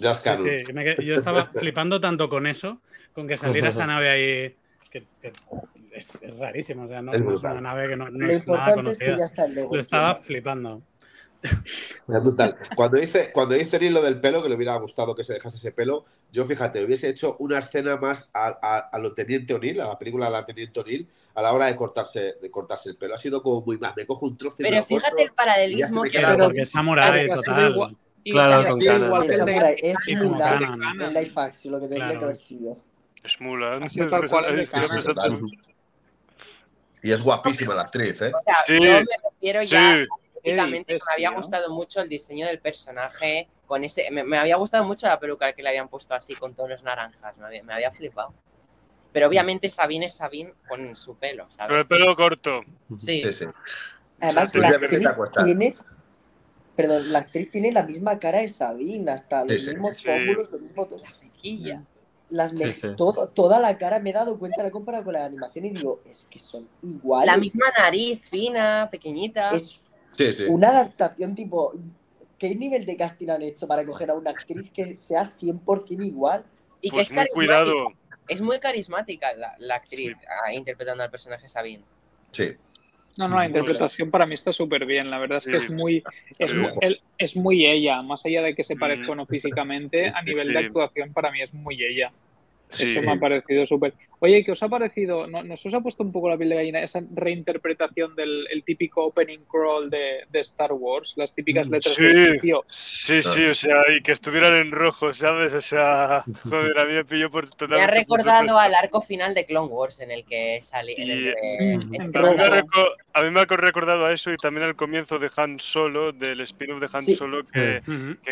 Just 0.01 0.25
Sí, 0.37 0.63
sí, 0.97 1.05
yo 1.05 1.15
estaba 1.15 1.47
flipando 1.55 1.99
tanto 1.99 2.29
con 2.29 2.45
eso, 2.47 2.79
con 3.13 3.27
que 3.27 3.37
saliera 3.37 3.69
esa 3.69 3.87
nave 3.87 4.09
ahí, 4.09 4.55
que, 4.89 5.05
que 5.21 5.31
es, 5.93 6.19
es 6.21 6.37
rarísimo, 6.37 6.83
o 6.83 6.87
sea, 6.87 7.01
no, 7.01 7.13
Es 7.13 7.21
no 7.21 7.33
es 7.33 7.43
una 7.43 7.61
nave 7.61 7.87
que 7.89 7.95
no, 7.95 8.09
no 8.09 8.25
Lo 8.25 8.31
es 8.31 8.47
nada 8.47 8.69
importante 8.71 8.91
es 8.91 8.97
que 8.97 9.05
ya 9.05 9.11
conocida. 9.11 9.25
está 9.25 9.45
el 9.45 9.55
Lego. 9.55 9.73
Lo 9.75 9.79
estaba 9.79 10.15
flipando. 10.15 10.81
Es 11.41 12.21
brutal. 12.21 12.57
Cuando 12.75 12.99
dice, 12.99 13.31
cuando 13.31 13.55
dice 13.55 13.79
Neil 13.79 13.93
lo 13.93 14.01
del 14.01 14.19
pelo, 14.19 14.43
que 14.43 14.49
le 14.49 14.55
hubiera 14.55 14.75
gustado 14.77 15.15
que 15.15 15.23
se 15.23 15.33
dejase 15.33 15.55
ese 15.55 15.71
pelo, 15.71 16.03
yo 16.33 16.43
fíjate, 16.43 16.83
hubiese 16.83 17.07
hecho 17.07 17.37
una 17.39 17.59
escena 17.59 17.95
más 17.97 18.29
a, 18.33 18.57
a, 18.61 18.77
a 18.79 18.99
lo 18.99 19.13
Teniente 19.13 19.53
O'Neill, 19.53 19.79
a 19.79 19.87
la 19.87 19.97
película 19.97 20.25
de 20.25 20.31
la 20.33 20.45
Teniente 20.45 20.79
O'Neill, 20.81 21.07
a 21.35 21.41
la 21.41 21.53
hora 21.53 21.67
de 21.67 21.75
cortarse, 21.77 22.35
de 22.41 22.51
cortarse 22.51 22.89
el 22.89 22.97
pelo. 22.97 23.13
Ha 23.15 23.17
sido 23.17 23.41
como 23.41 23.61
muy 23.61 23.77
más, 23.77 23.95
me 23.95 24.05
cojo 24.05 24.25
un 24.25 24.37
trozo 24.37 24.57
y 24.59 24.63
me 24.63 24.69
Pero 24.69 24.81
lo 24.81 24.87
corto. 24.87 25.01
fíjate 25.05 25.23
el 25.23 25.31
paralelismo 25.31 26.01
me 26.03 26.09
que 26.09 26.17
Claro, 26.17 26.33
Pero- 26.35 26.45
porque 26.47 26.61
es 26.61 26.71
samurai 26.71 27.25
Claro, 27.27 27.41
total. 27.41 27.71
igual. 27.71 27.97
Y 28.21 28.31
Claro, 28.31 28.67
con 28.69 28.81
es 28.81 28.85
en 28.85 28.91
action, 28.91 29.09
lo 31.71 31.79
que 31.79 31.87
tendría 31.87 32.05
Claro. 32.07 32.19
que 32.19 32.25
haber 32.25 32.35
sido. 32.35 32.77
Es 33.23 33.39
Mulan. 33.41 33.83
Ha 33.83 33.89
sido 33.89 34.07
tal 34.09 34.27
cual 34.29 34.59
exactamente. 34.59 35.57
Y 37.01 37.11
es 37.11 37.21
guapísima 37.21 37.75
la 37.75 37.83
actriz, 37.83 38.21
¿eh? 38.21 38.31
O 38.37 38.41
sea, 38.41 38.55
Sí. 38.65 38.73
yo 38.81 38.91
me 38.91 39.05
refiero 39.31 39.63
ya 39.63 39.93
Sí, 40.43 40.53
dices, 40.53 41.01
me 41.07 41.13
había 41.13 41.31
gustado 41.31 41.69
mucho 41.69 42.01
el 42.01 42.07
diseño 42.07 42.47
del 42.47 42.59
personaje 42.59 43.49
con 43.67 43.83
ese 43.83 44.09
me, 44.09 44.23
me 44.23 44.37
había 44.37 44.55
gustado 44.55 44.85
mucho 44.85 45.05
la 45.07 45.19
peluca 45.19 45.51
que 45.51 45.61
le 45.61 45.69
habían 45.69 45.89
puesto 45.89 46.13
así 46.15 46.33
con 46.33 46.55
tonos 46.55 46.81
naranjas 46.81 47.35
me 47.37 47.45
había, 47.45 47.61
me 47.63 47.73
había 47.73 47.91
flipado 47.91 48.33
pero 49.11 49.27
obviamente 49.27 49.67
Sabine 49.67 50.05
es 50.05 50.15
Sabine 50.15 50.53
con 50.67 50.95
su 50.95 51.15
pelo 51.17 51.43
con 51.43 51.51
¿sabes? 51.51 51.79
el 51.79 51.87
pelo 51.87 52.15
corto. 52.15 52.63
sí, 52.97 53.21
Sí, 53.25 53.33
sí. 53.33 53.45
Además, 54.21 54.55
la 54.55 54.67
actriz 54.69 55.07
tiene. 55.43 55.75
Perdón, 56.75 57.11
la 57.11 57.19
actriz 57.19 57.51
tiene 57.51 57.71
la 57.71 57.83
misma 57.83 58.17
cara 58.19 58.39
de 58.39 58.47
Sabine, 58.49 59.11
hasta 59.11 59.43
los 59.43 59.61
Sí, 59.61 59.67
mismos 59.71 59.97
Sí. 59.97 60.07
pómulos, 60.07 60.51
lo 60.51 60.59
mismo 60.59 60.85
todo. 60.87 61.01
Quilla. 61.41 61.83
Las 62.29 62.51
Sí, 62.51 62.87
todo- 62.95 63.27
toda 63.29 63.59
la 63.59 63.77
cara 63.77 63.99
me 63.99 64.11
he 64.11 64.13
dado 64.13 64.37
cuenta, 64.37 64.61
la 64.61 64.69
he 64.69 64.71
comparado 64.71 65.03
con 65.03 65.13
la 65.13 65.25
animación 65.25 65.65
y 65.65 65.69
digo, 65.71 66.01
es 66.05 66.27
que 66.29 66.37
son 66.39 66.67
iguales. 66.83 67.25
la 67.31 67.37
misma 67.37 67.65
nariz 67.77 68.21
fina 68.29 68.87
pequeñita 68.91 69.51
Es 69.55 69.83
Sí, 70.15 70.33
sí. 70.33 70.43
una 70.47 70.69
adaptación 70.69 71.33
tipo. 71.35 71.73
¿Qué 72.37 72.55
nivel 72.55 72.85
de 72.85 72.95
casting 72.95 73.29
han 73.29 73.41
hecho 73.41 73.67
para 73.67 73.85
coger 73.85 74.11
a 74.11 74.13
una 74.13 74.31
actriz 74.31 74.69
que 74.71 74.95
sea 74.95 75.33
100% 75.39 76.03
igual? 76.05 76.43
y 76.81 76.89
que 76.89 76.95
Pues 76.95 77.07
es 77.07 77.11
muy 77.13 77.17
carismática 77.17 77.33
cuidado. 77.35 77.87
es 78.29 78.41
muy 78.41 78.59
carismática 78.59 79.33
la, 79.33 79.53
la 79.57 79.75
actriz 79.75 80.15
ah, 80.45 80.53
interpretando 80.53 81.03
al 81.03 81.11
personaje 81.11 81.49
Sabine 81.49 81.83
Sí. 82.31 82.53
No, 83.19 83.27
no, 83.27 83.35
la 83.35 83.45
interpretación 83.47 84.09
para 84.09 84.25
mí 84.25 84.33
está 84.33 84.53
súper 84.53 84.85
bien. 84.85 85.11
La 85.11 85.19
verdad 85.19 85.39
es 85.39 85.45
que 85.45 85.59
Sí. 85.59 85.65
es 85.65 85.71
muy, 85.71 86.03
es, 86.39 86.55
es 87.17 87.35
muy 87.35 87.65
ella, 87.67 88.01
más 88.01 88.25
allá 88.25 88.41
de 88.41 88.55
que 88.55 88.63
se 88.63 88.77
parezca 88.77 89.07
Mm. 89.07 89.09
o 89.11 89.15
no 89.15 89.25
físicamente, 89.25 90.07
a 90.07 90.21
nivel 90.23 90.53
de 90.53 90.59
actuación 90.59 91.11
para 91.13 91.29
mí 91.31 91.41
es 91.41 91.53
muy 91.53 91.83
ella. 91.83 92.11
Sí. 92.69 92.91
Eso 92.95 93.01
me 93.05 93.11
ha 93.11 93.15
parecido 93.17 93.65
súper. 93.65 93.93
Oye, 94.21 94.43
¿qué 94.43 94.51
os 94.51 94.61
ha 94.63 94.69
parecido? 94.69 95.27
¿No, 95.27 95.43
¿Nos 95.43 95.65
os 95.65 95.73
ha 95.73 95.79
puesto 95.79 96.03
un 96.03 96.11
poco 96.11 96.29
la 96.29 96.37
piel 96.37 96.49
de 96.49 96.55
gallina 96.55 96.81
esa 96.81 97.01
reinterpretación 97.13 98.15
del 98.15 98.47
el 98.51 98.63
típico 98.63 99.05
opening 99.05 99.39
crawl 99.49 99.89
de, 99.89 100.25
de 100.29 100.39
Star 100.41 100.73
Wars? 100.73 101.13
Las 101.15 101.33
típicas 101.33 101.69
letras 101.69 101.93
Sí, 101.93 102.03
de 102.03 102.39
tío. 102.39 102.63
sí, 102.67 103.21
sí, 103.23 103.45
o 103.45 103.53
sea, 103.53 103.81
y 103.95 104.01
que 104.01 104.11
estuvieran 104.11 104.55
en 104.55 104.71
rojo, 104.71 105.13
¿sabes? 105.13 105.53
O 105.53 105.61
sea, 105.61 106.23
joder, 106.49 106.77
a 106.79 106.85
mí 106.85 106.93
me 106.93 107.05
pilló 107.05 107.29
por 107.31 107.45
me 107.45 107.51
totalmente 107.51 107.83
ha 107.83 107.95
recordado 107.95 108.59
al 108.59 108.75
arco 108.75 108.99
final 109.01 109.33
de 109.33 109.45
Clone 109.45 109.67
Wars 109.67 109.99
en 110.01 110.11
el 110.11 110.25
que 110.25 110.59
salí 110.61 110.95
Mm, 110.99 111.01
en 111.01 112.01
el 112.01 112.01
en 112.01 112.11
que 112.11 112.17
A 113.13 113.21
mí, 113.21 113.31
me 113.31 113.39
ha 113.39 113.45
me 113.45 113.57
recordado 113.57 114.05
a 114.05 114.13
eso 114.13 114.31
y 114.31 114.37
también 114.37 114.65
al 114.65 114.75
comienzo 114.75 115.17
de 115.17 115.29
Han 115.37 115.59
Solo, 115.59 116.11
del 116.11 116.41
spin-off 116.41 116.79
de 116.79 116.89
Han 116.91 117.03
Sí. 117.03 117.15
Solo, 117.15 117.39
que, 117.53 117.81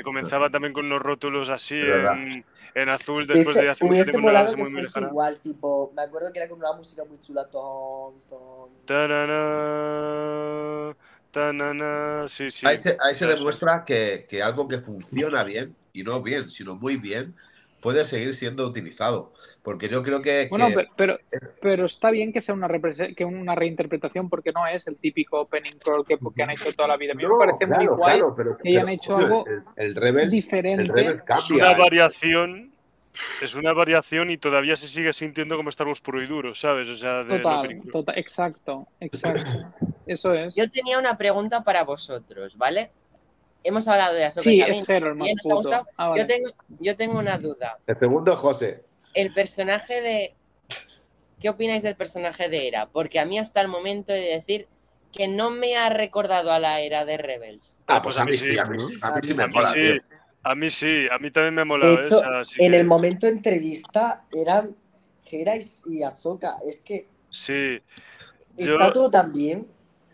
comenzaba 0.03 0.49
también 0.49 0.73
con 0.73 0.85
unos 0.85 1.01
rótulos 1.01 1.49
así 1.49 1.79
en, 1.79 2.45
en 2.75 2.89
azul 2.89 3.25
De 3.25 3.35
después 3.35 3.55
de 3.55 3.69
hace 3.69 3.83
mucho 3.83 3.95
hubiese 3.95 4.11
tiempo 4.11 4.29
una 4.29 4.43
muy, 4.55 4.69
muy 4.71 4.88
igual, 5.09 5.39
tipo, 5.41 5.76
me 5.95 6.01
acuerdo 6.03 6.32
que 6.34 6.39
era 6.39 6.49
con 6.49 6.59
una 6.59 6.73
música 6.73 7.03
muy 7.05 7.19
chula, 7.19 7.49
ton, 7.49 8.15
ton. 8.30 8.69
Tanana, 8.86 9.36
tanana, 11.32 12.25
sí, 12.28 12.49
sí. 12.51 12.67
ahí 12.67 12.78
se, 12.78 12.97
ahí 13.01 13.13
se 13.13 13.28
demuestra 13.28 13.84
que, 13.86 14.25
que 14.30 14.41
algo 14.41 14.67
que 14.67 14.80
funciona 14.80 15.43
bien, 15.43 15.75
y 15.93 16.03
no 16.03 16.21
bien, 16.21 16.49
sino 16.49 16.75
muy 16.75 16.97
bien, 16.97 17.36
puede 17.82 18.03
seguir 18.05 18.34
siendo 18.34 18.65
utilizado. 18.65 19.34
Porque 19.63 19.89
yo 19.89 20.01
creo 20.01 20.21
que. 20.21 20.47
Bueno, 20.49 20.69
que- 20.69 20.88
pero, 20.95 21.17
pero, 21.61 21.86
está 21.86 22.09
bien 22.09 22.32
que 22.32 22.39
sea 22.39 22.55
una, 22.55 22.69
que 23.15 23.25
una 23.25 23.53
reinterpretación 23.53 24.30
porque 24.30 24.53
no 24.53 24.65
es 24.65 24.88
el 24.88 24.95
típico 24.97 25.41
opening 25.41 25.73
crawl 25.84 26.05
que, 26.05 26.17
que 26.36 26.43
han 26.43 26.51
hecho 26.51 26.71
toda 26.73 26.88
la 26.88 26.97
vida. 26.97 27.11
A 27.11 27.15
mí 27.15 27.23
me 27.23 27.30
No, 27.30 27.38
parece 27.38 27.65
muy 27.65 27.75
claro, 27.75 27.97
guay 27.97 28.17
claro, 28.17 28.34
pero- 28.36 28.57
que 28.57 28.69
hayan 28.69 28.89
hecho 28.89 29.17
algo 29.17 29.45
el, 29.45 29.63
el 29.75 29.95
Rebels, 29.95 30.32
diferente. 30.32 30.84
el 30.84 30.88
Rebels 30.88 31.19
Es 31.19 31.23
cambia. 31.25 31.69
una 31.71 31.78
variación. 31.78 32.71
Es 33.41 33.55
una 33.55 33.74
variación 33.74 34.30
y 34.32 34.38
todavía 34.38 34.76
se 34.76 34.88
sigue 34.88 35.13
sintiendo 35.13 35.55
como 35.57 35.70
Star 35.70 35.88
Wars 35.88 36.01
puro 36.01 36.22
y 36.22 36.28
duro, 36.28 36.53
¿sabes? 36.55 36.88
O 36.89 36.95
sea, 36.95 37.24
de 37.24 37.39
Total, 37.39 37.82
total, 37.91 38.18
exacto, 38.18 38.88
exacto. 38.99 39.74
Eso 40.07 40.34
es. 40.34 40.55
yo 40.55 40.70
tenía 40.70 40.97
una 40.99 41.18
pregunta 41.18 41.63
para 41.63 41.84
vosotros 41.84 42.57
¿vale? 42.57 42.91
hemos 43.63 43.88
hablado 43.89 44.13
de 44.15 44.24
Ahsoka 44.26 44.43
Sí, 44.43 44.61
es 44.61 44.88
Hero 44.89 45.09
el 45.09 45.15
más 45.15 45.26
bien, 45.26 45.38
¿os 45.39 45.45
ha 45.45 45.49
puto. 45.49 45.55
gustado? 45.57 45.88
Ah, 45.97 46.07
vale. 46.09 46.22
yo, 46.22 46.28
tengo, 46.28 46.49
yo 46.80 46.95
tengo 46.95 47.20
una 47.20 47.38
duda 47.38 47.78
El 47.86 47.97
segundo, 47.99 48.36
José. 48.38 48.84
el 49.13 49.34
personaje 49.34 50.01
de. 50.01 50.34
¿Qué 51.39 51.49
opináis 51.49 51.84
del 51.84 51.95
personaje 51.95 52.49
de 52.49 52.68
Era? 52.68 52.88
Porque 52.88 53.20
a 53.20 53.26
mí 53.26 53.38
hasta 53.38 53.61
el 53.61 53.68
momento 53.68 54.11
he 54.13 54.20
de 54.20 54.30
decir 54.36 54.68
que 55.11 55.28
no 55.28 55.49
me 55.51 55.76
ha 55.76 55.89
recordado 55.89 56.51
a 56.51 56.59
la 56.59 56.80
era 56.82 57.05
de 57.05 57.18
Rebels. 57.18 57.80
Ah, 57.88 58.01
pues 58.01 58.18
a 58.18 58.26
mí 58.26 58.32
sí, 58.34 58.57
a 58.57 58.65
mí, 58.65 58.78
a 59.01 59.11
mí 59.11 59.20
sí 59.24 59.34
me 59.36 59.47
mola, 59.47 59.68
sí, 59.68 59.82
tío. 59.84 60.01
A 60.43 60.55
mí 60.55 60.69
sí, 60.69 61.07
a 61.11 61.19
mí 61.19 61.31
también 61.31 61.55
me 61.55 61.61
ha 61.61 61.65
molado 61.65 61.99
hecho, 61.99 62.17
esa. 62.17 62.39
así 62.39 62.63
en 62.63 62.71
que- 62.71 62.79
el 62.79 62.85
momento 62.85 63.25
de 63.25 63.33
entrevista 63.33 64.25
eran 64.31 64.75
Hera 65.29 65.57
y- 65.57 65.65
y 65.88 66.03
Ahsoka. 66.03 66.55
Es 66.65 66.81
que 66.83 67.07
Sí, 67.29 67.81
yo, 68.57 68.73
está 68.73 68.93
todo 68.93 69.11
tan 69.11 69.33
bien. 69.33 69.67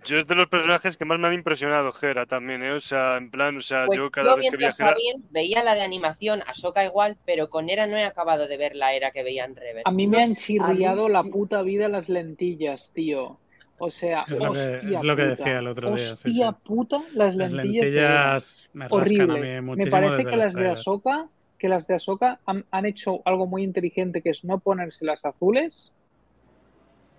Yo 0.05 0.17
es 0.19 0.27
de 0.27 0.35
los 0.35 0.47
personajes 0.47 0.97
que 0.97 1.05
más 1.05 1.17
me 1.17 1.27
han 1.27 1.33
impresionado, 1.33 1.93
Gera, 1.93 2.25
también, 2.25 2.61
¿eh? 2.61 2.73
O 2.73 2.79
sea, 2.81 3.15
en 3.15 3.31
plan, 3.31 3.55
o 3.55 3.61
sea, 3.61 3.85
Pues 3.85 3.99
yo 3.99 4.05
yo, 4.05 4.11
cada 4.11 4.35
vez 4.35 4.49
que 4.49 4.57
veía 4.57 4.67
a 4.67 4.71
Gera... 4.71 4.89
Sabine, 4.89 5.23
veía 5.29 5.63
la 5.63 5.75
de 5.75 5.81
animación, 5.81 6.43
Ahsoka 6.45 6.83
igual, 6.83 7.17
pero 7.25 7.49
con 7.49 7.69
Era 7.69 7.87
no 7.87 7.95
he 7.95 8.03
acabado 8.03 8.47
de 8.47 8.57
ver 8.57 8.75
la 8.75 8.93
era 8.93 9.11
que 9.11 9.23
veía 9.23 9.45
en 9.45 9.55
Rebels. 9.55 9.83
A 9.85 9.91
mí 9.91 10.07
me 10.07 10.21
han 10.21 10.35
chirriado 10.35 11.07
la 11.07 11.23
sí. 11.23 11.29
puta 11.29 11.61
vida 11.61 11.87
las 11.87 12.09
lentillas, 12.09 12.91
tío. 12.93 13.39
O 13.85 13.89
sea, 13.91 14.21
Es 14.21 14.31
lo 14.39 14.51
que- 14.53 14.59
hostia 14.59 14.95
es 14.95 15.03
lo 15.03 15.15
que 15.15 15.21
puta, 15.23 15.29
decía 15.35 15.59
el 15.59 15.67
otro 15.67 15.91
día, 15.95 16.15
sí, 16.15 16.29
Hostia 16.29 16.51
sí. 16.51 16.57
puta, 16.63 16.97
las 17.15 17.35
Las 17.35 17.51
lentillas. 17.53 18.69
de 18.73 18.79
me 18.79 18.87
rascan 18.87 19.21
a 19.21 19.33
mí 19.33 19.39
horrible. 19.39 19.61
muchísimo 19.61 19.85
Me 19.85 19.91
parece 19.91 20.15
desde 20.17 20.29
que 20.31 20.37
las 20.37 20.53
de. 20.53 20.67
Ahsoka, 20.69 21.27
que 21.59 21.67
las 21.69 21.87
de 21.87 21.93
Ahsoka 21.95 22.39
han, 22.45 22.65
han 22.71 22.85
hecho 22.85 23.21
algo 23.25 23.45
muy 23.45 23.63
inteligente 23.63 24.21
que 24.21 24.29
es 24.29 24.43
no 24.45 24.59
ponerse 24.59 25.05
las 25.05 25.25
azules, 25.25 25.91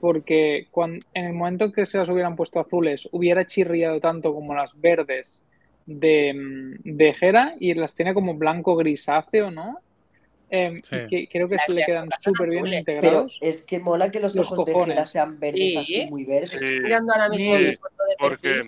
porque 0.01 0.69
cuando, 0.71 1.05
en 1.15 1.25
el 1.27 1.33
momento 1.33 1.73
que 1.73 1.87
se 1.87 1.99
las 1.99 2.09
hubieran 2.09 2.37
puesto 2.37 2.61
azules 2.61 3.09
hubiera 3.13 3.47
chirriado 3.47 4.01
tanto 4.01 4.35
como 4.35 4.55
las 4.55 4.79
verdes 4.81 5.43
de, 5.87 6.33
mm, 6.35 6.97
de 6.97 7.17
Hera 7.21 7.55
y 7.59 7.75
las 7.75 7.95
tiene 7.95 8.15
como 8.15 8.35
blanco 8.35 8.77
grisáceo, 8.77 9.51
¿no? 9.51 9.79
Em, 10.51 10.81
Sí. 10.83 10.97
y 10.97 11.07
que 11.09 11.29
creo 11.29 11.49
que 11.49 11.57
Las 11.57 11.67
se 11.67 11.73
de 11.73 11.81
le 11.81 11.87
quedan 11.87 12.09
súper 12.21 12.51
bien 12.51 12.65
azules. 12.67 12.83
Pero 12.85 12.97
integrados. 12.99 13.39
es 13.41 13.63
que 13.63 13.79
mola 13.81 14.11
que 14.11 14.21
los, 14.21 14.35
Los 14.35 14.47
ojos 14.53 14.67
de 14.67 14.73
cojones. 14.73 14.97
Hera 14.97 15.05
sean 15.07 15.41
verdes 15.41 15.61
Sí. 15.61 15.77
así, 15.79 16.07
muy 16.11 16.25
verdes. 16.25 16.51
Sí, 16.51 16.55
Estoy 16.57 16.81
mirando 16.81 17.13
ahora 17.13 17.29
mismo 17.29 17.55
mi 17.57 17.77
foto 17.77 17.95
de 18.09 18.15
porque... 18.19 18.63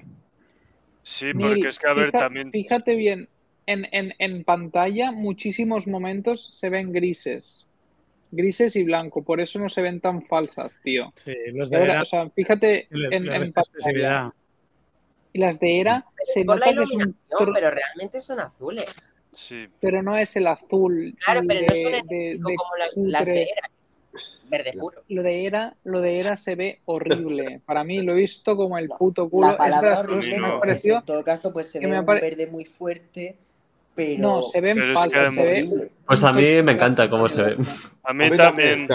Sí, 1.03 1.33
porque 1.35 1.69
es 1.69 1.79
que, 1.79 1.89
a 1.89 1.95
ver, 1.95 2.11
también... 2.11 2.51
Fíjate 2.51 2.95
bien, 2.97 3.29
en, 3.67 3.87
en, 3.93 4.15
en 4.19 4.43
pantalla 4.43 5.13
muchísimos 5.13 5.87
momentos 5.87 6.53
se 6.53 6.69
ven 6.69 6.93
grises. 6.93 7.67
Grises 8.33 8.75
y 8.75 8.83
blanco, 8.83 9.23
por 9.23 9.41
eso 9.41 9.61
no 9.61 9.69
se 9.69 9.83
ven 9.83 10.01
tan 10.01 10.23
falsas, 10.27 10.77
tío. 10.83 11.13
Sí, 11.15 11.33
los 11.53 11.71
De 11.71 11.79
de 11.79 11.85
Era 11.85 12.03
o 12.03 12.05
sea, 12.05 12.29
fíjate 12.31 12.89
le, 12.91 13.17
en, 13.17 13.29
en 13.33 13.53
pantalla. 13.53 14.35
Y 15.33 15.39
las 15.39 15.61
de 15.61 15.81
Era 15.81 16.05
se 16.25 16.41
es 16.41 16.47
por 16.47 16.59
la 16.59 16.67
nota 16.73 16.79
que 16.79 16.85
es 16.85 16.91
un 16.93 17.17
pero 17.55 17.71
realmente 17.71 18.21
son 18.21 18.41
azules. 18.41 19.15
Sí, 19.37 19.67
pero 19.81 20.03
no 20.03 20.17
es 20.17 20.35
el 20.37 20.47
azul. 20.47 21.15
Claro, 21.25 21.41
el 21.41 21.47
pero 21.47 21.61
no 21.61 21.75
de- 21.75 21.83
son 21.83 21.93
de- 22.09 22.17
de 22.39 22.55
como 22.57 22.77
las, 22.79 22.97
las 22.97 23.27
de. 23.27 23.43
Era. 23.43 23.71
es 23.71 23.97
Verde 24.49 24.73
puro. 24.79 25.03
Lo 25.09 25.23
de 25.23 25.45
Era, 25.45 25.77
lo 25.85 26.01
de 26.01 26.21
Era 26.21 26.37
se 26.37 26.55
ve 26.55 26.81
horrible. 26.87 27.61
Para 27.67 27.85
mí 27.85 28.01
lo 28.03 28.13
he 28.13 28.17
visto 28.17 28.57
como 28.57 28.79
el 28.79 28.89
puto 28.89 29.29
culo. 29.29 29.49
La 29.49 29.53
Es 29.53 29.59
de 29.59 29.59
palabra 29.59 29.91
las 29.91 30.03
cosas 30.03 30.07
que 30.11 30.17
horrible 30.19 30.39
me 30.41 30.47
en 30.99 31.03
todo 31.05 31.25
caso 31.25 31.53
pues 31.53 31.67
se 31.71 31.81
ve 31.81 31.87
un 31.87 31.95
apare- 31.95 32.21
verde 32.23 32.47
muy 32.47 32.65
fuerte, 32.65 33.37
pero 33.97 34.21
No, 34.23 34.43
se 34.43 34.61
ven 34.61 34.77
Pero 34.77 34.93
es 34.93 35.01
falsas, 35.01 35.13
que- 35.13 35.27
es 35.29 35.35
se 35.35 35.45
ve. 35.75 35.91
Pues 36.07 36.23
a 36.23 36.33
mí 36.33 36.63
me 36.63 36.73
encanta 36.73 37.11
cómo 37.11 37.29
se 37.29 37.43
ve. 37.43 37.57
a 38.05 38.13
mí 38.15 38.31
también... 38.37 38.87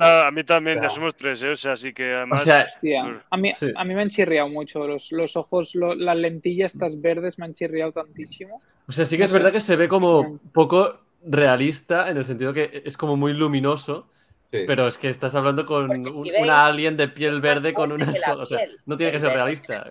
A 0.00 0.30
mí, 0.32 0.42
también, 0.44 0.80
ya 0.80 0.86
O 0.88 0.90
somos 0.90 1.14
tres, 1.14 1.42
¿eh? 1.44 1.50
O 1.50 1.56
sea, 1.56 1.72
así 1.72 1.92
que 1.92 2.12
O 2.14 2.16
además... 2.16 2.42
sea, 2.42 2.64
Hostia, 2.66 3.22
a 3.30 3.36
mí, 3.36 3.50
Sí. 3.52 3.72
a 3.76 3.84
mí 3.84 3.94
me 3.94 4.02
han 4.02 4.10
chirriado 4.10 4.48
mucho. 4.48 4.86
Los, 4.88 5.12
los 5.12 5.36
ojos, 5.36 5.74
lo- 5.76 5.94
las 5.94 6.16
lentillas 6.16 6.74
estas 6.74 7.00
verdes 7.00 7.38
me 7.38 7.44
han 7.44 7.54
chirriado 7.54 7.92
tantísimo. 7.92 8.60
o 8.88 8.92
sea, 8.92 9.04
sí 9.04 9.16
que 9.16 9.22
es 9.24 9.32
verdad 9.32 9.52
que 9.52 9.60
se 9.60 9.76
ve 9.76 9.86
como 9.88 10.38
poco 10.52 10.98
realista 11.24 12.10
en 12.10 12.16
el 12.16 12.24
sentido 12.24 12.52
que 12.52 12.82
es 12.84 12.96
como 12.96 13.16
muy 13.16 13.34
luminoso, 13.34 14.08
Sí. 14.52 14.62
pero 14.64 14.86
es 14.86 14.96
que 14.96 15.08
estás 15.08 15.34
hablando 15.34 15.66
con 15.66 15.90
si 16.04 16.10
un- 16.10 16.22
veis, 16.22 16.38
una 16.40 16.64
alien 16.66 16.96
de 16.96 17.08
piel 17.08 17.40
verde 17.40 17.74
con 17.74 17.90
unas 17.90 18.20
cosas. 18.20 18.38
O 18.38 18.46
sea, 18.46 18.60
no 18.86 18.96
tiene 18.96 19.10
que 19.12 19.18
ser 19.20 19.32
realista. 19.32 19.90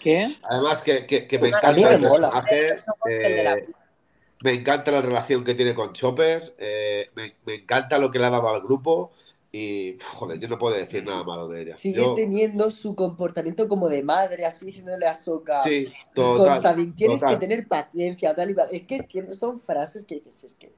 ¿Qué? 0.00 0.34
Además 0.44 0.82
que, 0.82 1.06
que, 1.06 1.26
que 1.28 1.38
me 1.38 1.48
Una 1.48 1.58
encanta 1.58 1.94
el 1.94 2.00
mola. 2.00 2.30
personaje, 2.30 2.82
eh, 3.08 3.66
me 4.42 4.52
encanta 4.52 4.90
la 4.90 5.02
relación 5.02 5.44
que 5.44 5.54
tiene 5.54 5.74
con 5.74 5.92
Chopper, 5.92 6.54
eh, 6.58 7.08
me, 7.14 7.34
me 7.44 7.56
encanta 7.56 7.98
lo 7.98 8.10
que 8.10 8.18
le 8.18 8.24
ha 8.26 8.30
dado 8.30 8.48
al 8.48 8.62
grupo 8.62 9.12
y, 9.52 9.96
joder, 10.02 10.38
yo 10.38 10.48
no 10.48 10.58
puedo 10.58 10.76
decir 10.76 11.04
nada 11.04 11.22
malo 11.24 11.48
de 11.48 11.62
ella. 11.62 11.76
sigue 11.76 12.00
Yo- 12.00 12.14
teniendo 12.14 12.70
su 12.70 12.94
comportamiento 12.94 13.68
como 13.68 13.88
de 13.88 14.02
madre, 14.02 14.46
así 14.46 14.64
diciéndole 14.64 15.06
a 15.06 15.14
Soka. 15.14 15.62
sí, 15.64 15.92
Con 16.14 16.38
total. 16.38 16.62
Sabine 16.62 16.92
tienes 16.96 17.20
total. 17.20 17.34
que 17.34 17.40
tener 17.46 17.68
paciencia, 17.68 18.34
tal 18.34 18.50
y 18.50 18.54
cual. 18.54 18.68
Es 18.72 18.86
que, 18.86 18.96
es 18.96 19.06
que 19.06 19.22
no 19.22 19.34
son 19.34 19.60
frases 19.60 20.04
que 20.04 20.14
dices, 20.16 20.44
es 20.44 20.54
que 20.54 20.72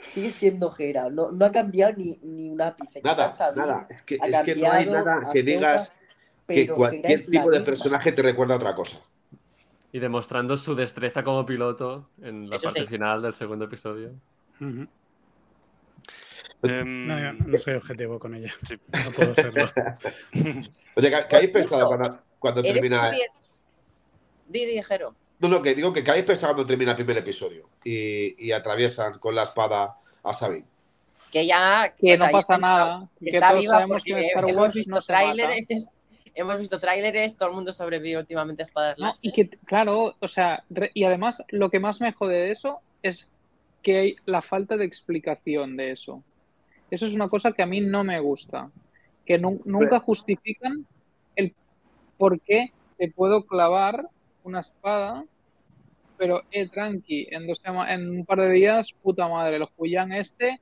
sigue 0.00 0.30
siendo 0.30 0.74
Hera, 0.76 1.10
no, 1.10 1.30
no 1.32 1.44
ha 1.44 1.52
cambiado 1.52 1.92
ni, 1.96 2.18
ni 2.22 2.50
un 2.50 2.62
ápice. 2.62 3.02
Nada, 3.02 3.32
nada. 3.54 3.86
Es 3.90 4.02
que, 4.02 4.18
ha 4.20 4.26
es 4.26 4.38
que 4.44 4.54
no 4.56 4.72
hay 4.72 4.86
nada 4.86 5.30
que 5.32 5.42
digas 5.42 5.92
pero 6.48 6.60
Hera 6.62 6.74
cualquier 6.74 7.26
tipo 7.26 7.50
de 7.50 7.58
misma. 7.58 7.64
personaje 7.64 8.10
te 8.12 8.22
recuerda 8.22 8.54
a 8.54 8.56
otra 8.56 8.74
cosa. 8.74 9.00
Y 9.92 10.00
demostrando 10.00 10.56
su 10.56 10.74
destreza 10.74 11.22
como 11.22 11.46
piloto 11.46 12.08
en 12.22 12.50
la 12.50 12.56
Eso 12.56 12.64
parte 12.64 12.80
sí. 12.80 12.86
final 12.88 13.22
del 13.22 13.34
segundo 13.34 13.66
episodio. 13.66 14.12
Ujú. 14.60 14.86
em, 16.62 17.06
No, 17.06 17.18
yo 17.18 17.32
no 17.32 17.58
soy 17.58 17.74
objetivo 17.74 18.18
con 18.18 18.34
ella. 18.34 18.52
Sí. 18.66 18.76
No 19.04 19.10
puedo 19.12 19.34
serlo. 19.34 19.64
O 20.96 21.00
sea, 21.00 21.10
¿qué, 21.22 21.28
qué 21.28 21.36
habéis 21.36 21.52
pensado 21.52 21.86
cuando, 21.86 22.18
cuando 22.40 22.60
¿Eres 22.60 22.72
termina? 22.74 23.02
también- 23.02 23.28
Didi, 24.48 24.82
Jero. 24.82 25.14
No, 25.38 25.46
no, 25.48 25.62
que 25.62 25.74
digo 25.76 25.92
que 25.92 26.02
¿qué 26.02 26.10
habéis 26.10 26.26
pensado 26.26 26.54
cuando 26.54 26.66
termina 26.66 26.90
el 26.90 26.96
primer 26.96 27.18
episodio 27.18 27.68
y, 27.84 28.34
y 28.44 28.50
atraviesan 28.50 29.20
con 29.20 29.34
la 29.36 29.44
espada 29.44 29.94
a 30.24 30.32
Sabine. 30.32 30.64
Que 31.30 31.46
ya. 31.46 31.94
Que 31.96 32.14
o 32.14 32.16
sea, 32.16 32.26
no 32.26 32.32
pasa 32.32 32.54
está- 32.54 32.66
nada. 32.66 33.08
Que 33.20 33.28
Está 33.30 33.50
todos 33.50 33.60
viva 33.60 33.74
sabemos 33.74 34.02
porque 34.02 34.10
que 34.12 34.18
en 34.18 34.24
Star 34.26 34.44
Wars 34.56 34.88
no 34.88 35.00
se 35.00 35.12
mata. 35.12 35.52
Hemos 36.34 36.58
visto 36.58 36.78
tráileres, 36.80 37.36
todo 37.36 37.48
el 37.50 37.54
mundo 37.54 37.72
sobrevive 37.72 38.18
últimamente 38.18 38.62
a 38.62 38.66
espadas 38.66 38.98
No, 38.98 39.06
láser. 39.06 39.28
y 39.30 39.32
que, 39.32 39.48
claro, 39.64 40.14
o 40.20 40.28
sea, 40.28 40.64
re- 40.70 40.90
y 40.94 41.04
además 41.04 41.42
lo 41.48 41.70
que 41.70 41.80
más 41.80 42.00
me 42.00 42.12
jode 42.12 42.34
de 42.34 42.50
eso 42.50 42.78
es 43.02 43.30
que 43.82 43.98
hay 43.98 44.16
la 44.26 44.42
falta 44.42 44.76
de 44.76 44.84
explicación 44.84 45.76
de 45.76 45.92
eso. 45.92 46.22
Eso 46.90 47.06
es 47.06 47.14
una 47.14 47.28
cosa 47.28 47.52
que 47.52 47.62
a 47.62 47.66
mí 47.66 47.80
no 47.80 48.02
me 48.04 48.18
gusta. 48.20 48.70
Que 49.26 49.38
nu- 49.38 49.60
nunca 49.64 50.00
justifican 50.00 50.86
el 51.36 51.54
por 52.16 52.40
qué 52.40 52.72
te 52.96 53.10
puedo 53.10 53.44
clavar 53.46 54.08
una 54.42 54.60
espada, 54.60 55.24
pero, 56.16 56.42
eh, 56.50 56.68
tranqui, 56.68 57.28
en, 57.30 57.46
dos 57.46 57.62
en 57.88 58.10
un 58.10 58.24
par 58.26 58.40
de 58.40 58.50
días, 58.50 58.92
puta 59.02 59.28
madre, 59.28 59.58
los 59.58 59.70
Julián 59.76 60.12
este 60.12 60.58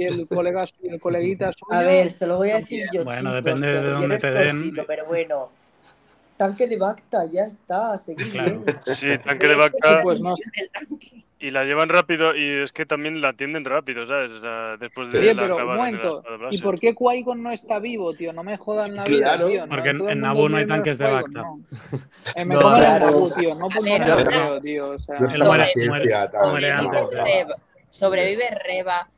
y 0.00 0.04
el 0.20 0.26
colega 0.28 0.66
su- 0.66 0.74
el 0.88 1.00
coleguita 1.00 1.50
suyo. 1.52 1.78
A 1.78 1.82
ver, 1.82 2.10
se 2.10 2.26
lo 2.26 2.36
voy 2.38 2.50
a 2.50 2.58
decir 2.58 2.86
yo, 2.92 3.04
Bueno, 3.04 3.30
chicos, 3.30 3.34
depende 3.44 3.66
de 3.72 3.90
dónde 3.90 4.18
te 4.18 4.30
den. 4.30 4.74
Pero 4.86 5.06
bueno, 5.06 5.50
tanque 6.36 6.66
de 6.66 6.76
Bacta, 6.78 7.24
ya 7.30 7.42
está, 7.44 7.96
seguir 7.98 8.30
Claro. 8.30 8.60
bien. 8.60 8.78
Sí, 8.86 9.08
tanque 9.24 9.46
de 9.48 9.54
vaca 9.56 10.00
Pues 10.02 10.20
no 10.20 10.34
y 11.42 11.48
la 11.52 11.64
llevan 11.64 11.88
rápido 11.88 12.36
y 12.36 12.62
es 12.62 12.70
que 12.70 12.84
también 12.84 13.22
la 13.22 13.28
atienden 13.30 13.64
rápido, 13.64 14.06
¿sabes? 14.06 14.30
O 14.30 14.40
sea, 14.42 14.76
después 14.76 15.10
de 15.10 15.32
la 15.32 15.40
pero 15.42 15.56
un 15.56 15.74
momento, 15.74 16.22
¿y 16.50 16.58
por 16.60 16.78
qué 16.78 16.94
Qui-Gon 16.94 17.42
no 17.42 17.50
está 17.50 17.78
vivo, 17.78 18.12
tío? 18.12 18.34
No 18.34 18.42
me 18.42 18.58
jodan 18.58 18.94
la 18.94 19.04
vida, 19.04 19.24
Claro. 19.36 19.48
tío. 19.48 19.66
Porque 19.66 19.88
en- 19.88 20.06
en 20.10 20.20
Naboo 20.20 20.50
no 20.50 20.58
hay 20.58 20.66
tanques 20.66 20.98
de 20.98 21.06
Bacta. 21.06 21.40
no. 21.42 21.60
Eh, 22.36 22.44
me 22.44 22.54
No, 22.56 22.60
comen 22.60 22.78
claro. 22.80 23.06
el 23.06 23.12
Naboo, 23.12 23.30
tío. 23.32 23.54
No 23.54 23.68
creo, 23.68 24.60
tío. 24.60 24.90
O 24.90 24.98
sea, 24.98 25.18
muere- 25.18 25.72
muere- 25.86 26.28
muere 26.46 26.70
antes 26.72 27.10
sobrevive 27.88 28.44
Reba 28.66 29.08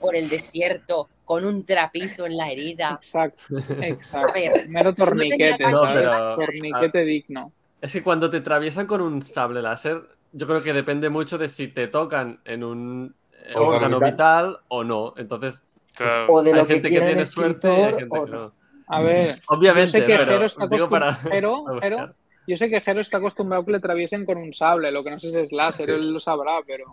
por 0.00 0.16
el 0.16 0.28
desierto 0.28 1.08
con 1.24 1.44
un 1.44 1.64
trapito 1.64 2.26
en 2.26 2.36
la 2.36 2.50
herida. 2.50 2.98
Exacto, 3.00 3.44
exacto. 3.80 4.30
A 4.30 4.32
ver, 4.32 4.68
Mero 4.68 4.94
torniquete, 4.94 5.64
No, 5.70 5.82
pero- 5.92 6.36
Torniquete 6.36 7.04
digno. 7.04 7.52
Es 7.80 7.92
que 7.92 8.02
cuando 8.02 8.30
te 8.30 8.38
atraviesan 8.38 8.86
con 8.86 9.00
un 9.00 9.22
sable 9.22 9.60
láser, 9.62 10.02
yo 10.32 10.46
creo 10.46 10.62
que 10.62 10.72
depende 10.72 11.08
mucho 11.10 11.38
de 11.38 11.48
si 11.48 11.68
te 11.68 11.86
tocan 11.86 12.40
en 12.44 12.64
un 12.64 13.14
eh, 13.46 13.52
Órgano 13.56 13.98
vital. 13.98 14.10
vital 14.12 14.58
o 14.68 14.84
no. 14.84 15.14
Entonces, 15.16 15.64
Claro. 15.94 16.26
O 16.28 16.42
de 16.42 16.50
hay 16.50 16.56
lo 16.58 16.66
que 16.66 16.74
gente 16.74 16.88
que 16.90 17.00
tiene 17.00 17.24
suerte 17.24 17.68
y 17.68 17.70
hay 17.82 17.94
gente 17.94 18.18
o 18.18 18.24
que 18.24 18.30
no. 18.32 18.52
A 18.88 19.00
ver, 19.00 19.40
Obviamente, 19.46 19.92
yo 19.98 20.04
sé 20.04 20.06
que 20.06 20.16
pero 20.18 20.32
Jero 20.32 20.44
está 20.46 20.66
digo 20.66 20.88
para, 20.88 21.08
acostumbrado. 21.10 21.34
Jero, 21.34 21.64
para 21.64 21.80
Jero, 21.80 21.96
buscar. 22.06 22.14
Yo 22.46 22.56
sé 22.56 22.68
que 22.68 22.80
Jero 22.80 23.00
está 23.00 23.18
acostumbrado 23.18 23.62
a 23.62 23.64
que 23.64 23.70
le 23.72 23.78
atraviesen 23.78 24.24
con 24.26 24.38
un 24.38 24.52
sable. 24.52 24.90
Lo 24.90 25.02
que 25.04 25.10
no 25.10 25.18
sé 25.18 25.32
si 25.32 25.38
es 25.38 25.52
láser, 25.52 25.90
él 25.90 26.10
lo 26.10 26.20
sabrá, 26.20 26.60
pero. 26.66 26.84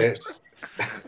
Es- 0.00 0.42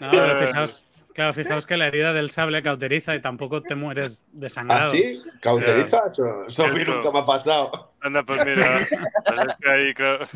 No, 0.01 0.11
pero 0.11 0.37
fijaos, 0.37 0.87
claro, 1.15 1.33
fijaos 1.33 1.67
que 1.67 1.77
la 1.77 1.87
herida 1.87 2.13
del 2.13 2.31
sable 2.31 2.63
cauteriza 2.63 3.15
y 3.15 3.21
tampoco 3.21 3.63
te 3.63 3.75
mueres 3.75 4.23
desangrado. 4.33 4.93
¿Ah, 4.93 4.95
sí? 4.97 5.19
¿Cauteriza? 5.41 6.03
Eso, 6.13 6.45
eso 6.47 6.65
a 6.65 6.69
mí 6.69 6.83
nunca 6.85 7.11
me 7.11 7.19
ha 7.21 7.27
pasado. 7.27 7.93
Anda, 8.01 8.23
pues 8.23 8.45
mira, 8.45 8.79
pues 9.27 9.57
ahí, 9.71 9.95
claro. 9.95 10.27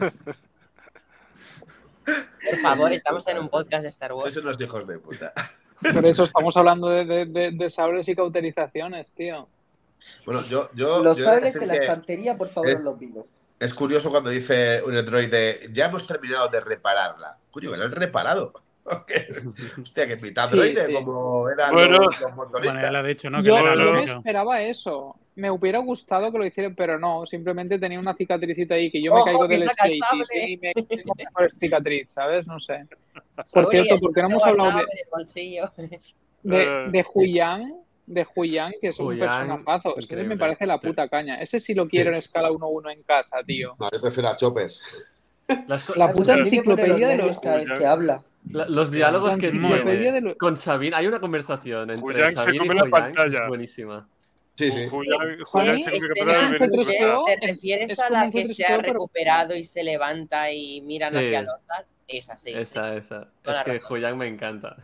Por 2.04 2.58
favor, 2.62 2.92
estamos 2.92 3.26
en 3.28 3.38
un 3.38 3.48
podcast 3.48 3.82
de 3.84 3.88
Star 3.90 4.12
Wars. 4.12 4.34
Eso 4.34 4.44
no 4.44 4.50
es 4.50 4.58
de 4.58 4.64
hijos 4.64 4.86
de 4.86 4.98
puta. 4.98 5.32
Por 5.94 6.04
eso 6.06 6.24
estamos 6.24 6.56
hablando 6.56 6.88
de, 6.88 7.04
de, 7.04 7.26
de- 7.26 7.50
de 7.52 7.70
sables 7.70 8.08
y 8.08 8.16
cauterizaciones, 8.16 9.12
tío. 9.12 9.48
Bueno, 10.24 10.42
yo. 10.48 10.70
yo 10.74 11.02
Los 11.02 11.16
yo 11.16 11.24
sables 11.24 11.56
en 11.56 11.68
la 11.68 11.74
estantería, 11.74 12.36
por 12.36 12.48
favor, 12.48 12.70
Eh, 12.70 12.74
os 12.76 12.82
los 12.82 12.98
pido. 12.98 13.26
Es 13.58 13.72
curioso 13.74 14.10
cuando 14.10 14.30
dice 14.30 14.82
un 14.84 14.96
androide, 14.96 15.68
ya 15.72 15.86
hemos 15.86 16.06
terminado 16.06 16.48
de 16.48 16.60
repararla. 16.60 17.36
Coño, 17.50 17.70
que 17.70 17.76
lo 17.76 17.84
han 17.84 17.92
reparado. 17.92 18.52
Hostia, 19.82 20.06
que 20.08 20.16
mitad 20.16 20.44
androide, 20.46 20.86
sí. 20.86 20.92
como 20.94 21.48
eran 21.48 21.72
Bueno. 21.72 21.98
los, 21.98 22.20
los 22.20 22.34
Bueno, 22.50 22.90
lo 22.90 22.98
ha 22.98 23.02
dicho, 23.04 23.30
¿no? 23.30 23.40
Que 23.42 23.48
Yo, 23.48 23.58
era 23.58 23.76
lógico. 23.76 24.18
esperaba 24.18 24.60
eso. 24.62 25.16
Me 25.36 25.50
hubiera 25.50 25.78
gustado 25.78 26.30
que 26.32 26.38
lo 26.38 26.44
hicieran, 26.44 26.74
pero 26.74 26.98
no. 26.98 27.24
Simplemente 27.26 27.78
tenía 27.78 27.98
una 28.00 28.14
cicatricita 28.14 28.74
ahí 28.74 28.90
que 28.90 29.00
yo 29.02 29.12
me 29.12 29.18
Ojo, 29.20 29.24
caigo 29.26 29.46
del 29.46 29.68
skate 29.68 29.94
y- 29.94 30.52
y, 30.52 30.56
me 30.58 30.72
tengo 30.74 31.14
mejor 31.16 31.52
cicatriz, 31.60 32.08
¿sabes? 32.12 32.46
No 32.46 32.58
sé. 32.58 32.86
Por 33.54 33.68
cierto, 33.70 33.94
el 33.94 34.00
¿por 34.00 34.12
qué 34.12 34.22
no 34.22 34.28
hemos 34.28 34.44
hablado 34.44 34.72
de, 34.78 34.84
de, 36.42 36.88
de 36.90 37.04
Huyan? 37.14 37.81
De 38.06 38.26
Huyang, 38.34 38.72
que 38.80 38.88
es 38.88 38.98
un 38.98 39.06
Huyang, 39.08 39.28
personajazo. 39.30 39.96
Ese 39.96 40.22
me 40.24 40.36
parece 40.36 40.66
la 40.66 40.78
puta 40.78 41.08
caña. 41.08 41.36
Ese 41.40 41.60
sí 41.60 41.72
lo 41.74 41.88
quiero 41.88 42.10
en 42.10 42.16
escala 42.16 42.50
1-1 42.50 42.92
en 42.92 43.02
casa, 43.02 43.38
tío. 43.46 43.76
No, 43.78 43.88
yo 43.92 44.00
prefiero 44.00 44.28
a 44.28 44.36
Chopper. 44.36 44.70
Las 45.66 45.84
co- 45.84 45.94
La 45.94 46.12
puta 46.12 46.32
los 46.36 46.40
enciclopedia 46.46 47.08
de 47.08 47.16
los... 47.18 47.38
cada 47.38 47.56
vez 47.58 47.68
que 47.78 47.86
habla. 47.86 48.22
la- 48.50 48.66
los 48.68 48.90
diálogos 48.90 49.36
que 49.36 49.50
tiene 49.50 50.20
lo- 50.20 50.36
con 50.36 50.56
Sabine. 50.56 50.96
Hay 50.96 51.06
una 51.06 51.20
conversación 51.20 51.90
entre 51.90 52.04
Huyang 52.04 52.30
se 52.30 52.36
Sabine 52.36 52.64
y 52.64 52.68
la 52.68 52.74
Huyang 52.84 52.90
pantalla. 52.90 53.42
es 53.42 53.48
buenísima. 53.48 54.08
Sí, 54.54 54.70
sí. 54.70 54.86
Se 54.86 55.90
¿Te 55.90 57.34
es- 57.34 57.40
refieres 57.40 57.90
es 57.90 57.98
a 57.98 58.10
la 58.10 58.24
un 58.24 58.32
que 58.32 58.44
C3PO, 58.44 58.54
se 58.54 58.64
ha 58.66 58.78
recuperado 58.78 59.56
y 59.56 59.64
se 59.64 59.82
levanta 59.82 60.50
y 60.52 60.80
miran 60.82 61.16
hacia 61.16 61.42
Lothar? 61.42 61.86
Esa 62.12 62.36
sí. 62.36 62.50
Esa, 62.54 62.94
esa. 62.96 63.28
Toda 63.42 63.62
Es 63.62 63.64
que. 63.64 63.80
Huyang 63.92 64.16
me 64.18 64.26
encanta. 64.26 64.76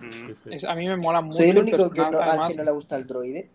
Mm. 0.00 0.10
Sí, 0.12 0.34
sí. 0.34 0.66
a 0.66 0.74
mí 0.74 0.86
me 0.88 0.96
mola 0.96 1.20
mucho. 1.20 1.38
Soy 1.38 1.50
el 1.50 1.58
único 1.58 1.90
que 1.90 2.00
no, 2.00 2.18
al 2.20 2.48
que 2.48 2.54
no 2.54 2.64
le 2.64 2.70
gusta 2.70 2.96
el 2.96 3.06
droide. 3.06 3.50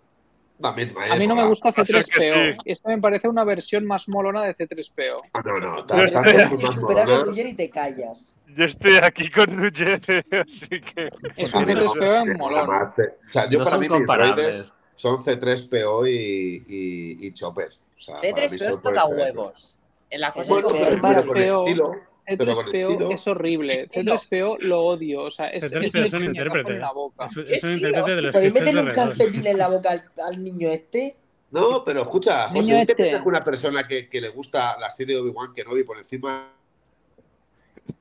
A 0.63 0.73
mí, 0.73 0.83
A 1.09 1.15
mí 1.15 1.25
no 1.25 1.35
me 1.35 1.47
gusta 1.47 1.69
Va 1.71 1.81
a 1.81 1.85
ser 1.85 2.05
que 2.05 2.11
C3PO. 2.21 2.51
sí. 2.53 2.57
Esta 2.65 2.89
me 2.89 2.99
parece 2.99 3.27
una 3.27 3.43
versión 3.43 3.83
más 3.85 4.07
molona 4.07 4.43
de 4.43 4.55
C3PO. 4.55 5.21
Ah, 5.33 5.41
no, 5.43 5.53
no. 5.57 5.77
Yo 5.77 5.85
Tanto 5.85 6.03
estoy- 6.03 6.19
es 6.19 6.33
Tienes 6.35 6.51
más 6.51 6.59
que 6.75 6.79
superar 6.79 7.03
a 7.03 7.05
molona. 7.05 7.23
Roger 7.25 7.47
y 7.47 7.53
te 7.53 7.69
callas. 7.71 8.33
Yo 8.47 8.65
estoy 8.65 8.97
aquí 8.97 9.29
con 9.31 9.45
Ruggeri, 9.57 10.21
así 10.47 10.67
que. 10.81 11.09
Es 11.37 11.53
un 11.53 11.65
mí 11.65 11.73
no, 11.73 11.93
C3PO 11.93 11.97
que 12.25 12.31
en 12.31 12.37
molón. 12.37 12.69
O 12.69 13.31
sea, 13.31 13.49
yo 13.49 13.59
no 13.59 13.65
para 13.65 13.77
mí 13.77 13.87
comparables. 13.87 14.35
droides 14.35 14.73
son 14.95 15.23
C3PO 15.23 16.07
y, 16.09 16.65
y, 16.67 17.27
y 17.27 17.33
Chopper. 17.33 17.69
O 17.97 18.01
sea, 18.01 18.15
para 18.17 18.27
mí 18.27 18.33
C3PO 18.33 18.53
es 18.53 18.73
son 18.73 18.81
toca 18.83 19.05
huevos. 19.07 19.79
La 20.11 20.31
cosa 20.31 20.49
Bueno, 20.51 20.67
es 20.67 20.73
que 20.73 20.79
pero, 20.79 21.01
pero 21.01 21.21
con 21.25 21.35
C3PO 21.35 21.67
estilo. 21.67 21.91
Pero 21.91 21.99
con 22.03 22.10
C3PO 22.37 22.65
estilo. 22.65 23.11
es 23.11 23.27
horrible. 23.27 23.73
Estilo. 23.81 24.15
C3PO 24.15 24.57
lo 24.61 24.79
odio. 24.79 25.23
O 25.23 25.29
sea, 25.29 25.47
es, 25.49 25.63
C3PO 25.71 25.85
es 25.85 26.13
es 26.13 26.13
un 26.13 26.23
intérprete. 26.25 26.71
en 26.73 26.79
la 26.79 26.91
boca. 26.91 27.25
Es, 27.25 27.35
¿Qué 27.35 27.53
es 27.55 27.63
un 27.63 27.73
intérprete 27.73 28.15
de 28.15 28.21
los 28.21 28.31
¿Podéis 28.33 28.53
chistes 28.53 28.65
de 28.73 28.73
meterle 28.73 28.91
un 28.91 28.95
R2. 28.97 29.17
calcetín 29.17 29.47
en 29.47 29.57
la 29.57 29.67
boca 29.67 29.89
al, 29.91 30.03
al 30.27 30.43
niño 30.43 30.69
este? 30.69 31.15
No, 31.51 31.83
pero 31.83 32.01
escucha, 32.03 32.47
José, 32.47 32.61
Niño 32.61 32.79
¿tú 32.79 32.85
te 32.85 32.91
este. 32.91 33.09
que 33.23 33.27
una 33.27 33.41
persona 33.43 33.85
que, 33.87 34.07
que 34.07 34.21
le 34.21 34.29
gusta 34.29 34.79
la 34.79 34.89
serie 34.89 35.15
de 35.15 35.21
Obi-Wan 35.21 35.53
Kenobi 35.53 35.83
por 35.83 35.97
encima 35.97 36.53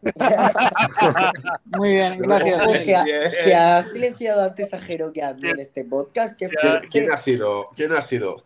Muy 1.66 1.90
bien, 1.90 2.18
gracias. 2.18 2.66
Que, 2.84 2.94
ha, 2.96 3.04
Bien. 3.04 3.32
que 3.44 3.54
ha 3.54 3.82
silenciado 3.82 4.44
antes 4.44 4.72
a 4.72 4.80
Jero 4.80 5.12
que 5.12 5.22
a 5.22 5.32
mí 5.34 5.48
en 5.48 5.58
este 5.58 5.84
podcast. 5.84 6.38
Que 6.38 6.48
¿Quién, 6.48 6.80
quién 6.90 7.12
ha 7.12 7.16
sido? 7.16 7.68
¿Quién 7.74 7.92
ha 7.92 8.00
sido? 8.00 8.44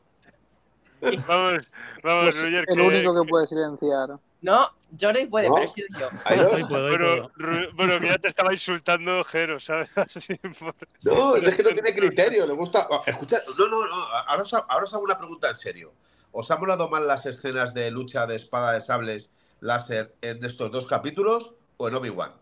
Vamos, 1.00 1.68
vamos, 2.02 2.24
Pues 2.34 2.42
Roger. 2.42 2.64
el 2.66 2.76
que- 2.76 2.82
único 2.82 3.22
que 3.22 3.28
puede 3.28 3.46
silenciar. 3.46 4.10
No, 4.40 4.68
Jordi 5.00 5.26
puede, 5.26 5.48
¿No? 5.48 5.54
pero 5.54 5.64
he 5.64 5.68
sido 5.68 5.86
yo. 5.98 6.08
¿Hay 6.24 6.38
dos? 6.38 6.52
Hoy 6.54 6.64
puedo, 6.64 7.30
puedo. 7.76 8.00
Que 8.00 8.06
ya 8.08 8.18
te 8.18 8.28
estaba 8.28 8.52
insultando 8.52 9.22
Jero, 9.24 9.58
¿sabes? 9.60 9.90
Así 9.96 10.34
por- 10.58 10.74
No, 11.02 11.36
es 11.36 11.54
que 11.54 11.62
no 11.62 11.70
tiene 11.70 11.94
criterio, 11.94 12.46
le 12.46 12.54
gusta. 12.54 12.88
Escucha, 13.06 13.38
no, 13.58 13.68
no, 13.68 13.86
no. 13.86 13.94
Ahora 14.26 14.42
os, 14.42 14.52
ahora 14.54 14.84
os 14.84 14.94
hago 14.94 15.02
una 15.04 15.18
pregunta 15.18 15.48
en 15.48 15.54
serio. 15.54 15.92
¿Os 16.32 16.50
han 16.50 16.60
molado 16.60 16.88
más 16.88 17.02
las 17.02 17.26
escenas 17.26 17.74
de 17.74 17.90
lucha 17.90 18.26
de 18.26 18.36
espada 18.36 18.72
de 18.72 18.80
sables 18.80 19.32
láser 19.60 20.14
en 20.20 20.44
estos 20.44 20.70
dos 20.72 20.86
capítulos 20.86 21.56
o 21.76 21.88
en 21.88 21.94
Obi-Wan? 21.94 22.32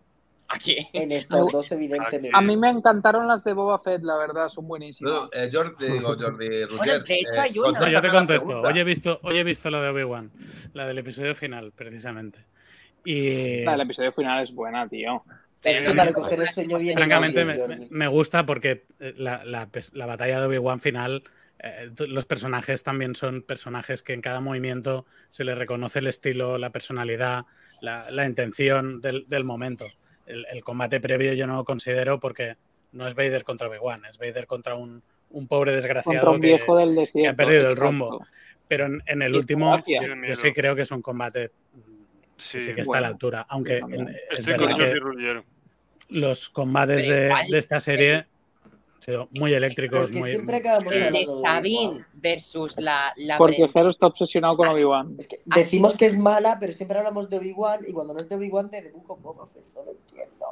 Aquí. 0.55 0.77
En 0.93 1.13
estos 1.13 1.51
dos, 1.51 1.73
evidentemente. 1.73 2.31
A 2.33 2.41
mí 2.41 2.57
me 2.57 2.69
encantaron 2.71 3.27
las 3.27 3.43
de 3.45 3.53
Boba 3.53 3.79
Fett, 3.79 4.03
la 4.03 4.17
verdad, 4.17 4.49
son 4.49 4.69
buenísimas. 4.69 5.13
No, 5.13 5.29
eh, 5.33 5.49
Jordi, 5.53 5.87
digo, 5.87 6.15
Jordi 6.19 6.65
Ruger. 6.67 7.03
de 7.05 7.15
hecho 7.15 7.35
eh, 7.37 7.41
hay 7.41 7.59
una. 7.59 7.81
No, 7.81 7.89
yo 7.89 8.01
te 8.03 8.09
contesto. 8.09 8.61
Hoy 8.61 8.79
he 8.79 8.85
visto, 8.85 9.19
hoy 9.23 9.39
he 9.39 9.45
visto 9.45 9.71
la 9.71 9.81
de 9.83 9.89
Obi-Wan, 9.89 10.31
la 10.75 10.87
del 10.87 10.99
episodio 10.99 11.35
final, 11.35 11.73
precisamente. 11.73 12.45
Y 13.05 13.65
La 13.65 13.73
del 13.73 13.81
episodio 13.83 14.13
final 14.13 14.43
es 14.43 14.53
buena, 14.55 14.89
tío. 14.89 15.25
Pero 15.63 15.79
Es 15.79 15.83
que 15.85 15.89
no 15.91 15.97
para 15.97 16.13
coger 16.13 16.41
el 16.41 16.49
sueño 16.51 16.79
bien. 16.79 16.97
francamente 16.97 17.45
bien, 17.45 17.69
me, 17.69 17.87
me- 17.91 18.09
gusta 18.09 18.45
porque 18.45 18.85
eh, 19.01 19.15
la, 19.17 19.45
la 19.45 19.67
pes- 19.69 19.93
la 19.95 20.07
batalla 20.07 20.41
de 20.41 20.47
Obi-Wan 20.47 20.81
final, 20.81 21.23
eh, 21.61 21.91
los 22.09 22.27
personajes 22.27 22.83
también 22.83 23.15
son 23.15 23.43
personajes 23.43 24.03
que 24.03 24.13
en 24.13 24.21
cada 24.23 24.41
movimiento 24.41 25.07
se 25.29 25.45
les 25.45 25.57
reconoce 25.57 26.01
el 26.01 26.09
estilo, 26.09 26.59
la 26.59 26.71
personalidad, 26.71 27.45
la, 27.81 28.11
la 28.11 28.27
intención 28.27 29.01
del, 29.01 29.25
del 29.29 29.45
momento. 29.45 29.85
El, 30.33 30.47
el 30.51 30.65
combate 30.65 31.01
previo 31.01 31.33
yo 31.35 31.47
no 31.47 31.57
lo 31.57 31.65
considero 31.65 32.19
porque 32.21 32.57
no 32.93 33.07
es 33.07 33.15
Vader 33.15 33.45
contra 33.45 33.69
Obi-Wan, 33.69 34.05
es 34.07 34.19
Vader 34.19 34.47
contra 34.47 34.75
un, 34.75 35.03
un 35.31 35.47
pobre 35.49 35.73
desgraciado 35.73 36.31
un 36.33 36.41
que- 36.41 36.47
viejo 36.49 36.77
del 36.77 36.95
desierto. 36.95 37.37
perdido 37.37 37.69
el 37.69 37.77
rumbo. 37.77 38.25
Pero 38.69 38.87
en, 38.87 39.03
en 39.07 39.23
el 39.23 39.35
último, 39.35 39.73
gracia. 39.73 40.01
yo, 40.07 40.15
yo 40.27 40.37
sí 40.37 40.53
creo 40.53 40.75
que 40.75 40.83
es 40.83 40.91
un 40.91 41.03
combate 41.03 41.51
Sí, 42.39 42.59
que 42.59 42.65
sí 42.65 42.75
que 42.75 42.81
está 42.81 42.91
bueno. 42.93 42.99
a 42.99 43.01
la 43.03 43.09
altura. 43.09 43.47
Aunque 43.49 43.77
en- 43.79 44.09
es 44.09 44.39
Estoy 44.41 44.55
verdad 44.55 44.71
con 44.71 44.79
que 44.79 45.43
los 46.19 46.49
combates 46.51 47.07
de, 47.07 47.31
de 47.49 47.59
esta 47.59 47.79
serie 47.81 48.27
sido 49.03 49.29
muy 49.33 49.53
eléctricos, 49.53 50.01
Porque 50.03 50.19
muy. 50.21 50.31
siempre 50.31 50.61
Sí. 50.63 50.69
El 50.91 51.13
de 51.13 51.27
Sabine 51.27 51.79
Obi-Wan. 51.89 52.07
versus 52.15 52.79
la, 52.79 53.13
la 53.17 53.39
Porque. 53.39 53.69
Jero 53.69 53.91
está 53.91 54.07
obsesionado 54.07 54.57
con 54.57 54.69
Obi-Wan. 54.69 55.17
Es 55.19 55.27
que 55.27 55.41
Así- 55.51 55.61
decimos 55.61 55.95
que 55.95 56.07
es 56.07 56.17
mala, 56.17 56.59
pero 56.61 56.73
siempre 56.73 56.99
hablamos 56.99 57.29
de 57.29 57.39
Obi-Wan 57.39 57.81
y 57.87 57.93
cuando 57.93 58.15
no 58.15 58.21
es 58.21 58.29
de 58.29 58.37
Obi-Wan 58.37 58.71
de 58.71 58.93
of 59.09 59.21
Boba 59.21 59.47
Fett. 59.49 59.65
No 59.75 59.85
lo 59.85 59.91
entiendo. 59.93 60.47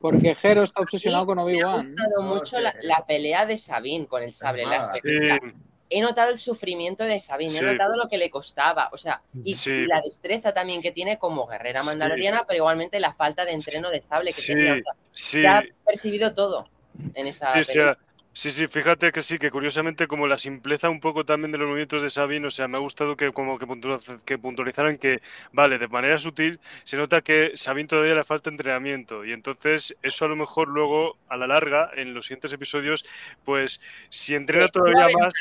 Porque 0.00 0.34
Jero 0.34 0.62
está 0.62 0.80
obsesionado 0.82 1.24
Sí, 1.24 1.26
con 1.26 1.36
Me 1.36 1.42
ha 1.42 1.44
Obi-Wan. 1.44 1.86
gustado 1.88 2.22
No, 2.22 2.34
mucho 2.34 2.60
la, 2.60 2.74
la 2.82 3.04
pelea 3.06 3.46
de 3.46 3.56
Sabine 3.56 4.06
con 4.06 4.22
el 4.22 4.34
sable 4.34 4.66
láser. 4.66 5.00
Sí, 5.02 5.50
He 5.90 6.00
notado 6.00 6.30
el 6.32 6.40
sufrimiento 6.40 7.04
de 7.04 7.20
Sabine, 7.20 7.50
Sí. 7.50 7.58
he 7.58 7.62
notado 7.72 7.94
lo 7.96 8.08
que 8.08 8.16
le 8.18 8.28
costaba. 8.30 8.88
O 8.92 8.96
sea, 8.96 9.22
y, 9.44 9.54
Sí. 9.54 9.70
y 9.70 9.86
la 9.86 10.00
destreza 10.00 10.52
también 10.52 10.82
que 10.82 10.90
tiene 10.90 11.18
como 11.18 11.46
guerrera 11.46 11.82
Sí. 11.82 11.86
mandaloriana, 11.86 12.44
pero 12.48 12.56
igualmente 12.58 12.98
la 12.98 13.12
falta 13.12 13.44
de 13.44 13.52
entreno 13.52 13.90
de 13.90 14.00
sable 14.00 14.30
que 14.30 14.40
Sí. 14.40 14.54
tenía. 14.54 14.72
O 14.72 14.76
sea, 14.76 14.94
sí. 15.12 15.40
Se 15.42 15.46
ha 15.46 15.62
percibido 15.84 16.34
todo 16.34 16.66
en 17.14 17.26
esa 17.26 17.46
Sí, 17.52 17.60
o 17.60 17.64
pelea. 17.64 17.94
sea, 17.94 17.98
sí, 18.32 18.50
sí, 18.50 18.66
fíjate 18.66 19.12
que 19.12 19.22
sí, 19.22 19.38
que 19.38 19.50
curiosamente 19.50 20.06
como 20.08 20.26
la 20.26 20.38
simpleza 20.38 20.88
un 20.90 20.98
poco 21.00 21.24
también 21.24 21.52
de 21.52 21.58
los 21.58 21.66
movimientos 21.68 22.02
de 22.02 22.10
Sabine, 22.10 22.46
o 22.46 22.50
sea, 22.50 22.66
me 22.68 22.76
ha 22.76 22.80
gustado 22.80 23.16
que 23.16 23.32
como 23.32 23.58
que, 23.58 23.66
que 24.24 24.38
puntualizaran 24.38 24.98
que, 24.98 25.20
vale, 25.52 25.78
de 25.78 25.88
manera 25.88 26.18
sutil 26.18 26.58
se 26.84 26.96
nota 26.96 27.22
que 27.22 27.52
Sabine 27.54 27.88
todavía 27.88 28.14
le 28.14 28.24
falta 28.24 28.50
entrenamiento 28.50 29.24
y 29.24 29.32
entonces 29.32 29.96
eso 30.02 30.24
a 30.24 30.28
lo 30.28 30.36
mejor 30.36 30.68
luego 30.68 31.18
a 31.28 31.36
la 31.36 31.46
larga 31.46 31.90
en 31.94 32.14
los 32.14 32.26
siguientes 32.26 32.52
episodios, 32.52 33.04
pues 33.44 33.80
si 34.08 34.34
entrena 34.34 34.68
todavía 34.68 35.08
más, 35.18 35.32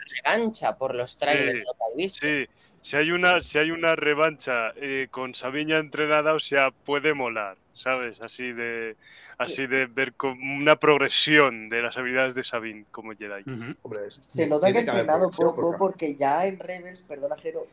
una 0.52 0.78
por 0.78 0.96
los 0.96 1.16
trailers, 1.16 1.60
Sí, 1.60 1.66
lo 1.66 1.74
que 1.74 1.80
he 1.94 1.96
visto. 2.04 2.28
sí, 2.28 2.48
si 2.84 2.98
hay 2.98 3.12
una, 3.12 3.40
si 3.40 3.58
hay 3.60 3.72
una 3.72 3.96
revancha 3.96 4.74
eh, 4.76 5.08
con 5.10 5.34
Sabine 5.34 5.70
ya 5.72 5.78
entrenada, 5.78 6.34
o 6.34 6.40
sea, 6.40 6.72
puede 6.72 7.14
molar, 7.14 7.56
¿sabes? 7.74 8.22
Así 8.22 8.52
de, 8.52 8.98
así 9.38 9.68
de 9.68 9.86
ver 9.86 10.14
como 10.14 10.36
una 10.58 10.76
progresión 10.76 11.70
de 11.70 11.82
las 11.82 11.98
habilidades 11.98 12.36
de 12.36 12.44
Sabine 12.44 12.84
como 12.92 13.14
Jedi. 13.14 13.42
Ujú. 13.50 13.74
Hombre, 13.84 14.02
es- 14.08 14.20
Se 14.26 14.46
nota 14.48 14.70
que 14.72 14.80
ha 14.80 14.82
entrenado 14.82 15.32
poco 15.32 15.56
porque- 15.56 15.78
porque 15.78 16.16
ya 16.18 16.46
en 16.46 16.60
Rebels, 16.60 17.00
perdona 17.08 17.38
Jero, 17.38 17.68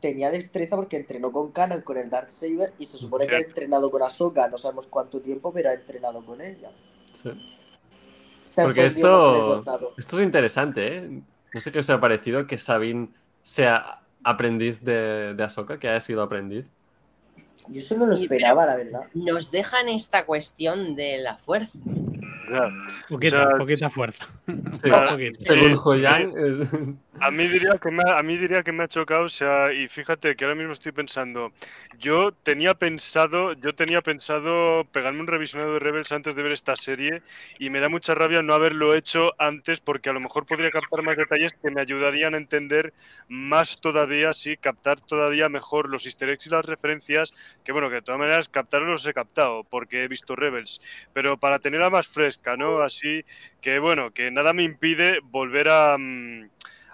tenía 0.00 0.30
destreza 0.32 0.74
porque 0.74 0.96
entrenó 0.96 1.30
con 1.30 1.52
Kanan, 1.52 1.82
con 1.82 1.96
el 1.96 2.10
Darksaber 2.10 2.72
y 2.80 2.86
se 2.86 2.96
supone 2.98 3.28
que 3.28 3.36
ha 3.36 3.40
entrenado 3.40 3.88
con 3.88 4.02
Ahsoka, 4.02 4.48
no 4.48 4.58
sabemos 4.58 4.88
cuánto 4.88 5.20
tiempo, 5.20 5.52
pero 5.52 5.68
ha 5.70 5.74
entrenado 5.74 6.24
con 6.26 6.40
ella. 6.40 6.72
Sí. 7.12 7.30
Se 8.42 8.62
ha 8.62 8.64
Porque 8.64 8.86
esto, 8.86 9.62
esto 9.96 10.18
es 10.18 10.24
interesante, 10.24 10.96
¿eh? 10.96 11.22
No 11.54 11.60
sé 11.60 11.70
qué 11.70 11.78
os 11.78 11.90
ha 11.90 12.00
parecido 12.00 12.46
que 12.48 12.58
Sabine 12.58 13.10
sea 13.42 13.99
aprendiz 14.24 14.80
de, 14.82 15.34
de 15.34 15.42
Ahsoka, 15.42 15.78
que 15.78 15.88
haya 15.88 16.00
sido 16.00 16.22
aprendiz. 16.22 16.66
Yo 17.68 17.80
eso 17.80 17.96
no 17.96 18.06
lo 18.06 18.14
esperaba, 18.14 18.66
la 18.66 18.76
verdad. 18.76 19.02
Nos 19.14 19.50
dejan 19.50 19.88
esta 19.88 20.26
cuestión 20.26 20.96
de 20.96 21.18
la 21.18 21.36
fuerza. 21.36 21.78
Ya. 22.50 22.72
Poquita, 23.08 23.44
O 23.44 23.46
sea, 23.46 23.56
poquita 23.56 23.90
fuerza. 23.90 24.26
Sí. 24.72 24.90
Poquito. 24.90 25.36
Según. 25.38 25.76
Joyan, 25.76 26.32
eh, 26.36 26.94
A 27.20 27.30
mí 27.30 27.46
diría 27.48 27.76
que 27.78 27.90
me 27.90 28.02
a 28.10 28.22
mí 28.22 28.38
diría 28.38 28.62
que 28.62 28.72
me 28.72 28.84
ha 28.84 28.88
chocado, 28.88 29.24
o 29.24 29.28
sea, 29.28 29.72
y 29.72 29.88
fíjate 29.88 30.34
que 30.34 30.44
ahora 30.44 30.54
mismo 30.54 30.72
estoy 30.72 30.92
pensando, 30.92 31.52
yo 31.98 32.32
tenía 32.32 32.74
pensado, 32.74 33.52
yo 33.52 33.74
tenía 33.74 34.00
pensado 34.00 34.84
pegarme 34.90 35.20
un 35.20 35.26
revisionado 35.26 35.74
de 35.74 35.80
Rebels 35.80 36.12
antes 36.12 36.34
de 36.34 36.42
ver 36.42 36.52
esta 36.52 36.76
serie 36.76 37.22
y 37.58 37.68
me 37.68 37.80
da 37.80 37.88
mucha 37.90 38.14
rabia 38.14 38.40
no 38.42 38.54
haberlo 38.54 38.94
hecho 38.94 39.32
antes 39.38 39.80
porque 39.80 40.08
a 40.08 40.12
lo 40.14 40.20
mejor 40.20 40.46
podría 40.46 40.70
captar 40.70 41.02
más 41.02 41.16
detalles 41.16 41.52
que 41.52 41.70
me 41.70 41.80
ayudarían 41.82 42.34
a 42.34 42.38
entender 42.38 42.94
más 43.28 43.80
todavía, 43.80 44.32
sí, 44.32 44.56
captar 44.56 44.98
todavía 45.00 45.48
mejor 45.50 45.90
los 45.90 46.06
easter 46.06 46.30
eggs 46.30 46.46
y 46.46 46.50
las 46.50 46.64
referencias, 46.64 47.34
que 47.64 47.72
bueno, 47.72 47.90
que 47.90 47.96
de 47.96 48.02
todas 48.02 48.18
maneras 48.18 48.48
captarlos 48.48 48.88
los 48.88 49.06
he 49.06 49.12
captado 49.12 49.64
porque 49.64 50.04
he 50.04 50.08
visto 50.08 50.36
Rebels, 50.36 50.80
pero 51.12 51.36
para 51.36 51.58
tenerla 51.58 51.90
más 51.90 52.08
fresca, 52.08 52.39
¿no? 52.56 52.80
Así 52.80 53.24
que 53.60 53.78
bueno, 53.78 54.12
que 54.12 54.30
nada 54.30 54.52
me 54.52 54.62
impide 54.64 55.20
volver 55.24 55.68
a... 55.68 55.96
mm, 55.98 56.48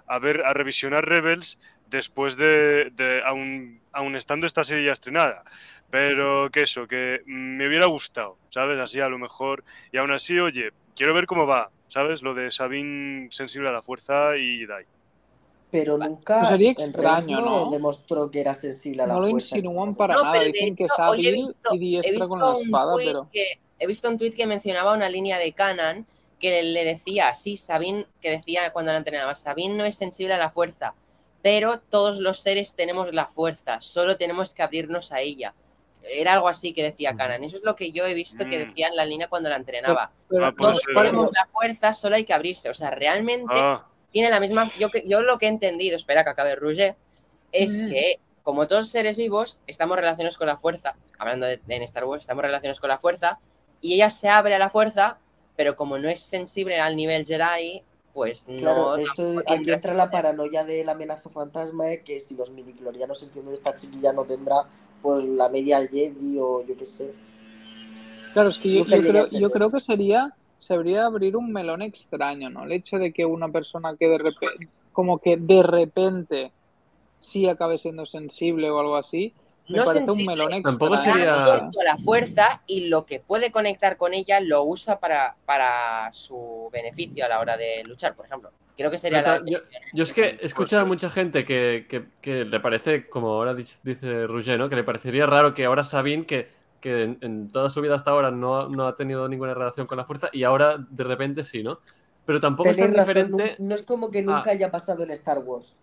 a 0.09 0.19
ver, 0.21 0.45
a 0.45 0.53
revisionar 0.53 1.05
Rebels 1.09 1.59
después 1.91 2.37
de, 2.37 2.91
de 2.93 3.23
aún, 3.25 3.81
aún 3.93 4.15
estando 4.17 4.47
esta 4.47 4.63
serie 4.65 4.87
ya 4.87 4.93
estrenada. 4.93 5.43
Pero 5.91 6.51
que 6.53 6.63
eso, 6.63 6.87
que 6.87 7.23
me 7.27 7.67
hubiera 7.69 7.87
gustado, 7.87 8.39
¿sabes? 8.49 8.79
Así 8.81 9.01
a 9.01 9.09
lo 9.09 9.19
mejor. 9.19 9.65
Y 9.93 9.99
aún 9.99 10.11
así, 10.13 10.39
oye, 10.39 10.71
quiero 10.97 11.15
ver 11.15 11.27
cómo 11.27 11.47
va, 11.47 11.71
¿sabes? 11.87 12.23
Lo 12.23 12.35
de 12.35 12.51
Sabine 12.51 13.29
sensible 13.31 13.69
a 13.69 13.73
la 13.73 13.83
fuerza 13.83 14.37
y 14.37 14.67
Dai. 14.67 14.85
Pero 15.71 15.99
nunca 15.99 16.39
Pues 16.41 16.51
sería 16.51 16.71
extraño, 16.73 17.41
¿no? 17.41 17.71
demostró 17.71 18.31
que 18.31 18.41
era 18.41 18.55
sensible 18.55 19.03
a 19.03 19.07
la 19.07 19.15
No 19.15 19.21
lo 19.21 19.31
fuerza. 19.31 19.57
insinúan 19.57 19.95
para 19.95 20.15
No, 20.15 20.23
nada. 20.23 20.41
Dicen 20.41 20.77
que 20.77 20.85
hecho, 20.85 21.15
he 21.15 21.33
visto, 21.33 21.75
y 21.75 21.79
diestra 21.79 22.29
con 22.29 22.39
la 22.39 22.59
espada, 22.61 22.95
pero 22.97 23.29
que 23.33 23.47
he 23.79 23.87
visto 23.87 24.09
un 24.09 24.19
tuit 24.19 24.35
que 24.35 24.47
mencionaba 24.47 24.93
una 24.93 25.09
línea 25.09 25.39
de 25.39 25.53
Canon 25.53 26.07
que 26.41 26.63
le 26.63 26.85
decía, 26.85 27.33
sí, 27.35 27.57
Sabine, 27.57 28.07
que 28.21 28.31
decía 28.31 28.73
cuando 28.73 28.93
la 28.93 28.99
entrenaba, 28.99 29.35
Sabine 29.35 29.75
no 29.75 29.85
es 29.85 29.95
sensible 29.95 30.35
a 30.35 30.39
la 30.39 30.51
fuerza, 30.51 30.95
pero 31.43 31.79
todos 31.81 32.19
los 32.19 32.41
seres 32.41 32.75
tenemos 32.75 33.13
la 33.15 33.27
fuerza, 33.27 33.81
solo 33.81 34.17
tenemos 34.17 34.53
que 34.55 34.63
abrirnos 34.63 35.13
a 35.13 35.21
ella. 35.21 35.55
Era 36.03 36.35
algo 36.35 36.49
así 36.49 36.73
que 36.73 36.83
decía 36.85 37.17
Canan. 37.17 37.43
Eso 37.43 37.57
es 37.57 37.65
lo 37.65 37.75
que 37.75 37.91
yo 37.91 38.07
he 38.07 38.15
visto 38.15 38.45
que 38.49 38.59
Mm. 38.59 38.69
decía 38.69 38.89
en 38.89 38.97
la 38.97 39.05
línea 39.05 39.29
cuando 39.29 39.49
la 39.49 39.57
entrenaba. 39.57 40.13
Pero- 40.29 40.45
Ah, 40.47 40.55
Todos 40.57 40.79
¿eh? 40.89 40.93
tenemos 40.95 41.31
la 41.33 41.47
fuerza, 41.47 41.93
solo 41.95 42.15
hay 42.17 42.25
que 42.25 42.33
abrirse. 42.35 42.69
O 42.71 42.75
sea, 42.75 42.91
realmente 42.91 43.55
Ah, 43.57 43.87
tiene 44.13 44.31
la 44.31 44.39
misma. 44.39 44.71
Yo, 44.79 44.91
que- 44.91 45.03
yo 45.07 45.23
lo 45.23 45.39
que 45.39 45.47
he 45.47 45.49
entendido, 45.49 45.97
espera 45.97 46.23
que 46.23 46.31
acabe 46.31 46.55
Rouget, 46.55 46.95
es 47.51 47.81
Mm. 47.81 47.89
que 47.89 48.21
como 48.45 48.69
todos 48.69 48.89
seres 48.89 49.17
vivos, 49.17 49.59
estamos 49.67 49.97
relacionados 49.97 50.37
con 50.37 50.47
la 50.47 50.57
fuerza. 50.57 50.95
Hablando 51.19 51.47
de, 51.47 51.61
en 51.69 51.83
Star 51.83 52.05
Wars, 52.05 52.23
estamos 52.23 52.43
relacionados 52.45 52.79
con 52.79 52.89
la 52.89 52.99
fuerza. 52.99 53.41
Y 53.81 53.95
ella 53.95 54.11
se 54.11 54.29
abre 54.29 54.55
a 54.55 54.59
la 54.59 54.71
fuerza, 54.71 55.19
pero 55.57 55.77
como 55.77 55.99
no 55.99 56.09
es 56.09 56.21
sensible 56.21 56.81
al 56.81 56.97
nivel 56.97 57.25
Jedi, 57.25 57.83
pues 58.13 58.47
Claro, 58.59 58.83
no. 58.83 58.97
esto, 58.97 59.15
tampoco 59.17 59.53
aquí 59.53 59.71
entra 59.71 59.95
la 59.95 60.11
paranoia 60.11 60.65
de 60.65 60.85
la 60.85 60.93
amenaza 60.93 61.29
fantasma, 61.29 61.93
eh, 61.93 62.03
que 62.03 62.19
si 62.21 62.37
los 62.37 62.51
midiclorianos 62.51 63.23
entienden 63.23 63.55
esta 63.55 63.75
chiquilla 63.75 64.13
no 64.13 64.25
tendrá 64.25 64.65
pues 65.03 65.25
la 65.25 65.49
media 65.51 65.87
Jedi 65.87 66.39
o 66.41 66.65
yo 66.65 66.77
qué 66.77 66.85
sé. 66.85 67.13
Claro, 68.33 68.51
es 68.51 68.59
que 68.59 68.73
yo, 68.73 68.85
creo, 68.85 69.29
yo 69.31 69.51
creo 69.51 69.71
que 69.71 69.81
sería, 69.81 70.35
abrir 70.71 71.37
un 71.37 71.53
melón 71.53 71.83
extraño, 71.83 72.51
¿no? 72.51 72.65
El 72.65 72.73
hecho 72.73 72.99
de 72.99 73.13
que 73.13 73.25
una 73.25 73.49
persona 73.49 73.97
que 73.99 74.09
de 74.09 74.19
repente, 74.19 74.69
como 74.93 75.19
que 75.19 75.37
de 75.37 75.63
repente 75.63 76.53
sí 77.19 77.49
acabe 77.49 77.79
siendo 77.79 78.05
sensible 78.07 78.71
o 78.71 78.79
algo 78.79 78.97
así, 78.97 79.33
me 79.69 79.79
No 79.79 79.85
parece 79.85 80.13
un 80.13 80.25
melón. 80.27 80.63
Tampoco 80.63 80.97
sería- 80.97 81.69
la 81.85 81.99
fuerza 81.99 82.63
y 82.67 82.89
lo 82.89 83.05
que 83.07 83.21
puede 83.21 83.51
conectar 83.51 83.97
con 83.97 84.15
ella 84.15 84.41
lo 84.41 84.63
usa 84.65 84.99
para, 85.01 85.37
para 85.45 86.11
su 86.13 86.69
beneficio 86.73 87.25
a 87.25 87.29
la 87.29 87.41
hora 87.41 87.57
de 87.57 87.83
luchar, 87.85 88.15
por 88.15 88.27
ejemplo. 88.27 88.51
Creo 88.77 88.91
que 88.91 88.99
sería 88.99 89.23
la. 89.23 89.43
Yo, 89.47 89.59
yo 89.95 90.03
es 90.03 90.13
que 90.13 90.25
he 90.41 90.45
escuchado 90.45 90.83
a 90.83 90.85
mucha 90.85 91.09
gente 91.09 91.45
que, 91.45 91.87
que- 91.89 92.07
que 92.21 92.45
le 92.45 92.61
parece, 92.61 93.09
como 93.09 93.29
ahora 93.29 93.55
dice, 93.55 93.81
dice 93.83 94.27
Roger, 94.27 94.59
¿no? 94.59 94.69
que 94.69 94.77
le 94.77 94.85
parecería 94.85 95.25
raro 95.27 95.55
que 95.55 95.65
ahora 95.65 95.83
Sabine, 95.83 96.27
que, 96.27 96.49
que 96.81 97.05
en, 97.05 97.19
en 97.23 97.49
toda 97.51 97.71
su 97.71 97.81
vida 97.81 97.95
hasta 97.95 98.11
ahora 98.11 98.31
no, 98.31 98.59
ha- 98.61 98.69
no 98.69 98.87
ha 98.87 98.95
tenido 98.95 99.29
ninguna 99.31 99.55
relación 99.55 99.87
con 99.87 99.97
la 99.97 100.05
fuerza, 100.05 100.29
y 100.31 100.43
ahora 100.45 100.77
de 100.79 101.05
repente 101.05 101.43
sí, 101.43 101.63
¿no? 101.63 101.81
Pero 102.27 102.39
tampoco 102.39 102.69
es 102.69 102.77
tan 102.77 102.93
razón, 102.93 103.07
diferente. 103.15 103.57
no, 103.59 103.69
no 103.69 103.75
es 103.77 103.83
como 103.83 104.11
que 104.11 104.21
nunca 104.21 104.51
haya 104.51 104.71
pasado 104.71 105.03
en 105.05 105.11
Star 105.13 105.39
Wars. 105.39 105.75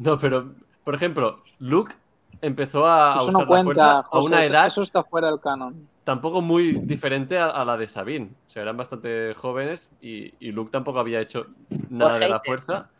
No, 0.00 0.18
pero, 0.18 0.54
por 0.84 0.94
ejemplo, 0.94 1.42
Luke 1.58 1.94
empezó 2.40 2.86
a, 2.86 3.22
Eso 3.22 3.30
usar 3.30 3.46
no 3.46 3.52
la 3.52 3.58
fuerza 3.60 4.00
a 4.00 4.18
una 4.20 4.44
edad 4.44 4.66
eso 4.66 4.82
está 4.82 5.04
fuera 5.04 5.28
del 5.28 5.38
canon. 5.40 5.88
tampoco 6.04 6.40
muy 6.40 6.78
diferente 6.80 7.38
a, 7.38 7.48
a 7.50 7.64
la 7.64 7.76
de 7.76 7.86
Sabine. 7.86 8.36
O 8.46 8.50
sea, 8.50 8.62
eran 8.62 8.76
bastante 8.76 9.34
jóvenes 9.34 9.92
y, 10.00 10.34
y 10.44 10.52
Luke 10.52 10.70
tampoco 10.70 10.98
había 11.00 11.20
hecho 11.20 11.46
nada 11.88 12.18
de 12.18 12.28
la 12.28 12.40
fuerza. 12.40 12.90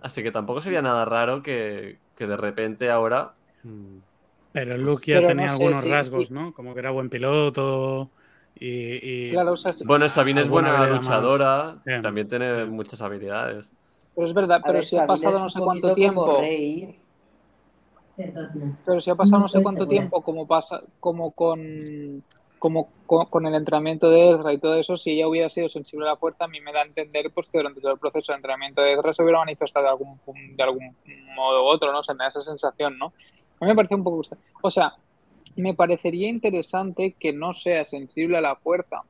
Así 0.00 0.22
que 0.22 0.32
tampoco 0.32 0.60
sería 0.60 0.82
nada 0.82 1.04
raro 1.04 1.42
que, 1.42 2.00
que 2.16 2.26
de 2.26 2.36
repente 2.36 2.90
ahora. 2.90 3.34
mm, 3.62 3.98
Pero 4.52 4.78
Luke 4.78 5.04
ya 5.12 5.20
Pero 5.20 5.28
tenía 5.28 5.46
no 5.46 5.48
sé, 5.48 5.74
algunos 5.74 5.82
sí, 5.82 5.90
rasgos, 5.92 6.30
sí. 6.30 6.32
¿no? 6.32 6.52
Como 6.54 6.74
que 6.74 6.80
era 6.80 6.90
buen 6.90 7.10
piloto 7.10 8.10
y... 8.54 9.34
y- 9.34 9.34
Claro, 9.34 9.52
o 9.52 9.56
sea, 9.56 9.72
sí, 9.72 9.84
Bueno, 9.84 10.08
Sabine 10.08 10.40
es 10.40 10.48
buena 10.48 10.86
más. 11.00 11.26
luchadora, 11.26 11.82
también 12.00 12.28
tiene 12.28 12.64
sí. 12.64 12.66
muchas 12.66 13.00
habilidades. 13.02 13.72
Pero 14.16 14.26
es 14.26 14.34
verdad, 14.34 14.60
pero 14.64 14.82
si 14.82 14.96
ha 14.96 15.06
pasado 15.06 15.38
no 15.38 15.44
un 15.44 15.50
sé 15.50 15.60
cuánto 15.60 15.94
tiempo, 15.94 16.38
pero 18.86 19.00
si 19.00 19.10
ha 19.10 19.14
pasado 19.14 19.42
No 19.42 19.48
sé 19.48 19.60
cuánto 19.62 19.86
tiempo 19.86 20.22
como 20.22 20.46
pasa, 20.46 20.82
como 20.98 21.32
con 21.32 22.24
como 22.58 22.88
con, 23.04 23.26
con 23.26 23.46
el 23.46 23.54
entrenamiento 23.54 24.08
de 24.08 24.30
Ezra 24.30 24.54
y 24.54 24.58
todo 24.58 24.76
eso, 24.76 24.96
si 24.96 25.12
ella 25.12 25.28
hubiera 25.28 25.50
sido 25.50 25.68
sensible 25.68 26.06
a 26.06 26.12
la 26.12 26.16
fuerza, 26.16 26.46
a 26.46 26.48
mí 26.48 26.58
me 26.62 26.72
da 26.72 26.80
a 26.80 26.86
entender 26.86 27.30
pues 27.30 27.50
que 27.50 27.58
durante 27.58 27.82
todo 27.82 27.92
el 27.92 27.98
proceso 27.98 28.32
de 28.32 28.36
entrenamiento 28.36 28.80
de 28.80 28.94
Ezra 28.94 29.12
se 29.12 29.22
hubiera 29.22 29.40
manifestado 29.40 29.84
de 29.84 29.90
algún 29.90 30.18
de 30.56 30.62
algún 30.62 30.96
modo 31.36 31.64
u 31.64 31.66
otro, 31.66 31.92
¿no? 31.92 32.02
Se 32.02 32.14
me 32.14 32.24
da 32.24 32.28
esa 32.28 32.40
sensación, 32.40 32.96
¿no? 32.96 33.12
A 33.60 33.64
mí 33.64 33.68
me 33.68 33.74
parece 33.74 33.94
un 33.94 34.02
poco 34.02 34.22
o 34.62 34.70
sea, 34.70 34.94
me 35.56 35.74
parecería 35.74 36.30
interesante 36.30 37.14
que 37.20 37.34
no 37.34 37.52
sea 37.52 37.84
sensible 37.84 38.38
a 38.38 38.40
la 38.40 38.56
fuerza, 38.56 39.02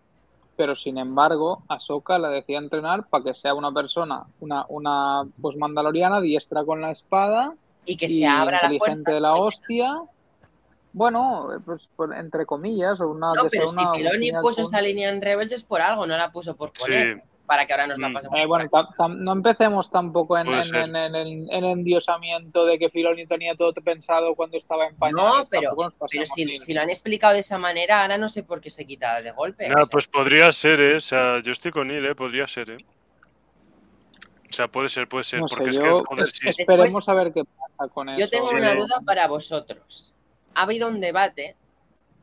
pero 0.57 0.75
sin 0.75 0.99
embargo, 0.99 1.63
Ahsoka 1.69 2.19
la 2.19 2.29
decía 2.31 2.59
entrenar 2.59 3.07
para 3.09 3.25
que 3.25 3.35
sea 3.35 3.55
una 3.55 3.71
persona, 3.73 4.25
una, 4.41 4.65
una 4.69 5.25
pues 5.41 5.57
mandaloriana 5.57 6.21
diestra 6.21 6.65
con 6.65 6.81
la 6.81 6.91
espada 6.91 7.55
Y 7.85 7.97
que 7.97 8.07
y 8.07 8.21
se 8.21 8.27
abra 8.27 8.61
la 8.63 8.73
inteligente 8.73 9.03
fuerza. 9.03 9.13
de 9.13 9.21
la 9.21 9.35
hostia. 9.35 10.01
Bueno, 10.93 11.49
pues, 11.65 11.89
por- 11.95 12.15
entre 12.15 12.47
comillas, 12.47 12.99
o 13.01 13.09
una 13.09 13.33
No, 13.35 13.49
pero 13.51 13.69
si 13.69 13.81
Filoni 13.95 14.33
puso 14.41 14.63
esa 14.63 14.81
línea 14.81 15.11
en 15.11 15.21
Rebels 15.21 15.53
es 15.53 15.63
por 15.63 15.83
algo, 15.83 16.07
no 16.07 16.17
la 16.17 16.33
puso 16.33 16.57
por 16.57 16.73
poner. 16.73 17.17
Sí. 17.17 17.23
Para 17.47 17.65
que 17.65 17.73
ahora 17.73 17.87
nos 17.87 17.99
la 17.99 18.09
Mm. 18.09 18.13
pasemos. 18.15 18.39
Eh, 18.41 18.47
bueno, 18.47 18.65
aquí. 18.65 18.73
tam- 18.75 18.95
tam- 18.97 19.17
no 19.19 19.33
empecemos 19.33 19.89
tampoco 19.89 20.37
en, 20.37 20.47
Puede 20.47 20.59
en- 20.59 20.65
ser. 20.65 20.77
en- 20.89 20.97
en 20.97 21.15
el, 21.15 21.29
en 21.29 21.49
el 21.51 21.65
endiosamiento 21.65 22.67
de 22.67 22.77
que 22.79 22.91
Filoni 22.91 23.25
tenía 23.27 23.55
todo 23.55 23.73
pensado 23.75 24.35
cuando 24.35 24.57
estaba 24.57 24.87
en 24.89 24.97
pañales. 24.97 25.25
No, 25.25 25.45
pero- 25.49 25.77
Pero 26.11 26.27
si, 26.27 26.59
si 26.59 26.75
lo 26.75 26.81
han 26.81 26.91
explicado 26.91 27.35
de 27.35 27.41
esa 27.41 27.57
manera, 27.59 28.03
ahora 28.03 28.19
no 28.19 28.29
sé 28.29 28.43
por 28.43 28.61
qué 28.61 28.69
se 28.71 28.85
quita 28.85 29.23
de 29.23 29.31
golpe. 29.31 29.67
o 29.67 29.69
Nada, 29.69 29.83
sea. 29.85 29.91
pues 29.91 30.09
podría 30.09 30.51
ser, 30.51 30.81
¿eh? 30.81 30.97
O 30.97 31.01
sea, 31.01 31.41
yo 31.41 31.53
estoy 31.53 31.71
con 31.71 31.89
él, 31.91 32.05
¿eh? 32.05 32.15
Podría 32.17 32.49
ser, 32.49 32.71
¿eh? 32.71 32.79
O 34.49 34.53
sea, 34.53 34.69
puede 34.69 34.89
ser, 34.89 35.09
puede 35.09 35.25
ser. 35.25 35.41
no 35.41 35.49
sé, 35.49 35.55
porque 35.57 35.71
es 35.71 35.77
yo 35.77 35.83
que, 35.83 35.91
joder, 36.09 36.25
es- 36.25 36.33
sí. 36.37 36.49
esperemos 36.49 37.09
a 37.09 37.15
ver 37.15 37.33
qué 37.33 37.43
pasa 37.45 37.93
con 37.93 38.09
eso. 38.09 38.19
Yo 38.21 38.29
tengo 38.31 38.47
Sí. 38.47 38.55
una 38.55 38.75
duda 38.75 39.01
para 39.05 39.27
vosotros. 39.29 40.13
Ha 40.55 40.63
habido 40.63 40.89
un 40.89 41.01
debate, 41.01 41.57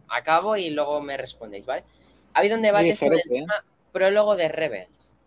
acabo 0.10 0.58
y 0.58 0.70
luego 0.70 1.02
me 1.02 1.16
respondéis, 1.18 1.66
¿vale? 1.66 1.84
Ha 2.34 2.40
habido 2.40 2.56
un 2.56 2.62
debate 2.62 2.96
sobre 2.96 3.18
el 3.18 3.30
tema 3.30 3.54
prólogo 3.94 4.36
de 4.36 4.50
Rebels. 4.50 5.18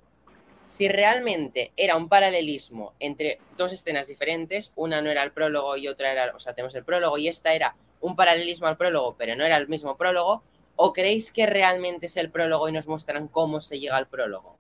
Si 0.66 0.88
realmente 0.88 1.72
era 1.76 1.97
un 1.97 2.09
paralelismo 2.09 2.93
entre 3.01 3.38
dos 3.56 3.72
escenas 3.72 4.09
diferentes, 4.09 4.72
una 4.76 5.01
no 5.01 5.09
era 5.09 5.22
el 5.22 5.30
prólogo 5.30 5.76
y 5.76 5.88
otra 5.88 6.12
era, 6.12 6.34
o 6.34 6.40
sea, 6.40 6.52
tenemos 6.52 6.74
el 6.74 6.84
prólogo 6.84 7.16
y 7.16 7.28
esta 7.28 7.55
era 7.55 7.76
un 8.01 8.16
paralelismo 8.16 8.66
al 8.66 8.76
prólogo, 8.76 9.14
pero 9.16 9.36
no 9.36 9.44
era 9.44 9.56
el 9.56 9.68
mismo 9.68 9.97
prólogo, 9.97 10.43
o 10.74 10.93
creéis 10.93 11.32
que 11.32 11.47
realmente 11.47 12.06
es 12.06 12.16
el 12.16 12.30
prólogo 12.30 12.68
y 12.68 12.72
nos 12.72 12.86
muestran 12.86 13.28
cómo 13.28 13.60
se 13.60 13.80
llega 13.80 13.97
al 13.97 14.09
prólogo? 14.09 14.56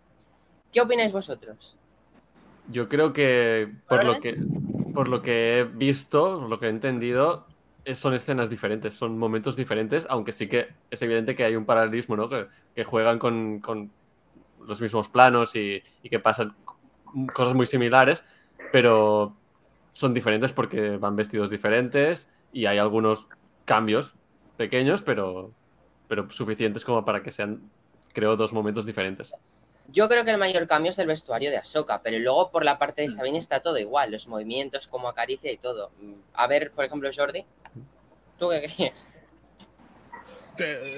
¿Qué 0.72 0.80
opináis 0.80 1.12
vosotros? 1.12 1.76
Yo 2.70 2.88
creo 2.88 3.12
que 3.12 3.68
por 3.88 4.04
lo 4.04 4.20
que 4.20 4.36
por 4.94 5.08
lo 5.08 5.20
que 5.20 5.58
he 5.58 5.64
visto, 5.64 6.40
por 6.40 6.48
lo 6.48 6.58
que 6.58 6.66
he 6.66 6.70
entendido, 6.70 7.46
son 7.94 8.14
escenas 8.14 8.50
diferentes, 8.50 8.94
son 8.94 9.18
momentos 9.18 9.56
diferentes, 9.56 10.06
aunque 10.10 10.32
sí 10.32 10.48
que 10.48 10.68
es 10.90 11.02
evidente 11.02 11.34
que 11.34 11.44
hay 11.44 11.56
un 11.56 11.66
paralelismo, 11.66 12.16
¿no? 12.16 12.28
Que, 12.28 12.46
que 12.74 12.84
juegan 12.84 13.18
con, 13.18 13.60
con 13.60 13.92
los 14.60 14.80
mismos 14.80 15.08
planos 15.08 15.56
y, 15.56 15.82
y 16.02 16.10
que 16.10 16.18
pasan 16.20 16.56
cosas 17.34 17.54
muy 17.54 17.66
similares, 17.66 18.24
pero 18.72 19.36
son 19.92 20.14
diferentes 20.14 20.52
porque 20.52 20.96
van 20.98 21.16
vestidos 21.16 21.50
diferentes 21.50 22.30
y 22.52 22.66
hay 22.66 22.78
algunos 22.78 23.28
cambios 23.64 24.14
pequeños, 24.56 25.02
pero, 25.02 25.52
pero 26.08 26.28
suficientes 26.30 26.84
como 26.84 27.04
para 27.04 27.22
que 27.22 27.30
sean, 27.30 27.70
creo, 28.12 28.36
dos 28.36 28.52
momentos 28.52 28.86
diferentes. 28.86 29.36
Yo 29.88 30.08
creo 30.08 30.24
que 30.24 30.30
el 30.32 30.38
mayor 30.38 30.66
cambio 30.66 30.90
es 30.90 30.98
el 30.98 31.06
vestuario 31.06 31.50
de 31.50 31.58
Ahsoka, 31.58 32.02
pero 32.02 32.18
luego 32.18 32.50
por 32.50 32.64
la 32.64 32.78
parte 32.78 33.02
de 33.02 33.10
Sabine 33.10 33.38
está 33.38 33.60
todo 33.60 33.78
igual, 33.78 34.10
los 34.10 34.26
movimientos, 34.26 34.88
como 34.88 35.08
acaricia 35.08 35.52
y 35.52 35.58
todo. 35.58 35.92
Mm, 36.00 36.14
A 36.34 36.46
ver, 36.48 36.72
por 36.72 36.84
ejemplo, 36.84 37.08
Jordi, 37.14 37.44
¿tú 38.38 38.50
qué 38.50 38.68
crees? 38.76 39.12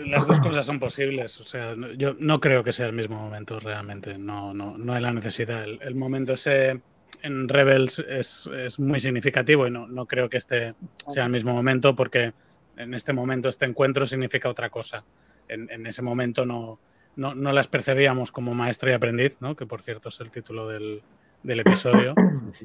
Las 0.07 0.27
dos 0.27 0.41
cosas 0.41 0.65
son 0.65 0.79
posibles. 0.79 1.41
O 1.41 1.45
sea, 1.45 1.75
yo 1.97 2.15
no 2.19 2.41
creo 2.41 2.63
que 2.63 2.73
sea 2.73 2.87
el 2.87 2.93
mismo 2.93 3.21
momento 3.21 3.59
realmente. 3.59 4.17
No, 4.17 4.55
no, 4.55 4.79
no 4.79 4.95
hay 4.95 5.03
la 5.03 5.13
necesidad. 5.13 5.65
El, 5.65 5.81
el 5.83 5.95
momento 5.95 6.35
ese 6.35 6.81
en 7.23 7.49
Rebels 7.49 7.99
es, 7.99 8.49
es 8.55 8.79
muy 8.79 9.01
significativo 9.01 9.67
y 9.67 9.71
no, 9.71 9.89
no 9.89 10.07
creo 10.07 10.29
que 10.29 10.37
este 10.37 10.75
sea 11.09 11.25
el 11.25 11.33
mismo 11.33 11.53
momento 11.53 11.97
porque 11.97 12.33
en 12.77 12.95
este 12.95 13.13
momento 13.13 13.49
este 13.49 13.65
encuentro 13.65 14.07
significa 14.07 14.49
otra 14.49 14.71
cosa. 14.71 15.05
En, 15.49 15.69
en 15.71 15.87
ese 15.87 16.03
momento 16.03 16.47
no, 16.47 16.79
no, 17.17 17.35
no 17.35 17.53
las 17.53 17.67
percibíamos 17.67 18.31
como 18.31 18.55
maestro 18.55 18.91
y 18.91 18.93
aprendiz, 18.93 19.41
¿no? 19.41 19.57
que 19.57 19.67
por 19.67 19.83
cierto 19.83 20.09
es 20.09 20.21
el 20.21 20.31
título 20.31 20.69
del, 20.69 21.03
del 21.43 21.61
episodio. 21.61 22.15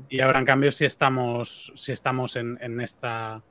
Y 0.10 0.22
ahora, 0.22 0.40
en 0.40 0.46
cambio, 0.46 0.72
sí 0.72 0.86
estamos, 0.86 1.74
sí 1.76 1.92
estamos 1.92 2.38
en, 2.38 2.58
en 2.62 2.80
esta, 2.80 3.44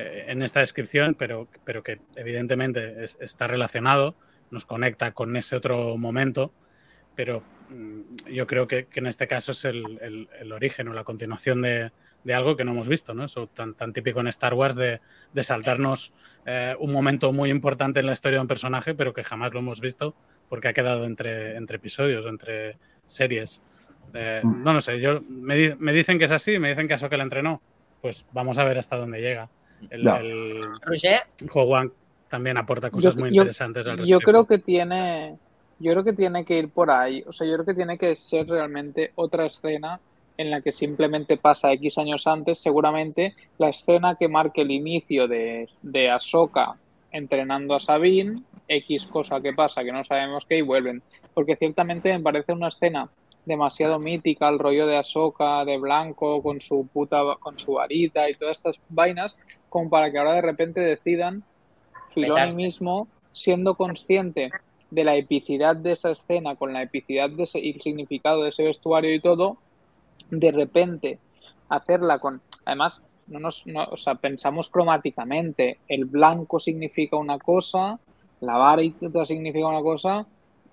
eh, 0.00 0.24
en 0.28 0.42
esta 0.42 0.60
descripción, 0.60 1.14
pero, 1.14 1.48
pero 1.64 1.82
que 1.82 2.00
evidentemente 2.16 3.04
es- 3.04 3.18
está 3.20 3.46
relacionado, 3.48 4.14
nos 4.50 4.64
conecta 4.64 5.12
con 5.12 5.36
ese 5.36 5.56
otro 5.56 5.96
momento, 5.96 6.52
pero 7.16 7.42
mm, 7.70 8.28
yo 8.32 8.46
creo 8.46 8.66
que, 8.68 8.86
que 8.86 9.00
en 9.00 9.06
este 9.08 9.26
caso 9.26 9.52
es 9.52 9.64
el, 9.64 9.98
el- 10.00 10.28
el 10.40 10.52
origen 10.52 10.88
o 10.88 10.92
la 10.92 11.04
continuación 11.04 11.62
de, 11.62 11.90
de 12.24 12.34
algo 12.34 12.56
que 12.56 12.64
no 12.64 12.70
hemos 12.72 12.88
visto, 12.88 13.12
¿no? 13.14 13.24
Eso 13.24 13.46
tan, 13.48 13.74
tan 13.74 13.92
típico 13.92 14.20
en 14.20 14.28
Star 14.28 14.54
Wars 14.54 14.74
de, 14.76 15.00
de 15.32 15.42
saltarnos 15.44 16.12
eh, 16.46 16.74
un 16.78 16.92
momento 16.92 17.32
muy 17.32 17.50
importante 17.50 18.00
en 18.00 18.06
la 18.06 18.12
historia 18.12 18.38
de 18.38 18.42
un 18.42 18.48
personaje, 18.48 18.94
pero 18.94 19.12
que 19.12 19.24
jamás 19.24 19.52
lo 19.52 19.58
hemos 19.60 19.80
visto 19.80 20.14
porque 20.48 20.68
ha 20.68 20.72
quedado 20.72 21.04
entre, 21.06 21.56
entre 21.56 21.76
episodios 21.76 22.24
o 22.24 22.28
entre 22.28 22.78
series. 23.06 23.62
Eh, 24.14 24.40
no 24.44 24.72
lo 24.72 24.80
sé, 24.80 25.00
yo, 25.00 25.20
me, 25.28 25.74
me 25.76 25.92
dicen 25.92 26.18
que 26.18 26.24
es 26.26 26.32
así, 26.32 26.58
me 26.58 26.70
dicen 26.70 26.86
que 26.88 26.94
Ahsoka 26.94 27.16
la 27.16 27.24
entrenó. 27.24 27.60
Pues 28.00 28.26
vamos 28.32 28.58
a 28.58 28.64
ver 28.64 28.78
hasta 28.78 28.96
dónde 28.96 29.20
llega. 29.20 29.50
El, 29.90 30.04
No. 30.04 30.16
el 30.16 30.62
Roger, 30.82 31.20
Juan, 31.48 31.92
también 32.28 32.56
aporta 32.56 32.90
cosas 32.90 33.14
Yo- 33.14 33.20
muy 33.20 33.30
yo- 33.30 33.42
interesantes 33.42 33.86
al 33.86 33.96
Yo 33.96 34.18
respecto. 34.18 34.24
creo 34.30 34.46
que 34.46 34.58
tiene, 34.58 35.36
yo 35.78 35.92
creo 35.92 36.04
que 36.04 36.12
tiene 36.12 36.44
que 36.44 36.58
ir 36.58 36.68
por 36.68 36.90
ahí. 36.90 37.24
O 37.26 37.32
sea, 37.32 37.46
yo 37.46 37.54
creo 37.54 37.66
que 37.66 37.74
tiene 37.74 37.96
que 37.98 38.14
ser 38.16 38.46
realmente 38.48 39.12
otra 39.14 39.46
escena 39.46 40.00
en 40.36 40.50
la 40.50 40.60
que 40.60 40.72
simplemente 40.72 41.36
pasa 41.36 41.72
X 41.72 41.98
años 41.98 42.26
antes, 42.26 42.58
seguramente 42.58 43.34
la 43.58 43.70
escena 43.70 44.14
que 44.16 44.28
marque 44.28 44.62
el 44.62 44.70
inicio 44.70 45.26
de, 45.26 45.68
de 45.82 46.10
Ahsoka 46.10 46.76
entrenando 47.10 47.74
a 47.74 47.80
Sabine, 47.80 48.42
X 48.68 49.06
cosa 49.06 49.40
que 49.40 49.52
pasa 49.52 49.82
que 49.82 49.90
no 49.92 50.04
sabemos 50.04 50.44
qué 50.48 50.58
y 50.58 50.62
vuelven. 50.62 51.02
Porque 51.34 51.56
ciertamente 51.56 52.12
me 52.12 52.20
parece 52.20 52.52
una 52.52 52.68
escena 52.68 53.08
demasiado 53.48 53.98
mítica, 53.98 54.48
el 54.48 54.58
rollo 54.58 54.86
de 54.86 54.98
Ahsoka 54.98 55.64
de 55.64 55.78
blanco 55.78 56.42
con 56.42 56.60
su 56.60 56.86
puta, 56.86 57.22
con 57.40 57.58
su 57.58 57.72
varita 57.72 58.28
y 58.28 58.34
todas 58.34 58.58
estas 58.58 58.78
vainas, 58.90 59.36
como 59.70 59.88
para 59.90 60.12
que 60.12 60.18
ahora 60.18 60.34
de 60.34 60.42
repente 60.42 60.80
decidan 60.80 61.42
Filoni 62.14 62.40
mismo, 62.56 63.08
siendo 63.32 63.74
consciente 63.74 64.50
de 64.90 65.04
la 65.04 65.16
epicidad 65.16 65.74
de 65.76 65.92
esa 65.92 66.10
escena, 66.10 66.56
con 66.56 66.72
la 66.72 66.82
epicidad 66.82 67.30
de 67.30 67.42
ese, 67.44 67.58
y 67.58 67.70
el 67.72 67.80
significado 67.80 68.42
de 68.42 68.50
ese 68.50 68.64
vestuario 68.64 69.14
y 69.14 69.20
todo, 69.20 69.56
de 70.30 70.52
repente 70.52 71.18
hacerla 71.68 72.18
con. 72.18 72.40
Además, 72.66 73.02
no 73.28 73.40
nos, 73.40 73.66
no- 73.66 73.84
o 73.90 73.96
sea, 73.96 74.14
pensamos 74.16 74.68
cromáticamente. 74.68 75.78
El 75.88 76.04
blanco 76.04 76.58
significa 76.58 77.16
una 77.16 77.38
cosa, 77.38 77.98
la 78.40 78.56
varita 78.58 79.24
significa 79.24 79.66
una 79.68 79.82
cosa, 79.82 80.26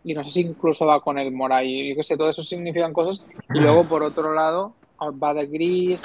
y 0.06 0.14
no 0.14 0.23
sé 0.23 0.30
si 0.30 0.41
incluso 0.41 0.86
va 0.86 1.02
con 1.02 1.18
el 1.18 1.32
moray. 1.32 1.90
Yo 1.90 1.95
qué 1.95 2.03
sé, 2.03 2.15
todo 2.15 2.30
eso 2.30 2.44
significan 2.44 2.94
cosas. 2.94 3.26
Y 3.53 3.60
luego, 3.60 3.86
por 3.86 4.03
otro 4.03 4.36
lado, 4.36 4.76
va 5.02 5.34
de 5.34 5.48
gris. 5.48 6.03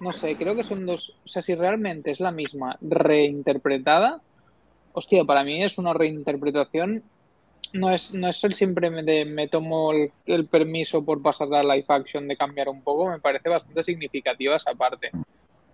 No 0.00 0.12
sé, 0.12 0.36
creo 0.36 0.54
que 0.54 0.62
son 0.62 0.84
dos. 0.84 1.14
O 1.24 1.26
sea, 1.26 1.40
si 1.40 1.54
realmente 1.54 2.10
es 2.10 2.20
la 2.20 2.30
misma 2.30 2.76
reinterpretada, 2.82 4.20
hostia, 4.92 5.24
para 5.24 5.44
mí 5.44 5.64
es 5.64 5.78
una 5.78 5.94
reinterpretación. 5.94 7.02
No 7.72 7.90
es, 7.90 8.12
no 8.12 8.28
es 8.28 8.44
el 8.44 8.52
siempre 8.52 8.90
me, 8.90 9.48
tomo 9.48 9.92
el, 9.92 10.12
el 10.26 10.44
permiso 10.44 11.02
por 11.02 11.22
pasar 11.22 11.54
a 11.54 11.62
live 11.62 11.86
action 11.88 12.28
de 12.28 12.36
cambiar 12.36 12.68
un 12.68 12.82
poco, 12.82 13.08
me 13.08 13.18
parece 13.18 13.48
bastante 13.48 13.82
significativa 13.82 14.56
esa 14.56 14.74
parte. 14.74 15.10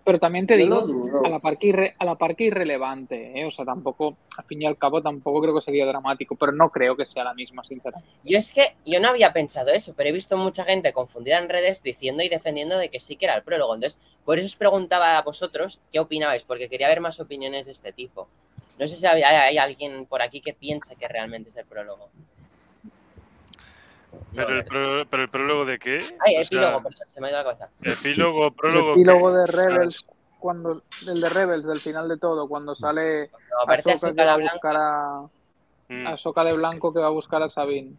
Pero 0.09 0.19
también 0.21 0.47
te 0.47 0.55
Yo 0.59 0.81
digo, 0.87 1.21
a 1.23 1.29
la 1.29 1.39
par 1.39 1.59
que, 1.59 1.67
irre- 1.67 1.95
a 1.99 2.05
la 2.07 2.15
par 2.15 2.35
que 2.35 2.45
irrelevante, 2.45 3.39
¿eh? 3.39 3.45
o 3.45 3.51
sea, 3.51 3.67
tampoco, 3.67 4.17
al 4.39 4.45
fin 4.47 4.63
y 4.63 4.65
al 4.67 4.79
cabo, 4.79 5.03
tampoco 5.03 5.43
creo 5.43 5.55
que 5.55 5.61
sería 5.61 5.85
dramático, 5.85 6.35
pero 6.35 6.51
no 6.51 6.71
creo 6.71 6.97
que 6.97 7.05
sea 7.05 7.25
la 7.25 7.35
misma, 7.35 7.63
sinceramente. 7.63 8.11
Yo 8.25 8.39
es 8.39 8.55
que 8.55 8.75
yo 8.87 9.01
no 9.01 9.09
había 9.09 9.35
pensado 9.35 9.69
eso, 9.71 9.93
pero 9.95 10.09
he 10.09 10.13
visto 10.13 10.39
mucha 10.39 10.65
gente 10.65 10.95
confundida 10.95 11.37
en 11.37 11.51
redes 11.51 11.83
diciendo 11.83 12.23
y 12.23 12.31
defendiendo 12.31 12.79
de 12.79 12.89
que 12.89 13.01
sí 13.01 13.17
que 13.17 13.27
era 13.27 13.35
el 13.35 13.43
prólogo. 13.43 13.75
Entonces, 13.75 14.01
por 14.25 14.39
eso 14.39 14.47
os 14.47 14.57
preguntaba 14.57 15.19
a 15.19 15.23
vosotros 15.23 15.79
qué 15.93 16.01
opinabais, 16.01 16.43
porque 16.43 16.71
quería 16.71 16.89
ver 16.89 17.03
más 17.03 17.21
opiniones 17.21 17.67
de 17.67 17.73
este 17.73 17.93
tipo. 17.93 18.29
No 18.79 18.87
sé 18.87 18.97
si 18.97 19.05
hay, 19.05 19.23
hay 19.23 19.59
alguien 19.59 20.07
por 20.07 20.23
aquí 20.23 20.41
que 20.41 20.55
piense 20.55 20.97
que 20.97 21.07
realmente 21.07 21.51
es 21.51 21.57
el 21.57 21.67
prólogo. 21.67 22.09
Pero 24.35 24.57
el, 24.59 24.65
pro- 24.65 25.07
pero 25.11 25.23
el 25.23 25.29
prólogo 25.29 25.65
de 25.65 25.79
qué? 25.79 25.99
Ay, 26.25 26.37
O 26.37 26.41
epílogo, 26.43 26.67
sea, 26.69 26.83
perdón, 26.83 26.93
se 27.09 27.21
me 27.21 27.27
ha 27.27 27.31
ido 27.31 27.39
la 27.39 27.45
cabeza. 27.45 27.71
epílogo, 27.83 28.51
prólogo. 28.53 28.95
el 28.95 29.01
epílogo 29.01 29.29
¿qué? 29.31 29.37
de 29.39 29.43
O 29.43 29.47
Rebels, 29.47 30.07
cuando, 30.39 30.83
el 31.07 31.21
de 31.21 31.29
Rebels, 31.29 31.67
del 31.67 31.79
final 31.81 32.09
de 32.09 32.17
todo, 32.19 32.49
cuando 32.49 32.75
sale 32.75 33.29
No, 33.29 33.63
aparece 33.65 33.93
Ahsoka 33.93 34.09
Ahsoka 34.11 34.23
que 34.23 34.27
va 34.27 34.35
a 34.35 34.39
buscar 34.39 34.77
a, 34.77 35.21
mm. 35.89 36.07
Ahsoka 36.07 36.45
de 36.45 36.53
blanco 36.53 36.93
que 36.93 37.01
va 37.01 37.07
a 37.07 37.11
buscar 37.11 37.43
a 37.43 37.51
Sabine. 37.51 37.93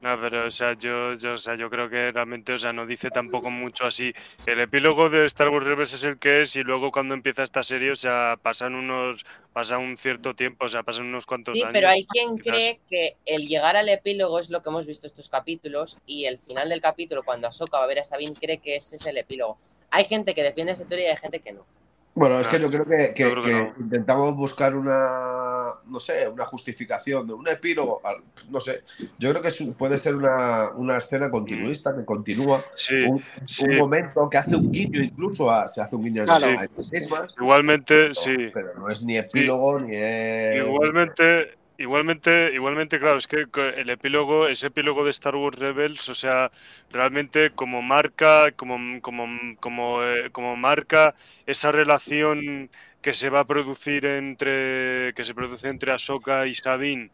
No, 0.00 0.16
pero 0.20 0.46
o 0.46 0.50
sea, 0.50 0.74
yo, 0.74 1.14
yo, 1.14 1.32
o 1.32 1.36
sea, 1.38 1.56
yo 1.56 1.68
creo 1.68 1.90
que 1.90 2.12
realmente, 2.12 2.52
o 2.52 2.56
sea, 2.58 2.72
no 2.72 2.86
dice 2.86 3.10
tampoco 3.10 3.50
mucho 3.50 3.84
así. 3.84 4.12
El 4.46 4.60
epílogo 4.60 5.10
de 5.10 5.24
Star 5.26 5.48
Wars 5.48 5.66
Rebels 5.66 5.92
es 5.92 6.04
el 6.04 6.18
que 6.20 6.42
es 6.42 6.54
y 6.54 6.62
luego 6.62 6.92
cuando 6.92 7.14
empieza 7.14 7.42
esta 7.42 7.64
serie, 7.64 7.90
o 7.90 7.96
sea, 7.96 8.38
pasan 8.40 8.76
unos, 8.76 9.26
pasa 9.52 9.76
un 9.78 9.96
cierto 9.96 10.34
tiempo, 10.36 10.66
o 10.66 10.68
sea, 10.68 10.84
pasan 10.84 11.06
unos 11.06 11.26
cuantos 11.26 11.54
Sí, 11.54 11.62
años. 11.62 11.72
pero 11.72 11.88
hay 11.88 12.04
quien 12.06 12.36
quizás. 12.38 12.52
cree 12.54 12.80
que 12.88 13.16
el 13.26 13.48
llegar 13.48 13.74
al 13.74 13.88
epílogo 13.88 14.38
es 14.38 14.50
lo 14.50 14.62
que 14.62 14.68
hemos 14.68 14.86
visto 14.86 15.08
estos 15.08 15.28
capítulos 15.28 15.98
y 16.06 16.26
el 16.26 16.38
final 16.38 16.68
del 16.68 16.80
capítulo, 16.80 17.24
cuando 17.24 17.48
Ahsoka 17.48 17.78
va 17.78 17.84
a 17.84 17.88
ver 17.88 17.98
a 17.98 18.04
Sabine, 18.04 18.34
cree 18.40 18.58
que 18.58 18.76
ese 18.76 18.94
es 18.96 19.06
el 19.06 19.16
epílogo. 19.18 19.58
Hay 19.90 20.04
gente 20.04 20.32
que 20.32 20.44
defiende 20.44 20.74
esa 20.74 20.86
teoría 20.86 21.08
y 21.08 21.10
hay 21.10 21.16
gente 21.16 21.40
que 21.40 21.52
no. 21.52 21.66
Bueno, 22.14 22.40
es 22.40 22.48
que 22.48 22.58
yo 22.58 22.68
creo 22.68 22.84
que, 22.84 23.14
que- 23.14 23.22
yo 23.22 23.30
creo 23.30 23.42
que 23.44 23.50
que 23.50 23.62
no. 23.62 23.74
intentamos 23.84 24.34
buscar 24.34 24.74
una, 24.74 25.74
no 25.86 26.00
sé, 26.00 26.28
una 26.28 26.44
justificación, 26.46 27.26
de 27.28 27.32
un 27.34 27.46
epílogo, 27.48 28.00
no 28.50 28.58
sé. 28.58 28.82
Yo 29.18 29.30
creo 29.30 29.40
que 29.42 29.52
puede 29.74 29.98
ser 29.98 30.16
una, 30.16 30.70
una 30.74 30.98
escena 30.98 31.30
continuista 31.30 31.94
que 31.96 32.04
continúa, 32.04 32.60
Sí, 32.74 32.94
un, 33.04 33.22
sí. 33.46 33.66
un 33.68 33.76
momento 33.76 34.28
que 34.28 34.36
hace 34.38 34.56
un 34.56 34.72
guiño 34.72 35.00
incluso, 35.00 35.48
a, 35.50 35.68
se 35.68 35.80
hace 35.80 35.94
un 35.94 36.04
guiño 36.04 36.22
a 36.22 36.26
Claro. 36.26 36.58
a 36.58 36.66
mismas, 36.90 37.34
Igualmente, 37.38 38.12
sí. 38.14 38.34
pero 38.52 38.74
no 38.78 38.88
es 38.90 39.02
ni 39.04 39.16
epílogo 39.16 39.78
ni 39.78 39.94
es... 39.96 40.64
Igualmente, 40.64 41.57
igualmente, 41.78 42.52
igualmente, 42.54 42.98
claro, 43.00 43.18
es 43.18 43.26
que 43.26 43.46
el 43.76 43.90
epílogo, 43.90 44.48
ese 44.48 44.66
epílogo 44.68 45.04
de 45.04 45.10
Star 45.10 45.36
Wars 45.36 45.58
Rebels, 45.58 46.08
o 46.08 46.14
sea, 46.14 46.50
realmente 46.90 47.52
como 47.54 47.82
marca, 47.82 48.52
como, 48.52 49.00
como, 49.00 49.26
como, 49.60 50.02
eh, 50.04 50.30
como 50.32 50.56
marca 50.56 51.14
esa 51.46 51.72
relación 51.72 52.70
que 53.00 53.14
se 53.14 53.30
va 53.30 53.40
a 53.40 53.46
producir 53.46 54.04
entre, 54.06 55.12
que 55.14 55.24
se 55.24 55.34
produce 55.34 55.68
entre 55.68 55.92
Ahsoka 55.92 56.46
y 56.46 56.54
Sabine, 56.54 57.10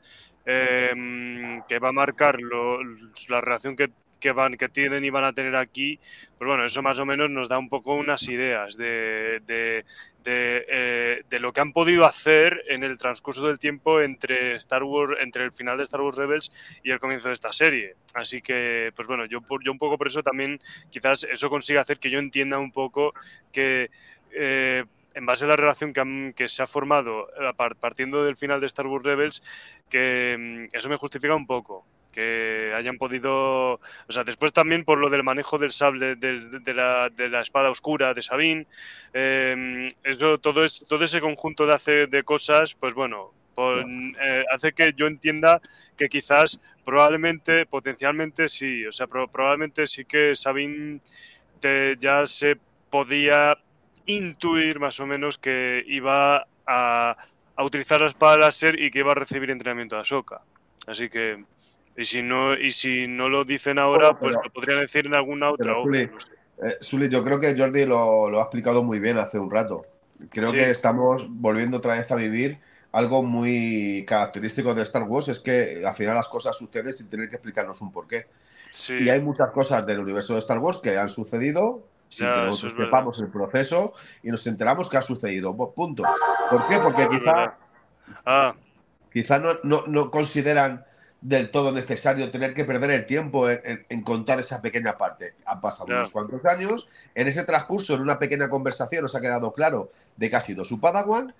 em, 0.47 1.63
que 1.69 1.79
va 1.79 1.89
a 1.91 1.93
marcar 1.93 2.41
lo- 2.41 2.81
la 3.29 3.41
relación 3.41 3.77
que, 3.77 3.91
que 4.21 4.33
van, 4.33 4.55
que 4.55 4.69
tienen 4.69 5.05
y 5.05 5.11
van 5.11 5.25
a 5.25 5.33
tener 5.33 5.57
aquí, 5.57 5.99
pues 6.39 6.49
bueno, 6.49 6.65
eso 6.65 6.83
más 6.83 6.99
o 7.01 7.07
menos 7.07 7.31
nos 7.31 7.49
da 7.49 7.59
un 7.59 7.69
poco 7.69 7.95
unas 7.95 8.27
ideas 8.29 8.77
de, 8.77 9.41
de, 9.47 9.85
eh, 10.25 11.23
de 11.29 11.41
lo 11.41 11.53
que 11.53 11.61
han 11.61 11.73
podido 11.73 12.07
hacer 12.07 12.63
en 12.69 12.83
el 12.85 12.99
transcurso 12.99 13.47
del 13.47 13.59
tiempo 13.59 14.01
entre 14.01 14.57
Star 14.57 14.83
Wars, 14.83 15.17
entre 15.21 15.45
el 15.45 15.53
final 15.53 15.77
de 15.77 15.85
Star 15.85 16.01
Wars 16.01 16.17
Rebels 16.17 16.53
y 16.83 16.91
el 16.91 16.99
comienzo 17.01 17.29
de 17.29 17.35
esta 17.35 17.53
serie. 17.53 17.97
Así 18.15 18.41
que, 18.41 18.93
pues 18.97 19.07
bueno, 19.07 19.27
yo, 19.27 19.41
yo 19.63 19.73
un 19.73 19.79
poco 19.79 19.99
por 19.99 20.07
eso 20.07 20.23
también 20.23 20.59
quizás 20.91 21.25
eso 21.25 21.51
consigue 21.51 21.79
hacer 21.79 21.99
que 21.99 22.11
yo 22.11 22.19
entienda 22.19 22.59
un 22.59 22.73
poco 22.73 23.13
que 23.53 23.91
eh, 24.33 24.85
en 25.15 25.27
base 25.27 25.45
a 25.45 25.49
la 25.49 25.57
relación 25.57 25.93
que, 25.93 26.33
que 26.35 26.49
se 26.49 26.63
ha 26.63 26.67
formado 26.67 27.29
par- 27.57 27.77
partiendo 27.77 28.25
del 28.25 28.37
final 28.37 28.61
de 28.61 28.67
Star 28.67 28.87
Wars 28.87 29.05
Rebels, 29.05 29.43
que 29.89 30.37
mm, 30.71 30.77
eso 30.77 30.89
me 30.89 30.97
justifica 30.97 31.35
un 31.35 31.47
poco 31.47 31.87
que 32.15 32.73
hayan 32.77 32.97
podido, 32.97 33.75
o 33.75 33.81
sea, 34.09 34.23
después 34.23 34.53
también 34.53 34.85
por 34.85 34.99
lo 34.99 35.11
del 35.11 35.25
manejo 35.25 35.59
del 35.59 35.73
sable, 35.73 36.15
de, 36.15 36.75
la, 36.75 37.11
de 37.11 37.29
la 37.29 37.41
espada 37.41 37.71
oscura 37.71 38.15
de 38.15 38.23
Sabine, 38.23 38.67
eh, 39.13 39.89
eso, 40.05 40.39
todo, 40.39 40.65
es, 40.65 40.87
todo 40.89 41.05
ese 41.05 41.21
conjunto 41.21 41.67
de, 41.67 41.75
hace, 41.75 42.07
de 42.07 42.23
cosas, 42.23 42.75
pues 42.75 42.95
bueno, 42.95 43.33
eh, 43.57 44.45
hace 44.51 44.73
que 44.73 44.93
yo 44.97 45.07
entienda 45.07 45.61
que 45.97 46.09
quizás, 46.09 46.61
probablemente, 46.85 47.67
potencialmente 47.67 48.49
sí, 48.49 48.87
o 48.87 48.93
sea, 48.93 49.07
pro- 49.07 49.29
probablemente 49.29 49.87
sí 49.87 50.05
que 50.05 50.35
Sabine 50.35 51.01
te- 51.61 51.97
ya 51.99 52.27
se 52.27 52.57
podía 52.91 53.59
intuir 54.07 54.79
más 54.79 55.01
o 55.01 55.07
menos 55.07 55.39
que 55.39 55.83
iba 55.87 56.47
a, 56.67 57.17
a 57.57 57.65
utilizar 57.65 58.01
la 58.01 58.09
espada 58.09 58.37
láser 58.37 58.81
y 58.81 58.91
que 58.91 59.01
iba 59.01 59.13
a 59.13 59.17
recibir 59.17 59.51
entrenamiento 59.51 59.95
de 59.97 60.03
Ahsoka. 60.03 60.43
Así 60.87 61.09
que, 61.09 61.43
y 61.97 62.05
si 62.05 62.23
no, 62.23 62.55
y 62.55 62.71
si 62.71 63.07
no 63.07 63.29
lo 63.29 63.45
dicen 63.45 63.79
ahora, 63.79 64.11
Bueno, 64.13 64.19
pues 64.21 64.35
lo 64.45 64.53
podrían 64.53 64.81
decir 64.81 65.07
en 65.07 65.15
alguna 65.15 65.51
otra 65.51 65.65
pero, 65.73 65.83
obra. 65.83 66.07
No 66.07 66.21
sé. 66.21 66.29
Eh, 67.07 67.09
yo 67.11 67.25
creo 67.25 67.41
que 67.41 67.57
Jordi 67.59 67.85
lo, 67.85 68.31
lo 68.31 68.39
ha 68.41 68.43
explicado 68.45 68.83
muy 68.83 69.01
bien 69.01 69.19
hace 69.19 69.39
un 69.39 69.51
rato. 69.51 69.83
Creo 70.31 70.49
Sí. 70.49 70.57
que 70.57 70.71
estamos 70.71 71.27
volviendo 71.29 71.79
otra 71.79 71.97
vez 71.97 72.11
a 72.11 72.15
vivir 72.17 72.59
algo 72.93 73.25
muy 73.25 74.05
característico 74.07 74.73
de 74.75 74.83
Star 74.83 75.03
Wars, 75.03 75.29
es 75.29 75.41
que 75.41 75.83
al 75.85 75.95
final 75.95 76.15
las 76.15 76.29
cosas 76.29 76.57
suceden 76.57 76.93
sin 76.93 77.11
tener 77.11 77.29
que 77.29 77.37
explicarnos 77.37 77.81
un 77.81 77.91
porqué. 77.91 78.27
Sí, 78.71 79.03
Y 79.05 79.09
hay 79.09 79.21
muchas 79.21 79.51
cosas 79.51 79.85
del 79.87 79.99
universo 80.01 80.35
de 80.35 80.39
Star 80.41 80.59
Wars 80.59 80.81
que 80.83 80.97
han 80.97 81.09
sucedido 81.09 81.87
sin 82.09 82.27
Ya, 82.27 82.35
que 82.35 82.41
nosotros 82.47 82.73
es 82.79 82.85
sepamos 82.85 83.21
el 83.23 83.29
proceso 83.29 83.95
y 84.23 84.29
nos 84.31 84.47
enteramos 84.47 84.89
que 84.89 84.97
ha 84.97 85.03
sucedido. 85.03 85.57
Punto. 85.75 86.05
¿Por 86.51 86.69
qué? 86.69 86.79
Porque 86.79 87.09
quizá. 87.09 87.57
Ah, 88.25 88.55
quizá 89.13 89.39
no, 89.41 89.55
no- 89.65 89.85
no 89.89 90.11
consideran 90.13 90.85
del 91.25 91.51
todo 91.51 91.73
necesario 91.73 92.31
tener 92.31 92.53
que 92.53 92.67
perder 92.67 92.91
el 92.91 93.07
tiempo 93.07 93.49
en, 93.49 93.59
en- 93.65 93.87
en 93.89 94.03
contar 94.03 94.39
esa 94.41 94.61
pequeña 94.61 94.99
parte. 94.99 95.33
Han 95.47 95.59
pasado 95.63 95.87
unos 95.87 96.11
cuantos 96.11 96.45
años. 96.45 96.87
En 97.15 97.27
ese 97.27 97.45
transcurso, 97.45 97.95
en 97.95 98.03
una 98.03 98.19
pequeña 98.19 98.51
conversación, 98.51 99.07
os 99.07 99.15
ha 99.17 99.23
quedado 99.23 99.55
claro 99.55 99.91
de 100.19 100.29
que 100.29 100.37
ha 100.37 100.41
sido 100.43 100.65
su 100.65 100.79
Padawan. 100.81 101.33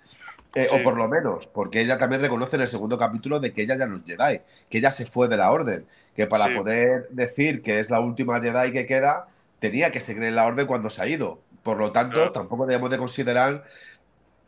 eh, 0.55 0.67
Sí. 0.69 0.75
O 0.75 0.83
por 0.83 0.95
lo 0.97 1.07
menos, 1.07 1.45
porque 1.47 1.81
ella 1.81 1.97
también 1.99 2.21
reconoce 2.21 2.55
en 2.55 2.63
el 2.63 2.67
segundo 2.67 2.97
capítulo 2.97 3.39
de 3.39 3.53
que 3.53 3.61
ella 3.61 3.75
ya 3.77 3.85
no 3.85 3.97
es 3.97 4.03
Jedi, 4.05 4.39
que 4.69 4.77
ella 4.79 4.89
se 4.89 5.05
fue 5.05 5.27
de 5.27 5.35
la 5.37 5.51
orden, 5.51 5.85
que 6.15 6.25
para 6.27 6.45
Sí. 6.45 6.55
poder 6.55 7.07
decir 7.11 7.61
que 7.61 7.79
es 7.79 7.89
la 7.91 7.99
última 7.99 8.41
Jedi 8.41 8.71
que 8.71 8.87
queda, 8.87 9.27
tenía 9.59 9.91
que 9.91 9.99
seguir 9.99 10.23
en 10.23 10.33
la 10.35 10.45
orden 10.45 10.65
cuando 10.65 10.89
se 10.89 11.01
ha 11.01 11.07
ido. 11.07 11.39
Por 11.61 11.77
lo 11.77 11.91
tanto, 11.91 12.15
Claro. 12.15 12.31
tampoco 12.31 12.65
debemos 12.65 12.89
de 12.89 12.97
considerar 12.97 13.65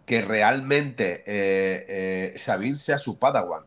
que 0.05 0.21
realmente 0.23 1.23
eh, 1.27 1.85
eh, 1.89 2.33
Sabine 2.37 2.75
sea 2.77 2.97
su 2.97 3.19
Padawan. 3.19 3.63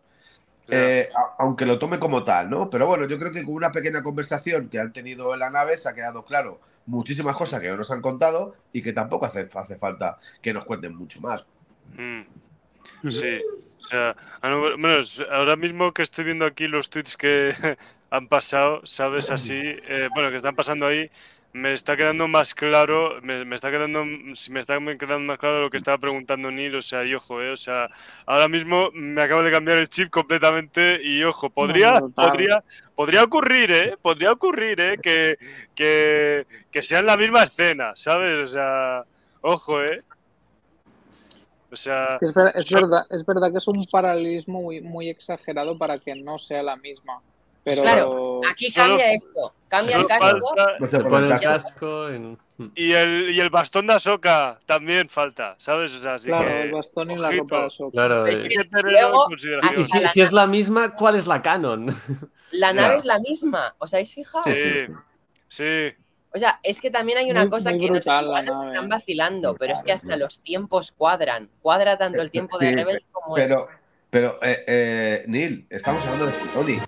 Eh, 0.70 1.08
a- 1.14 1.36
aunque 1.38 1.66
lo 1.66 1.78
tome 1.78 1.98
como 1.98 2.24
tal, 2.24 2.50
¿no? 2.50 2.70
Pero 2.70 2.86
bueno, 2.86 3.06
yo 3.06 3.18
creo 3.18 3.32
que 3.32 3.44
con 3.44 3.54
una 3.54 3.72
pequeña 3.72 4.02
conversación 4.02 4.68
que 4.68 4.78
han 4.78 4.92
tenido 4.92 5.32
en 5.34 5.40
la 5.40 5.50
nave 5.50 5.76
se 5.76 5.88
ha 5.88 5.94
quedado 5.94 6.24
claro 6.24 6.60
muchísimas 6.86 7.36
cosas 7.36 7.60
que 7.60 7.68
no 7.68 7.76
nos 7.76 7.90
han 7.90 8.00
contado 8.00 8.54
y 8.72 8.82
que 8.82 8.92
tampoco 8.92 9.26
hace, 9.26 9.48
hace 9.54 9.76
falta 9.76 10.18
que 10.42 10.52
nos 10.52 10.64
cuenten 10.64 10.94
mucho 10.94 11.20
más. 11.20 11.46
Mm. 11.96 12.22
Sí. 13.10 13.40
O 13.80 13.84
sea, 13.84 14.16
bueno, 14.42 15.00
ahora 15.30 15.56
mismo 15.56 15.92
que 15.92 16.02
estoy 16.02 16.24
viendo 16.24 16.44
aquí 16.44 16.66
los 16.66 16.90
tweets 16.90 17.16
que 17.16 17.54
han 18.10 18.28
pasado, 18.28 18.82
¿sabes? 18.84 19.30
Así, 19.30 19.58
eh, 19.58 20.08
bueno, 20.14 20.30
que 20.30 20.36
están 20.36 20.54
pasando 20.54 20.86
ahí, 20.86 21.10
me 21.52 21.72
está 21.72 21.96
quedando 21.96 22.28
más 22.28 22.54
claro, 22.54 23.20
me, 23.22 23.44
me 23.44 23.56
está 23.56 23.70
quedando, 23.70 24.04
me 24.04 24.60
está 24.60 24.78
quedando 24.78 25.20
más 25.20 25.38
claro 25.38 25.62
lo 25.62 25.70
que 25.70 25.76
estaba 25.76 25.98
preguntando 25.98 26.50
Neil, 26.50 26.76
o 26.76 26.82
sea, 26.82 27.04
y 27.04 27.14
ojo, 27.14 27.42
eh, 27.42 27.50
o 27.50 27.56
sea, 27.56 27.88
ahora 28.26 28.48
mismo 28.48 28.90
me 28.92 29.22
acabo 29.22 29.42
de 29.42 29.50
cambiar 29.50 29.78
el 29.78 29.88
chip 29.88 30.10
completamente 30.10 31.00
y 31.02 31.24
ojo, 31.24 31.50
podría, 31.50 32.00
podría, 32.14 32.62
podría 32.94 33.24
ocurrir, 33.24 33.70
eh, 33.72 33.96
podría 34.00 34.32
ocurrir, 34.32 34.80
eh, 34.80 34.98
que, 35.02 35.38
que, 35.74 36.46
que 36.70 36.82
sean 36.82 37.06
la 37.06 37.16
misma 37.16 37.42
escena, 37.42 37.92
¿sabes? 37.96 38.36
O 38.44 38.46
sea, 38.46 39.04
ojo, 39.40 39.82
eh. 39.82 40.00
O 41.72 41.76
sea, 41.76 42.18
Es, 42.20 42.32
que 42.32 42.40
es, 42.54 42.72
verdad, 42.72 43.06
es 43.10 43.24
verdad 43.24 43.52
que 43.52 43.58
es 43.58 43.68
un 43.68 43.84
paralelismo 43.84 44.60
muy, 44.60 44.80
muy 44.80 45.08
exagerado 45.08 45.78
para 45.78 45.98
que 45.98 46.14
no 46.16 46.36
sea 46.38 46.62
la 46.62 46.76
misma. 46.76 47.20
Pero 47.62 47.82
Claro, 47.82 48.40
Aquí 48.50 48.70
Solo- 48.70 48.86
cambia 48.88 49.12
esto. 49.12 49.54
Cambia 49.68 49.96
el 49.98 50.06
casco. 50.06 50.54
falta- 50.56 50.90
se 50.90 51.04
pone 51.04 51.26
el 51.26 52.38
y- 52.74 52.92
el, 52.92 53.30
y 53.30 53.40
el 53.40 53.50
bastón 53.50 53.86
de 53.86 53.92
Ahsoka 53.94 54.58
también 54.66 55.08
falta, 55.08 55.54
¿sabes? 55.58 55.92
O 55.94 56.00
sea, 56.02 56.14
así 56.14 56.28
claro, 56.28 56.46
que, 56.46 56.62
el 56.62 56.72
bastón 56.72 57.10
y 57.10 57.16
la 57.16 57.30
ropa 57.30 57.60
de 57.60 57.66
Ahsoka. 57.66 57.90
Claro. 57.92 58.26
Es 58.26 58.40
eh, 58.40 58.48
que 58.48 58.82
luego- 58.82 59.24
consideración. 59.26 59.80
Y 59.80 59.84
si, 59.84 60.08
si 60.08 60.20
es 60.22 60.32
la 60.32 60.46
misma, 60.46 60.94
¿cuál 60.94 61.16
es 61.16 61.26
la 61.26 61.40
canon? 61.42 61.86
La 62.52 62.72
nave 62.72 62.96
es 62.96 63.04
la 63.04 63.20
misma. 63.20 63.76
¿Os 63.78 63.94
habéis 63.94 64.12
fijado? 64.12 64.42
Sí, 64.44 64.86
Sí. 65.46 65.94
O 66.34 66.38
sea, 66.38 66.58
es 66.64 66.80
que 66.80 66.90
también 66.90 67.18
hay 67.18 67.30
una 67.30 67.42
Muy- 67.42 67.50
cosa 67.50 67.70
muy 67.70 67.80
que 67.80 67.90
brutal 67.92 68.26
nos 68.44 68.66
están 68.68 68.88
vacilando, 68.88 69.54
pero 69.54 69.72
es 69.72 69.82
que 69.84 69.92
hasta 69.92 70.06
Brutal. 70.08 70.20
los 70.20 70.40
tiempos 70.42 70.92
cuadran. 70.92 71.48
Cuadra 71.62 71.96
tanto 71.98 72.22
el 72.22 72.30
tiempo 72.32 72.58
de 72.58 72.70
Sí, 72.70 72.74
Rebels 72.74 73.08
como 73.12 73.36
el. 73.36 73.42
Pero, 73.44 73.68
pero 74.10 74.38
eh, 74.42 74.64
eh, 74.66 75.24
Neil, 75.28 75.66
estamos 75.70 76.04
hablando 76.04 76.26
de 76.26 76.32
Filoni. 76.32 76.80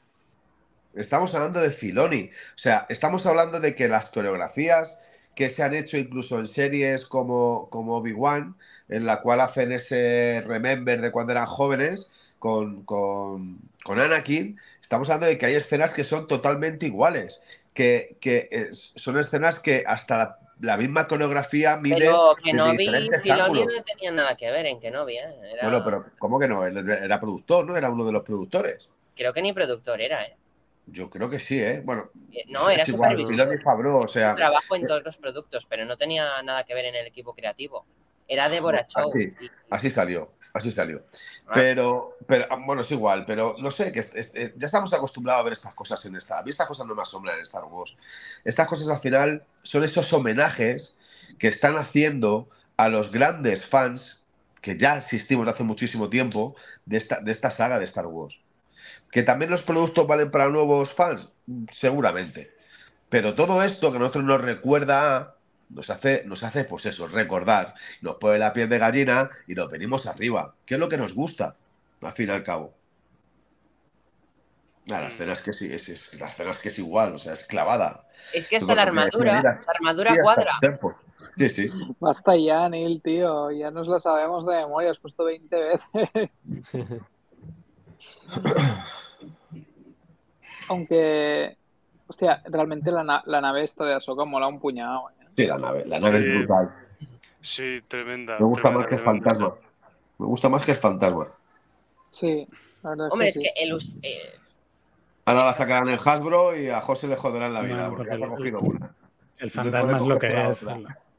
Estamos 0.95 1.35
hablando 1.35 1.61
de 1.61 1.71
Filoni. 1.71 2.31
O 2.55 2.59
sea, 2.59 2.87
estamos 2.89 3.25
hablando 3.27 3.61
de 3.61 3.75
que 3.75 3.89
las 3.89 4.11
coreografías 4.11 5.01
que 5.35 5.49
se 5.49 5.63
han 5.63 5.75
hecho 5.75 5.97
incluso 5.97 6.39
en 6.39 6.47
series 6.47 7.07
como, 7.07 7.69
como 7.71 7.97
Obi-Wan, 7.97 8.55
en 8.89 9.07
la 9.07 9.23
cual 9.23 9.41
hacen 9.41 9.73
ese 9.73 10.43
remember 10.47 11.01
de 11.01 11.11
cuando 11.11 11.33
eran 11.33 11.47
jóvenes 11.47 12.11
con, 12.39 12.83
con, 12.85 13.59
con 13.83 13.99
Anakin, 13.99 14.61
estamos 14.81 15.09
hablando 15.09 15.27
de 15.27 15.39
que 15.39 15.47
hay 15.47 15.55
escenas 15.55 15.93
que 15.95 16.05
son 16.05 16.29
totalmente 16.29 16.87
iguales. 16.87 17.41
Que, 17.73 18.17
que 18.21 18.49
eh, 18.53 18.69
son 18.73 19.19
escenas 19.19 19.59
que 19.59 19.85
hasta 19.87 20.19
la, 20.19 20.39
la 20.61 20.77
misma 20.77 21.09
coreografía 21.09 21.79
mide 21.79 22.01
Pero 22.01 22.37
Kenobi 22.45 22.85
y 22.85 23.11
Filoni 23.23 23.65
no 23.65 23.83
tenían 23.83 24.17
nada 24.17 24.37
que 24.37 24.51
ver 24.51 24.67
en 24.67 24.79
Kenobi, 24.79 25.17
¿eh? 25.17 25.35
Era- 25.55 25.63
Bueno, 25.63 25.83
pero 25.83 26.05
¿cómo 26.19 26.39
que 26.39 26.49
no? 26.49 26.67
Era 26.67 27.19
productor, 27.19 27.65
¿no? 27.65 27.75
Era 27.79 27.89
uno 27.89 28.05
de 28.05 28.13
los 28.13 28.23
productores. 28.23 28.89
Creo 29.17 29.33
que 29.33 29.41
ni 29.41 29.55
productor 29.55 30.03
era, 30.03 30.23
¿eh? 30.25 30.37
Yo 30.87 31.09
creo 31.11 31.31
que 31.31 31.39
sí, 31.39 31.61
¿eh? 31.61 31.81
Bueno, 31.85 32.11
Eh, 32.33 32.45
No, 32.49 32.69
era 32.71 32.85
supervisor. 32.85 33.63
Favreau, 33.63 33.99
o 33.99 34.09
sea, 34.09 34.35
Trabajo 34.35 34.75
en 34.77 34.87
todos 34.87 35.05
los 35.05 35.17
productos, 35.17 35.67
pero 35.67 35.85
no 35.85 35.97
tenía 35.97 36.43
nada 36.43 36.65
que 36.65 36.75
ver 36.75 36.87
en 36.87 36.95
el 36.95 37.07
equipo 37.07 37.35
creativo. 37.35 37.85
Era 38.27 38.49
Deborah 38.49 38.87
Chow. 38.87 39.11
Así, 39.11 39.35
y- 39.41 39.51
así 39.71 39.91
salió, 39.91 40.33
así 40.55 40.73
salió. 40.73 41.05
Ah. 41.47 41.53
Pero, 41.55 42.17
pero 42.27 42.47
ah, 42.51 42.59
bueno, 42.65 42.81
es 42.81 42.91
igual, 42.91 43.25
pero 43.27 43.55
no 43.59 43.71
sé, 43.71 43.93
que 43.93 44.01
es- 44.01 44.15
es- 44.17 44.35
eh, 44.35 44.55
ya 44.57 44.67
estamos 44.67 44.93
acostumbrados 44.93 45.41
a 45.41 45.45
ver 45.45 45.53
estas 45.53 45.75
cosas 45.75 46.05
en 46.07 46.17
esta. 46.17 46.39
A 46.39 46.43
mí 46.43 46.51
estas 46.51 46.67
cosas 46.67 46.87
no 46.87 46.95
me 46.95 47.03
asombran 47.03 47.37
en 47.37 47.43
Star 47.43 47.65
Wars. 47.65 47.97
Estas 48.45 48.67
cosas 48.67 48.89
al 48.89 48.99
final 48.99 49.45
son 49.63 49.85
esos 49.85 50.13
homenajes 50.13 50.97
que 51.39 51.49
están 51.49 51.77
haciendo 51.77 52.49
a 52.77 52.89
los 52.89 53.13
grandes 53.13 53.67
fans 53.67 54.25
que 54.61 54.79
ya 54.79 54.97
existimos 54.97 55.47
hace 55.49 55.65
muchísimo 55.65 56.09
tiempo 56.09 56.55
de 56.87 56.97
esta, 56.97 57.21
de 57.21 57.33
esta 57.33 57.51
saga 57.51 57.79
de 57.79 57.85
Star 57.85 58.07
Wars. 58.07 58.41
¿Que 59.13 59.23
también 59.23 59.51
los 59.51 59.63
productos 59.63 60.07
valen 60.07 60.31
para 60.31 60.49
nuevos 60.49 60.93
fans? 60.95 61.29
Seguramente. 61.71 62.51
Pero 63.11 63.35
todo 63.35 63.63
esto 63.63 63.91
que 63.91 63.97
a 63.99 64.01
nosotros 64.01 64.25
nos 64.25 64.41
recuerda 64.41 65.37
nos 65.69 65.91
hace, 65.91 66.25
nos 66.27 66.43
hace, 66.43 66.65
pues 66.65 66.87
eso, 66.87 67.07
recordar, 67.09 67.75
nos 68.01 68.17
pone 68.17 68.39
la 68.39 68.53
piel 68.55 68.69
de 68.69 68.79
gallina 68.79 69.31
y 69.47 69.55
nos 69.55 69.71
venimos 69.71 70.07
arriba. 70.07 70.55
¿Qué 70.67 70.75
es 70.75 70.81
lo 70.81 70.89
que 70.89 70.97
nos 70.97 71.15
gusta? 71.15 71.57
Al 72.03 72.13
fin 72.13 72.29
y 72.29 72.33
al 72.33 72.43
cabo. 72.43 72.75
Ah, 74.91 75.01
la 75.01 75.09
escena 75.09 75.35
es 75.35 75.43
que 75.43 75.53
sí, 75.53 75.73
es, 75.73 75.89
es- 75.91 76.19
la 76.21 76.27
escena 76.29 76.51
es 76.51 76.59
que 76.59 76.69
es 76.69 76.79
igual, 76.79 77.15
o 77.15 77.19
sea, 77.19 77.35
es 77.35 77.47
clavada. 77.47 78.07
Es 78.33 78.49
que 78.49 78.57
hasta 78.57 78.75
la 78.75 78.83
armadura, 78.83 79.43
la 79.43 79.61
armadura 79.69 80.13
Sí, 80.15 80.21
cuadra. 80.23 80.53
Sí, 81.37 81.49
sí. 81.51 81.71
Basta 82.01 82.35
ya, 82.37 82.69
Neil, 82.69 83.01
tío. 83.03 83.51
Ya 83.51 83.71
nos 83.71 83.89
la 83.89 84.01
sabemos 84.01 84.47
de 84.47 84.55
memoria. 84.57 84.91
Has 84.91 84.99
puesto 84.99 85.25
20 85.25 85.57
veces. 85.57 86.31
Aunque, 90.69 91.57
hostia, 92.07 92.43
realmente 92.47 92.91
la, 92.91 93.05
na- 93.05 93.23
la 93.27 93.41
nave 93.41 93.65
esta 93.65 93.85
de 93.85 93.95
Ahsoka 93.95 94.25
mola 94.25 94.47
un 94.47 94.61
puñado. 94.61 95.11
¿eh? 95.11 95.27
Sí, 95.37 95.47
la 95.47 95.59
nave, 95.59 95.85
la 95.87 95.99
nave 95.99 96.23
Sí. 96.23 96.29
es 96.31 96.39
brutal. 96.39 96.75
Sí, 97.41 97.81
tremenda. 97.89 98.39
Me 98.39 98.47
gusta 98.47 98.63
tremenda, 98.69 98.79
más 98.79 98.87
que 98.89 98.95
el 98.95 99.03
tremenda. 99.03 99.31
fantasma. 99.31 99.55
Me 100.19 100.27
gusta 100.27 100.49
más 100.49 100.65
que 100.65 100.71
el 100.73 100.77
fantasma. 100.79 101.29
Sí, 102.13 102.47
la 102.83 102.91
verdad 102.91 103.09
Hombre, 103.11 103.29
es 103.29 103.37
es 103.37 103.43
que 103.43 103.53
que 103.55 103.65
el 103.65 103.75
us- 103.75 103.97
eh, 104.03 104.39
Ahora 105.25 105.45
la 105.47 105.53
sacarán 105.53 105.89
en 105.89 105.99
Hasbro 106.05 106.57
y 106.57 106.69
a 106.69 106.81
José 106.81 107.07
le 107.07 107.17
joderán 107.17 107.55
la 107.55 107.63
vida, 107.63 107.89
No, 107.89 107.95
porque 107.95 108.11
porque 108.11 108.25
ha 108.25 108.27
el- 108.27 108.33
cogido 108.33 108.61
una. 108.61 108.95
El 109.39 109.51
fantasma 109.51 109.93
es 109.97 110.03
lo 110.03 110.19
que 110.19 110.27
es. 110.51 110.65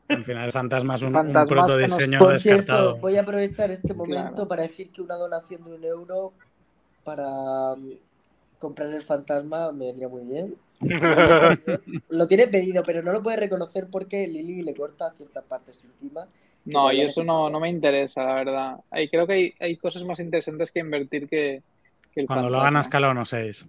Al 0.10 0.26
final 0.26 0.46
el 0.46 0.52
fantasma 0.52 0.96
es 0.96 1.02
un, 1.04 1.16
un 1.16 1.26
que 1.28 1.32
nos- 1.34 1.48
protodiseño 1.48 2.28
descartado. 2.28 2.38
cierto, 2.92 2.98
voy 3.02 3.18
a 3.18 3.22
aprovechar 3.22 3.72
este 3.72 3.94
momento 3.94 4.32
Claro. 4.34 4.48
para 4.48 4.64
decir 4.64 4.92
que 4.92 5.02
una 5.02 5.16
donación 5.16 5.64
de 5.64 5.74
un 5.74 5.84
euro 5.86 6.34
para 7.04 7.76
comprar 8.64 8.90
el 8.90 9.04
fantasma 9.04 9.72
me 9.72 9.86
vendría 9.86 10.08
muy 10.10 10.24
bien. 10.24 10.56
Lo 12.10 12.28
tiene 12.28 12.48
pedido, 12.48 12.84
pero 12.84 13.02
no 13.04 13.12
lo 13.14 13.22
puede 13.24 13.38
reconocer 13.38 13.88
porque 13.92 14.28
Lili 14.28 14.64
le 14.64 14.74
corta 14.74 15.14
ciertas 15.16 15.44
partes 15.46 15.86
encima. 15.86 16.28
no, 16.66 16.92
y 16.92 17.02
eso 17.02 17.24
no, 17.24 17.50
no 17.50 17.60
me 17.60 17.70
interesa, 17.70 18.24
la 18.24 18.34
verdad. 18.36 18.80
Ahí 18.90 19.10
creo 19.10 19.28
que 19.28 19.34
hay, 19.34 19.54
hay 19.60 19.78
cosas 19.78 20.04
más 20.04 20.20
interesantes 20.20 20.72
que 20.72 20.80
invertir 20.80 21.30
que, 21.30 21.62
que 22.12 22.22
el 22.22 22.28
Cuando 22.28 22.50
lo 22.50 22.58
hagan 22.60 22.76
a 22.78 22.82
fantasma. 22.84 23.12
escala 23.12 23.12
1.6. 23.12 23.68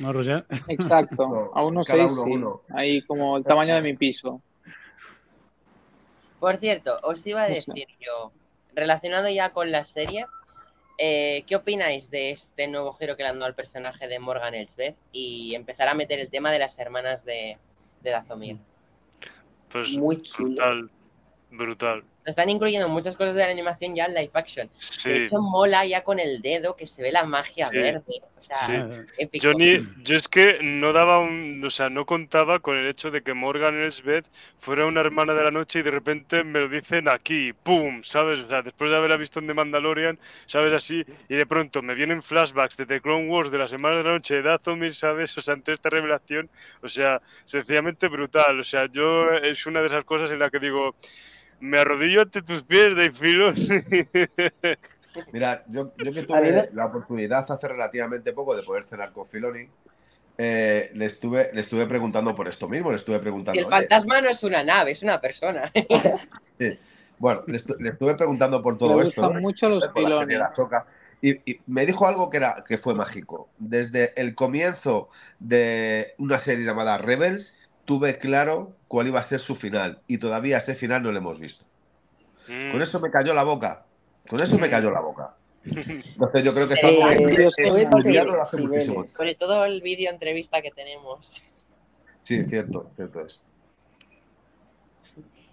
¿No, 0.00 0.12
Roger? 0.12 0.44
Exacto, 0.68 1.26
No, 1.28 1.50
a 1.54 1.64
unos 1.64 1.86
cada 1.86 2.08
seis, 2.08 2.12
uno 2.12 2.24
sí. 2.24 2.30
uno. 2.30 2.60
Ahí 2.70 3.02
como 3.02 3.36
el 3.38 3.44
tamaño 3.44 3.74
de 3.74 3.82
mi 3.82 3.96
piso. 3.96 4.40
Por 6.38 6.56
cierto, 6.56 6.98
os 7.02 7.24
iba 7.26 7.44
a 7.44 7.48
No 7.48 7.56
sé. 7.60 7.72
decir 7.74 7.86
yo, 8.00 8.32
relacionado 8.74 9.28
ya 9.28 9.52
con 9.52 9.70
la 9.70 9.84
serie, 9.84 10.26
eh, 11.04 11.42
¿qué 11.48 11.56
opináis 11.56 12.10
de 12.10 12.30
este 12.30 12.68
nuevo 12.68 12.92
giro 12.92 13.16
que 13.16 13.24
le 13.24 13.30
han 13.30 13.34
dado 13.34 13.46
al 13.46 13.56
personaje 13.56 14.06
de 14.06 14.20
Morgan 14.20 14.54
Elsbeth 14.54 14.96
y 15.10 15.52
empezar 15.56 15.88
a 15.88 15.94
meter 15.94 16.20
el 16.20 16.30
tema 16.30 16.52
de 16.52 16.60
las 16.60 16.78
hermanas 16.78 17.24
de, 17.24 17.58
de 18.02 18.10
Dazomir? 18.10 18.58
Pues 19.68 19.96
Muy 19.98 20.18
chulo. 20.18 20.50
brutal, 20.50 20.90
brutal. 21.50 22.04
Están 22.24 22.48
incluyendo 22.50 22.88
muchas 22.88 23.16
cosas 23.16 23.34
de 23.34 23.44
la 23.44 23.50
animación 23.50 23.94
ya 23.96 24.04
en 24.04 24.14
live 24.14 24.30
action. 24.34 24.68
De 24.68 24.72
Sí. 24.78 25.10
hecho, 25.10 25.40
mola 25.40 25.84
ya 25.84 26.04
con 26.04 26.20
el 26.20 26.40
dedo 26.40 26.76
que 26.76 26.86
se 26.86 27.02
ve 27.02 27.10
la 27.10 27.24
magia 27.24 27.66
Sí. 27.66 27.74
verde. 27.76 28.02
O 28.38 28.42
sea, 28.42 28.56
Sí. 28.58 28.72
épico. 29.18 29.42
Yo, 29.42 29.54
ni, 29.54 29.84
yo 30.02 30.16
es 30.16 30.28
que 30.28 30.58
no 30.62 30.92
daba 30.92 31.18
un, 31.20 31.62
o 31.64 31.70
sea, 31.70 31.90
no 31.90 32.06
contaba 32.06 32.60
con 32.60 32.76
el 32.76 32.86
hecho 32.88 33.10
de 33.10 33.22
que 33.22 33.34
Morgan 33.34 33.74
Elsbeth 33.74 34.26
fuera 34.58 34.86
una 34.86 35.00
hermana 35.00 35.34
de 35.34 35.42
la 35.42 35.50
noche 35.50 35.80
y 35.80 35.82
de 35.82 35.90
repente 35.90 36.44
me 36.44 36.60
lo 36.60 36.68
dicen 36.68 37.08
aquí, 37.08 37.52
¡pum! 37.52 38.02
¿Sabes? 38.04 38.40
O 38.40 38.48
sea, 38.48 38.62
después 38.62 38.90
de 38.90 38.96
haberla 38.96 39.16
visto 39.16 39.40
en 39.40 39.48
The 39.48 39.54
Mandalorian, 39.54 40.18
¿sabes? 40.46 40.72
Así, 40.72 41.04
y 41.28 41.34
de 41.34 41.46
pronto 41.46 41.82
me 41.82 41.94
vienen 41.94 42.22
flashbacks 42.22 42.76
de 42.76 42.86
The 42.86 43.00
Clone 43.00 43.28
Wars 43.28 43.50
de 43.50 43.58
la 43.58 43.66
semana 43.66 43.96
de 43.96 44.04
la 44.04 44.10
noche 44.12 44.34
de 44.36 44.42
Dathomir, 44.42 44.94
¿sabes? 44.94 45.36
O 45.36 45.40
sea, 45.40 45.54
ante 45.54 45.72
esta 45.72 45.90
revelación, 45.90 46.48
o 46.82 46.88
sea, 46.88 47.20
sencillamente 47.44 48.06
brutal. 48.08 48.60
O 48.60 48.64
sea, 48.64 48.86
yo 48.86 49.30
es 49.32 49.66
una 49.66 49.80
de 49.80 49.86
esas 49.86 50.04
cosas 50.04 50.30
en 50.30 50.38
la 50.38 50.50
que 50.50 50.58
digo, 50.60 50.94
me 51.62 51.78
arrodillo 51.78 52.22
ante 52.22 52.42
tus 52.42 52.62
pies, 52.64 52.88
Dave 52.96 53.12
Filoni. 53.12 53.68
Mira, 55.32 55.64
yo, 55.68 55.92
yo 55.96 56.12
que 56.12 56.22
tuve 56.24 56.40
me- 56.40 56.68
la 56.74 56.86
oportunidad 56.86 57.50
hace 57.50 57.68
relativamente 57.68 58.32
poco 58.32 58.54
de 58.56 58.62
poder 58.62 58.84
cenar 58.84 59.12
con 59.12 59.26
Filoni, 59.26 59.68
eh, 60.38 60.90
le, 60.94 61.06
estuve, 61.06 61.50
le 61.52 61.60
estuve 61.60 61.86
preguntando 61.86 62.34
por 62.34 62.48
esto 62.48 62.68
mismo, 62.68 62.90
le 62.90 62.96
estuve 62.96 63.16
Y 63.16 63.20
preguntando. 63.20 63.60
el 63.60 63.66
"Oye, 63.66 63.76
fantasma 63.76 64.20
no 64.20 64.28
es 64.28 64.42
una 64.42 64.64
nave, 64.64 64.90
es 64.92 65.02
una 65.02 65.20
persona. 65.20 65.70
Bueno, 67.18 67.44
le, 67.46 67.58
estu- 67.58 67.78
le 67.78 67.90
estuve 67.90 68.16
preguntando 68.16 68.60
por 68.60 68.74
Me 68.74 68.78
todo 68.80 69.00
esto. 69.00 69.22
gustan 69.22 69.34
¿no? 69.34 69.40
mucho 69.40 69.68
los 69.68 69.88
Filoni. 69.92 70.34
de 70.34 70.42
Y, 71.20 71.52
y 71.52 71.60
me 71.68 71.86
dijo 71.86 72.08
algo 72.08 72.30
que, 72.30 72.38
era, 72.38 72.64
que 72.66 72.78
fue 72.78 72.94
mágico. 72.96 73.48
Desde 73.58 74.12
el 74.20 74.34
comienzo 74.34 75.08
de 75.38 76.14
una 76.18 76.38
serie 76.38 76.64
llamada 76.64 76.98
Rebels, 76.98 77.61
tuve 77.84 78.18
claro 78.18 78.76
cuál 78.88 79.08
iba 79.08 79.20
a 79.20 79.22
ser 79.22 79.40
su 79.40 79.54
final. 79.56 80.00
Y 80.06 80.18
todavía 80.18 80.58
ese 80.58 80.74
final 80.74 81.02
no 81.02 81.12
lo 81.12 81.18
hemos 81.18 81.38
visto. 81.38 81.64
Mm. 82.48 82.72
Con 82.72 82.82
eso 82.82 83.00
me 83.00 83.10
cayó 83.10 83.34
la 83.34 83.44
boca. 83.44 83.84
Con 84.28 84.40
eso 84.40 84.58
me 84.58 84.70
cayó 84.70 84.90
la 84.90 85.00
boca. 85.00 85.34
Entonces 85.64 86.44
yo 86.44 86.54
creo 86.54 86.68
que 86.68 86.74
Eh, 86.74 87.02
algo 87.02 87.26
que 87.26 87.36
Dios, 87.36 87.54
es 87.58 87.72
qué 87.88 87.94
olvidado 87.94 88.42
hace 88.42 88.56
niveles. 88.56 88.88
muchísimo. 88.88 89.08
Sobre 89.08 89.34
todo 89.34 89.64
el 89.64 89.80
vídeo 89.80 90.10
entrevista 90.10 90.60
que 90.60 90.70
tenemos. 90.70 91.42
Sí, 92.22 92.44
cierto, 92.44 92.90
cierto 92.96 93.24
es. 93.26 93.42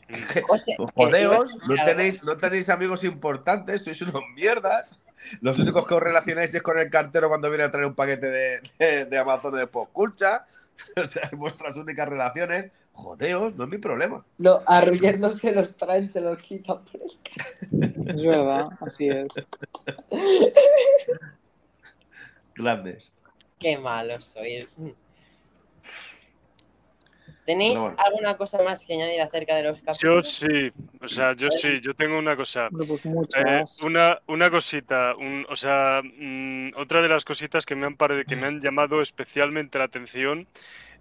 Tú 0.78 0.88
jodeos, 0.96 1.56
no 1.68 1.86
tenéis, 1.86 2.24
no 2.24 2.38
tenéis 2.38 2.70
amigos 2.70 3.04
importantes, 3.04 3.84
sois 3.84 4.02
unos 4.02 4.24
mierdas. 4.36 5.06
Los 5.42 5.60
únicos 5.60 5.88
que 5.88 5.94
os 5.94 6.02
relacionáis 6.02 6.54
es 6.54 6.64
con 6.64 6.80
el 6.80 6.90
cartero 6.90 7.28
cuando 7.30 7.50
viene 7.50 7.66
a 7.66 7.72
traer 7.72 7.86
un 7.86 7.94
paquete 7.94 8.28
de, 8.30 8.62
de, 8.80 9.06
de 9.06 9.18
Amazon 9.18 9.54
de 9.56 9.68
Postculcha. 9.68 10.48
O 10.96 11.06
sea, 11.06 11.30
vuestras 11.34 11.76
únicas 11.76 12.08
relaciones. 12.08 12.72
Jodeos, 12.92 13.56
no 13.56 13.64
es 13.64 13.70
mi 13.70 13.78
problema. 13.78 14.26
No, 14.38 14.62
a 14.66 14.82
Roger 14.82 15.20
no 15.20 15.32
se 15.32 15.54
los 15.54 15.76
traen, 15.78 16.06
se 16.06 16.20
los 16.20 16.42
quitan 16.42 16.84
por 16.84 17.02
el 17.02 18.10
Es 18.10 18.22
verdad, 18.22 18.70
así 18.82 19.08
es. 19.08 19.28
Grandes. 22.56 23.14
Qué 23.58 23.78
malos 23.78 24.26
sois. 24.26 24.78
¿Tenéis 27.50 27.80
alguna 27.98 28.38
cosa 28.38 28.62
más 28.62 28.86
que 28.86 28.94
añadir 28.94 29.20
acerca 29.22 29.56
de 29.56 29.64
los 29.64 29.80
Yo 29.80 29.86
capítulos? 29.86 30.28
sí, 30.28 30.72
o 31.02 31.08
sea, 31.08 31.34
yo 31.36 31.50
sí, 31.50 31.80
yo 31.82 31.96
tengo 31.96 32.20
una 32.20 32.36
cosa. 32.36 32.70
Pues 32.70 33.04
Eh, 33.36 33.64
una, 33.82 34.20
una 34.28 34.52
cosita, 34.52 35.16
un- 35.16 35.48
o 35.50 35.56
sea, 35.56 36.02
mm, 36.04 36.74
otra 36.76 37.02
de 37.02 37.10
las 37.10 37.26
cositas 37.26 37.66
que 37.66 37.76
me, 37.76 37.88
han 37.88 37.96
pare- 37.98 38.24
que 38.26 38.36
me 38.36 38.46
han 38.46 38.62
llamado 38.62 39.02
especialmente 39.02 39.80
la 39.80 39.86
atención 39.86 40.46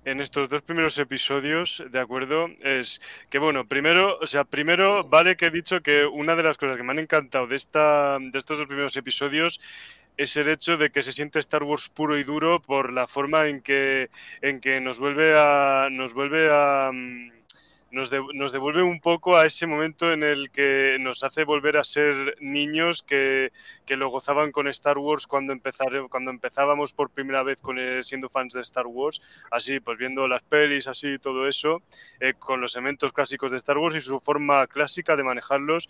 en 0.07 0.23
estos 0.23 0.49
dos 0.49 0.63
primeros 0.63 0.97
episodios, 0.99 1.83
¿de 1.91 2.01
acuerdo? 2.01 2.49
Es 2.63 3.03
que, 3.29 3.39
bueno, 3.39 3.67
primero, 3.67 4.17
o 4.19 4.27
sea, 4.27 4.45
primero, 4.45 5.05
vale 5.05 5.37
que 5.37 5.47
he 5.47 5.51
dicho 5.51 5.83
que 5.83 6.07
una 6.07 6.35
de 6.35 6.45
las 6.45 6.57
cosas 6.57 6.79
que 6.79 6.83
me 6.83 6.93
han 6.93 6.99
encantado 7.01 7.47
de, 7.47 7.57
esta, 7.57 8.19
de 8.19 8.39
estos 8.39 8.57
dos 8.57 8.67
primeros 8.67 8.97
episodios 8.97 9.61
es 10.19 10.37
el 10.37 10.49
hecho 10.51 10.77
de 10.77 10.91
que 10.91 11.01
se 11.01 11.13
siente 11.13 11.39
Star 11.39 11.63
Wars 11.63 11.89
puro 11.89 12.19
y 12.19 12.25
duro 12.25 12.61
por 12.61 12.93
la 12.93 13.07
forma 13.07 13.47
en 13.49 13.63
que, 13.63 14.11
en 14.43 14.61
que 14.61 14.81
nos 14.83 14.99
vuelve 14.99 15.33
a... 15.35 15.89
Nos 15.91 16.13
vuelve 16.13 16.51
a 16.53 16.91
mm, 16.93 17.39
nos, 17.91 18.11
de- 18.11 18.23
nos 18.35 18.53
devuelve 18.53 18.83
un 18.83 19.01
poco 19.01 19.37
a 19.39 19.47
ese 19.47 19.67
momento 19.67 20.13
en 20.13 20.23
el 20.23 20.51
que 20.51 20.99
nos 21.01 21.25
hace 21.25 21.45
volver 21.45 21.79
a 21.79 21.85
ser 21.85 22.37
niños 22.39 23.03
que, 23.03 23.51
que 23.87 23.97
lo 23.97 24.11
gozaban 24.11 24.53
con 24.53 24.69
Star 24.69 24.99
Wars 24.99 25.27
cuando, 25.27 25.55
empezar, 25.55 25.89
cuando 26.11 26.31
empezábamos 26.31 26.93
por 26.93 27.09
primera 27.09 27.43
vez 27.43 27.63
con, 27.63 27.79
siendo 28.03 28.29
fans 28.29 28.53
de 28.53 28.61
Star 28.61 28.87
Wars, 28.87 29.23
así 29.51 29.81
pues 29.81 29.97
viendo 29.97 30.29
las 30.29 30.43
pelis, 30.43 30.87
así 30.87 31.19
todo 31.19 31.49
eso, 31.49 31.83
eh, 32.21 32.35
con 32.39 32.61
los 32.61 32.77
elementos 32.77 33.13
clásicos 33.13 33.51
de 33.51 33.57
Star 33.57 33.79
Wars 33.79 33.95
y 33.95 34.03
su 34.03 34.21
forma 34.21 34.67
clásica 34.67 35.17
de 35.17 35.25
manejarlos, 35.25 35.89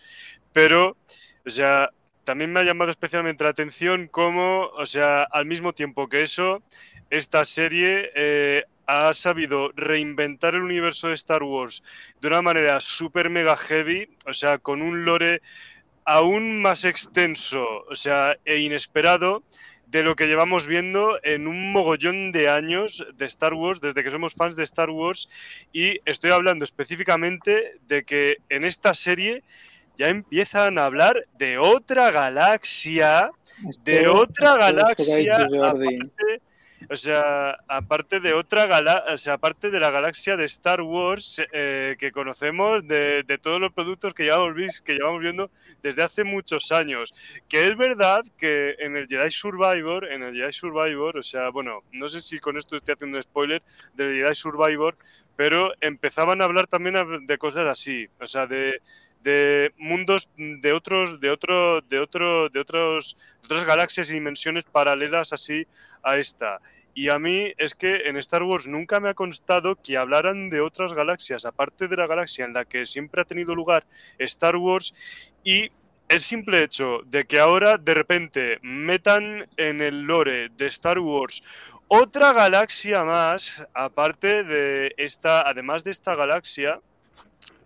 pero, 0.52 0.96
o 1.44 1.50
sea, 1.50 1.90
también 2.28 2.52
me 2.52 2.60
ha 2.60 2.62
llamado 2.62 2.90
especialmente 2.90 3.42
la 3.42 3.48
atención 3.48 4.06
cómo, 4.06 4.66
o 4.76 4.84
sea, 4.84 5.22
al 5.22 5.46
mismo 5.46 5.72
tiempo 5.72 6.10
que 6.10 6.20
eso, 6.20 6.62
esta 7.08 7.42
serie 7.46 8.10
eh, 8.14 8.64
ha 8.86 9.14
sabido 9.14 9.72
reinventar 9.74 10.54
el 10.54 10.60
universo 10.60 11.08
de 11.08 11.14
Star 11.14 11.42
Wars 11.42 11.82
de 12.20 12.28
una 12.28 12.42
manera 12.42 12.82
súper 12.82 13.30
mega 13.30 13.56
heavy, 13.56 14.10
o 14.26 14.34
sea, 14.34 14.58
con 14.58 14.82
un 14.82 15.06
lore 15.06 15.40
aún 16.04 16.60
más 16.60 16.84
extenso, 16.84 17.64
o 17.88 17.94
sea, 17.94 18.36
e 18.44 18.58
inesperado 18.58 19.42
de 19.86 20.02
lo 20.02 20.14
que 20.14 20.26
llevamos 20.26 20.66
viendo 20.66 21.18
en 21.22 21.46
un 21.46 21.72
mogollón 21.72 22.30
de 22.30 22.50
años 22.50 23.06
de 23.16 23.24
Star 23.24 23.54
Wars, 23.54 23.80
desde 23.80 24.04
que 24.04 24.10
somos 24.10 24.34
fans 24.34 24.54
de 24.54 24.64
Star 24.64 24.90
Wars, 24.90 25.30
y 25.72 25.98
estoy 26.04 26.30
hablando 26.30 26.62
específicamente 26.62 27.78
de 27.86 28.04
que 28.04 28.36
en 28.50 28.64
esta 28.64 28.92
serie 28.92 29.44
ya 29.98 30.08
empiezan 30.08 30.78
a 30.78 30.84
hablar 30.84 31.26
de 31.38 31.58
otra 31.58 32.12
galaxia, 32.12 33.32
de 33.82 34.06
otra 34.06 34.56
galaxia, 34.56 35.42
aparte, 35.42 35.98
o 36.88 36.94
sea, 36.94 37.58
aparte 37.66 38.20
de 38.20 38.32
otra 38.32 38.66
galaxia, 38.66 39.12
o 39.12 39.18
sea, 39.18 39.32
aparte 39.34 39.72
de 39.72 39.80
la 39.80 39.90
galaxia 39.90 40.36
de 40.36 40.44
Star 40.44 40.82
Wars 40.82 41.42
eh, 41.52 41.96
que 41.98 42.12
conocemos, 42.12 42.86
de, 42.86 43.24
de 43.24 43.38
todos 43.38 43.60
los 43.60 43.72
productos 43.72 44.14
que 44.14 44.22
llevamos, 44.22 44.80
que 44.82 44.94
llevamos 44.94 45.20
viendo 45.20 45.50
desde 45.82 46.04
hace 46.04 46.22
muchos 46.22 46.70
años. 46.70 47.12
Que 47.48 47.66
es 47.66 47.76
verdad 47.76 48.22
que 48.38 48.76
en 48.78 48.96
el 48.96 49.08
Jedi 49.08 49.32
Survivor, 49.32 50.04
en 50.04 50.22
el 50.22 50.36
Jedi 50.36 50.52
Survivor, 50.52 51.18
o 51.18 51.22
sea, 51.24 51.50
bueno, 51.50 51.82
no 51.90 52.08
sé 52.08 52.20
si 52.20 52.38
con 52.38 52.56
esto 52.56 52.76
estoy 52.76 52.94
haciendo 52.94 53.16
un 53.16 53.22
spoiler 53.24 53.64
del 53.94 54.14
Jedi 54.14 54.34
Survivor, 54.36 54.96
pero 55.34 55.72
empezaban 55.80 56.40
a 56.40 56.44
hablar 56.44 56.68
también 56.68 57.26
de 57.26 57.38
cosas 57.38 57.66
así, 57.66 58.06
o 58.20 58.28
sea, 58.28 58.46
de 58.46 58.80
de 59.22 59.72
mundos 59.76 60.30
de 60.36 60.72
otros 60.72 61.20
de 61.20 61.30
otro 61.30 61.80
de 61.80 61.98
otro 61.98 62.48
de 62.48 62.60
otros 62.60 63.16
de 63.40 63.46
otras 63.46 63.64
galaxias 63.64 64.10
y 64.10 64.14
dimensiones 64.14 64.64
paralelas 64.64 65.32
así 65.32 65.66
a 66.02 66.16
esta. 66.16 66.60
Y 66.94 67.10
a 67.10 67.18
mí 67.18 67.52
es 67.58 67.74
que 67.74 68.08
en 68.08 68.16
Star 68.16 68.42
Wars 68.42 68.66
nunca 68.66 68.98
me 69.00 69.08
ha 69.08 69.14
constado 69.14 69.76
que 69.76 69.96
hablaran 69.96 70.50
de 70.50 70.60
otras 70.60 70.92
galaxias 70.92 71.44
aparte 71.44 71.86
de 71.88 71.96
la 71.96 72.06
galaxia 72.06 72.44
en 72.44 72.52
la 72.52 72.64
que 72.64 72.86
siempre 72.86 73.20
ha 73.22 73.24
tenido 73.24 73.54
lugar 73.54 73.86
Star 74.18 74.56
Wars 74.56 74.94
y 75.44 75.70
el 76.08 76.20
simple 76.20 76.62
hecho 76.62 77.00
de 77.04 77.26
que 77.26 77.38
ahora 77.38 77.78
de 77.78 77.94
repente 77.94 78.58
metan 78.62 79.46
en 79.56 79.80
el 79.80 80.02
lore 80.02 80.48
de 80.48 80.66
Star 80.66 80.98
Wars 80.98 81.42
otra 81.86 82.32
galaxia 82.32 83.04
más 83.04 83.66
aparte 83.74 84.42
de 84.44 84.94
esta 84.96 85.42
además 85.42 85.84
de 85.84 85.90
esta 85.90 86.14
galaxia 86.14 86.80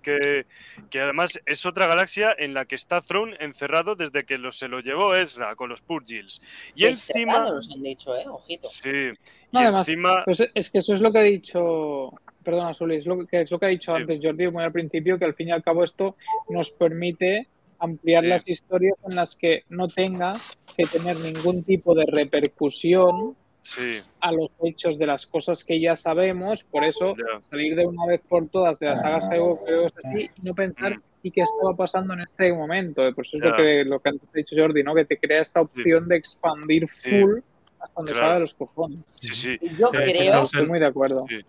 que, 0.02 0.46
que 0.90 1.00
además 1.00 1.40
es 1.46 1.64
otra 1.64 1.86
galaxia 1.86 2.34
en 2.36 2.52
la 2.52 2.64
que 2.66 2.74
está 2.74 3.00
Throne 3.00 3.36
encerrado 3.40 3.94
desde 3.96 4.24
que 4.24 4.36
lo, 4.36 4.52
se 4.52 4.68
lo 4.68 4.80
llevó 4.80 5.14
Ezra 5.14 5.56
con 5.56 5.70
los 5.70 5.80
Purgils. 5.80 6.42
Y 6.74 6.84
encima... 6.84 7.38
Nos 7.48 7.70
han 7.70 7.82
dicho, 7.82 8.14
¿eh? 8.14 8.24
Ojito. 8.28 8.68
Sí, 8.68 8.90
y 8.90 9.12
No, 9.52 9.60
además, 9.60 9.88
encima... 9.88 10.24
pues 10.24 10.42
es 10.54 10.70
que 10.70 10.78
eso 10.78 10.92
es 10.92 11.00
lo 11.00 11.12
que 11.12 11.18
ha 11.20 11.22
dicho, 11.22 12.10
perdona, 12.44 12.74
Suli, 12.74 12.96
es 12.96 13.06
lo 13.06 13.26
que, 13.26 13.42
es 13.42 13.50
lo 13.50 13.58
que 13.58 13.66
ha 13.66 13.70
dicho 13.70 13.92
Sí. 13.92 13.96
antes 13.96 14.20
Jordi 14.22 14.48
muy 14.50 14.62
al 14.64 14.72
principio, 14.72 15.18
que 15.18 15.24
al 15.24 15.34
fin 15.34 15.48
y 15.48 15.52
al 15.52 15.62
cabo 15.62 15.84
esto 15.84 16.16
nos 16.48 16.70
permite 16.70 17.48
ampliar 17.78 18.22
Sí. 18.22 18.28
las 18.28 18.48
historias 18.48 18.94
en 19.08 19.16
las 19.16 19.34
que 19.34 19.62
no 19.68 19.88
tenga 19.88 20.34
que 20.76 20.84
tener 20.84 21.16
ningún 21.18 21.64
tipo 21.64 21.94
de 21.94 22.04
repercusión 22.06 23.36
Sí, 23.64 24.00
a 24.20 24.32
los 24.32 24.50
hechos 24.64 24.98
de 24.98 25.06
las 25.06 25.24
cosas 25.26 25.64
que 25.64 25.80
ya 25.80 25.94
sabemos, 25.94 26.64
por 26.64 26.82
eso 26.84 27.14
salir 27.48 27.76
de 27.76 27.86
una 27.86 28.06
vez 28.06 28.20
por 28.28 28.48
todas 28.48 28.78
de 28.80 28.86
la 28.86 28.96
saga 28.96 29.20
Skywalker 29.20 29.92
así 30.04 30.30
y 30.36 30.40
no 30.42 30.52
pensar 30.54 30.96
Mm. 30.96 31.02
y 31.22 31.30
qué 31.30 31.42
estaba 31.42 31.76
pasando 31.76 32.12
en 32.14 32.22
este 32.22 32.52
momento. 32.52 33.02
Por 33.14 33.24
eso 33.24 33.36
es 33.36 33.44
lo 33.44 33.54
que, 33.54 33.84
lo 33.84 34.00
que 34.00 34.08
antes 34.08 34.28
ha 34.28 34.36
dicho 34.36 34.56
Jordi, 34.58 34.82
¿no? 34.82 34.94
Que 34.96 35.04
te 35.04 35.16
crea 35.16 35.40
esta 35.40 35.60
opción 35.60 36.08
de 36.08 36.16
expandir 36.16 36.88
Sí. 36.90 37.20
full 37.20 37.38
hasta 37.78 37.94
donde 37.94 38.12
Claro. 38.12 38.24
salga 38.24 38.34
de 38.34 38.40
los 38.40 38.54
cojones. 38.54 38.98
Sí, 39.20 39.32
sí, 39.32 39.58
Yo 39.78 39.86
Sí, 39.88 39.96
creo, 39.96 40.20
fijaos 40.22 40.54
Estoy 40.54 40.66
muy 40.66 40.80
de 40.80 40.86
acuerdo. 40.86 41.24
sí. 41.28 41.40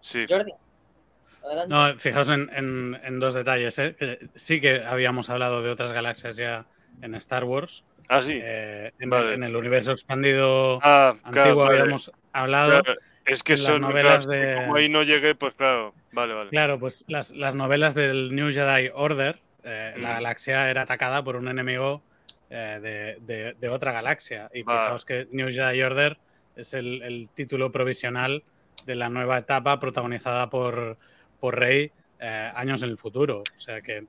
sí. 0.00 0.24
Jordi, 0.28 0.52
adelante. 1.44 1.74
No, 1.74 1.98
fijaos 1.98 2.30
en, 2.30 2.48
en- 2.54 2.96
en 3.02 3.18
dos 3.18 3.34
detalles. 3.34 3.76
¿eh? 3.80 3.96
Sí 4.36 4.60
que 4.60 4.84
habíamos 4.84 5.30
hablado 5.30 5.62
de 5.62 5.70
otras 5.70 5.92
galaxias 5.92 6.36
ya 6.36 6.66
en 7.02 7.16
Star 7.16 7.42
Wars. 7.44 7.84
Ah, 8.12 8.22
sí. 8.22 8.40
Eh, 8.42 8.90
en, 8.98 9.08
Vale. 9.08 9.28
el, 9.28 9.32
en 9.34 9.42
el 9.44 9.54
universo 9.54 9.92
expandido 9.92 10.80
Ah, 10.82 11.14
claro, 11.30 11.40
antiguo 11.42 11.62
vale. 11.64 11.78
habíamos 11.80 12.10
hablado. 12.32 12.82
Claro, 12.82 13.00
Es 13.24 13.44
que 13.44 13.52
las 13.52 13.60
son 13.60 13.82
novelas 13.82 14.26
claro, 14.26 14.40
de- 14.48 14.54
Como 14.56 14.74
ahí 14.74 14.88
no 14.88 15.04
llegué, 15.04 15.36
pues 15.36 15.54
claro. 15.54 15.94
Vale, 16.10 16.34
vale. 16.34 16.50
Claro, 16.50 16.80
pues 16.80 17.04
las, 17.06 17.30
las 17.30 17.54
novelas 17.54 17.94
del 17.94 18.34
New 18.34 18.50
Jedi 18.50 18.90
Order, 18.92 19.38
eh, 19.62 19.94
la 19.98 20.08
Mm. 20.08 20.12
galaxia 20.14 20.68
era 20.70 20.82
atacada 20.82 21.22
por 21.22 21.36
un 21.36 21.46
enemigo 21.46 22.02
eh, 22.50 22.80
de, 22.82 23.18
de- 23.32 23.54
de 23.54 23.68
otra 23.68 23.92
galaxia. 23.92 24.50
Y 24.52 24.64
Vale. 24.64 24.80
fijaos 24.80 25.04
que 25.04 25.28
New 25.30 25.48
Jedi 25.52 25.80
Order 25.80 26.18
es 26.56 26.74
el, 26.74 27.02
el 27.02 27.30
título 27.30 27.70
provisional 27.70 28.42
de 28.86 28.96
la 28.96 29.08
nueva 29.08 29.38
etapa 29.38 29.78
protagonizada 29.78 30.50
por, 30.50 30.96
por 31.38 31.56
Rey 31.60 31.92
eh, 32.18 32.50
años 32.56 32.82
en 32.82 32.90
el 32.90 32.96
futuro. 32.96 33.44
O 33.54 33.58
sea 33.58 33.80
que 33.82 34.04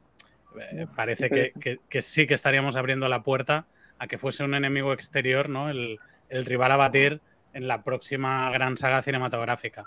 parece 0.95 1.30
que, 1.30 1.53
que- 1.61 1.78
que 1.88 2.02
sí 2.02 2.26
que 2.26 2.34
estaríamos 2.34 2.76
abriendo 2.76 3.07
la 3.07 3.22
puerta 3.22 3.68
a 4.02 4.07
que 4.07 4.18
fuese 4.18 4.44
un 4.44 4.56
enemigo 4.56 4.94
exterior, 4.94 5.48
¿no? 5.48 5.69
El, 5.69 5.99
el 6.30 6.45
rival 6.45 6.72
a 6.72 6.76
batir 6.78 7.22
en 7.53 7.68
la 7.68 7.84
próxima 7.84 8.49
gran 8.49 8.76
saga 8.76 9.03
cinematográfica. 9.03 9.86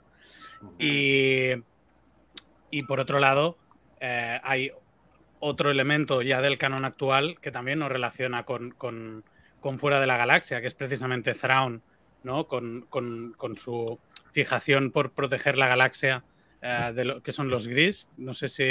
Y, 0.79 1.51
y 2.71 2.83
por 2.85 3.01
otro 3.01 3.19
lado, 3.19 3.59
eh, 4.01 4.39
hay 4.45 4.71
otro 5.41 5.71
elemento 5.73 6.23
ya 6.23 6.41
del 6.41 6.59
canon 6.59 6.85
actual 6.85 7.39
que 7.41 7.51
también 7.51 7.81
nos 7.81 7.91
relaciona 7.91 8.45
con, 8.45 8.71
con- 8.71 9.25
con 9.61 9.79
fuera 9.79 9.99
de 10.01 10.07
la 10.07 10.17
galaxia, 10.17 10.61
que 10.61 10.67
es 10.69 10.75
precisamente 10.75 11.35
Thrawn, 11.35 11.83
¿no? 12.23 12.47
Con, 12.47 12.87
con- 12.89 13.33
con 13.37 13.57
su 13.57 13.99
fijación 14.31 14.93
por 14.93 15.11
proteger 15.13 15.59
la 15.59 15.67
galaxia, 15.67 16.23
eh, 16.63 16.93
de 16.95 17.05
lo 17.05 17.21
que 17.23 17.33
son 17.33 17.49
los 17.49 17.67
gris. 17.67 18.11
No 18.17 18.33
sé 18.33 18.47
si 18.49 18.63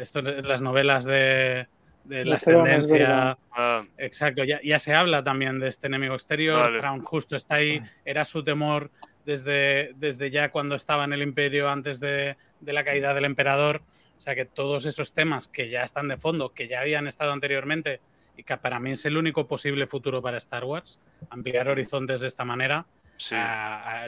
esto 0.00 0.22
de- 0.22 0.42
las 0.42 0.62
novelas 0.62 1.04
de, 1.04 1.68
de 2.08 2.24
la 2.24 2.36
ascendencia. 2.36 3.38
Ah, 3.52 3.84
Exacto, 3.98 4.44
ya, 4.44 4.60
ya 4.62 4.78
se 4.78 4.94
habla 4.94 5.22
también 5.22 5.58
de 5.60 5.68
este 5.68 5.86
enemigo 5.86 6.14
exterior. 6.14 6.58
Vale. 6.60 6.78
Thrawn 6.78 7.02
justo 7.02 7.36
está 7.36 7.56
ahí, 7.56 7.80
era 8.04 8.24
su 8.24 8.42
temor 8.42 8.90
desde, 9.26 9.92
desde 9.96 10.30
ya 10.30 10.50
cuando 10.50 10.74
estaba 10.74 11.04
en 11.04 11.12
el 11.12 11.22
imperio, 11.22 11.68
antes 11.68 12.00
de, 12.00 12.36
de 12.60 12.72
la 12.72 12.84
caída 12.84 13.14
del 13.14 13.24
emperador. 13.26 13.82
O 14.16 14.20
sea 14.20 14.34
que 14.34 14.44
todos 14.46 14.86
esos 14.86 15.12
temas 15.14 15.46
que 15.48 15.68
ya 15.68 15.84
están 15.84 16.08
de 16.08 16.16
fondo, 16.16 16.52
que 16.52 16.66
ya 16.66 16.80
habían 16.80 17.06
estado 17.06 17.32
anteriormente 17.32 18.00
y 18.36 18.42
que 18.42 18.56
para 18.56 18.80
mí 18.80 18.92
es 18.92 19.04
el 19.04 19.16
único 19.16 19.46
posible 19.46 19.86
futuro 19.86 20.22
para 20.22 20.38
Star 20.38 20.64
Wars, 20.64 21.00
ampliar 21.30 21.68
horizontes 21.68 22.20
de 22.20 22.26
esta 22.28 22.44
manera. 22.44 22.86
sí. 23.16 23.34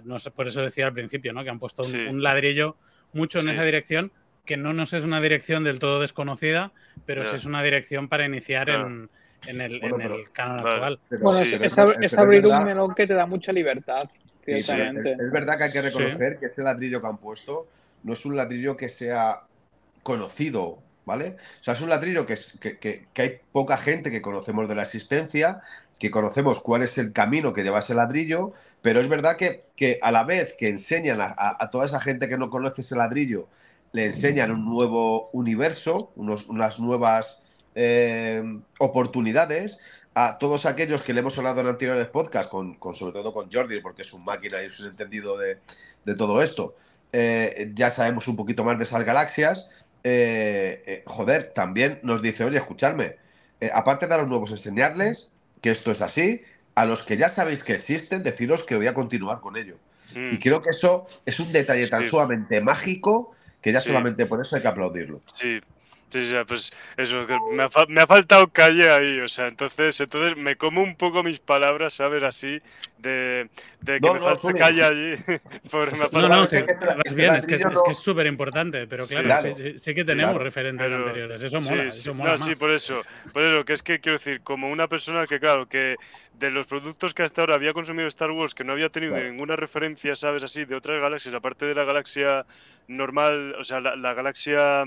No 0.05 0.19
sé, 0.19 0.31
por 0.31 0.47
eso 0.47 0.63
decía 0.63 0.87
al 0.87 0.93
principio, 0.93 1.33
¿no? 1.33 1.43
Que 1.45 1.51
han 1.51 1.59
puesto 1.59 1.83
un, 1.83 1.89
Sí. 1.91 1.99
un 1.99 2.23
ladrillo 2.23 2.77
mucho 3.13 3.39
en 3.41 3.45
Sí. 3.47 3.51
esa 3.51 3.65
dirección 3.65 4.13
que 4.45 4.57
no 4.57 4.73
nos 4.73 4.93
es 4.93 5.05
una 5.05 5.21
dirección 5.21 5.65
del 5.65 5.79
todo 5.79 6.01
desconocida, 6.01 6.73
pero 7.07 7.25
sí 7.25 7.35
es 7.37 7.45
una 7.45 7.63
dirección 7.63 8.09
para 8.09 8.25
iniciar 8.27 8.69
en, 8.71 9.09
en 9.47 9.61
el, 9.61 9.81
Bueno, 9.81 9.97
en 9.97 10.03
pero- 10.03 10.15
el 10.17 10.31
canon 10.33 10.57
Vale. 10.59 10.71
actual. 10.75 11.01
Pero 11.09 11.23
Bueno, 11.23 11.45
sí, 11.45 11.57
es, 11.61 11.79
ab- 11.79 12.19
abrir 12.19 12.47
un 12.47 12.65
melón 12.65 12.95
que 12.95 13.07
te 13.07 13.15
da 13.15 13.27
mucha 13.27 13.53
libertad, 13.53 14.03
Sí, 14.45 14.53
es, 14.53 14.67
ciertamente. 14.67 15.13
es 15.13 15.31
verdad 15.31 15.55
que 15.57 15.65
hay 15.65 15.73
que 15.73 15.83
Sí. 15.83 15.99
reconocer 15.99 16.39
que 16.39 16.47
este 16.47 16.63
ladrillo 16.63 17.01
que 17.01 17.07
han 17.07 17.19
puesto 17.19 17.69
no 18.03 18.13
es 18.15 18.25
un 18.25 18.37
ladrillo 18.37 18.77
que 18.77 18.89
sea 18.89 19.43
conocido, 20.03 20.79
¿vale? 21.05 21.37
O 21.61 21.63
sea, 21.63 21.75
es 21.75 21.81
un 21.81 21.89
ladrillo 21.91 22.27
que, 22.27 22.33
es- 22.35 22.59
que, 22.61 22.79
que- 22.79 23.07
que 23.13 23.23
hay 23.23 23.39
poca 23.53 23.77
gente 23.77 24.11
que 24.11 24.23
conocemos 24.23 24.69
de 24.69 24.75
la 24.75 24.83
existencia, 24.83 25.61
que 25.99 26.11
conocemos 26.11 26.61
cuál 26.61 26.83
es 26.83 26.97
el 26.99 27.13
camino 27.13 27.53
que 27.53 27.63
lleva 27.63 27.81
ese 27.81 27.95
ladrillo, 27.95 28.53
pero 28.83 29.01
es 29.01 29.09
verdad 29.09 29.37
que, 29.37 29.65
que 29.77 29.99
a 30.03 30.11
la 30.11 30.25
vez 30.25 30.57
que 30.59 30.69
enseñan 30.69 31.21
a, 31.21 31.27
a- 31.27 31.57
a 31.63 31.71
toda 31.71 31.85
esa 31.85 32.01
gente 32.01 32.29
que 32.29 32.39
no 32.39 32.49
conoce 32.49 32.81
ese 32.81 32.97
ladrillo, 32.97 33.49
le 33.93 34.07
enseñan 34.07 34.51
un 34.51 34.65
nuevo 34.65 35.31
universo, 35.33 36.13
unos- 36.17 36.47
unas 36.47 36.79
nuevas 36.81 37.45
eh, 37.75 38.43
oportunidades 38.79 39.79
a 40.15 40.39
todos 40.39 40.67
aquellos 40.67 41.03
que 41.03 41.15
le 41.15 41.21
hemos 41.21 41.39
hablado 41.39 41.61
en 41.61 41.69
anteriores 41.69 42.09
podcasts, 42.09 42.51
con, 42.51 42.75
con- 42.75 42.95
sobre 42.97 43.13
todo 43.13 43.33
con 43.33 43.51
Jordi, 43.51 43.81
porque 43.81 44.03
es 44.03 44.13
un 44.13 44.25
máquina 44.25 44.63
y 44.63 44.67
es 44.67 44.81
un 44.81 44.89
entendido 44.89 45.39
de, 45.39 45.59
de 46.05 46.15
todo 46.17 46.43
esto, 46.43 46.75
eh, 47.13 47.71
ya 47.75 47.91
sabemos 47.91 48.27
un 48.29 48.37
poquito 48.37 48.65
más 48.65 48.77
de 48.79 48.85
esas 48.85 49.05
galaxias. 49.05 49.71
eh, 50.03 51.03
joder, 51.07 51.53
también 51.55 52.01
nos 52.03 52.23
dice, 52.23 52.43
oye, 52.45 52.57
escuchadme, 52.57 53.17
aparte 53.75 54.07
de 54.07 54.15
a 54.15 54.19
los 54.19 54.29
nuevos 54.29 54.51
enseñarles 54.51 55.31
que 55.61 55.71
esto 55.71 55.91
es 55.93 56.01
así, 56.01 56.43
a 56.75 56.87
los 56.87 57.03
que 57.03 57.17
ya 57.19 57.29
sabéis 57.29 57.63
que 57.63 57.75
existen, 57.75 58.23
deciros 58.23 58.65
que 58.65 58.77
voy 58.77 58.87
a 58.87 58.95
continuar 58.95 59.41
con 59.41 59.57
ello. 59.57 59.77
Mm, 60.15 60.33
Y 60.33 60.39
creo 60.39 60.63
que 60.63 60.71
eso 60.71 61.07
es 61.27 61.39
un 61.39 61.53
detalle 61.53 61.87
tan 61.89 62.03
Sí. 62.03 62.09
sumamente 62.09 62.61
mágico 62.63 63.33
que 63.63 63.73
ya 63.73 63.81
Sí. 63.81 63.89
solamente 63.89 64.27
por 64.27 64.41
eso 64.41 64.57
hay 64.57 64.63
que 64.63 64.69
aplaudirlo. 64.69 65.21
Sí, 65.27 65.61
sí, 66.11 66.27
sí, 66.27 66.35
pues 66.47 66.73
eso, 66.97 67.27
que 67.27 67.37
me 67.53 67.63
ha, 67.65 67.69
me 67.89 68.01
ha 68.01 68.07
faltado 68.07 68.49
calle 68.49 68.91
ahí, 68.91 69.21
o 69.21 69.29
sea, 69.29 69.49
entonces, 69.49 70.01
entonces 70.01 70.37
me 70.37 70.57
como 70.57 70.83
un 70.83 70.97
poco 70.97 71.23
mis 71.23 71.39
palabras, 71.41 71.95
¿sabes? 71.95 72.23
Así, 72.23 72.61
de, 72.99 73.49
de 73.81 74.01
que 74.01 74.07
No, 74.07 74.15
me 74.15 74.21
no, 74.21 74.27
falta 74.37 74.53
calle 74.55 74.83
allí. 74.85 75.17
por- 75.71 75.93
me 75.97 76.05
ha 76.05 76.09
No, 76.13 76.29
no, 76.29 76.45
es 76.45 76.51
sí, 76.51 76.57
que 76.57 76.75
vas 76.75 77.15
bien, 77.15 77.35
es 77.35 77.47
que 77.47 77.55
es, 77.55 77.61
ladrillo 77.61 77.73
es 77.73 77.83
que 77.83 77.89
no- 77.89 77.91
es 77.93 77.99
súper 77.99 78.27
importante, 78.27 78.87
pero 78.87 79.05
Sí. 79.05 79.11
claro, 79.15 79.27
Claro. 79.29 79.55
sí, 79.57 79.63
sí- 79.63 79.79
sí 79.79 79.95
que 79.95 80.05
tenemos 80.05 80.33
Claro. 80.33 80.45
referentes 80.45 80.87
Pero- 80.93 81.07
anteriores, 81.07 81.43
eso 81.43 81.61
Sí, 81.61 81.71
mola, 81.71 81.83
sí, 81.91 81.99
eso 82.01 82.11
no, 82.11 82.15
mola 82.15 82.39
sí, 82.39 82.51
más. 82.51 82.59
por 82.59 82.71
eso, 82.73 83.03
por 83.33 83.43
eso, 83.43 83.65
que 83.65 83.73
es 83.75 83.83
que 83.83 84.01
quiero 84.01 84.19
decir, 84.19 84.41
como 84.43 84.69
una 84.71 84.89
persona 84.89 85.27
que, 85.27 85.39
claro, 85.39 85.67
que 85.67 85.97
de 86.41 86.51
los 86.51 86.67
productos 86.67 87.13
que 87.13 87.23
hasta 87.23 87.43
ahora 87.43 87.55
había 87.55 87.75
consumido 87.75 88.09
Star 88.09 88.31
Wars, 88.31 88.55
que 88.55 88.65
no 88.65 88.73
había 88.73 88.89
tenido 88.89 89.13
Claro. 89.13 89.31
ninguna 89.31 89.57
referencia, 89.57 90.17
¿sabes? 90.17 90.43
Así, 90.43 90.65
de 90.65 90.75
otras 90.75 90.99
galaxias, 90.99 91.35
aparte 91.35 91.67
de 91.67 91.75
la 91.75 91.85
galaxia 91.85 92.47
normal, 92.89 93.55
o 93.59 93.63
sea, 93.65 93.81
la, 93.81 93.95
la 93.95 94.15
galaxia, 94.15 94.85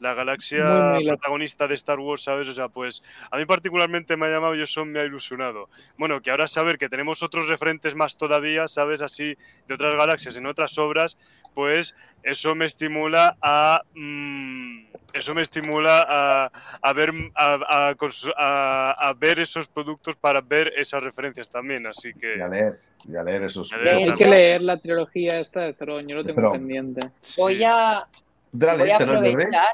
la 0.00 0.14
galaxia 0.14 0.64
Muy, 0.64 0.94
muy 0.96 1.04
la- 1.04 1.12
protagonista 1.12 1.68
de 1.68 1.74
Star 1.76 2.00
Wars, 2.00 2.24
¿sabes? 2.24 2.48
O 2.48 2.54
sea, 2.54 2.68
pues 2.68 3.02
a 3.30 3.36
mí 3.36 3.46
particularmente 3.46 4.16
me 4.16 4.26
ha 4.26 4.30
llamado 4.30 4.56
y 4.56 4.62
eso 4.62 4.84
me 4.84 4.98
ha 4.98 5.04
ilusionado. 5.04 5.68
Bueno, 5.96 6.20
que 6.20 6.32
ahora 6.32 6.48
saber 6.48 6.76
que 6.76 6.88
tenemos 6.88 7.22
otros 7.22 7.48
referentes 7.48 7.94
más 7.94 8.16
todavía, 8.16 8.66
¿sabes? 8.66 9.00
Así, 9.00 9.36
de 9.68 9.74
otras 9.74 9.94
galaxias 9.94 10.36
en 10.36 10.46
otras 10.46 10.76
obras, 10.76 11.16
pues 11.54 11.94
eso 12.24 12.56
me 12.56 12.64
estimula 12.64 13.36
a... 13.40 13.80
mm, 13.94 14.86
eso 15.12 15.34
me 15.34 15.40
estimula 15.40 16.04
a, 16.06 16.50
a 16.82 16.92
ver 16.92 17.12
a, 17.34 17.54
a 17.90 17.94
a- 18.36 19.08
a 19.08 19.14
ver 19.14 19.40
esos 19.40 19.68
productos 19.68 20.16
para 20.16 20.40
ver 20.42 20.72
esas 20.96 21.04
referencias 21.04 21.50
también, 21.50 21.86
así 21.86 22.12
que 22.14 22.38
Y 22.38 22.40
a 22.40 22.48
leer, 22.48 22.78
y 23.08 23.16
a 23.16 23.22
leer 23.22 23.42
esos. 23.42 23.72
A 23.72 23.76
esos 23.76 23.84
leer, 23.84 24.08
Hay 24.10 24.14
que 24.16 24.28
leer 24.28 24.62
la 24.62 24.78
trilogía 24.78 25.40
esta 25.40 25.60
de 25.60 25.74
Tron, 25.74 26.06
yo 26.08 26.16
lo 26.16 26.24
tengo 26.24 26.40
Tron. 26.40 26.52
pendiente. 26.52 27.08
Voy 27.38 27.62
a, 27.64 28.06
¿Tú 28.50 28.58
te 28.58 28.66
la 28.66 28.76
voy 28.76 28.90
a 28.90 28.96
aprovechar. 28.96 29.68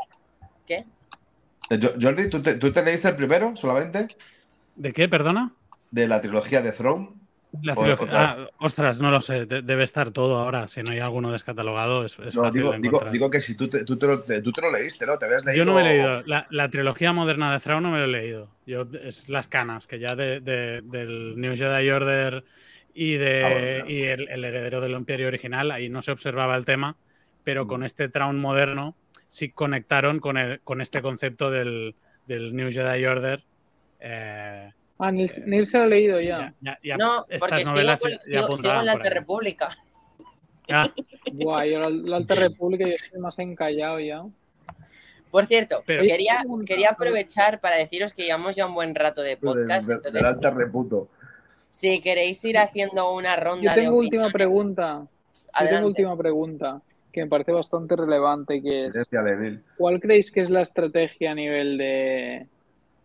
¿Qué? 0.67 0.85
Eh, 1.71 1.79
Jo- 1.81 1.93
Jordi, 2.01 2.29
¿tú 2.29 2.43
te, 2.43 2.55
tú 2.57 2.73
te 2.73 2.83
leíste 2.85 3.09
el 3.09 3.17
primero 3.17 3.55
solamente? 3.57 4.09
¿De 4.75 4.93
qué, 4.93 5.09
perdona? 5.09 5.53
De 5.91 6.09
la 6.09 6.21
trilogía 6.21 6.61
de 6.63 6.73
Throne. 6.73 7.11
La 7.61 7.75
ah, 8.13 8.49
ostras, 8.59 8.99
no 9.01 9.11
lo 9.11 9.21
sé, 9.21 9.45
de- 9.45 9.61
debe 9.63 9.85
estar 9.85 10.11
todo 10.11 10.39
ahora. 10.39 10.69
Si 10.69 10.83
no 10.83 10.93
hay 10.93 11.01
alguno 11.01 11.31
descatalogado, 11.31 12.05
es, 12.05 12.19
es 12.19 12.35
No, 12.35 12.45
fácil 12.45 12.63
digo, 12.63 12.73
de 12.73 12.79
digo, 12.79 13.03
digo 13.13 13.31
que 13.31 13.41
si 13.43 13.57
tú 13.57 13.69
te, 13.69 13.85
tú, 13.85 13.99
te 13.99 14.07
lo, 14.07 14.23
te- 14.23 14.41
tú 14.41 14.51
te 14.53 14.63
lo 14.63 14.73
leíste, 14.73 15.05
¿no? 15.05 15.19
Te 15.19 15.27
habías 15.27 15.45
leído. 15.45 15.59
Yo 15.59 15.71
no 15.71 15.75
me 15.75 15.83
he 15.83 15.93
leído. 15.93 16.23
La, 16.23 16.47
la 16.51 16.71
trilogía 16.71 17.13
moderna 17.13 17.53
de 17.53 17.61
Thrawn 17.61 17.83
no 17.83 17.91
me 17.91 17.99
lo 17.99 18.05
he 18.05 18.09
leído. 18.09 18.49
Yo, 18.65 18.87
es 19.05 19.29
las 19.29 19.49
canas, 19.49 19.87
que 19.87 19.99
ya 19.99 20.17
de, 20.17 20.41
de- 20.41 20.81
del 20.83 21.39
New 21.39 21.55
Jedi 21.55 21.91
Order 21.91 22.43
y, 22.95 23.15
de, 23.17 23.45
Ah, 23.45 23.51
bueno, 23.51 23.91
y 23.91 24.03
el, 24.05 24.29
el 24.29 24.45
heredero 24.45 24.81
del 24.81 24.93
Imperio 24.93 25.29
original, 25.29 25.71
ahí 25.71 25.91
no 25.91 26.01
se 26.01 26.11
observaba 26.11 26.57
el 26.57 26.65
tema, 26.65 26.97
pero 27.45 27.65
Mm. 27.65 27.69
con 27.69 27.83
este 27.85 28.09
Thrawn 28.09 28.41
moderno 28.41 28.97
sí 29.29 29.51
conectaron 29.51 30.21
con, 30.21 30.39
el, 30.39 30.61
con 30.61 30.81
este 30.81 31.03
concepto 31.03 31.51
del, 31.51 31.95
del 32.27 32.57
New 32.57 32.71
Jedi 32.73 33.05
Order. 33.05 33.45
eh, 34.01 34.73
Ah, 35.05 35.11
Nils, 35.11 35.39
Eh, 35.39 35.43
Nils 35.47 35.71
se 35.71 35.79
lo 35.79 35.85
ha 35.85 35.87
leído 35.89 36.21
ya. 36.21 36.39
ya- 36.39 36.55
ya- 36.61 36.79
ya 36.83 36.97
No, 36.97 37.27
estas 37.29 37.41
porque 37.41 37.59
sigo, 37.59 37.71
novelas 37.73 38.01
con- 38.01 38.11
sigo- 38.13 38.21
sigo 38.23 38.45
apuntaban 38.45 38.81
en 38.81 38.87
la 38.87 38.93
Alta. 38.93 39.11
República. 39.11 39.69
Ah, 40.71 40.89
Buah, 41.33 41.65
yo 41.67 41.81
la, 41.81 41.91
la 41.91 42.17
Alta 42.19 42.35
República 42.37 42.87
yo 42.87 42.93
estoy 42.95 43.21
más 43.21 43.39
encallado 43.41 43.99
ya. 44.01 44.23
Por 45.31 45.47
cierto, 45.47 45.83
Pero- 45.87 46.03
quería, 46.03 46.45
quería 46.67 46.91
aprovechar 46.91 47.61
para 47.61 47.77
deciros 47.77 48.13
que 48.15 48.23
llevamos 48.23 48.55
ya 48.55 48.67
un 48.67 48.75
buen 48.75 48.95
rato 48.95 49.23
de 49.23 49.37
podcast. 49.37 49.89
Entonces, 49.89 50.13
del 50.13 50.25
alta 50.25 50.51
reputo. 50.51 51.09
si 51.71 52.01
queréis 52.01 52.45
ir 52.45 52.59
haciendo 52.59 53.13
una 53.15 53.35
ronda 53.37 53.73
Yo 53.75 53.77
de 53.77 53.83
tengo 53.83 53.97
última 53.97 54.27
opiniones, 54.27 54.33
pregunta. 54.35 55.03
Yo 55.03 55.41
adelante. 55.55 55.75
tengo 55.77 55.87
última 55.89 56.17
pregunta 56.17 56.83
que 57.11 57.23
me 57.25 57.27
parece 57.29 57.53
bastante 57.53 57.97
relevante, 57.97 58.63
que 58.63 58.85
es. 58.87 59.09
¿cuál 59.77 60.01
creéis 60.01 60.31
que 60.31 60.41
es 60.41 60.49
la 60.51 60.61
estrategia 60.63 61.33
a 61.33 61.35
nivel 61.35 61.77
de, 61.79 62.47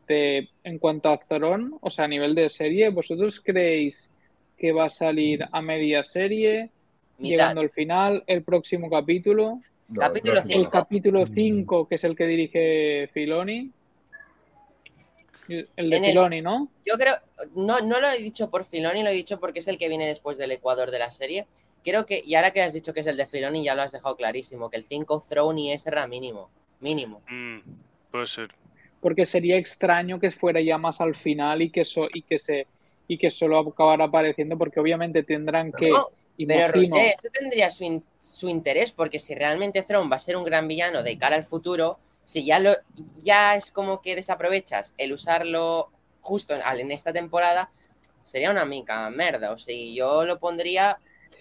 en 0.09 0.79
cuanto 0.79 1.09
a 1.09 1.17
Zorón, 1.27 1.77
o 1.81 1.89
sea, 1.89 2.05
a 2.05 2.07
nivel 2.07 2.35
de 2.35 2.49
serie? 2.49 2.89
¿Vosotros 2.89 3.41
creéis 3.41 4.09
que 4.57 4.71
va 4.71 4.85
a 4.85 4.89
salir 4.89 5.45
a 5.51 5.61
media 5.61 6.03
serie, 6.03 6.69
Mitad. 7.17 7.29
llegando 7.29 7.61
al 7.61 7.69
final, 7.69 8.23
el 8.27 8.43
próximo 8.43 8.89
capítulo? 8.89 9.61
No, 9.89 10.01
Capítulo 10.01 10.35
no, 10.35 10.41
El 10.41 10.47
cinco. 10.47 10.69
capítulo 10.69 11.21
Mm. 11.23 11.31
5, 11.31 11.88
que 11.88 11.95
es 11.95 12.03
el 12.03 12.15
que 12.15 12.25
dirige 12.27 13.09
Filoni. 13.13 13.71
El 15.47 15.89
de 15.89 15.95
En 15.97 16.03
el- 16.03 16.11
Filoni, 16.11 16.41
¿no? 16.41 16.69
Yo 16.85 16.95
creo, 16.95 17.15
no, 17.55 17.79
no 17.79 18.01
lo 18.01 18.09
he 18.09 18.17
dicho 18.17 18.49
por 18.49 18.65
Filoni, 18.65 19.01
lo 19.03 19.09
he 19.09 19.13
dicho 19.13 19.39
porque 19.39 19.59
es 19.59 19.67
el 19.69 19.77
que 19.77 19.88
viene 19.88 20.05
después 20.07 20.38
del 20.38 20.51
Ecuador 20.51 20.91
de 20.91 20.99
la 20.99 21.09
serie. 21.11 21.47
Creo 21.85 22.05
que, 22.05 22.21
y 22.25 22.35
ahora 22.35 22.51
que 22.51 22.61
has 22.61 22.73
dicho 22.73 22.93
que 22.93 22.99
es 22.99 23.07
el 23.07 23.15
de 23.15 23.25
Filoni, 23.25 23.63
ya 23.63 23.73
lo 23.75 23.81
has 23.81 23.93
dejado 23.93 24.17
clarísimo, 24.17 24.69
que 24.69 24.75
el 24.75 24.84
5 24.84 25.23
Throne 25.27 25.61
y 25.61 25.71
Ezra 25.71 26.05
mínimo. 26.05 26.49
Mínimo. 26.81 27.21
Mm, 27.29 27.59
puede 28.11 28.27
ser. 28.27 28.49
Porque 29.02 29.26
sería 29.26 29.57
extraño 29.57 30.19
que 30.19 30.32
fuera 30.32 30.61
ya 30.61 30.78
más 30.78 31.02
al 31.02 31.15
final 31.15 31.61
y 31.61 31.72
que, 31.72 31.86
so- 31.86 32.10
y 32.14 32.24
que, 32.24 32.38
se, 32.38 32.68
y 33.07 33.18
que 33.18 33.30
solo 33.30 33.60
acabara 33.60 34.06
apareciendo, 34.06 34.57
porque 34.57 34.80
obviamente 34.80 35.24
tendrán 35.24 35.74
que, 35.74 35.90
No, 35.90 36.10
Pero 36.48 36.68
Roger, 36.68 37.14
eso 37.14 37.28
tendría 37.32 37.69
su, 37.72 37.84
in- 37.84 38.03
su 38.19 38.49
interés, 38.49 38.91
porque 38.91 39.19
si 39.19 39.36
realmente 39.36 39.82
Throne 39.84 40.10
va 40.10 40.15
a 40.18 40.19
ser 40.19 40.38
un 40.38 40.44
gran 40.44 40.68
villano 40.68 41.03
de 41.03 41.18
cara 41.18 41.36
al 41.36 41.44
futuro, 41.44 41.98
si 42.24 42.45
ya 42.45 42.60
lo 42.60 42.72
ya 43.19 43.56
es 43.56 43.72
como 43.72 44.02
que 44.02 44.15
desaprovechas 44.15 44.94
el 44.98 45.14
usarlo 45.14 45.90
justo 46.22 46.53
en, 46.56 46.61
en 46.80 46.91
esta 46.91 47.14
temporada, 47.14 47.69
sería 48.24 48.52
una 48.52 48.65
mica 48.65 49.10
merda. 49.10 49.52
O 49.52 49.57
sea, 49.57 49.76
yo 49.94 50.26
lo 50.26 50.40
pondría 50.40 50.99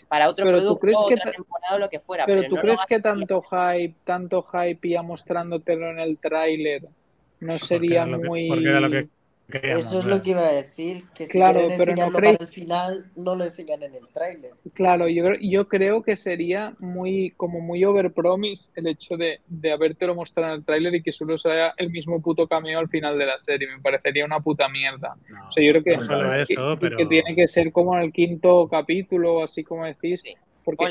para 0.09 0.29
otro 0.29 0.45
Pero 0.45 0.59
producto, 0.59 0.81
crees 0.81 0.97
otra 0.99 1.31
temporada 1.33 1.77
o 1.77 1.79
lo 1.79 1.89
que 1.91 2.01
fuera. 2.01 2.27
pero 2.27 2.41
Pero, 2.41 2.49
¿tú 2.49 2.55
no 2.57 2.61
crees 2.63 2.85
que 2.87 3.01
tanto 3.01 3.43
hype, 3.43 3.95
tanto 4.05 4.43
hype 4.43 4.89
ya 4.89 5.03
mostrándotelo 5.03 5.91
en 5.91 5.99
el 6.01 6.19
tráiler 6.19 6.83
no 7.41 7.49
porque 7.49 7.67
sería 7.67 8.05
que- 8.05 8.17
muy... 8.29 8.49
porque 8.49 8.69
era 8.69 8.81
lo 8.81 8.91
que 8.91 9.09
queríamos 9.49 9.87
Eso 9.87 9.99
es 10.01 10.05
lo 10.07 10.23
que 10.23 10.31
iba 10.31 10.41
a 10.41 10.53
decir, 10.53 11.05
que 11.15 11.27
si 11.27 11.33
Claro, 11.33 11.61
pero 11.79 11.95
no 11.97 12.11
creéis- 12.11 12.41
el 12.41 12.49
final, 12.49 13.11
no 13.17 13.35
lo 13.35 13.45
enseñan 13.45 13.83
en 13.85 13.95
el 13.95 14.09
tráiler. 14.09 14.53
Claro, 14.75 15.09
yo, 15.09 15.25
creo- 15.25 15.39
yo 15.41 15.69
creo 15.69 16.03
que 16.03 16.17
sería 16.17 16.75
muy, 16.81 17.33
como 17.37 17.61
muy 17.61 17.85
overpromise 17.85 18.71
el 18.75 18.89
hecho 18.89 19.17
de, 19.17 19.41
de 19.47 19.73
habértelo 19.73 20.15
mostrado 20.15 20.53
en 20.55 20.59
el 20.61 20.65
tráiler 20.65 20.95
y 20.97 21.03
que 21.03 21.13
solo 21.13 21.37
sea 21.37 21.73
el 21.77 21.91
mismo 21.91 22.21
puto 22.21 22.49
cameo 22.49 22.79
al 22.81 22.89
final 22.89 23.17
de 23.19 23.27
la 23.27 23.39
serie. 23.39 23.69
Me 23.69 23.81
parecería 23.81 24.25
una 24.25 24.41
puta 24.41 24.69
mierda. 24.69 25.15
No, 25.29 25.49
O 25.49 25.53
sea, 25.53 25.65
yo 25.65 25.73
creo 25.73 25.85
que, 25.85 25.95
no 25.95 26.01
solo 26.01 26.31
que- 26.33 26.43
eso, 26.55 26.75
que 26.79 26.81
pero 26.81 27.09
tiene 27.09 27.35
que 27.37 27.47
ser 27.47 27.71
como 27.71 27.97
en 27.97 28.03
el 28.03 28.13
quinto 28.13 28.69
capítulo, 28.69 29.43
así 29.45 29.63
como 29.63 29.85
decís, 29.85 30.21
Sí, 30.23 30.35
porque 30.67 30.85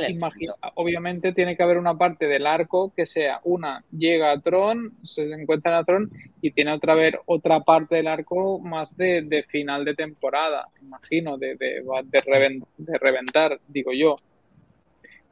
obviamente 0.76 1.34
tiene 1.34 1.58
que 1.58 1.62
haber 1.62 1.78
una 1.78 1.98
parte 1.98 2.28
del 2.28 2.48
arco 2.48 2.94
que 2.96 3.06
sea 3.06 3.42
una, 3.44 3.84
llega 3.92 4.32
a 4.32 4.40
Tron, 4.40 4.94
se 5.04 5.30
encuentra 5.30 5.78
a 5.78 5.84
Tron 5.84 6.10
y 6.42 6.52
tiene 6.52 6.72
otra 6.72 6.96
vez 6.96 7.14
otra 7.26 7.60
parte 7.60 7.98
del 7.98 8.08
arco 8.08 8.58
más 8.60 8.96
de, 8.96 9.22
de 9.24 9.44
final 9.44 9.84
de 9.84 9.94
temporada, 9.94 10.70
imagino, 10.82 11.38
de, 11.38 11.56
de, 11.56 11.84
de, 12.06 12.22
reven- 12.24 12.66
de 12.78 12.98
reventar, 12.98 13.60
digo 13.68 13.92
yo. 13.94 14.16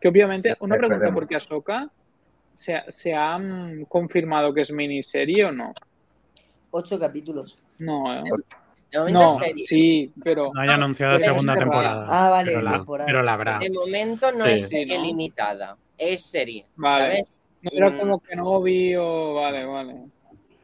Que 0.01 0.09
obviamente, 0.09 0.53
una 0.59 0.75
pregunta, 0.75 1.13
porque 1.13 1.37
Ahsoka 1.37 1.89
se, 2.51 2.75
ha- 2.75 2.85
se 2.91 3.13
han 3.13 3.85
confirmado 3.85 4.53
que 4.53 4.59
es 4.61 4.71
miniserie 4.73 5.45
o 5.45 5.51
no? 5.53 5.73
Ocho 6.71 6.99
capítulos. 6.99 7.63
No, 7.79 8.13
¿eh? 8.13 8.23
De 8.93 8.99
momento 8.99 9.19
no, 9.19 9.25
es 9.27 9.37
serie. 9.37 9.65
sí, 9.67 10.11
pero 10.23 10.51
no 10.53 10.61
hay 10.61 10.69
anunciada 10.69 11.17
pero 11.17 11.31
segunda 11.31 11.57
temporada. 11.57 12.05
Ah, 12.07 12.29
vale, 12.29 12.51
pero 12.51 12.61
la, 12.63 12.71
temporada. 12.73 13.07
pero 13.07 13.23
la 13.23 13.33
habrá. 13.33 13.59
De 13.59 13.69
momento 13.71 14.31
no 14.31 14.45
Sí. 14.45 14.51
es 14.51 14.69
serie 14.69 14.95
Sí, 14.95 14.97
¿no? 15.01 15.03
limitada, 15.05 15.77
es 15.97 16.21
serie. 16.25 16.65
Vale. 16.75 17.03
¿Sabes? 17.05 17.39
No 17.63 17.71
era 17.73 17.89
Mm. 17.89 17.99
como 17.99 18.19
que 18.19 18.35
no 18.35 18.61
vi 18.61 18.95
o. 18.95 19.33
Vale, 19.35 19.65
vale. 19.65 19.95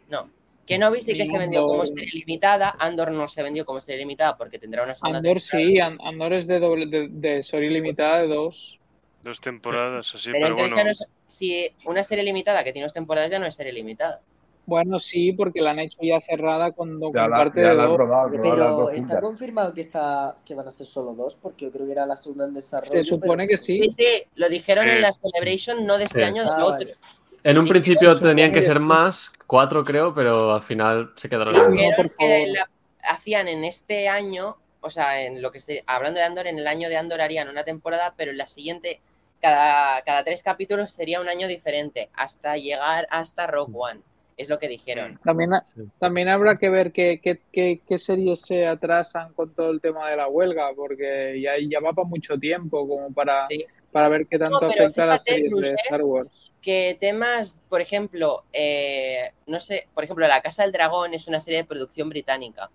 No. 0.10 0.30
Kenobi 0.66 1.02
sí 1.02 1.18
que 1.18 1.26
se 1.26 1.38
vendió 1.40 1.66
como 1.66 1.84
serie 1.86 2.12
limitada, 2.14 2.76
Andor 2.78 3.12
no 3.12 3.28
se 3.28 3.42
vendió 3.42 3.66
como 3.66 3.82
serie 3.82 4.02
limitada 4.02 4.38
porque 4.38 4.60
tendrá 4.60 4.84
una 4.84 4.94
segunda 4.94 5.18
Andor 5.18 5.38
temporada. 5.42 5.68
sí, 5.68 5.80
An- 5.80 5.98
Andor 6.04 6.34
es 6.34 6.46
de, 6.46 6.60
doble, 6.60 6.86
de, 6.86 7.08
de 7.10 7.44
serie 7.44 7.72
limitada 7.72 8.20
de 8.20 8.28
dos. 8.28 8.80
Dos 9.24 9.42
temporadas 9.42 10.14
así, 10.14 10.32
pero 10.32 10.54
bueno. 10.56 10.76
ya 10.76 10.84
no 10.84 10.92
es- 10.92 11.04
si 11.26 11.68
una 11.86 12.04
serie 12.04 12.24
limitada 12.24 12.64
que 12.64 12.72
tiene 12.72 12.86
dos 12.86 12.94
temporadas 12.94 13.32
ya 13.32 13.40
no 13.40 13.48
es 13.48 13.56
serie 13.56 13.74
limitada. 13.74 14.22
Bueno, 14.70 15.00
sí, 15.00 15.34
porque 15.34 15.60
la 15.62 15.72
han 15.72 15.80
hecho 15.80 15.98
ya 16.02 16.22
cerrada 16.22 16.72
con, 16.72 17.00
con 17.00 17.12
la, 17.14 17.28
parte 17.28 17.62
ya 17.62 17.70
de 17.70 17.76
dos. 17.76 17.96
probado, 17.96 18.30
Pero 18.32 18.56
dos 18.70 18.94
está 18.94 19.20
confirmado 19.20 19.74
que 19.74 19.82
está 19.82 20.36
que 20.46 20.56
van 20.56 20.68
a 20.68 20.72
ser 20.72 20.86
solo 20.88 21.14
dos, 21.14 21.36
porque 21.42 21.66
yo 21.66 21.72
creo 21.72 21.86
que 21.88 21.92
era 21.92 22.06
la 22.06 22.16
segunda 22.16 22.46
en 22.46 22.54
desarrollo. 22.54 22.92
Se 22.92 23.04
supone 23.04 23.46
pero- 23.46 23.50
que 23.50 23.58
sí. 23.58 23.82
Sí, 23.82 23.90
sí, 23.90 24.24
lo 24.36 24.48
dijeron 24.48 24.88
en 24.88 25.02
la 25.02 25.12
Celebration, 25.12 25.86
no 25.86 25.98
de 25.98 26.06
este 26.06 26.20
Sí. 26.20 26.26
año, 26.26 26.44
del 26.44 26.52
Ah, 26.54 26.64
otro. 26.66 26.72
vale. 26.72 26.96
En 27.44 27.58
un 27.58 27.68
principio 27.68 28.18
tenían 28.20 28.52
que 28.52 28.62
ser 28.62 28.80
más, 28.80 29.32
cuatro 29.48 29.84
creo, 29.84 30.14
pero 30.14 30.54
al 30.54 30.62
final 30.62 31.12
se 31.16 31.28
quedaron 31.30 31.56
en 31.56 31.62
dos. 31.96 32.08
Que 32.18 32.48
la- 32.48 32.70
hacían 33.10 33.48
en 33.48 33.64
este 33.64 34.08
año, 34.10 34.58
o 34.82 34.90
sea, 34.90 35.22
en 35.22 35.42
lo 35.42 35.50
que 35.52 35.60
se- 35.60 35.84
hablando 35.88 36.20
de 36.20 36.26
Andor, 36.26 36.48
en 36.48 36.60
el 36.60 36.68
año 36.68 36.90
de 36.90 36.98
Andor 36.98 37.22
harían 37.22 37.48
una 37.50 37.64
temporada, 37.64 38.14
pero 38.18 38.32
en 38.32 38.38
la 38.38 38.46
siguiente, 38.46 39.00
cada, 39.42 40.02
cada 40.02 40.26
tres 40.26 40.44
capítulos 40.44 40.92
sería 40.92 41.22
un 41.22 41.30
año 41.30 41.48
diferente, 41.48 42.10
hasta 42.14 42.58
llegar 42.58 43.08
hasta 43.10 43.48
Rogue 43.48 43.72
One. 43.74 44.02
Es 44.40 44.48
lo 44.48 44.58
que 44.58 44.70
dijeron. 44.70 45.20
También, 45.24 45.54
ha- 45.54 45.64
también 46.00 46.30
habrá 46.30 46.58
que 46.58 46.70
ver 46.70 46.94
qué, 46.94 47.20
qué, 47.22 47.42
qué, 47.52 47.82
qué 47.86 48.00
series 48.00 48.40
se 48.42 48.66
atrasan 48.66 49.34
con 49.34 49.54
todo 49.54 49.70
el 49.70 49.82
tema 49.82 50.10
de 50.10 50.16
la 50.16 50.30
huelga, 50.30 50.70
porque 50.74 51.40
ya, 51.42 51.52
ya 51.70 51.82
va 51.82 51.92
para 51.92 52.08
mucho 52.08 52.38
tiempo 52.40 52.88
como 52.88 53.12
para, 53.14 53.46
Sí. 53.48 53.66
para 53.92 54.08
ver 54.08 54.28
qué 54.28 54.40
tanto 54.40 54.62
No, 54.62 54.68
afecta 54.68 55.04
a 55.04 55.08
las 55.08 55.24
series 55.24 55.50
de 55.52 55.56
Bruce. 55.60 55.76
Star 55.84 56.02
Wars. 56.04 56.30
que 56.62 56.98
temas, 57.00 57.60
por 57.68 57.82
ejemplo, 57.82 58.44
eh, 58.54 59.32
no 59.46 59.60
sé, 59.60 59.88
por 59.94 60.06
ejemplo, 60.06 60.26
La 60.26 60.42
Casa 60.42 60.64
del 60.64 60.72
Dragón 60.72 61.14
es 61.14 61.28
una 61.28 61.42
serie 61.42 61.60
de 61.60 61.66
producción 61.66 62.08
británica, 62.08 62.70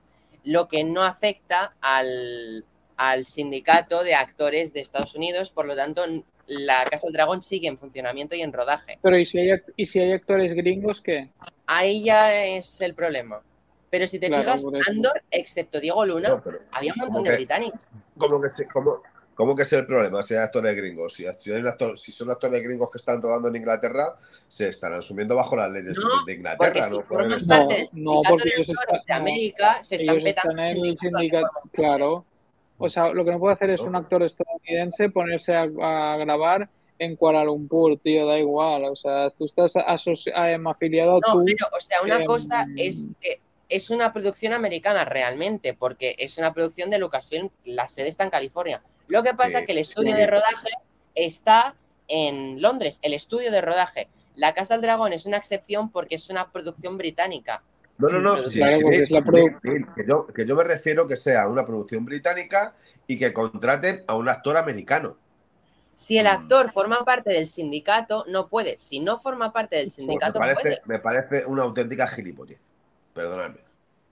lo 0.45 0.69
que 0.69 0.85
no 0.85 1.03
afecta 1.03 1.74
al, 1.81 2.65
al 2.99 3.24
sindicato 3.24 4.05
de 4.05 4.15
actores 4.15 4.74
de 4.74 4.81
Estados 4.81 5.15
Unidos, 5.15 5.51
por 5.51 5.65
lo 5.66 5.74
tanto, 5.77 6.05
La 6.47 6.85
Casa 6.85 7.07
del 7.07 7.15
Dragón 7.15 7.41
sigue 7.43 7.69
en 7.69 7.79
funcionamiento 7.79 8.35
y 8.37 8.43
en 8.43 8.53
rodaje. 8.53 8.99
Pero 9.03 9.19
¿y 9.19 9.25
si 9.27 9.39
hay, 9.39 9.59
y 9.77 9.87
si 9.87 10.01
hay 10.01 10.12
actores 10.12 10.53
gringos 10.55 11.01
qué? 11.01 11.31
Ahí 11.66 12.05
ya 12.05 12.35
es 12.45 12.81
el 12.81 12.95
problema. 12.95 13.41
Pero 13.91 14.07
si 14.07 14.19
te 14.19 14.27
Claro, 14.27 14.43
fijas. 14.43 14.65
Andor, 14.89 15.23
excepto 15.31 15.81
Diego 15.81 16.05
Luna, 16.05 16.29
No, 16.31 16.43
pero 16.43 16.59
había 16.73 16.93
un 16.93 17.01
¿cómo 17.01 17.12
montón 17.12 17.25
de 17.25 17.31
que- 17.31 17.37
británicos. 17.37 17.81
¿Cómo 18.19 18.41
que, 18.41 18.49
se- 18.55 18.66
cómo- 18.69 19.03
cómo 19.35 19.55
que 19.57 19.62
es 19.62 19.73
el 19.73 19.87
problema? 19.87 20.21
Si 20.23 20.35
hay 20.35 20.41
actores 20.41 20.75
gringos, 20.77 21.15
si, 21.15 21.25
si 21.41 21.53
hay 21.53 21.61
un 21.61 21.69
actor- 21.69 21.97
si 21.97 22.11
son 22.12 22.31
actores 22.31 22.61
gringos 22.62 22.91
que 22.91 22.99
están 22.99 23.23
rodando 23.23 23.49
en 23.49 23.57
Inglaterra, 23.57 24.16
se 24.49 24.69
estarán 24.69 24.99
asumiendo 24.99 25.35
bajo 25.37 25.57
las 25.57 25.71
leyes 25.71 25.97
No, 25.97 26.03
de 26.03 26.09
Porque 26.19 26.33
Inglaterra. 26.35 26.83
si 26.83 26.91
¿no? 26.91 27.03
formas 27.05 27.47
No, 27.47 27.49
parte 27.57 27.79
no, 27.81 27.87
sindicato 27.87 28.29
porque 28.31 28.45
de 28.45 28.55
ellos 28.57 28.69
están- 28.69 28.87
de 28.91 29.05
no, 29.09 29.15
América, 29.16 29.83
se 29.83 29.95
están 29.97 30.15
Ellos 30.16 30.25
petando 30.25 30.51
están 30.62 30.65
en 30.65 30.71
el 30.77 30.99
sindicato 30.99 31.05
de 31.05 31.21
sindicato, 31.21 31.53
forma- 31.53 31.71
claro. 31.73 32.25
O 32.78 32.88
sea, 32.88 33.12
lo 33.12 33.24
que 33.24 33.30
no 33.30 33.38
puede 33.38 33.55
hacer 33.55 33.70
es 33.70 33.80
un 33.82 33.94
actor 33.94 34.22
estadounidense 34.22 35.09
ponerse 35.10 35.55
a, 35.55 35.62
a 35.62 36.16
grabar 36.16 36.68
en 36.98 37.16
Kuala 37.16 37.44
Lumpur, 37.44 37.98
tío, 37.98 38.26
da 38.26 38.38
igual. 38.38 38.84
O 38.84 38.96
sea, 38.96 39.30
tú 39.30 39.44
estás 39.44 39.74
em, 39.76 40.66
afiliado 40.66 41.16
a 41.16 41.20
No, 41.20 41.34
tú. 41.34 41.42
pero, 41.44 41.66
o 41.76 41.80
sea, 41.80 42.02
una 42.02 42.16
em, 42.18 42.24
cosa 42.24 42.66
es 42.76 43.09
que 43.20 43.40
es 43.68 43.90
una 43.90 44.12
producción 44.12 44.52
americana 44.52 45.05
realmente, 45.05 45.74
porque 45.74 46.14
es 46.18 46.38
una 46.38 46.52
producción 46.52 46.90
de 46.90 46.98
Lucasfilm, 46.98 47.51
la 47.64 47.88
sede 47.88 48.09
está 48.09 48.24
en 48.24 48.30
California. 48.30 48.82
Lo 49.09 49.22
que 49.22 49.34
pasa 49.34 49.51
Sí, 49.51 49.56
es 49.59 49.66
que 49.66 49.72
el 49.72 49.78
estudio 49.78 50.12
sí. 50.12 50.16
de 50.16 50.26
rodaje 50.26 50.70
está 51.14 51.74
en 52.09 52.60
Londres, 52.60 52.98
el 53.02 53.14
estudio 53.14 53.51
de 53.51 53.60
rodaje. 53.60 54.09
La 54.34 54.52
Casa 54.52 54.74
del 54.74 54.82
Dragón 54.82 55.12
es 55.12 55.26
una 55.26 55.36
excepción 55.36 55.90
porque 55.90 56.16
es 56.16 56.28
una 56.28 56.51
producción 56.51 56.98
británica. 56.98 57.62
No, 57.99 58.09
no, 58.09 58.21
no. 58.21 58.33
Claro, 58.35 58.49
sí, 58.51 58.59
claro, 58.59 58.77
sí, 58.79 58.83
porque 58.83 59.03
es 59.03 59.11
la 59.11 59.19
sí, 59.21 59.25
produ- 59.25 59.61
sí, 59.62 59.85
que, 59.95 60.05
yo, 60.09 60.27
que 60.27 60.45
yo 60.45 60.57
me 60.57 60.65
refiero 60.65 61.07
que 61.07 61.16
sea 61.16 61.47
una 61.49 61.65
producción 61.65 62.05
británica 62.05 62.75
y 63.07 63.19
que 63.19 63.33
contraten 63.33 64.03
a 64.07 64.16
un 64.16 64.29
actor 64.29 64.57
americano. 64.57 65.16
Si 65.95 66.19
el 66.19 66.25
Mm. 66.27 66.29
actor 66.31 66.71
forma 66.73 67.05
parte 67.05 67.31
del 67.33 67.47
sindicato, 67.47 68.25
no 68.29 68.49
puede. 68.49 68.77
Si 68.79 68.99
no 68.99 69.19
forma 69.21 69.53
parte 69.53 69.77
del 69.77 69.87
Me 69.87 69.91
sindicato, 69.91 70.39
parece, 70.41 70.61
puede. 70.62 70.83
me 70.87 70.99
parece 70.99 71.47
una 71.47 71.62
auténtica 71.62 72.09
gilipollez. 72.09 72.59
Perdonadme. 73.12 73.59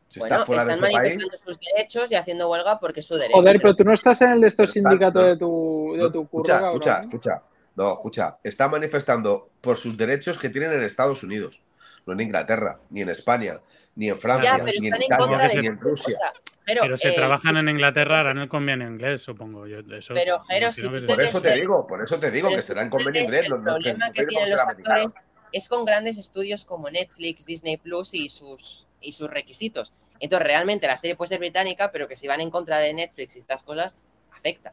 Si 0.08 0.20
Bueno, 0.20 0.34
estás 0.36 0.46
fuera 0.46 0.62
están 0.62 0.80
de 0.80 0.86
este 0.86 0.96
país, 0.98 1.14
manifestando 1.16 1.36
sus 1.38 1.58
derechos 1.74 2.12
y 2.12 2.14
haciendo 2.14 2.50
huelga 2.50 2.78
porque 2.78 3.00
es 3.00 3.06
su 3.06 3.14
derecho. 3.16 3.32
Joder, 3.38 3.58
pero 3.60 3.74
tú 3.74 3.82
no 3.82 3.94
estás 3.94 4.20
en 4.22 4.30
el 4.30 4.40
de 4.42 4.46
estos 4.46 4.70
sindicatos 4.70 5.22
no. 5.22 5.28
de 5.28 5.36
tu, 5.38 5.94
de 5.96 6.10
tu 6.12 6.28
curro, 6.28 6.42
escucha, 6.44 6.52
cabrón. 6.60 6.72
escucha, 6.74 7.00
escucha. 7.00 7.42
No, 7.74 7.92
escucha. 7.94 8.38
Está 8.44 8.68
manifestando 8.68 9.48
por 9.62 9.78
sus 9.78 9.96
derechos 9.96 10.36
que 10.38 10.50
tienen 10.50 10.72
en 10.74 10.82
Estados 10.82 11.22
Unidos, 11.24 11.60
no 12.06 12.12
en 12.12 12.20
Inglaterra, 12.20 12.78
ni 12.90 13.02
en 13.02 13.08
España, 13.10 13.60
ni 13.94 14.08
en 14.08 14.18
Francia, 14.18 14.58
Ya, 14.58 14.64
pero 14.64 14.78
ni 14.80 14.86
en 14.88 14.94
en 14.94 15.02
Italia, 15.02 15.48
ni 15.60 15.66
en 15.66 15.80
Rusia. 15.80 16.16
pero, 16.64 16.80
Pero 16.82 16.96
si 16.96 17.08
eh, 17.08 17.12
trabajan 17.12 17.56
en 17.56 17.68
Inglaterra 17.68 18.20
harán 18.20 18.38
el 18.38 18.48
convenio 18.48 18.86
inglés, 18.88 19.22
supongo. 19.22 19.66
Yo, 19.66 19.78
eso, 19.94 20.14
Pero, 20.14 20.36
imagino 20.48 20.72
si 20.72 20.82
tú 20.82 20.90
Por 21.06 21.20
eso 21.20 21.40
te 21.40 21.48
Pero- 21.48 21.60
digo, 21.60 21.86
por 21.86 22.02
eso 22.02 22.18
te 22.18 22.30
digo 22.30 22.48
pero 22.48 22.56
que 22.60 22.66
será 22.66 22.82
en 22.82 22.90
convenio 22.90 23.22
inglés. 23.22 23.46
El 23.46 23.60
problema 23.62 24.06
que 24.12 24.24
tiene 24.24 24.28
tienen 24.28 24.50
los 24.50 24.60
actores 24.60 25.06
es 25.52 25.68
con 25.68 25.84
grandes 25.84 26.18
estudios 26.18 26.64
como 26.64 26.88
Netflix, 26.90 27.44
Disney 27.46 27.76
Plus 27.76 28.14
y 28.14 28.28
sus, 28.28 28.86
y 29.00 29.12
sus 29.12 29.28
requisitos. 29.30 29.92
Entonces, 30.18 30.46
realmente 30.46 30.86
la 30.86 30.96
serie 30.96 31.16
puede 31.16 31.28
ser 31.30 31.40
británica, 31.40 31.90
pero 31.92 32.08
que 32.08 32.16
si 32.16 32.26
van 32.28 32.40
en 32.40 32.50
contra 32.50 32.78
de 32.78 32.94
Netflix 32.94 33.36
y 33.36 33.40
estas 33.40 33.62
cosas, 33.62 33.94
afecta. 34.30 34.72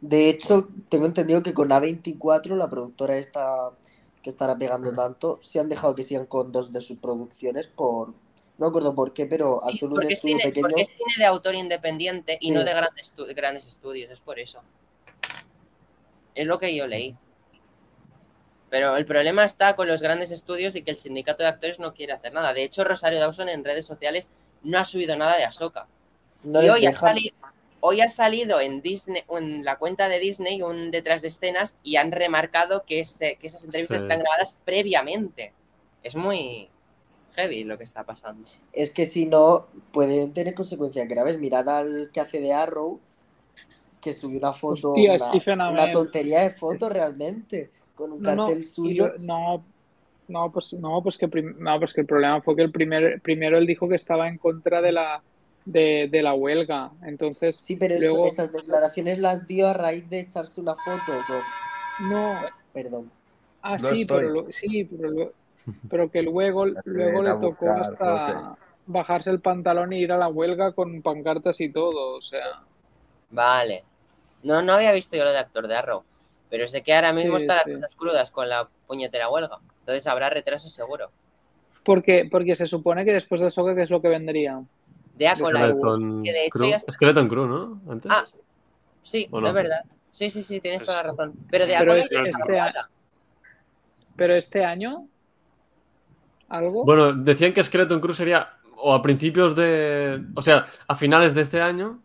De 0.00 0.28
hecho, 0.28 0.68
tengo 0.88 1.06
entendido 1.06 1.42
que 1.42 1.54
con 1.54 1.68
A24, 1.70 2.56
la 2.56 2.68
productora 2.68 3.16
esta 3.16 3.70
que 4.22 4.30
estará 4.30 4.56
pegando 4.56 4.92
tanto, 4.92 5.38
se 5.42 5.60
han 5.60 5.68
dejado 5.68 5.94
que 5.94 6.02
sigan 6.02 6.26
con 6.26 6.52
dos 6.52 6.72
de 6.72 6.80
sus 6.80 6.98
producciones 6.98 7.66
por. 7.66 8.08
No 8.08 8.66
me 8.66 8.68
acuerdo 8.68 8.94
por 8.94 9.14
qué, 9.14 9.24
pero 9.24 9.64
al 9.64 9.72
Sí, 9.72 9.86
un 9.86 9.94
porque, 9.94 10.12
es 10.12 10.20
cine, 10.20 10.42
pequeño. 10.42 10.66
porque 10.68 10.82
es 10.82 10.88
cine 10.88 11.14
de 11.16 11.24
autor 11.24 11.54
independiente 11.54 12.36
y 12.40 12.48
Sí. 12.48 12.50
no 12.52 12.62
de 12.62 12.74
grandes, 12.74 13.14
estu- 13.14 13.34
grandes 13.34 13.66
estudios, 13.66 14.10
es 14.10 14.20
por 14.20 14.38
eso. 14.38 14.60
Es 16.34 16.46
lo 16.46 16.58
que 16.58 16.74
yo 16.76 16.86
leí. 16.86 17.16
Pero 18.68 18.96
el 18.96 19.04
problema 19.06 19.44
está 19.44 19.74
con 19.74 19.88
los 19.88 20.00
grandes 20.02 20.30
estudios 20.30 20.76
y 20.76 20.82
que 20.82 20.90
el 20.92 20.98
sindicato 20.98 21.42
de 21.42 21.48
actores 21.48 21.78
no 21.80 21.94
quiere 21.94 22.12
hacer 22.12 22.32
nada. 22.32 22.52
De 22.52 22.62
hecho, 22.62 22.84
Rosario 22.84 23.18
Dawson 23.18 23.48
en 23.48 23.64
redes 23.64 23.86
sociales 23.86 24.28
no 24.62 24.78
ha 24.78 24.84
subido 24.84 25.16
nada 25.16 25.36
de 25.36 25.44
Ahsoka. 25.44 25.88
No 26.44 26.62
y 26.62 26.68
hoy 26.68 26.86
ha, 26.86 26.92
salido, 26.92 27.34
hoy 27.80 28.00
ha 28.00 28.08
salido 28.08 28.60
en 28.60 28.82
Disney, 28.82 29.22
en 29.30 29.64
la 29.64 29.76
cuenta 29.76 30.08
de 30.08 30.18
Disney 30.18 30.62
un 30.62 30.90
detrás 30.90 31.22
de 31.22 31.28
escenas 31.28 31.76
y 31.82 31.96
han 31.96 32.12
remarcado 32.12 32.84
que, 32.86 33.00
ese- 33.00 33.36
que 33.40 33.46
esas 33.46 33.64
entrevistas 33.64 33.98
Sí. 34.02 34.04
están 34.04 34.20
grabadas 34.20 34.58
previamente. 34.64 35.52
Es 36.02 36.16
muy 36.16 36.68
heavy 37.34 37.64
lo 37.64 37.78
que 37.78 37.84
está 37.84 38.04
pasando. 38.04 38.48
Es 38.72 38.90
que 38.90 39.06
si 39.06 39.26
no, 39.26 39.66
pueden 39.92 40.32
tener 40.32 40.54
consecuencias 40.54 41.06
graves. 41.08 41.38
Mirad 41.38 41.68
al 41.68 42.10
que 42.12 42.20
hace 42.20 42.40
de 42.40 42.52
Arrow, 42.52 43.00
que 44.00 44.14
subió 44.14 44.38
una 44.38 44.52
foto, 44.52 44.92
Hostia, 44.92 45.14
una, 45.54 45.70
una 45.70 45.90
tontería 45.90 46.40
de 46.40 46.50
foto 46.50 46.88
realmente, 46.88 47.70
con 47.94 48.12
un 48.12 48.22
No, 48.22 48.34
no, 48.34 48.44
cartel 48.46 48.60
y 48.60 48.62
suyo. 48.62 49.12
no, 49.18 49.62
no, 50.28 50.50
pues, 50.52 50.72
no, 50.74 51.02
pues 51.02 51.18
que, 51.18 51.26
no, 51.26 51.78
pues 51.78 51.92
que 51.92 52.00
el 52.00 52.06
problema 52.06 52.40
fue 52.40 52.56
que 52.56 52.62
el 52.62 52.72
primer, 52.72 53.20
primero 53.20 53.58
él 53.58 53.66
dijo 53.66 53.88
que 53.88 53.96
estaba 53.96 54.28
en 54.28 54.38
contra 54.38 54.80
de 54.80 54.92
la, 54.92 55.22
de, 55.64 56.08
de 56.10 56.22
la 56.22 56.34
huelga. 56.34 56.90
Entonces, 57.04 57.56
Sí, 57.56 57.76
pero 57.76 57.94
eso- 57.94 58.00
luego, 58.06 58.26
esas 58.26 58.52
declaraciones 58.52 59.18
las 59.18 59.46
dio 59.46 59.68
a 59.68 59.74
raíz 59.74 60.08
de 60.10 60.20
echarse 60.20 60.60
una 60.60 60.74
foto 60.74 61.12
con... 61.26 62.08
no, 62.10 62.40
Perdón. 62.72 63.10
ah, 63.62 63.78
No 63.78 63.88
sí, 63.88 64.04
pero, 64.04 64.28
lo- 64.30 64.52
sí, 64.52 64.84
pero, 64.84 65.10
lo- 65.10 65.32
pero 65.88 66.10
que 66.10 66.22
luego, 66.22 66.66
luego 66.84 67.22
le 67.22 67.30
tocó 67.32 67.66
buscar, 67.66 67.78
hasta 67.80 68.58
bajarse 68.86 69.30
el 69.30 69.40
pantalón 69.40 69.92
y 69.92 69.98
ir 70.00 70.12
a 70.12 70.18
la 70.18 70.28
huelga 70.28 70.72
con 70.72 71.02
pancartas 71.02 71.60
y 71.60 71.70
todo, 71.72 72.16
o 72.16 72.22
sea, 72.22 72.44
Vale. 73.30 73.84
No, 74.42 74.62
no 74.62 74.72
había 74.72 74.92
visto 74.92 75.16
yo 75.16 75.24
lo 75.24 75.30
de 75.32 75.38
actor 75.38 75.68
de 75.68 75.76
Arrow. 75.76 76.02
Pero 76.48 76.66
sé 76.66 76.82
que 76.82 76.94
ahora 76.94 77.12
mismo 77.12 77.36
Sí, 77.38 77.42
están 77.42 77.62
sí. 77.64 77.70
las 77.72 77.80
cosas 77.80 77.96
crudas 77.96 78.30
con 78.30 78.48
la 78.48 78.68
puñetera 78.86 79.28
huelga. 79.28 79.58
Entonces 79.80 80.06
habrá 80.06 80.30
retraso 80.30 80.68
seguro. 80.68 81.10
porque, 81.84 82.28
porque 82.30 82.56
se 82.56 82.66
supone 82.66 83.04
que 83.04 83.12
después 83.12 83.40
de 83.40 83.48
Ahsoka, 83.48 83.74
¿qué 83.74 83.82
es 83.82 83.90
lo 83.90 84.02
que 84.02 84.08
vendría? 84.08 84.60
De 85.20 85.28
Acolyte. 85.28 85.58
Skeleton 85.68 86.22
que 86.24 86.32
de 86.32 86.40
hecho 86.46 86.50
Crew. 86.58 86.70
ya 86.70 86.76
está- 86.76 86.92
Skeleton 86.92 87.28
Crew, 87.28 87.46
¿no? 87.46 87.80
Antes. 87.88 88.10
Ah, 88.12 88.22
Sí, 89.02 89.28
es 89.32 89.52
verdad. 89.54 89.80
Sí, 90.10 90.28
sí, 90.30 90.42
sí, 90.42 90.60
tienes 90.60 90.82
toda 90.82 91.02
la 91.02 91.10
Es- 91.10 91.16
razón. 91.16 91.34
Pero 91.50 91.66
de 91.66 91.74
Pero 91.78 91.92
Acolyte 91.92 92.06
es- 92.16 92.24
ya 92.24 92.28
está 92.30 92.42
este 92.42 92.52
grabada. 92.52 92.90
Pero 94.16 94.34
este 94.34 94.64
año, 94.64 95.06
¿algo? 96.48 96.84
Bueno, 96.84 97.12
decían 97.12 97.52
que 97.52 97.62
Skeleton 97.62 98.00
Crew 98.00 98.14
sería 98.14 98.50
o 98.76 98.92
a 98.94 99.02
principios 99.02 99.54
de. 99.54 100.22
O 100.34 100.42
sea, 100.42 100.64
a 100.88 100.94
finales 100.94 101.34
de 101.34 101.42
este 101.42 101.60
año. 101.60 102.00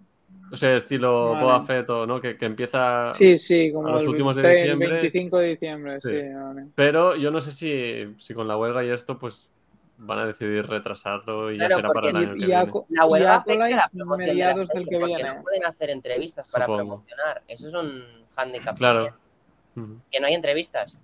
O 0.51 0.57
sea, 0.57 0.75
estilo 0.75 1.31
Vale. 1.31 1.43
Boba 1.43 1.61
Fett 1.61 1.89
o 1.89 2.05
no, 2.05 2.21
que, 2.21 2.37
que 2.37 2.45
empieza. 2.45 3.11
Sí, 3.13 3.35
sí, 3.35 3.71
como 3.73 3.87
a 3.87 3.91
los 3.93 4.03
el 4.03 4.09
últimos 4.09 4.35
de 4.35 4.43
23, 4.43 4.63
diciembre. 4.77 5.01
25 5.01 5.37
de 5.39 5.47
diciembre, 5.47 5.91
Sí. 5.91 5.99
sí, 6.09 6.33
vale. 6.33 6.67
Pero 6.75 7.15
yo 7.15 7.31
no 7.31 7.41
sé 7.41 7.51
si, 7.51 8.13
si 8.19 8.33
con 8.35 8.47
la 8.47 8.55
huelga 8.55 8.83
y 8.85 8.89
esto, 8.89 9.17
pues 9.17 9.51
van 9.97 10.19
a 10.19 10.26
decidir 10.26 10.65
retrasarlo 10.67 11.51
y 11.51 11.57
ya 11.57 11.67
Claro, 11.67 11.76
será 11.77 11.89
para 11.89 12.09
el 12.09 12.15
año 12.17 12.27
que 12.34 12.45
viene. 12.45 12.72
La 12.89 13.05
huelga 13.05 13.35
afecta 13.38 13.69
la 13.69 13.89
promoción 13.93 14.38
de 14.38 14.43
que 14.89 14.97
porque 14.97 15.05
viene. 15.05 15.23
no 15.35 15.41
pueden 15.41 15.65
hacer 15.65 15.89
entrevistas 15.89 16.49
para 16.49 16.65
Supongo. 16.65 17.03
promocionar. 17.05 17.43
Eso 17.47 17.67
es 17.69 17.73
un 17.73 18.03
handicap. 18.35 18.77
Claro. 18.77 19.13
también. 19.76 20.01
Que 20.11 20.19
no 20.19 20.27
hay 20.27 20.34
entrevistas. 20.34 21.01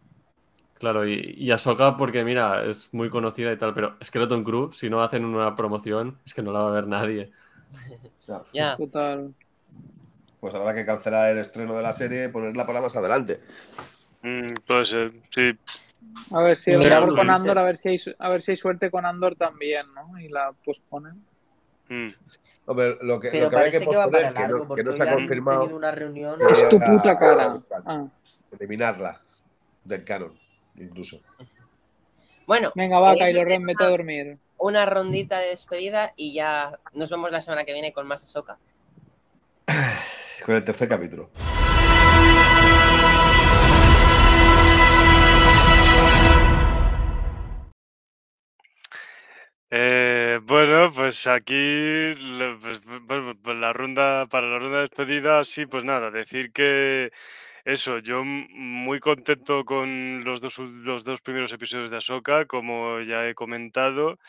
Claro, 0.79 1.07
y, 1.07 1.35
y 1.37 1.51
Ahsoka 1.51 1.95
porque 1.95 2.23
mira, 2.23 2.65
es 2.65 2.91
muy 2.93 3.09
conocida 3.09 3.51
y 3.51 3.57
tal, 3.57 3.73
pero 3.73 3.97
Skeleton 4.03 4.43
Crew, 4.43 4.71
si 4.73 4.89
no 4.89 5.01
hacen 5.03 5.25
una 5.25 5.55
promoción, 5.55 6.17
es 6.25 6.33
que 6.33 6.41
no 6.41 6.51
la 6.51 6.59
va 6.61 6.67
a 6.69 6.71
ver 6.71 6.87
nadie. 6.87 7.31
Ya. 8.27 8.41
Ya. 8.53 8.75
Total. 8.75 9.33
Pues 10.39 10.53
habrá 10.55 10.73
que 10.73 10.85
cancelar 10.85 11.31
el 11.31 11.37
estreno 11.39 11.75
de 11.75 11.81
la 11.83 11.91
serie 11.93 12.25
y 12.25 12.27
ponerla 12.29 12.65
para 12.65 12.81
más 12.81 12.95
adelante. 12.95 13.39
Mm, 14.23 14.47
puede 14.65 14.85
ser, 14.85 15.11
sí. 15.29 15.51
A 16.31 16.41
ver 16.41 16.57
si 16.57 16.71
mejor 16.75 17.15
con. 17.15 17.29
Andor, 17.29 17.57
a 17.57 17.63
ver 17.63 17.77
si 17.77 17.89
hay 17.89 17.97
a 18.19 18.29
ver 18.29 18.41
si 18.41 18.51
hay 18.51 18.57
suerte 18.57 18.91
con 18.91 19.05
Andor 19.05 19.35
también, 19.35 19.85
¿no? 19.93 20.19
Y 20.19 20.29
la 20.29 20.51
posponen. 20.63 21.23
Mm. 21.89 22.07
Hombre, 22.65 22.97
lo 23.01 23.19
que, 23.19 23.29
Pero 23.29 23.45
lo 23.45 23.49
que 23.49 23.55
parece 23.55 23.79
que 23.79 23.85
que 23.85 23.95
va 23.95 24.05
no, 24.05 24.11
que 24.11 24.65
porque 24.65 24.83
no 24.83 24.91
hoy 24.91 24.97
se 24.97 25.03
ha 25.03 25.11
han 25.11 25.15
confirmado, 25.15 25.65
una 25.65 25.91
reunión. 25.91 26.39
Es 26.49 26.69
tu 26.69 26.79
puta 26.79 27.17
cara. 27.17 27.59
Ah. 27.85 28.07
eliminarla 28.51 29.21
del 29.83 30.03
canon, 30.03 30.39
incluso. 30.75 31.21
Bueno, 32.45 32.71
Venga, 32.75 32.99
va, 32.99 33.13
¿queréis 33.13 33.33
Kylo 33.33 33.45
Ren, 33.45 33.65
vete 33.65 33.83
a 33.83 33.87
dormir. 33.87 34.37
una 34.57 34.85
rondita 34.85 35.39
de 35.39 35.47
despedida 35.47 36.13
y 36.15 36.33
ya 36.33 36.77
nos 36.93 37.09
vemos 37.09 37.31
la 37.31 37.41
semana 37.41 37.65
que 37.65 37.73
viene 37.73 37.93
con 37.93 38.07
más 38.07 38.23
Ahsoka. 38.23 38.57
Con 40.45 40.55
el 40.55 40.63
tercer 40.63 40.89
capítulo. 40.89 41.29
Eh, 49.73 50.39
bueno, 50.43 50.91
pues 50.93 51.27
aquí 51.27 52.13
pues, 52.59 52.81
pues 53.41 53.57
la 53.57 53.71
ronda, 53.71 54.27
para 54.27 54.47
la 54.47 54.59
ronda 54.59 54.77
de 54.77 54.81
despedida, 54.89 55.43
sí, 55.45 55.65
pues 55.65 55.85
nada, 55.85 56.11
decir 56.11 56.51
que 56.51 57.11
eso, 57.65 57.99
yo 57.99 58.23
muy 58.25 58.99
contento 58.99 59.63
con 59.65 60.23
los 60.25 60.41
dos, 60.41 60.59
los 60.59 61.03
dos 61.05 61.21
primeros 61.21 61.53
episodios 61.53 61.91
de 61.91 61.97
Ahsoka, 61.97 62.45
como 62.47 62.99
ya 63.01 63.27
he 63.29 63.33
comentado, 63.35 64.19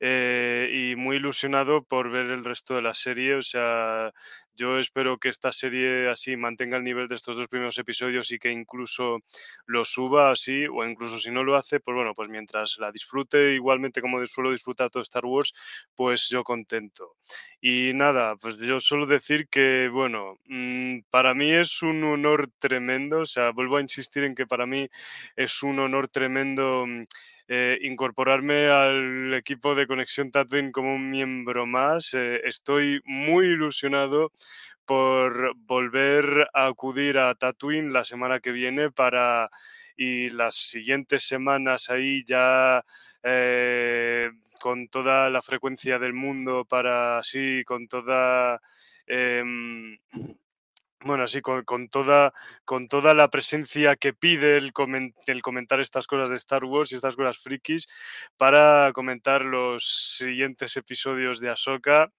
eh, 0.00 0.70
y 0.72 0.96
muy 0.96 1.16
ilusionado 1.16 1.84
por 1.84 2.10
ver 2.10 2.26
el 2.26 2.44
resto 2.44 2.74
de 2.74 2.82
la 2.82 2.94
serie, 2.94 3.34
o 3.34 3.42
sea, 3.42 4.12
yo 4.56 4.78
espero 4.78 5.18
que 5.18 5.30
esta 5.30 5.52
serie 5.52 6.08
así 6.08 6.36
mantenga 6.36 6.76
el 6.76 6.84
nivel 6.84 7.08
de 7.08 7.14
estos 7.14 7.36
dos 7.36 7.48
primeros 7.48 7.78
episodios 7.78 8.30
y 8.30 8.38
que 8.38 8.50
incluso 8.50 9.18
lo 9.66 9.84
suba 9.86 10.30
así, 10.30 10.66
o 10.66 10.84
incluso 10.84 11.18
si 11.18 11.30
no 11.30 11.44
lo 11.44 11.56
hace, 11.56 11.80
pues 11.80 11.94
bueno, 11.94 12.12
pues 12.14 12.28
mientras 12.28 12.76
la 12.78 12.92
disfrute 12.92 13.54
igualmente 13.54 14.02
como 14.02 14.24
suelo 14.26 14.50
disfrutar 14.50 14.90
todo 14.90 15.02
Star 15.02 15.24
Wars, 15.24 15.54
pues 15.94 16.28
yo 16.28 16.44
contento. 16.44 17.16
Y 17.60 17.92
nada, 17.94 18.36
pues 18.36 18.56
yo 18.58 18.80
suelo 18.80 19.06
decir 19.06 19.48
que, 19.48 19.88
bueno, 19.90 20.36
mm, 20.46 21.00
para 21.10 21.32
mí 21.34 21.50
es 21.52 21.82
un 21.82 22.02
honor 22.04 22.50
tremendo, 22.58 23.20
o 23.20 23.26
sea, 23.26 23.52
vuelvo 23.52 23.76
a 23.78 23.80
insistir 23.82 24.24
en 24.24 24.34
que 24.34 24.46
para 24.46 24.66
mí 24.66 24.88
es 25.36 25.62
un 25.62 25.78
honor 25.78 26.08
tremendo 26.08 26.84
mm, 26.86 27.04
eh, 27.52 27.78
incorporarme 27.82 28.68
al 28.68 29.34
equipo 29.34 29.74
de 29.74 29.88
Conexión 29.88 30.30
Tatooine 30.30 30.70
como 30.70 30.94
un 30.94 31.10
miembro 31.10 31.66
más. 31.66 32.14
eh, 32.14 32.40
estoy 32.44 33.00
muy 33.04 33.46
ilusionado 33.46 34.30
por 34.84 35.56
volver 35.56 36.48
a 36.54 36.68
acudir 36.68 37.18
a 37.18 37.34
Tatooine 37.34 37.92
la 37.92 38.04
semana 38.04 38.38
que 38.38 38.52
viene 38.52 38.92
para 38.92 39.50
y 39.96 40.30
las 40.30 40.54
siguientes 40.54 41.24
semanas 41.24 41.90
ahí 41.90 42.22
ya 42.24 42.84
eh, 43.24 44.30
con 44.60 44.86
toda 44.86 45.28
la 45.28 45.42
frecuencia 45.42 45.98
del 45.98 46.12
mundo 46.14 46.64
para 46.64 47.18
así, 47.18 47.64
con 47.66 47.88
toda 47.88 48.60
em, 49.06 49.98
bueno, 51.04 51.24
así 51.24 51.40
con, 51.40 51.88
toda, 51.88 52.32
con 52.64 52.88
toda 52.88 53.14
la 53.14 53.28
presencia 53.28 53.96
que 53.96 54.12
pide 54.12 54.56
el, 54.56 54.72
el 55.26 55.42
comentar 55.42 55.80
estas 55.80 56.06
cosas 56.06 56.30
de 56.30 56.36
Star 56.36 56.64
Wars 56.64 56.92
y 56.92 56.96
estas 56.96 57.16
cosas 57.16 57.38
frikis 57.38 57.86
para 58.36 58.92
comentar 58.92 59.42
los 59.44 60.16
siguientes 60.18 60.76
episodios 60.76 61.40
de 61.40 61.50
Ahsoka. 61.50 62.12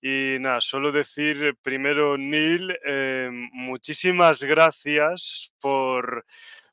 Y 0.00 0.38
nada, 0.40 0.60
solo 0.60 0.90
decir 0.90 1.56
primero, 1.62 2.18
Neil, 2.18 2.76
eh, 2.84 3.30
muchísimas 3.52 4.42
gracias 4.42 5.52
por, 5.60 6.24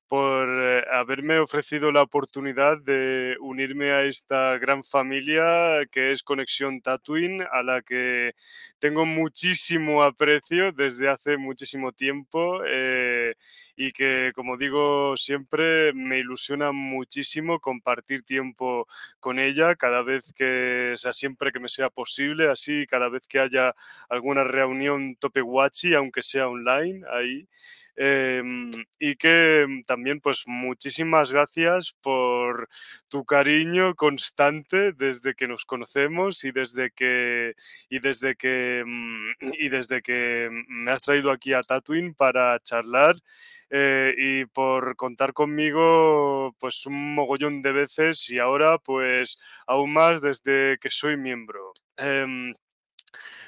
por 0.10 0.50
eh, 0.50 0.84
haberme 0.92 1.40
ofrecido 1.40 1.92
la 1.92 2.02
oportunidad 2.02 2.80
de 2.80 3.38
unirme 3.42 3.92
a 3.92 4.04
esta 4.06 4.58
gran 4.58 4.84
familia 4.84 5.86
que 5.92 6.12
es 6.12 6.24
Conexión 6.24 6.82
Tatooine, 6.82 7.44
a 7.52 7.64
la 7.64 7.84
que 7.84 8.34
tengo 8.80 9.06
muchísimo 9.06 10.04
aprecio 10.04 10.72
desde 10.72 11.10
hace 11.10 11.38
muchísimo 11.38 11.92
tiempo 11.92 12.62
eh, 12.68 13.36
y 13.76 13.92
que, 13.92 14.32
como 14.36 14.58
digo 14.58 15.16
siempre, 15.16 15.94
me 15.94 16.18
ilusiona 16.20 16.72
muchísimo 16.72 17.60
compartir 17.60 18.24
tiempo 18.24 18.88
con 19.20 19.40
ella 19.40 19.76
cada 19.76 20.02
vez 20.02 20.34
que, 20.34 20.92
o 20.94 20.98
sea, 20.98 21.14
siempre 21.14 21.52
que 21.52 21.60
me 21.60 21.70
sea 21.70 21.90
posible, 21.92 22.50
así 22.50 22.86
cada 22.88 23.10
vez 23.10 23.28
que 23.28 23.40
haya 23.40 23.76
alguna 24.10 24.44
reunión 24.44 25.16
tope 25.18 25.42
aunque 25.96 26.22
sea 26.24 26.48
online, 26.50 27.02
ahí. 27.12 27.48
Em, 28.02 28.72
y 28.98 29.16
que 29.18 29.66
mm, 29.68 29.84
también, 29.84 30.22
pues, 30.22 30.44
muchísimas 30.48 31.34
gracias 31.34 31.94
por 32.02 32.70
tu 33.10 33.26
cariño 33.26 33.94
constante 33.96 34.94
desde 34.94 35.36
que 35.36 35.50
nos 35.50 35.66
conocemos 35.66 36.46
y 36.46 36.52
desde 36.54 36.92
que 36.92 37.56
y 37.90 38.00
desde 38.00 38.36
que 38.36 38.84
mm, 38.86 39.32
y 39.60 39.68
desde 39.70 40.02
que 40.02 40.50
me 40.70 40.92
has 40.92 41.02
traído 41.02 41.30
aquí 41.32 41.52
a 41.54 41.62
Tatooine 41.62 42.14
para 42.16 42.58
charlar 42.62 43.18
eh, 43.70 44.14
y 44.18 44.46
por 44.46 44.96
contar 44.96 45.34
conmigo 45.34 46.56
pues 46.60 46.86
un 46.86 47.16
mogollón 47.16 47.62
de 47.62 47.74
veces 47.74 48.30
y 48.30 48.40
ahora 48.40 48.78
pues 48.78 49.40
aún 49.68 49.92
más 49.94 50.22
desde 50.22 50.78
que 50.80 50.90
soy 50.90 51.18
miembro. 51.18 51.74
Em, 51.98 52.54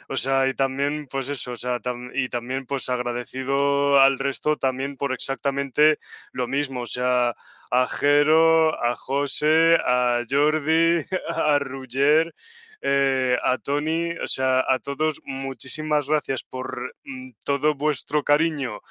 o 0.10 0.16
sea, 0.18 0.48
y 0.48 0.54
también, 0.54 1.08
pues 1.10 1.30
eso, 1.30 1.52
o 1.54 1.56
sea, 1.56 1.80
y 2.14 2.30
también, 2.30 2.66
pues 2.66 2.90
agradecido 2.90 4.00
al 4.00 4.20
resto 4.20 4.58
también 4.58 4.98
por 4.98 5.14
exactamente 5.14 6.00
lo 6.32 6.48
mismo, 6.48 6.82
o 6.82 6.86
sea, 6.88 7.36
a 7.72 7.88
Jero, 7.88 8.82
a 8.84 8.96
José, 8.96 9.78
a 9.86 10.24
Jordi, 10.30 11.04
a 11.30 11.60
Ruger, 11.60 12.34
eh, 12.82 13.38
a 13.44 13.58
Tony, 13.58 14.12
o 14.24 14.28
sea, 14.28 14.64
a 14.68 14.80
todos, 14.80 15.22
muchísimas 15.26 16.08
gracias 16.08 16.44
por 16.44 16.96
mm, 17.04 17.32
todo 17.46 17.76
vuestro 17.76 18.24
cariño 18.24 18.82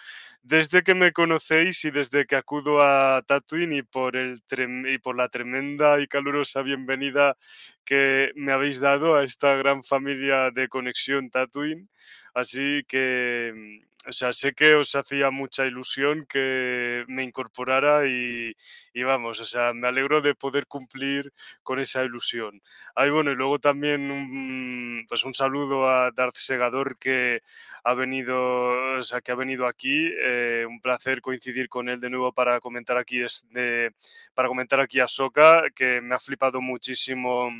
desde 0.43 0.83
que 0.83 0.95
me 0.95 1.12
conocéis 1.12 1.85
y 1.85 1.91
desde 1.91 2.27
que 2.27 2.37
acudo 2.37 2.83
a 2.83 3.23
Tatooine 3.27 3.75
y 3.75 3.83
por, 3.83 4.17
el 4.17 4.41
y 4.89 4.99
por 4.99 5.17
la 5.17 5.29
tremenda 5.29 6.01
y 6.01 6.07
calurosa 6.07 6.62
bienvenida 6.62 7.37
que 7.85 8.33
me 8.37 8.53
habéis 8.53 8.81
dado 8.81 9.17
a 9.17 9.25
esta 9.25 9.55
gran 9.57 9.85
familia 9.85 10.51
de 10.51 10.69
conexión 10.69 11.31
Tatooine. 11.31 11.89
Así 12.35 12.82
que, 12.89 13.52
mm, 13.55 14.09
o 14.09 14.12
sea, 14.12 14.32
sé 14.32 14.52
que 14.55 14.74
os 14.74 14.94
hacía 14.97 15.31
mucha 15.31 15.66
ilusión 15.66 16.24
que 16.27 17.05
me 17.09 17.23
incorporara 17.23 18.07
y, 18.07 18.55
y 18.94 19.02
vamos, 19.02 19.40
o 19.40 19.44
sea, 19.44 19.73
me 19.74 19.89
alegro 19.89 20.23
de 20.23 20.35
poder 20.35 20.66
cumplir 20.66 21.32
con 21.62 21.78
esa 21.81 22.02
ilusión. 22.05 22.62
Ahí 22.94 23.11
bueno, 23.11 23.31
y 23.32 23.35
luego 23.36 23.59
también 23.59 24.11
un, 24.11 25.05
pues 25.09 25.24
un 25.24 25.35
saludo 25.35 25.89
a 25.90 26.11
Darth 26.12 26.36
Segador 26.36 26.97
que 26.98 27.43
ha 27.85 27.94
venido, 27.94 28.98
o 28.98 29.02
sea, 29.02 29.20
que 29.20 29.32
ha 29.32 29.35
venido 29.35 29.66
aquí. 29.66 30.11
eh, 30.23 30.65
un 30.69 30.81
placer 30.81 31.20
coincidir 31.20 31.69
con 31.69 31.89
él 31.89 32.01
de 32.01 32.11
nuevo 32.11 32.32
para 32.32 32.61
comentar 32.61 32.97
aquí 32.98 33.20
este, 33.23 33.93
para 34.35 34.48
comentar 34.48 34.81
aquí 34.81 35.01
a 35.01 35.09
Soka, 35.09 35.65
que 35.74 36.01
me 36.01 36.15
ha 36.15 36.19
flipado 36.19 36.61
muchísimo. 36.61 37.51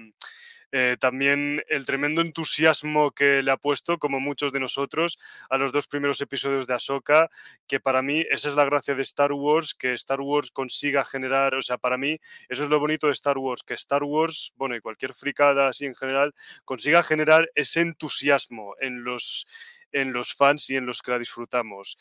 Eh, 0.73 0.97
también 0.99 1.63
el 1.69 1.85
tremendo 1.85 2.21
entusiasmo 2.21 3.11
que 3.13 3.43
le 3.43 3.51
ha 3.51 3.57
puesto, 3.57 3.99
como 3.99 4.21
muchos 4.21 4.53
de 4.53 4.61
nosotros, 4.61 5.19
a 5.49 5.59
los 5.59 5.73
dos 5.73 5.89
primeros 5.89 6.21
episodios 6.21 6.67
de 6.67 6.75
Ahsoka, 6.75 7.29
que 7.67 7.81
para 7.81 8.03
mí 8.03 8.25
esa 8.31 8.49
es 8.49 8.55
la 8.55 8.65
gracia 8.65 8.95
de 8.95 9.03
Star 9.03 9.33
Wars, 9.33 9.75
que 9.75 9.95
Star 9.95 10.21
Wars 10.21 10.51
consiga 10.51 11.05
generar, 11.05 11.55
o 11.55 11.63
sea, 11.63 11.79
para 11.79 11.99
mí 11.99 12.19
eso 12.49 12.65
es 12.65 12.71
lo 12.71 12.79
bonito 12.79 13.07
de 13.07 13.13
Star 13.13 13.39
Wars, 13.39 13.63
que 13.63 13.75
Star 13.75 14.05
Wars, 14.05 14.53
bueno, 14.57 14.77
y 14.77 14.81
cualquier 14.81 15.15
fricada 15.15 15.69
así 15.69 15.87
en 15.87 15.95
general, 15.95 16.35
consiga 16.65 17.03
generar 17.03 17.51
ese 17.55 17.81
entusiasmo 17.81 18.75
en 18.81 19.05
los, 19.05 19.47
en 19.93 20.13
los 20.13 20.35
fans 20.35 20.71
y 20.71 20.77
en 20.77 20.87
los 20.87 21.03
que 21.03 21.11
la 21.13 21.19
disfrutamos. 21.19 21.97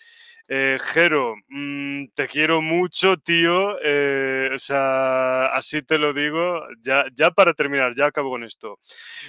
Eh, 0.52 0.80
Jero, 0.82 1.36
mm, 1.48 2.08
te 2.16 2.28
quiero 2.28 2.60
mucho, 2.62 3.18
tío. 3.18 3.78
eh, 3.84 4.50
o 4.54 4.58
sea, 4.58 5.46
así 5.48 5.84
te 5.84 6.00
lo 6.00 6.12
digo. 6.12 6.66
Ya, 6.82 7.06
ya 7.14 7.30
para 7.30 7.54
terminar, 7.54 7.94
ya 7.96 8.08
acabo 8.08 8.32
con 8.32 8.44
esto. 8.44 8.80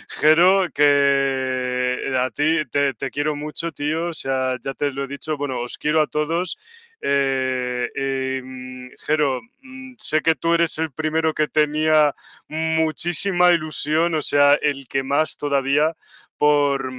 Jero, 0.08 0.68
que 0.72 2.14
a 2.18 2.30
ti 2.30 2.64
te, 2.70 3.10
quiero 3.10 3.36
mucho, 3.36 3.70
tío. 3.70 4.06
O 4.08 4.12
sea, 4.14 4.56
ya 4.62 4.72
te 4.74 4.90
lo 4.92 5.04
he 5.04 5.08
dicho. 5.08 5.36
Bueno, 5.36 5.60
os 5.60 5.76
quiero 5.76 6.00
a 6.00 6.06
todos. 6.06 6.56
Eh, 7.02 8.40
mm, 8.42 8.88
Jero, 8.98 9.40
mm, 9.62 9.94
sé 9.98 10.20
que 10.22 10.34
tú 10.34 10.54
eres 10.54 10.78
el 10.78 10.90
primero 10.92 11.34
que 11.34 11.48
tenía 11.48 12.14
muchísima 12.48 13.52
ilusión, 13.52 14.14
o 14.14 14.22
sea, 14.22 14.54
el 14.54 14.86
que 14.88 15.02
más 15.02 15.36
todavía 15.36 15.94
por 16.40 16.90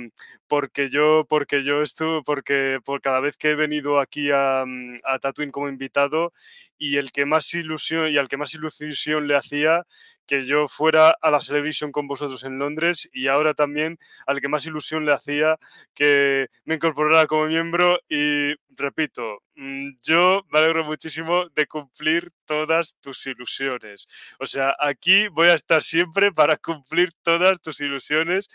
porque 0.47 0.89
yo, 0.89 1.25
porque 1.27 1.63
yo 1.63 1.81
estuve, 1.81 2.21
porque 2.23 2.79
por 2.85 3.01
cada 3.01 3.19
vez 3.19 3.37
que 3.37 3.49
he 3.51 3.55
venido 3.55 3.99
aquí 3.99 4.29
a, 4.31 4.63
mm, 4.67 4.97
a 5.03 5.17
Tatooine 5.17 5.51
como 5.51 5.67
invitado 5.67 6.31
y 6.77 6.97
el 6.97 7.11
que 7.11 7.25
más 7.25 7.51
ilusión 7.55 8.09
y 8.11 8.17
al 8.19 8.27
que 8.27 8.37
más 8.37 8.53
ilusión 8.53 9.27
le 9.27 9.35
hacía 9.35 9.83
que 10.27 10.45
yo 10.45 10.67
fuera 10.67 11.15
a 11.21 11.31
la 11.31 11.39
Television 11.39 11.91
con 11.91 12.07
vosotros 12.07 12.43
en 12.43 12.59
Londres 12.59 13.09
y 13.13 13.27
ahora 13.27 13.55
también 13.55 13.97
al 14.27 14.41
que 14.41 14.47
más 14.47 14.65
ilusión 14.67 15.05
le 15.05 15.13
hacía 15.13 15.57
que 15.95 16.47
me 16.65 16.75
incorporara 16.75 17.25
como 17.25 17.47
miembro 17.47 17.99
y 18.07 18.53
repito, 18.75 19.39
mm, 19.55 19.93
yo 20.03 20.43
me 20.51 20.59
alegro 20.59 20.85
muchísimo 20.85 21.49
de 21.49 21.65
cumplir 21.65 22.31
todas 22.51 22.97
tus 22.99 23.25
ilusiones. 23.27 24.09
O 24.37 24.45
sea, 24.45 24.75
aquí 24.77 25.29
voy 25.29 25.47
a 25.47 25.53
estar 25.53 25.81
siempre 25.81 26.33
para 26.33 26.57
cumplir 26.57 27.13
todas 27.23 27.61
tus 27.61 27.79
ilusiones 27.79 28.49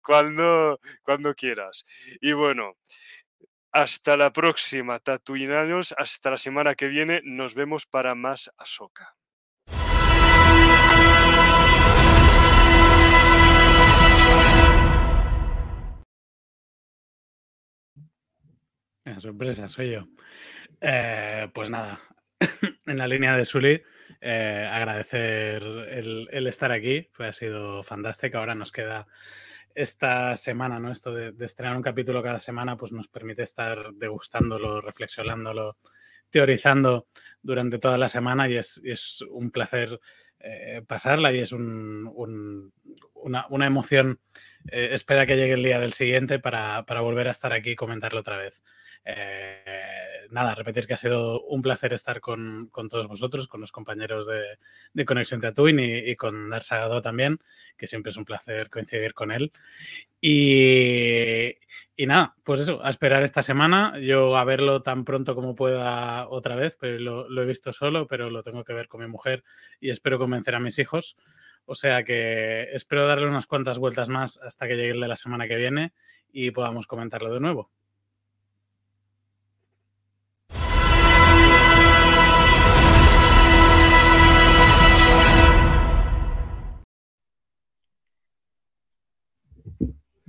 cuando, 0.00 0.80
cuando 1.02 1.34
quieras. 1.34 1.84
Y 2.22 2.32
bueno, 2.32 2.78
hasta 3.70 4.16
la 4.16 4.32
próxima, 4.32 5.00
tatuinanos. 5.00 5.94
Hasta 5.98 6.30
la 6.30 6.38
semana 6.38 6.74
que 6.74 6.88
viene. 6.88 7.20
Nos 7.24 7.54
vemos 7.54 7.84
para 7.84 8.14
más 8.14 8.50
Ahsoka. 8.56 9.18
La 19.04 19.20
sorpresa, 19.20 19.68
soy 19.68 19.90
yo. 19.90 20.06
Eh, 20.80 21.48
pues 21.52 21.68
nada, 21.68 22.00
en 22.86 22.98
la 22.98 23.06
línea 23.08 23.36
de 23.36 23.44
Sully, 23.44 23.82
eh, 24.20 24.68
agradecer 24.70 25.62
el, 25.62 26.46
estar 26.46 26.72
aquí, 26.72 27.08
ha 27.18 27.32
sido 27.32 27.82
fantástico. 27.82 28.38
Ahora 28.38 28.54
nos 28.54 28.72
queda 28.72 29.06
esta 29.74 30.36
semana, 30.36 30.78
¿no? 30.78 30.90
Esto 30.90 31.12
de, 31.14 31.32
estrenar 31.44 31.76
un 31.76 31.82
capítulo 31.82 32.22
cada 32.22 32.40
semana, 32.40 32.76
pues 32.76 32.92
nos 32.92 33.08
permite 33.08 33.42
estar 33.42 33.92
degustándolo, 33.94 34.80
reflexionándolo, 34.80 35.78
teorizando 36.30 37.06
durante 37.42 37.78
toda 37.78 37.98
la 37.98 38.08
semana 38.08 38.48
y 38.48 38.56
es, 38.56 39.22
un 39.30 39.50
placer 39.50 40.00
eh, 40.40 40.82
pasarla 40.86 41.32
y 41.32 41.38
es 41.38 41.52
un- 41.52 42.10
un- 42.14 42.72
una, 43.14 43.66
emoción. 43.66 44.20
eh, 44.70 44.90
espera 44.92 45.26
que 45.26 45.36
llegue 45.36 45.54
el 45.54 45.62
día 45.62 45.78
del 45.80 45.92
siguiente 45.92 46.38
para 46.40 46.82
volver 47.00 47.28
a 47.28 47.30
estar 47.30 47.52
aquí 47.52 47.70
y 47.70 47.76
comentarlo 47.76 48.20
otra 48.20 48.36
vez. 48.38 48.64
Eh, 49.04 50.26
nada, 50.30 50.54
repetir 50.54 50.86
que 50.86 50.94
ha 50.94 50.98
sido 50.98 51.42
un 51.42 51.62
placer 51.62 51.92
estar 51.92 52.20
con, 52.20 52.68
con 52.70 52.88
todos 52.88 53.08
vosotros, 53.08 53.48
con 53.48 53.60
los 53.60 53.72
compañeros 53.72 54.26
de, 54.26 55.04
Conexión 55.04 55.40
Tatooine 55.40 55.80
y, 55.80 56.10
y 56.10 56.16
con 56.16 56.50
Dar 56.50 56.62
Sagado 56.62 57.02
también, 57.02 57.38
que 57.76 57.86
siempre 57.86 58.10
es 58.10 58.16
un 58.16 58.24
placer 58.24 58.70
coincidir 58.70 59.14
con 59.14 59.30
él. 59.32 59.52
Y, 60.24 61.56
nada, 62.06 62.36
pues 62.44 62.60
eso, 62.60 62.84
a 62.84 62.90
esperar 62.90 63.24
esta 63.24 63.42
semana. 63.42 63.98
Yo 63.98 64.36
a 64.36 64.44
verlo 64.44 64.82
tan 64.82 65.04
pronto 65.04 65.34
como 65.34 65.54
pueda 65.56 66.28
otra 66.28 66.54
vez, 66.54 66.76
pero 66.80 66.98
lo, 67.00 67.28
lo 67.28 67.42
he 67.42 67.46
visto 67.46 67.72
solo, 67.72 68.06
pero 68.06 68.30
lo 68.30 68.42
tengo 68.42 68.62
que 68.64 68.72
ver 68.72 68.86
con 68.88 69.00
mi 69.00 69.08
mujer 69.08 69.42
y 69.80 69.90
espero 69.90 70.18
convencer 70.18 70.54
a 70.54 70.60
mis 70.60 70.78
hijos. 70.78 71.16
O 71.64 71.74
sea 71.74 72.04
que 72.04 72.68
espero 72.72 73.06
darle 73.06 73.26
unas 73.26 73.46
cuantas 73.46 73.78
vueltas 73.78 74.08
más 74.08 74.38
hasta 74.38 74.68
que 74.68 74.76
llegue 74.76 74.92
el 74.92 75.00
de 75.00 75.08
la 75.08 75.16
semana 75.16 75.48
que 75.48 75.56
viene 75.56 75.92
y 76.32 76.52
podamos 76.52 76.86
comentarlo 76.86 77.32
de 77.34 77.40
nuevo. 77.40 77.70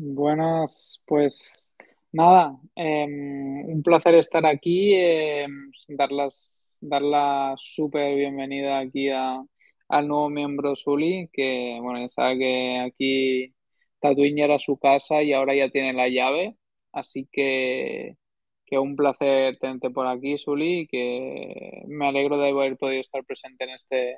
Buenas, 0.05 1.01
pues 1.05 1.73
nada, 2.11 2.57
em, 2.75 3.65
un 3.69 3.81
placer 3.83 4.15
estar 4.15 4.45
aquí, 4.45 4.93
em, 4.95 5.71
dar 5.87 6.11
las, 6.11 6.77
dar 6.81 7.01
la 7.01 7.53
súper 7.57 8.13
bienvenida 8.15 8.79
aquí 8.79 9.07
a, 9.09 9.41
al 9.87 10.07
nuevo 10.07 10.29
miembro 10.29 10.75
Zuli, 10.75 11.29
que 11.31 11.77
bueno, 11.81 11.99
ya 12.01 12.09
sabe 12.09 12.37
que 12.37 12.79
aquí 12.79 13.53
ya 14.01 14.43
era 14.45 14.59
su 14.59 14.77
casa 14.77 15.23
y 15.23 15.31
ahora 15.33 15.55
ya 15.55 15.69
tiene 15.69 15.93
la 15.93 16.09
llave, 16.09 16.57
así 16.91 17.27
que, 17.31 18.17
que 18.65 18.77
un 18.79 18.95
placer 18.97 19.57
tenerte 19.59 19.89
por 19.89 20.07
aquí, 20.07 20.37
Zuli, 20.37 20.81
y 20.81 20.87
que 20.87 21.83
me 21.87 22.07
alegro 22.07 22.37
de 22.37 22.49
haber 22.49 22.77
podido 22.77 22.99
estar 23.01 23.23
presente 23.25 23.63
en 23.65 23.69
este, 23.71 24.17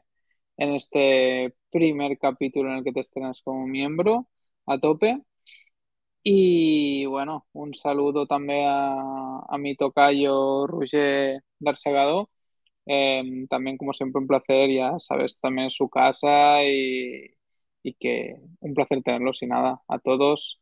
en 0.58 0.74
este 0.76 1.54
primer 1.72 2.18
capítulo 2.20 2.72
en 2.72 2.78
el 2.80 2.84
que 2.84 2.94
te 2.94 3.02
estrenas 3.02 3.42
como 3.44 3.68
miembro 3.68 4.28
a 4.68 4.80
tope. 4.80 5.22
Y 6.28 7.06
bueno, 7.06 7.46
un 7.54 7.74
saludo 7.76 8.26
también 8.28 8.66
a, 8.68 9.40
a 9.48 9.58
mi 9.60 9.76
tocayo 9.76 10.66
Roger 10.68 11.44
Darsegado. 11.60 12.30
Em, 12.88 13.48
también, 13.48 13.78
como 13.78 13.94
siempre, 13.94 14.22
un 14.22 14.28
placer, 14.28 14.70
ya 14.72 15.00
sabes, 15.00 15.38
también 15.40 15.72
su 15.72 15.90
casa 15.90 16.64
y, 16.66 17.36
y 17.84 17.94
que 17.96 18.36
un 18.62 18.74
placer 18.76 19.04
tenerlos 19.04 19.42
y 19.44 19.48
nada, 19.48 19.82
a 19.88 20.00
todos, 20.00 20.60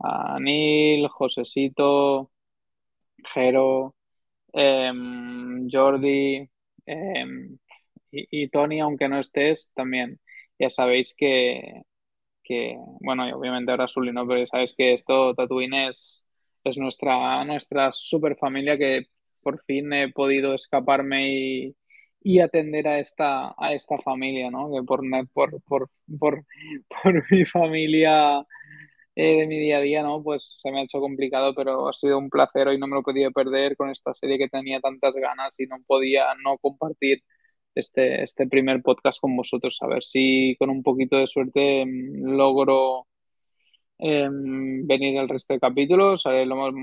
a 0.00 0.38
Neil, 0.40 1.08
Josecito, 1.08 2.30
Jero, 3.34 3.94
em, 4.54 5.68
Jordi 5.70 6.48
em, 6.86 7.58
y 8.12 8.48
Tony, 8.50 8.80
aunque 8.80 9.08
no 9.08 9.20
estés, 9.20 9.72
también 9.74 10.20
ya 10.58 10.70
sabéis 10.70 11.14
que, 11.16 11.82
que, 12.42 12.76
bueno, 13.00 13.28
y 13.28 13.32
obviamente 13.32 13.70
ahora 13.70 13.88
Sully 13.88 14.12
no, 14.12 14.26
pero 14.26 14.40
ya 14.40 14.46
sabéis 14.46 14.74
que 14.76 14.94
esto, 14.94 15.34
Tatooine 15.34 15.88
es, 15.88 16.24
es 16.64 16.78
nuestra, 16.78 17.44
nuestra 17.44 17.92
super 17.92 18.36
familia 18.36 18.78
que 18.78 19.06
por 19.42 19.62
fin 19.64 19.92
he 19.92 20.12
podido 20.12 20.54
escaparme 20.54 21.32
y, 21.34 21.76
y 22.22 22.40
atender 22.40 22.86
a 22.88 22.98
esta, 22.98 23.54
a 23.58 23.72
esta 23.74 23.98
familia, 23.98 24.50
¿no? 24.50 24.70
Que 24.72 24.82
por, 24.84 25.02
por, 25.32 25.62
por, 25.62 25.90
por, 26.18 26.44
por 27.02 27.24
mi 27.30 27.44
familia 27.44 28.44
eh, 29.14 29.38
de 29.40 29.46
mi 29.46 29.58
día 29.58 29.78
a 29.78 29.80
día, 29.80 30.02
¿no? 30.02 30.22
Pues 30.22 30.54
se 30.56 30.70
me 30.70 30.80
ha 30.80 30.84
hecho 30.84 31.00
complicado, 31.00 31.54
pero 31.54 31.88
ha 31.88 31.92
sido 31.92 32.18
un 32.18 32.30
placer 32.30 32.68
hoy 32.68 32.78
no 32.78 32.86
me 32.86 32.96
lo 32.96 33.02
podía 33.02 33.30
perder 33.30 33.76
con 33.76 33.90
esta 33.90 34.14
serie 34.14 34.38
que 34.38 34.48
tenía 34.48 34.80
tantas 34.80 35.14
ganas 35.16 35.58
y 35.60 35.66
no 35.66 35.76
podía 35.86 36.26
no 36.44 36.58
compartir 36.58 37.22
este, 37.74 38.22
este 38.22 38.46
primer 38.48 38.82
podcast 38.82 39.20
con 39.20 39.36
vosotros. 39.36 39.78
A 39.82 39.86
ver 39.88 40.02
si 40.04 40.56
con 40.58 40.70
un 40.70 40.82
poquito 40.82 41.16
de 41.18 41.26
suerte 41.26 41.84
mm, 41.86 42.24
logro 42.36 43.06
eh, 43.98 44.28
venir 44.30 45.16
el 45.18 45.28
resto 45.28 45.54
de 45.54 45.60
capítulos, 45.60 46.26
haré 46.26 46.44
lo, 46.46 46.56
más- 46.56 46.74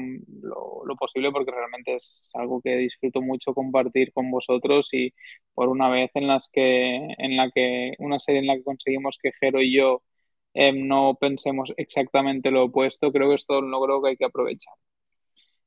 lo, 0.41 0.83
lo 0.85 0.95
posible 0.95 1.31
porque 1.31 1.51
realmente 1.51 1.95
es 1.95 2.31
algo 2.35 2.61
que 2.61 2.75
disfruto 2.77 3.21
mucho 3.21 3.53
compartir 3.53 4.13
con 4.13 4.31
vosotros 4.31 4.89
y 4.93 5.13
por 5.53 5.67
una 5.69 5.89
vez 5.89 6.11
en 6.15 6.27
las 6.27 6.49
que, 6.51 6.95
en 7.17 7.37
la 7.37 7.51
que, 7.51 7.93
una 7.99 8.19
serie 8.19 8.39
en 8.41 8.47
la 8.47 8.55
que 8.57 8.63
conseguimos 8.63 9.17
que 9.21 9.31
Jero 9.39 9.61
y 9.61 9.75
yo 9.75 10.01
eh, 10.53 10.71
no 10.73 11.17
pensemos 11.19 11.73
exactamente 11.77 12.51
lo 12.51 12.65
opuesto, 12.65 13.11
creo 13.11 13.29
que 13.29 13.35
es 13.35 13.45
todo 13.45 13.59
un 13.59 13.71
logro 13.71 14.01
que 14.01 14.09
hay 14.11 14.17
que 14.17 14.25
aprovechar. 14.25 14.73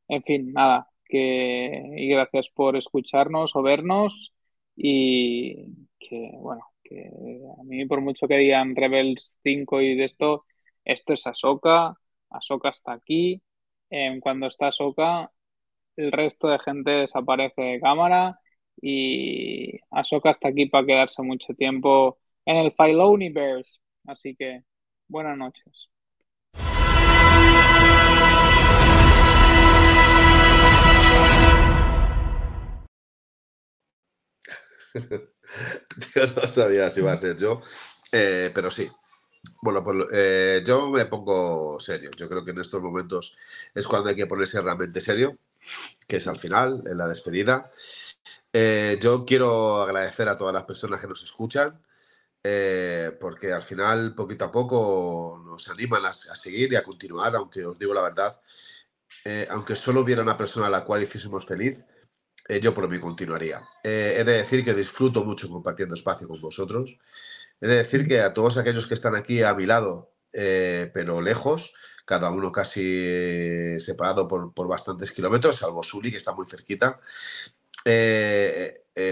En 0.08 0.22
fin, 0.22 0.52
nada, 0.52 0.88
que, 1.06 1.82
y 1.96 2.08
gracias 2.08 2.48
por 2.50 2.76
escucharnos 2.76 3.56
o 3.56 3.62
vernos 3.62 4.32
y 4.76 5.66
que, 5.98 6.30
bueno, 6.38 6.62
que 6.84 7.10
a 7.58 7.62
mí 7.64 7.86
por 7.86 8.00
mucho 8.00 8.28
que 8.28 8.36
digan 8.36 8.76
Rebels 8.76 9.36
5 9.42 9.80
y 9.80 9.96
de 9.96 10.04
esto, 10.04 10.44
esto 10.84 11.12
es 11.12 11.26
Ahsoka, 11.26 11.94
Ahsoka 12.30 12.68
está 12.70 12.92
aquí, 12.92 13.42
eh, 13.90 14.18
cuando 14.22 14.46
está 14.46 14.68
Ahsoka, 14.68 15.30
el 15.96 16.12
resto 16.12 16.48
de 16.48 16.58
gente 16.60 16.90
desaparece 16.92 17.62
de 17.62 17.80
cámara 17.80 18.38
y 18.80 19.78
Ahsoka 19.90 20.30
está 20.30 20.48
aquí 20.48 20.66
para 20.66 20.86
quedarse 20.86 21.22
mucho 21.22 21.54
tiempo 21.54 22.18
en 22.46 22.56
el 22.56 22.72
Filoniverse, 22.72 23.80
así 24.06 24.34
que 24.36 24.62
buenas 25.08 25.36
noches. 25.38 25.90
Yo 36.14 36.26
no 36.34 36.48
sabía 36.48 36.90
si 36.90 37.00
iba 37.00 37.12
a 37.12 37.16
ser 37.16 37.36
yo, 37.36 37.60
eh, 38.10 38.50
pero 38.54 38.70
sí. 38.70 38.90
Bueno, 39.60 39.82
pues 39.82 40.06
eh, 40.12 40.62
yo 40.64 40.88
me 40.90 41.06
pongo 41.06 41.78
serio. 41.80 42.10
Yo 42.16 42.28
creo 42.28 42.44
que 42.44 42.52
en 42.52 42.60
estos 42.60 42.80
momentos 42.80 43.36
es 43.74 43.86
cuando 43.86 44.08
hay 44.08 44.16
que 44.16 44.26
ponerse 44.26 44.60
realmente 44.60 45.00
serio, 45.00 45.36
que 46.06 46.16
es 46.16 46.26
al 46.28 46.38
final, 46.38 46.82
en 46.86 46.96
la 46.96 47.08
despedida. 47.08 47.70
Eh, 48.52 48.98
yo 49.00 49.24
quiero 49.24 49.82
agradecer 49.82 50.28
a 50.28 50.36
todas 50.36 50.54
las 50.54 50.64
personas 50.64 51.00
que 51.00 51.08
nos 51.08 51.22
escuchan, 51.22 51.80
eh, 52.44 53.16
porque 53.20 53.52
al 53.52 53.62
final, 53.62 54.14
poquito 54.14 54.44
a 54.44 54.52
poco, 54.52 55.42
nos 55.44 55.68
animan 55.68 56.04
a, 56.06 56.10
a 56.10 56.14
seguir 56.36 56.72
y 56.72 56.76
a 56.76 56.82
continuar, 56.84 57.34
aunque 57.36 57.64
os 57.64 57.78
digo 57.78 57.94
la 57.94 58.02
verdad, 58.02 58.40
eh, 59.24 59.46
aunque 59.50 59.76
solo 59.76 60.00
hubiera 60.00 60.22
una 60.22 60.36
persona 60.36 60.66
a 60.66 60.70
la 60.70 60.84
cual 60.84 61.02
hiciésemos 61.02 61.46
feliz, 61.46 61.84
eh, 62.48 62.60
yo 62.60 62.74
por 62.74 62.88
mí 62.88 62.98
continuaría. 62.98 63.62
Eh, 63.84 64.16
he 64.18 64.24
de 64.24 64.32
decir 64.32 64.64
que 64.64 64.74
disfruto 64.74 65.24
mucho 65.24 65.48
compartiendo 65.48 65.94
espacio 65.94 66.26
con 66.28 66.40
vosotros. 66.40 66.98
He 67.60 67.68
de 67.68 67.76
decir 67.76 68.06
que 68.06 68.20
a 68.20 68.34
todos 68.34 68.56
aquellos 68.56 68.86
que 68.86 68.94
están 68.94 69.14
aquí 69.14 69.42
a 69.42 69.54
mi 69.54 69.66
lado, 69.66 70.12
eh, 70.32 70.90
pero 70.92 71.20
lejos, 71.20 71.74
cada 72.04 72.30
uno 72.30 72.50
casi 72.50 73.78
separado 73.78 74.26
por, 74.26 74.52
por 74.52 74.66
bastantes 74.66 75.12
kilómetros, 75.12 75.56
salvo 75.56 75.82
Suli, 75.82 76.10
que 76.10 76.16
está 76.16 76.32
muy 76.32 76.46
cerquita. 76.46 77.00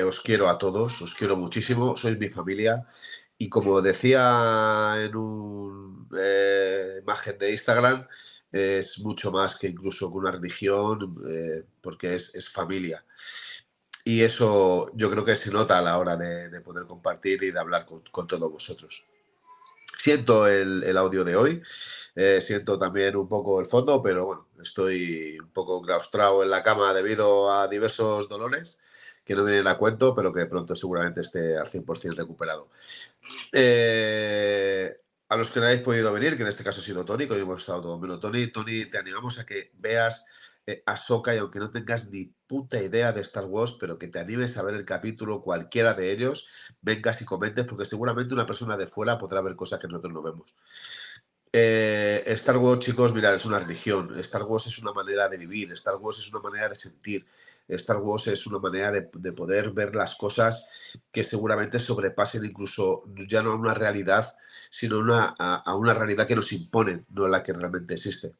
Os 0.06 0.20
quiero 0.20 0.48
a 0.48 0.58
todos, 0.58 1.00
os 1.02 1.14
quiero 1.14 1.36
muchísimo, 1.36 1.96
sois 1.96 2.18
mi 2.18 2.28
familia. 2.28 2.86
Y 3.38 3.48
como 3.48 3.80
decía 3.80 4.94
en 4.98 5.16
una 5.16 6.98
imagen 7.00 7.38
de 7.38 7.52
Instagram, 7.52 8.06
es 8.52 8.98
mucho 9.00 9.30
más 9.30 9.56
que 9.56 9.68
incluso 9.68 10.10
que 10.10 10.18
una 10.18 10.32
religión, 10.32 11.16
porque 11.80 12.14
es, 12.14 12.34
es 12.34 12.48
familia. 12.48 13.04
Y 14.04 14.22
eso 14.22 14.90
yo 14.94 15.10
creo 15.10 15.24
que 15.24 15.36
se 15.36 15.52
nota 15.52 15.78
a 15.78 15.82
la 15.82 15.98
hora 15.98 16.16
de, 16.16 16.48
de 16.48 16.60
poder 16.60 16.86
compartir 16.86 17.42
y 17.42 17.50
de 17.50 17.60
hablar 17.60 17.84
con, 17.86 18.02
con 18.10 18.26
todos 18.26 18.50
vosotros. 18.50 19.04
Siento 19.98 20.46
el, 20.46 20.82
el 20.82 20.96
audio 20.96 21.24
de 21.24 21.36
hoy, 21.36 21.62
eh, 22.14 22.40
siento 22.40 22.78
también 22.78 23.16
un 23.16 23.28
poco 23.28 23.60
el 23.60 23.66
fondo, 23.66 24.02
pero 24.02 24.24
bueno, 24.24 24.48
estoy 24.62 25.38
un 25.38 25.50
poco 25.50 25.82
claustrado 25.82 26.42
en 26.42 26.48
la 26.48 26.62
cama 26.62 26.94
debido 26.94 27.52
a 27.52 27.68
diversos 27.68 28.28
dolores 28.28 28.78
que 29.24 29.34
no 29.34 29.44
vienen 29.44 29.68
a 29.68 29.76
cuento, 29.76 30.14
pero 30.14 30.32
que 30.32 30.46
pronto 30.46 30.74
seguramente 30.74 31.20
esté 31.20 31.56
al 31.58 31.66
100% 31.66 32.16
recuperado. 32.16 32.68
Eh, 33.52 34.96
a 35.30 35.36
los 35.36 35.50
que 35.50 35.60
no 35.60 35.66
habéis 35.66 35.82
podido 35.82 36.12
venir, 36.12 36.36
que 36.36 36.42
en 36.42 36.48
este 36.48 36.64
caso 36.64 36.80
ha 36.80 36.84
sido 36.84 37.04
Tony, 37.04 37.26
que 37.26 37.34
hoy 37.34 37.40
hemos 37.40 37.60
estado 37.60 37.80
todo 37.80 37.98
menos 37.98 38.20
Tony, 38.20 38.48
Tony, 38.48 38.86
te 38.86 38.98
animamos 38.98 39.38
a 39.38 39.46
que 39.46 39.70
veas 39.74 40.26
eh, 40.66 40.82
Ahsoka 40.84 41.32
y 41.32 41.38
aunque 41.38 41.60
no 41.60 41.70
tengas 41.70 42.10
ni 42.10 42.34
puta 42.48 42.82
idea 42.82 43.12
de 43.12 43.20
Star 43.20 43.44
Wars, 43.44 43.76
pero 43.78 43.96
que 43.96 44.08
te 44.08 44.18
animes 44.18 44.58
a 44.58 44.62
ver 44.64 44.74
el 44.74 44.84
capítulo, 44.84 45.40
cualquiera 45.40 45.94
de 45.94 46.10
ellos, 46.10 46.48
vengas 46.82 47.22
y 47.22 47.24
comentes, 47.24 47.64
porque 47.64 47.84
seguramente 47.84 48.34
una 48.34 48.44
persona 48.44 48.76
de 48.76 48.88
fuera 48.88 49.18
podrá 49.18 49.40
ver 49.40 49.54
cosas 49.54 49.78
que 49.78 49.86
nosotros 49.86 50.12
no 50.12 50.20
vemos. 50.20 50.56
Eh, 51.52 52.24
Star 52.26 52.56
Wars, 52.56 52.84
chicos, 52.84 53.14
mirad, 53.14 53.34
es 53.34 53.44
una 53.44 53.60
religión. 53.60 54.18
Star 54.18 54.42
Wars 54.42 54.66
es 54.66 54.78
una 54.80 54.92
manera 54.92 55.28
de 55.28 55.36
vivir. 55.36 55.70
Star 55.72 55.94
Wars 55.94 56.18
es 56.18 56.32
una 56.32 56.40
manera 56.42 56.68
de 56.68 56.74
sentir. 56.74 57.24
Star 57.76 57.98
Wars 57.98 58.26
es 58.26 58.46
una 58.46 58.58
manera 58.58 58.90
de, 58.90 59.08
de 59.12 59.32
poder 59.32 59.70
ver 59.70 59.94
las 59.94 60.16
cosas 60.16 60.66
que 61.12 61.24
seguramente 61.24 61.78
sobrepasen 61.78 62.44
incluso 62.44 63.04
ya 63.28 63.42
no 63.42 63.52
a 63.52 63.56
una 63.56 63.74
realidad, 63.74 64.34
sino 64.70 64.98
una, 64.98 65.34
a, 65.38 65.56
a 65.56 65.74
una 65.74 65.94
realidad 65.94 66.26
que 66.26 66.36
nos 66.36 66.52
imponen, 66.52 67.06
no 67.10 67.28
la 67.28 67.42
que 67.42 67.52
realmente 67.52 67.94
existe. 67.94 68.36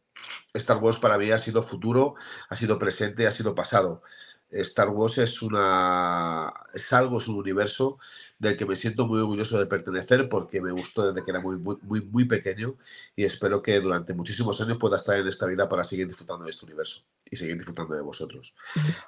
Star 0.55 0.79
Wars 0.79 0.99
para 0.99 1.19
mí 1.19 1.31
ha 1.31 1.39
sido 1.39 1.63
futuro, 1.63 2.15
ha 2.49 2.57
sido 2.57 2.79
presente, 2.79 3.27
ha 3.27 3.31
sido 3.31 3.55
pasado. 3.55 4.03
Star 4.51 4.89
Wars 4.89 5.19
es 5.19 5.43
una 5.43 6.53
es 6.75 6.93
algo, 6.93 7.19
es 7.19 7.29
un 7.29 7.37
universo 7.37 7.99
del 8.39 8.57
que 8.57 8.67
me 8.67 8.75
siento 8.77 9.07
muy 9.07 9.21
orgulloso 9.21 9.59
de 9.59 9.67
pertenecer 9.67 10.29
porque 10.29 10.61
me 10.61 10.73
gustó 10.73 11.13
desde 11.13 11.25
que 11.25 11.31
era 11.31 11.41
muy, 11.41 11.57
muy, 11.59 12.01
muy, 12.01 12.25
pequeño 12.25 12.77
y 13.15 13.25
espero 13.25 13.63
que 13.63 13.81
durante 13.81 14.15
muchísimos 14.15 14.61
años 14.61 14.79
pueda 14.79 14.97
estar 14.97 15.19
en 15.19 15.29
esta 15.29 15.47
vida 15.47 15.69
para 15.69 15.85
seguir 15.85 16.07
disfrutando 16.07 16.45
de 16.45 16.51
este 16.51 16.67
universo 16.67 17.03
y 17.31 17.37
seguir 17.37 17.57
disfrutando 17.57 17.95
de 17.95 18.03
vosotros. 18.03 18.55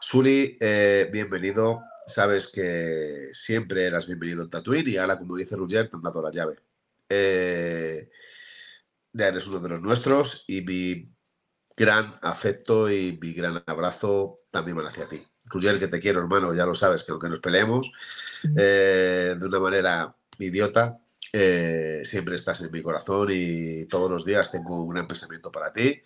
Suli, 0.00 0.56
eh, 0.60 1.08
bienvenido. 1.12 1.82
Sabes 2.06 2.48
que 2.48 3.30
siempre 3.32 3.86
eras 3.86 4.06
bienvenido 4.06 4.42
en 4.42 4.50
Tatooine 4.50 4.88
y 4.90 4.96
ahora, 4.96 5.18
como 5.18 5.36
dice 5.36 5.56
Roger, 5.56 5.88
te 5.88 5.96
han 5.96 6.02
dado 6.02 6.22
la 6.22 6.30
llave. 6.30 6.56
Eh, 7.08 8.10
ya 9.12 9.28
eres 9.28 9.46
uno 9.46 9.60
de 9.60 9.68
los 9.68 9.82
nuestros 9.82 10.44
y 10.48 10.62
mi 10.62 11.12
gran 11.76 12.18
afecto 12.22 12.90
y 12.90 13.18
mi 13.20 13.32
gran 13.32 13.62
abrazo 13.66 14.36
también 14.50 14.76
van 14.76 14.86
hacia 14.86 15.06
ti. 15.06 15.22
Que 15.60 15.88
te 15.88 16.00
quiero, 16.00 16.20
hermano, 16.20 16.54
ya 16.54 16.64
lo 16.64 16.74
sabes, 16.74 17.04
que 17.04 17.12
aunque 17.12 17.28
nos 17.28 17.40
peleemos 17.40 17.92
eh, 18.56 19.36
de 19.38 19.46
una 19.46 19.60
manera 19.60 20.16
idiota, 20.38 20.98
eh, 21.30 22.00
siempre 22.04 22.36
estás 22.36 22.62
en 22.62 22.70
mi 22.70 22.82
corazón 22.82 23.28
y 23.30 23.86
todos 23.86 24.10
los 24.10 24.24
días 24.24 24.50
tengo 24.50 24.82
un 24.82 24.88
gran 24.94 25.06
pensamiento 25.06 25.52
para 25.52 25.72
ti 25.72 26.02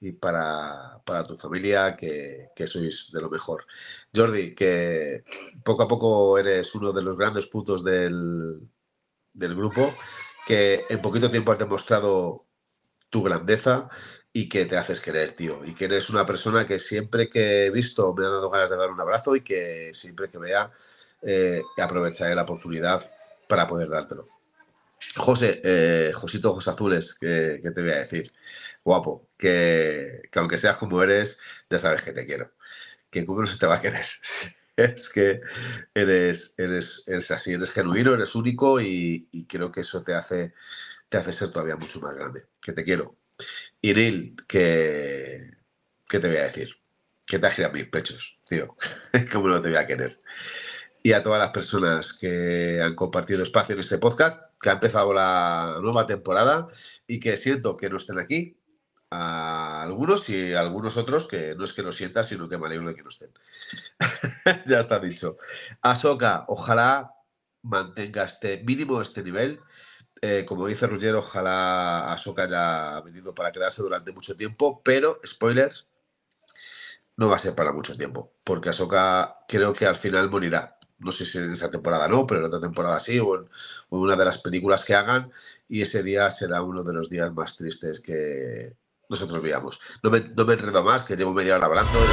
y 0.00 0.12
para, 0.12 1.00
para 1.04 1.24
tu 1.24 1.36
familia, 1.36 1.94
que, 1.94 2.48
que, 2.54 2.66
sois 2.66 3.10
de 3.12 3.20
lo 3.20 3.30
mejor. 3.30 3.66
Jordi, 4.14 4.54
que 4.54 5.24
poco 5.62 5.82
a 5.82 5.88
poco 5.88 6.38
eres 6.38 6.74
uno 6.74 6.92
de 6.92 7.02
los 7.02 7.16
grandes 7.16 7.46
puntos 7.46 7.84
del, 7.84 8.60
del 9.34 9.54
grupo, 9.54 9.94
que 10.46 10.84
en 10.88 11.02
poquito 11.02 11.30
tiempo 11.30 11.52
has 11.52 11.58
demostrado 11.58 12.46
tu 13.10 13.22
grandeza 13.22 13.88
y 14.36 14.50
que 14.50 14.66
te 14.66 14.76
haces 14.76 15.00
querer, 15.00 15.32
tío. 15.32 15.64
Y 15.64 15.74
que 15.74 15.86
eres 15.86 16.10
una 16.10 16.26
persona 16.26 16.66
que 16.66 16.78
siempre 16.78 17.30
que 17.30 17.64
he 17.64 17.70
visto 17.70 18.12
me 18.12 18.26
ha 18.26 18.28
dado 18.28 18.50
ganas 18.50 18.68
de 18.68 18.76
dar 18.76 18.90
un 18.90 19.00
abrazo 19.00 19.34
y 19.34 19.40
que 19.40 19.92
siempre 19.94 20.28
que 20.28 20.36
vea 20.36 20.70
eh, 21.22 21.62
aprovecharé 21.78 22.34
la 22.34 22.42
oportunidad 22.42 23.00
para 23.48 23.66
poder 23.66 23.88
dártelo. 23.88 24.28
José, 25.16 25.62
eh, 25.64 26.12
Josito 26.14 26.50
Ojos 26.50 26.68
Azules, 26.68 27.14
que, 27.14 27.60
te 27.62 27.80
voy 27.80 27.92
a 27.92 27.96
decir, 27.96 28.30
guapo, 28.84 29.30
que, 29.38 30.20
que, 30.30 30.38
aunque 30.38 30.58
seas 30.58 30.76
como 30.76 31.02
eres, 31.02 31.40
ya 31.70 31.78
sabes 31.78 32.02
que 32.02 32.12
te 32.12 32.26
quiero. 32.26 32.52
Que 33.10 33.24
no 33.24 33.46
se 33.46 33.58
te 33.58 33.66
va 33.66 33.76
a 33.76 33.80
querer. 33.80 34.04
es 34.76 35.08
que 35.08 35.40
eres, 35.94 36.54
eres, 36.58 37.04
eres 37.08 37.30
así, 37.30 37.54
eres 37.54 37.70
genuino, 37.72 38.12
eres 38.12 38.34
único 38.34 38.82
y, 38.82 39.28
y 39.32 39.46
creo 39.46 39.72
que 39.72 39.80
eso 39.80 40.02
te 40.04 40.12
hace, 40.12 40.52
te 41.08 41.16
hace 41.16 41.32
ser 41.32 41.50
todavía 41.52 41.76
mucho 41.76 42.00
más 42.00 42.14
grande. 42.14 42.44
Que 42.60 42.72
te 42.72 42.84
quiero. 42.84 43.16
Neil, 43.82 44.36
que, 44.48 45.52
¿qué 46.08 46.18
te 46.18 46.28
voy 46.28 46.36
a 46.38 46.44
decir? 46.44 46.76
Que 47.26 47.38
te 47.38 47.46
has 47.46 47.54
girado 47.54 47.74
mis 47.74 47.88
pechos, 47.88 48.38
tío. 48.44 48.76
¿Cómo 49.32 49.48
no 49.48 49.60
te 49.60 49.68
voy 49.68 49.78
a 49.78 49.86
querer? 49.86 50.18
Y 51.02 51.12
a 51.12 51.22
todas 51.22 51.40
las 51.40 51.50
personas 51.50 52.14
que 52.18 52.80
han 52.82 52.94
compartido 52.94 53.42
espacio 53.42 53.74
en 53.74 53.80
este 53.80 53.98
podcast, 53.98 54.42
que 54.60 54.70
ha 54.70 54.72
empezado 54.72 55.12
la 55.12 55.78
nueva 55.80 56.06
temporada 56.06 56.68
y 57.06 57.20
que 57.20 57.36
siento 57.36 57.76
que 57.76 57.88
no 57.88 57.96
estén 57.96 58.18
aquí. 58.18 58.58
A 59.08 59.82
algunos 59.82 60.28
y 60.28 60.52
a 60.52 60.58
algunos 60.58 60.96
otros 60.96 61.28
que 61.28 61.54
no 61.54 61.62
es 61.62 61.72
que 61.72 61.84
lo 61.84 61.92
sientan, 61.92 62.24
sino 62.24 62.48
que 62.48 62.58
me 62.58 62.66
alegro 62.66 62.88
de 62.88 62.94
que 62.96 63.04
no 63.04 63.08
estén. 63.08 63.30
ya 64.66 64.80
está 64.80 64.98
dicho. 64.98 65.38
Asoka, 65.80 66.44
ojalá 66.48 67.12
mantenga 67.62 68.24
este 68.24 68.62
mínimo 68.64 69.00
este 69.00 69.22
nivel 69.22 69.60
eh, 70.22 70.44
como 70.46 70.66
dice 70.66 70.86
Ruggiero, 70.86 71.18
ojalá 71.18 72.12
Ahsoka 72.12 72.44
haya 72.44 73.00
venido 73.02 73.34
para 73.34 73.52
quedarse 73.52 73.82
durante 73.82 74.12
mucho 74.12 74.36
tiempo, 74.36 74.80
pero, 74.82 75.20
spoilers, 75.26 75.86
no 77.16 77.28
va 77.28 77.36
a 77.36 77.38
ser 77.38 77.54
para 77.54 77.72
mucho 77.72 77.96
tiempo, 77.96 78.32
porque 78.44 78.70
Ahsoka 78.70 79.38
creo 79.48 79.72
que 79.72 79.86
al 79.86 79.96
final 79.96 80.30
morirá. 80.30 80.78
No 80.98 81.12
sé 81.12 81.26
si 81.26 81.38
en 81.38 81.52
esta 81.52 81.70
temporada 81.70 82.08
no, 82.08 82.26
pero 82.26 82.40
en 82.40 82.46
otra 82.46 82.60
temporada 82.60 82.98
sí, 83.00 83.18
o 83.18 83.36
en, 83.36 83.48
una 83.90 84.16
de 84.16 84.24
las 84.24 84.38
películas 84.38 84.84
que 84.84 84.94
hagan, 84.94 85.30
y 85.68 85.82
ese 85.82 86.02
día 86.02 86.30
será 86.30 86.62
uno 86.62 86.82
de 86.82 86.94
los 86.94 87.10
días 87.10 87.32
más 87.32 87.56
tristes 87.56 88.00
que 88.00 88.74
nosotros 89.08 89.42
veamos. 89.42 89.80
No 90.02 90.10
me, 90.10 90.20
no 90.20 90.44
me 90.46 90.54
enredo 90.54 90.82
más, 90.82 91.02
que 91.02 91.16
llevo 91.16 91.32
media 91.32 91.56
hora 91.56 91.66
hablando, 91.66 92.06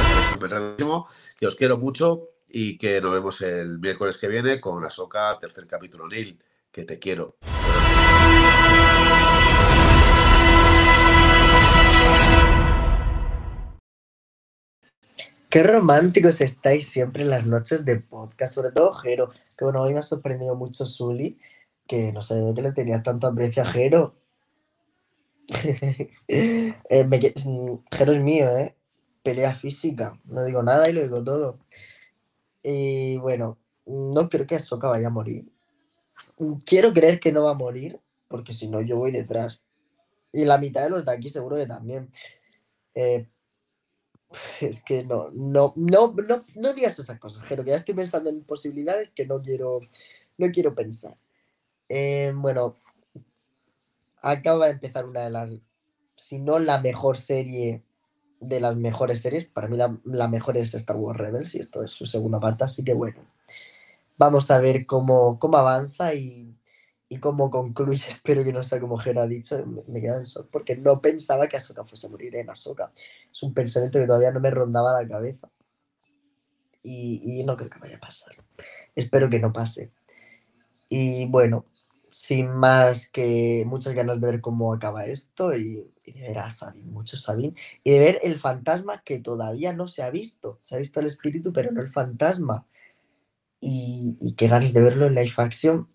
que 1.38 1.46
os 1.46 1.54
quiero 1.54 1.78
mucho 1.78 2.30
y 2.48 2.76
que 2.78 3.00
nos 3.00 3.12
vemos 3.12 3.40
el 3.40 3.78
miércoles 3.78 4.18
que 4.18 4.28
viene 4.28 4.60
con 4.60 4.84
Ahsoka, 4.84 5.38
tercer 5.40 5.66
capítulo 5.66 6.06
Neil, 6.06 6.38
que 6.70 6.84
te 6.84 6.98
quiero. 6.98 7.36
Qué 15.54 15.62
románticos 15.62 16.40
estáis 16.40 16.88
siempre 16.88 17.22
en 17.22 17.30
las 17.30 17.46
noches 17.46 17.84
de 17.84 18.00
podcast, 18.00 18.52
sobre 18.52 18.72
todo 18.72 18.92
Jero, 18.94 19.30
que 19.56 19.64
bueno, 19.64 19.82
hoy 19.82 19.92
me 19.92 20.00
ha 20.00 20.02
sorprendido 20.02 20.56
mucho 20.56 20.84
Zully, 20.84 21.38
que 21.86 22.12
no 22.12 22.22
sé 22.22 22.42
que 22.56 22.60
le 22.60 22.72
tenía 22.72 23.04
tanto 23.04 23.28
aprecio 23.28 23.62
a 23.62 23.66
Jero. 23.66 24.16
eh, 26.26 27.04
me, 27.06 27.20
Jero 27.20 28.12
es 28.12 28.20
mío, 28.20 28.48
¿eh? 28.58 28.74
Pelea 29.22 29.54
física, 29.54 30.18
no 30.24 30.44
digo 30.44 30.60
nada 30.64 30.90
y 30.90 30.92
lo 30.92 31.02
digo 31.02 31.22
todo. 31.22 31.60
Y 32.64 33.18
bueno, 33.18 33.56
no 33.86 34.28
creo 34.28 34.48
que 34.48 34.56
Ahsoka 34.56 34.88
vaya 34.88 35.06
a 35.06 35.10
morir. 35.10 35.52
Quiero 36.66 36.92
creer 36.92 37.20
que 37.20 37.30
no 37.30 37.44
va 37.44 37.52
a 37.52 37.54
morir, 37.54 38.00
porque 38.26 38.52
si 38.52 38.66
no 38.66 38.80
yo 38.80 38.96
voy 38.96 39.12
detrás. 39.12 39.62
Y 40.32 40.46
la 40.46 40.58
mitad 40.58 40.82
de 40.82 40.90
los 40.90 41.06
de 41.06 41.12
aquí 41.12 41.28
seguro 41.28 41.54
que 41.54 41.68
también. 41.68 42.10
Eh, 42.96 43.28
es 44.60 44.82
que 44.82 45.04
no, 45.04 45.30
no, 45.32 45.72
no, 45.76 46.14
no, 46.26 46.44
no 46.54 46.72
digas 46.72 46.98
esas 46.98 47.18
cosas, 47.18 47.42
Jero, 47.44 47.64
que 47.64 47.70
ya 47.70 47.76
estoy 47.76 47.94
pensando 47.94 48.30
en 48.30 48.44
posibilidades 48.44 49.10
que 49.14 49.26
no 49.26 49.40
quiero, 49.42 49.80
no 50.38 50.50
quiero 50.50 50.74
pensar. 50.74 51.16
Eh, 51.88 52.32
bueno, 52.34 52.76
acaba 54.20 54.66
de 54.66 54.72
empezar 54.72 55.06
una 55.06 55.20
de 55.20 55.30
las, 55.30 55.58
si 56.16 56.38
no 56.38 56.58
la 56.58 56.80
mejor 56.80 57.16
serie 57.16 57.84
de 58.40 58.60
las 58.60 58.76
mejores 58.76 59.20
series, 59.20 59.46
para 59.46 59.68
mí 59.68 59.76
la, 59.76 59.98
la 60.04 60.28
mejor 60.28 60.56
es 60.56 60.74
Star 60.74 60.96
Wars 60.96 61.18
Rebels 61.18 61.54
y 61.54 61.60
esto 61.60 61.82
es 61.82 61.90
su 61.90 62.06
segunda 62.06 62.40
parte, 62.40 62.64
así 62.64 62.84
que 62.84 62.94
bueno, 62.94 63.24
vamos 64.16 64.50
a 64.50 64.58
ver 64.58 64.86
cómo, 64.86 65.38
cómo 65.38 65.56
avanza 65.56 66.14
y, 66.14 66.54
y 67.14 67.20
concluye, 67.20 68.04
espero 68.10 68.42
que 68.42 68.52
no 68.52 68.62
sea 68.62 68.80
como 68.80 68.98
Jero 68.98 69.22
ha 69.22 69.26
dicho, 69.26 69.64
me, 69.86 70.00
queda 70.00 70.16
en 70.16 70.24
shock 70.24 70.48
porque 70.50 70.76
no 70.76 71.00
pensaba 71.00 71.46
que 71.46 71.56
Ahsoka 71.56 71.84
fuese 71.84 72.08
a 72.08 72.10
morir 72.10 72.34
en 72.36 72.50
Ahsoka. 72.50 72.92
Es 73.30 73.42
un 73.42 73.54
pensamiento 73.54 74.00
que 74.00 74.06
todavía 74.06 74.32
no 74.32 74.40
me 74.40 74.50
rondaba 74.50 75.00
la 75.00 75.06
cabeza. 75.08 75.48
Y, 76.82 77.40
y, 77.40 77.44
no 77.44 77.56
creo 77.56 77.70
que 77.70 77.78
vaya 77.78 77.96
a 77.96 78.00
pasar. 78.00 78.34
Espero 78.94 79.30
que 79.30 79.38
no 79.38 79.52
pase. 79.52 79.92
Y 80.88 81.26
bueno, 81.26 81.64
sin 82.10 82.48
más 82.50 83.08
que 83.08 83.64
muchas 83.66 83.94
ganas 83.94 84.20
de 84.20 84.26
ver 84.26 84.40
cómo 84.40 84.72
acaba 84.74 85.06
esto 85.06 85.56
y, 85.56 85.90
y 86.04 86.12
de 86.12 86.28
ver 86.28 86.38
a 86.38 86.50
Sabine, 86.50 86.90
mucho 86.90 87.16
Sabine, 87.16 87.54
y 87.82 87.92
de 87.92 87.98
ver 88.00 88.20
el 88.22 88.38
fantasma 88.38 89.02
que 89.02 89.20
todavía 89.20 89.72
no 89.72 89.88
se 89.88 90.02
ha 90.02 90.10
visto. 90.10 90.58
Se 90.62 90.74
ha 90.74 90.78
visto 90.78 91.00
el 91.00 91.06
espíritu, 91.06 91.52
pero 91.52 91.70
no 91.72 91.80
el 91.80 91.90
fantasma. 91.90 92.66
Y, 93.60 94.18
y 94.20 94.34
qué 94.34 94.48
ganas 94.48 94.74
de 94.74 94.82
verlo 94.82 95.06
en 95.06 95.14
live 95.14 95.32
action. 95.38 95.88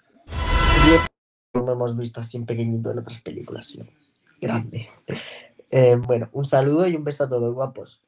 Como 1.51 1.71
hemos 1.71 1.97
visto 1.97 2.19
así 2.19 2.37
en 2.37 2.45
pequeñito 2.45 2.91
en 2.91 2.99
otras 2.99 3.21
películas. 3.21 3.67
¿sí? 3.67 3.81
Grande. 4.41 4.89
Eh, 5.71 5.95
bueno, 5.97 6.27
un 6.31 6.45
saludo 6.45 6.87
y 6.87 6.95
un 6.95 7.03
beso 7.03 7.25
a 7.25 7.29
todos, 7.29 7.53
guapos. 7.53 8.01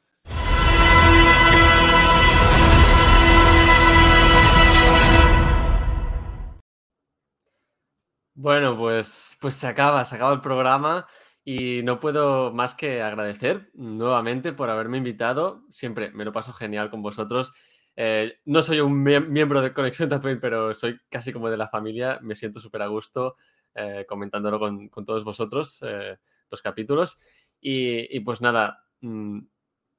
Bueno, 8.33 8.75
pues, 8.75 9.37
pues 9.39 9.53
se 9.53 9.67
acaba, 9.67 10.03
se 10.05 10.15
acaba 10.15 10.33
el 10.33 10.41
programa 10.41 11.05
y 11.43 11.83
no 11.83 11.99
puedo 11.99 12.51
más 12.51 12.73
que 12.73 13.03
agradecer 13.03 13.69
nuevamente 13.75 14.53
por 14.53 14.71
haberme 14.71 14.97
invitado. 14.97 15.65
Siempre 15.69 16.09
me 16.09 16.25
lo 16.25 16.31
paso 16.31 16.51
genial 16.51 16.89
con 16.89 17.03
vosotros. 17.03 17.53
Eh, 17.95 18.39
no 18.45 18.63
soy 18.63 18.79
un 18.79 19.03
mie- 19.03 19.25
miembro 19.27 19.61
de 19.61 19.73
Conexión 19.73 20.09
Tatooine, 20.09 20.39
pero 20.39 20.73
soy 20.73 20.99
casi 21.09 21.33
como 21.33 21.49
de 21.49 21.57
la 21.57 21.67
familia. 21.67 22.19
Me 22.21 22.35
siento 22.35 22.59
súper 22.59 22.81
a 22.83 22.87
gusto 22.87 23.35
eh, 23.75 24.05
comentándolo 24.07 24.59
con, 24.59 24.89
todos 25.05 25.23
vosotros, 25.23 25.81
eh, 25.83 26.17
los 26.49 26.61
capítulos. 26.61 27.17
Y, 27.61 28.19
pues 28.21 28.41
nada, 28.41 28.85
mm, 29.01 29.39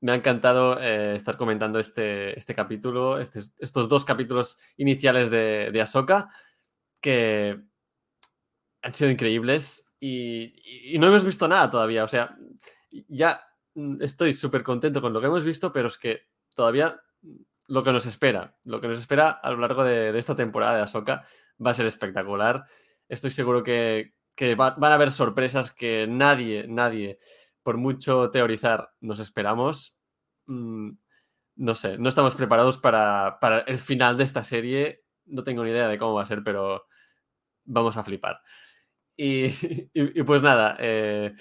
me 0.01 0.13
ha 0.13 0.15
encantado 0.17 0.79
estar 0.81 1.37
comentando 1.37 1.79
este, 1.79 2.37
este 2.39 2.55
capítulo, 2.55 3.21
estes- 3.21 3.55
estos 3.59 3.89
dos 3.89 4.05
capítulos 4.05 4.59
iniciales 4.77 5.31
de, 5.31 5.71
de 5.73 5.81
Ahsoka, 5.81 6.29
que 7.01 7.61
han 8.83 8.95
sido 8.95 9.11
increíbles 9.11 9.93
y, 10.01 10.55
y- 10.95 10.99
no 10.99 11.07
hemos 11.07 11.25
visto 11.25 11.47
nada 11.49 11.71
todavía. 11.71 12.05
O 12.05 12.09
sea, 12.09 12.37
ya 13.09 13.41
mm, 13.75 14.03
estoy 14.03 14.33
súper 14.33 14.63
contento 14.63 15.01
con 15.01 15.13
lo 15.13 15.21
que 15.21 15.27
hemos 15.27 15.45
visto, 15.45 15.73
pero 15.73 15.89
es 15.89 15.99
que 15.99 16.23
todavía 16.55 17.01
lo 17.69 17.83
que 17.83 17.93
nos 17.93 18.07
espera, 18.07 18.57
lo 18.65 18.81
que 18.81 18.89
nos 18.89 18.99
espera 18.99 19.31
a 19.31 19.51
lo 19.51 19.59
largo 19.59 19.85
de, 19.85 20.17
esta 20.19 20.35
temporada 20.37 20.77
de 20.77 20.83
Ahsoka 20.83 21.27
va 21.65 21.71
a 21.71 21.75
ser 21.75 21.87
espectacular. 21.87 22.65
Estoy 23.09 23.31
seguro 23.31 23.63
que, 23.63 24.15
que 24.35 24.55
va- 24.55 24.75
van 24.79 24.93
a 24.93 24.95
haber 24.97 25.11
sorpresas 25.11 25.71
que 25.73 26.07
nadie, 26.09 26.67
nadie, 26.69 27.19
por 27.63 27.77
mucho 27.77 28.31
teorizar, 28.31 28.91
nos 29.01 29.21
esperamos. 29.21 29.99
Mm, 30.47 30.89
no 31.57 31.75
sé, 31.75 31.99
no 31.99 32.09
estamos 32.09 32.35
preparados 32.35 32.79
para, 32.79 33.39
el 33.67 33.79
final 33.79 34.17
de 34.17 34.25
esta 34.25 34.43
serie. 34.43 35.05
No 35.27 35.45
tengo 35.45 35.63
ni 35.65 35.71
idea 35.71 35.89
de 35.89 35.99
cómo 35.99 36.15
va 36.15 36.23
a 36.23 36.27
ser, 36.27 36.43
pero 36.43 36.87
vamos 37.65 37.97
a 37.97 38.03
flipar. 38.03 38.41
Y, 39.17 39.47
y- 39.95 40.23
pues 40.25 40.43
nada, 40.43 40.77
eh, 40.81 41.33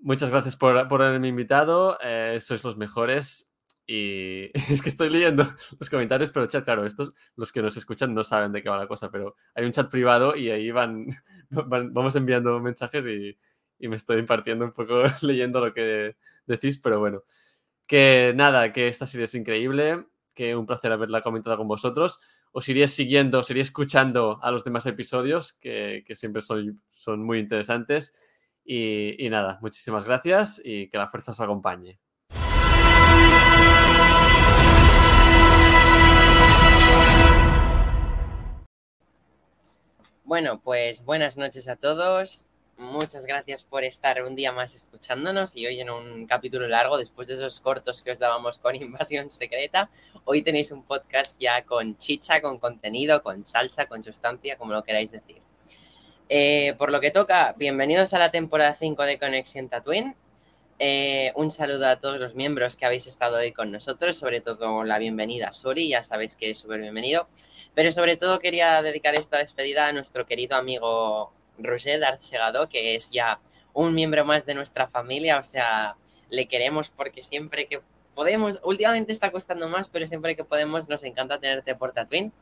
muchas 0.00 0.30
gracias 0.30 0.56
por, 0.56 0.88
por 0.88 1.02
haberme 1.02 1.28
invitado. 1.28 1.98
eh, 2.00 2.38
sois 2.40 2.64
los 2.64 2.76
mejores. 2.76 3.51
Y 3.86 4.50
es 4.72 4.82
que 4.82 4.88
estoy 4.88 5.10
leyendo 5.10 5.46
los 5.78 5.90
comentarios, 5.90 6.30
pero 6.30 6.46
chat, 6.46 6.64
claro, 6.64 6.86
estos, 6.86 7.14
los 7.36 7.52
que 7.52 7.62
nos 7.62 7.76
escuchan 7.76 8.14
no 8.14 8.24
saben 8.24 8.52
de 8.52 8.62
qué 8.62 8.68
va 8.68 8.76
la 8.76 8.86
cosa, 8.86 9.10
pero 9.10 9.36
hay 9.54 9.64
un 9.64 9.72
chat 9.72 9.90
privado 9.90 10.36
y 10.36 10.50
ahí 10.50 10.70
van, 10.70 11.06
vamos 11.50 12.16
enviando 12.16 12.60
mensajes 12.60 13.06
y, 13.06 13.36
y 13.78 13.88
me 13.88 13.96
estoy 13.96 14.18
impartiendo 14.20 14.64
un 14.64 14.72
poco 14.72 15.02
leyendo 15.22 15.64
lo 15.64 15.74
que 15.74 16.16
decís, 16.46 16.78
pero 16.78 17.00
bueno, 17.00 17.24
que 17.86 18.32
nada, 18.36 18.72
que 18.72 18.88
esta 18.88 19.06
serie 19.06 19.24
es 19.24 19.34
increíble, 19.34 20.06
que 20.34 20.56
un 20.56 20.66
placer 20.66 20.92
haberla 20.92 21.20
comentado 21.20 21.56
con 21.56 21.68
vosotros. 21.68 22.20
Os 22.52 22.68
iría 22.68 22.88
siguiendo, 22.88 23.40
os 23.40 23.50
iría 23.50 23.62
escuchando 23.62 24.38
a 24.42 24.50
los 24.50 24.64
demás 24.64 24.86
episodios, 24.86 25.54
que, 25.54 26.04
que 26.06 26.16
siempre 26.16 26.42
son, 26.42 26.82
son 26.90 27.24
muy 27.24 27.38
interesantes. 27.38 28.14
Y 28.64 29.28
nada, 29.30 29.58
muchísimas 29.60 30.06
gracias 30.06 30.60
y 30.64 30.88
que 30.88 30.98
la 30.98 31.08
fuerza 31.08 31.32
os 31.32 31.40
acompañe. 31.40 31.98
Bueno, 40.32 40.62
pues 40.64 41.04
buenas 41.04 41.36
noches 41.36 41.68
a 41.68 41.76
todos. 41.76 42.46
Muchas 42.78 43.26
gracias 43.26 43.64
por 43.64 43.84
estar 43.84 44.22
un 44.22 44.34
día 44.34 44.50
más 44.50 44.74
escuchándonos 44.74 45.54
y 45.58 45.66
hoy 45.66 45.78
en 45.78 45.90
un 45.90 46.26
capítulo 46.26 46.66
largo, 46.68 46.96
después 46.96 47.28
de 47.28 47.34
esos 47.34 47.60
cortos 47.60 48.00
que 48.00 48.12
os 48.12 48.18
dábamos 48.18 48.58
con 48.58 48.74
Invasión 48.82 49.30
Secreta, 49.30 49.90
hoy 50.24 50.40
tenéis 50.40 50.72
un 50.72 50.84
podcast 50.84 51.38
ya 51.38 51.66
con 51.66 51.98
chicha, 51.98 52.40
con 52.40 52.58
contenido, 52.58 53.22
con 53.22 53.44
salsa, 53.46 53.84
con 53.84 54.02
sustancia, 54.02 54.56
como 54.56 54.72
lo 54.72 54.82
queráis 54.82 55.10
decir. 55.10 55.42
Eh, 56.30 56.76
por 56.78 56.90
lo 56.90 56.98
que 57.00 57.10
toca, 57.10 57.54
bienvenidos 57.58 58.14
a 58.14 58.18
la 58.18 58.30
temporada 58.30 58.72
5 58.72 59.02
de 59.02 59.18
Conexión 59.18 59.68
Tatooine. 59.68 60.16
Eh, 60.78 61.32
un 61.34 61.50
saludo 61.50 61.88
a 61.88 61.96
todos 61.96 62.18
los 62.18 62.34
miembros 62.34 62.78
que 62.78 62.86
habéis 62.86 63.06
estado 63.06 63.36
hoy 63.36 63.52
con 63.52 63.70
nosotros, 63.70 64.16
sobre 64.16 64.40
todo 64.40 64.82
la 64.82 64.96
bienvenida 64.96 65.48
a 65.48 65.52
Suri, 65.52 65.90
ya 65.90 66.02
sabéis 66.02 66.36
que 66.36 66.52
es 66.52 66.58
súper 66.58 66.80
bienvenido. 66.80 67.28
Pero 67.74 67.90
sobre 67.92 68.16
todo 68.16 68.38
quería 68.38 68.82
dedicar 68.82 69.14
esta 69.14 69.38
despedida 69.38 69.86
a 69.86 69.92
nuestro 69.92 70.26
querido 70.26 70.56
amigo 70.56 71.32
Roger 71.58 72.04
Archegado, 72.04 72.68
que 72.68 72.94
es 72.94 73.10
ya 73.10 73.40
un 73.72 73.94
miembro 73.94 74.24
más 74.24 74.44
de 74.44 74.54
nuestra 74.54 74.86
familia, 74.88 75.38
o 75.38 75.42
sea, 75.42 75.96
le 76.28 76.46
queremos 76.46 76.90
porque 76.90 77.22
siempre 77.22 77.66
que 77.66 77.80
podemos, 78.14 78.60
últimamente 78.62 79.12
está 79.12 79.30
costando 79.30 79.68
más, 79.68 79.88
pero 79.88 80.06
siempre 80.06 80.36
que 80.36 80.44
podemos 80.44 80.88
nos 80.88 81.02
encanta 81.04 81.38
tenerte 81.38 81.74
por 81.74 81.92
Tatooine. 81.92 82.32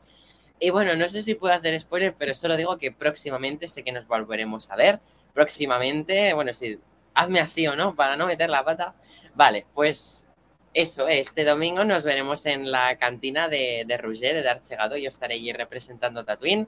Y 0.59 0.69
bueno, 0.69 0.95
no 0.95 1.07
sé 1.07 1.21
si 1.21 1.35
puedo 1.35 1.53
hacer 1.53 1.79
spoiler, 1.79 2.13
pero 2.17 2.35
solo 2.35 2.55
digo 2.55 2.77
que 2.77 2.91
próximamente 2.91 3.67
sé 3.67 3.83
que 3.83 3.91
nos 3.91 4.07
volveremos 4.07 4.69
a 4.69 4.75
ver. 4.75 4.99
Próximamente, 5.33 6.33
bueno, 6.33 6.53
sí, 6.53 6.77
hazme 7.13 7.39
así 7.39 7.67
o 7.67 7.75
no, 7.75 7.95
para 7.95 8.15
no 8.15 8.27
meter 8.27 8.49
la 8.49 8.63
pata. 8.63 8.93
Vale, 9.33 9.65
pues 9.73 10.27
eso, 10.73 11.07
este 11.07 11.43
domingo 11.43 11.83
nos 11.83 12.03
veremos 12.05 12.45
en 12.45 12.71
la 12.71 12.97
cantina 12.97 13.49
de, 13.49 13.83
de 13.85 13.97
Rouget, 13.97 14.33
de 14.33 14.43
Dar 14.43 14.61
Segado. 14.61 14.97
Yo 14.97 15.09
estaré 15.09 15.35
allí 15.35 15.51
representando 15.51 16.21
a 16.21 16.25
Tatooine. 16.25 16.67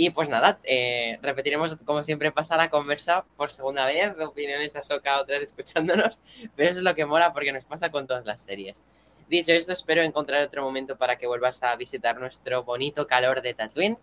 Y 0.00 0.10
pues 0.10 0.28
nada, 0.28 0.60
eh, 0.62 1.18
repetiremos 1.22 1.76
como 1.84 2.04
siempre 2.04 2.30
pasa 2.30 2.56
la 2.56 2.70
conversa 2.70 3.24
por 3.36 3.50
segunda 3.50 3.84
vez, 3.84 4.16
de 4.16 4.24
opiniones 4.24 4.72
de 4.72 4.78
Ahsoka 4.78 5.20
otra 5.20 5.40
vez 5.40 5.48
escuchándonos, 5.48 6.20
pero 6.54 6.70
eso 6.70 6.78
es 6.78 6.84
lo 6.84 6.94
que 6.94 7.04
mola 7.04 7.32
porque 7.32 7.52
nos 7.52 7.64
pasa 7.64 7.90
con 7.90 8.06
todas 8.06 8.24
las 8.24 8.40
series. 8.40 8.84
Dicho 9.28 9.52
esto, 9.52 9.72
espero 9.72 10.02
encontrar 10.02 10.44
otro 10.44 10.62
momento 10.62 10.96
para 10.96 11.18
que 11.18 11.26
vuelvas 11.26 11.64
a 11.64 11.74
visitar 11.74 12.16
nuestro 12.20 12.62
bonito 12.62 13.08
calor 13.08 13.42
de 13.42 13.54
Tatooine. 13.54 13.98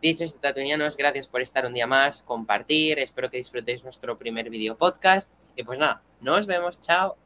Dicho 0.00 0.24
esto, 0.24 0.38
tatuinianos, 0.40 0.96
gracias 0.96 1.28
por 1.28 1.42
estar 1.42 1.66
un 1.66 1.74
día 1.74 1.86
más, 1.86 2.22
compartir, 2.22 2.98
espero 2.98 3.30
que 3.30 3.36
disfrutéis 3.36 3.84
nuestro 3.84 4.16
primer 4.16 4.48
video 4.48 4.74
podcast 4.78 5.30
y 5.54 5.64
pues 5.64 5.78
nada, 5.78 6.00
nos 6.22 6.46
vemos, 6.46 6.80
chao. 6.80 7.25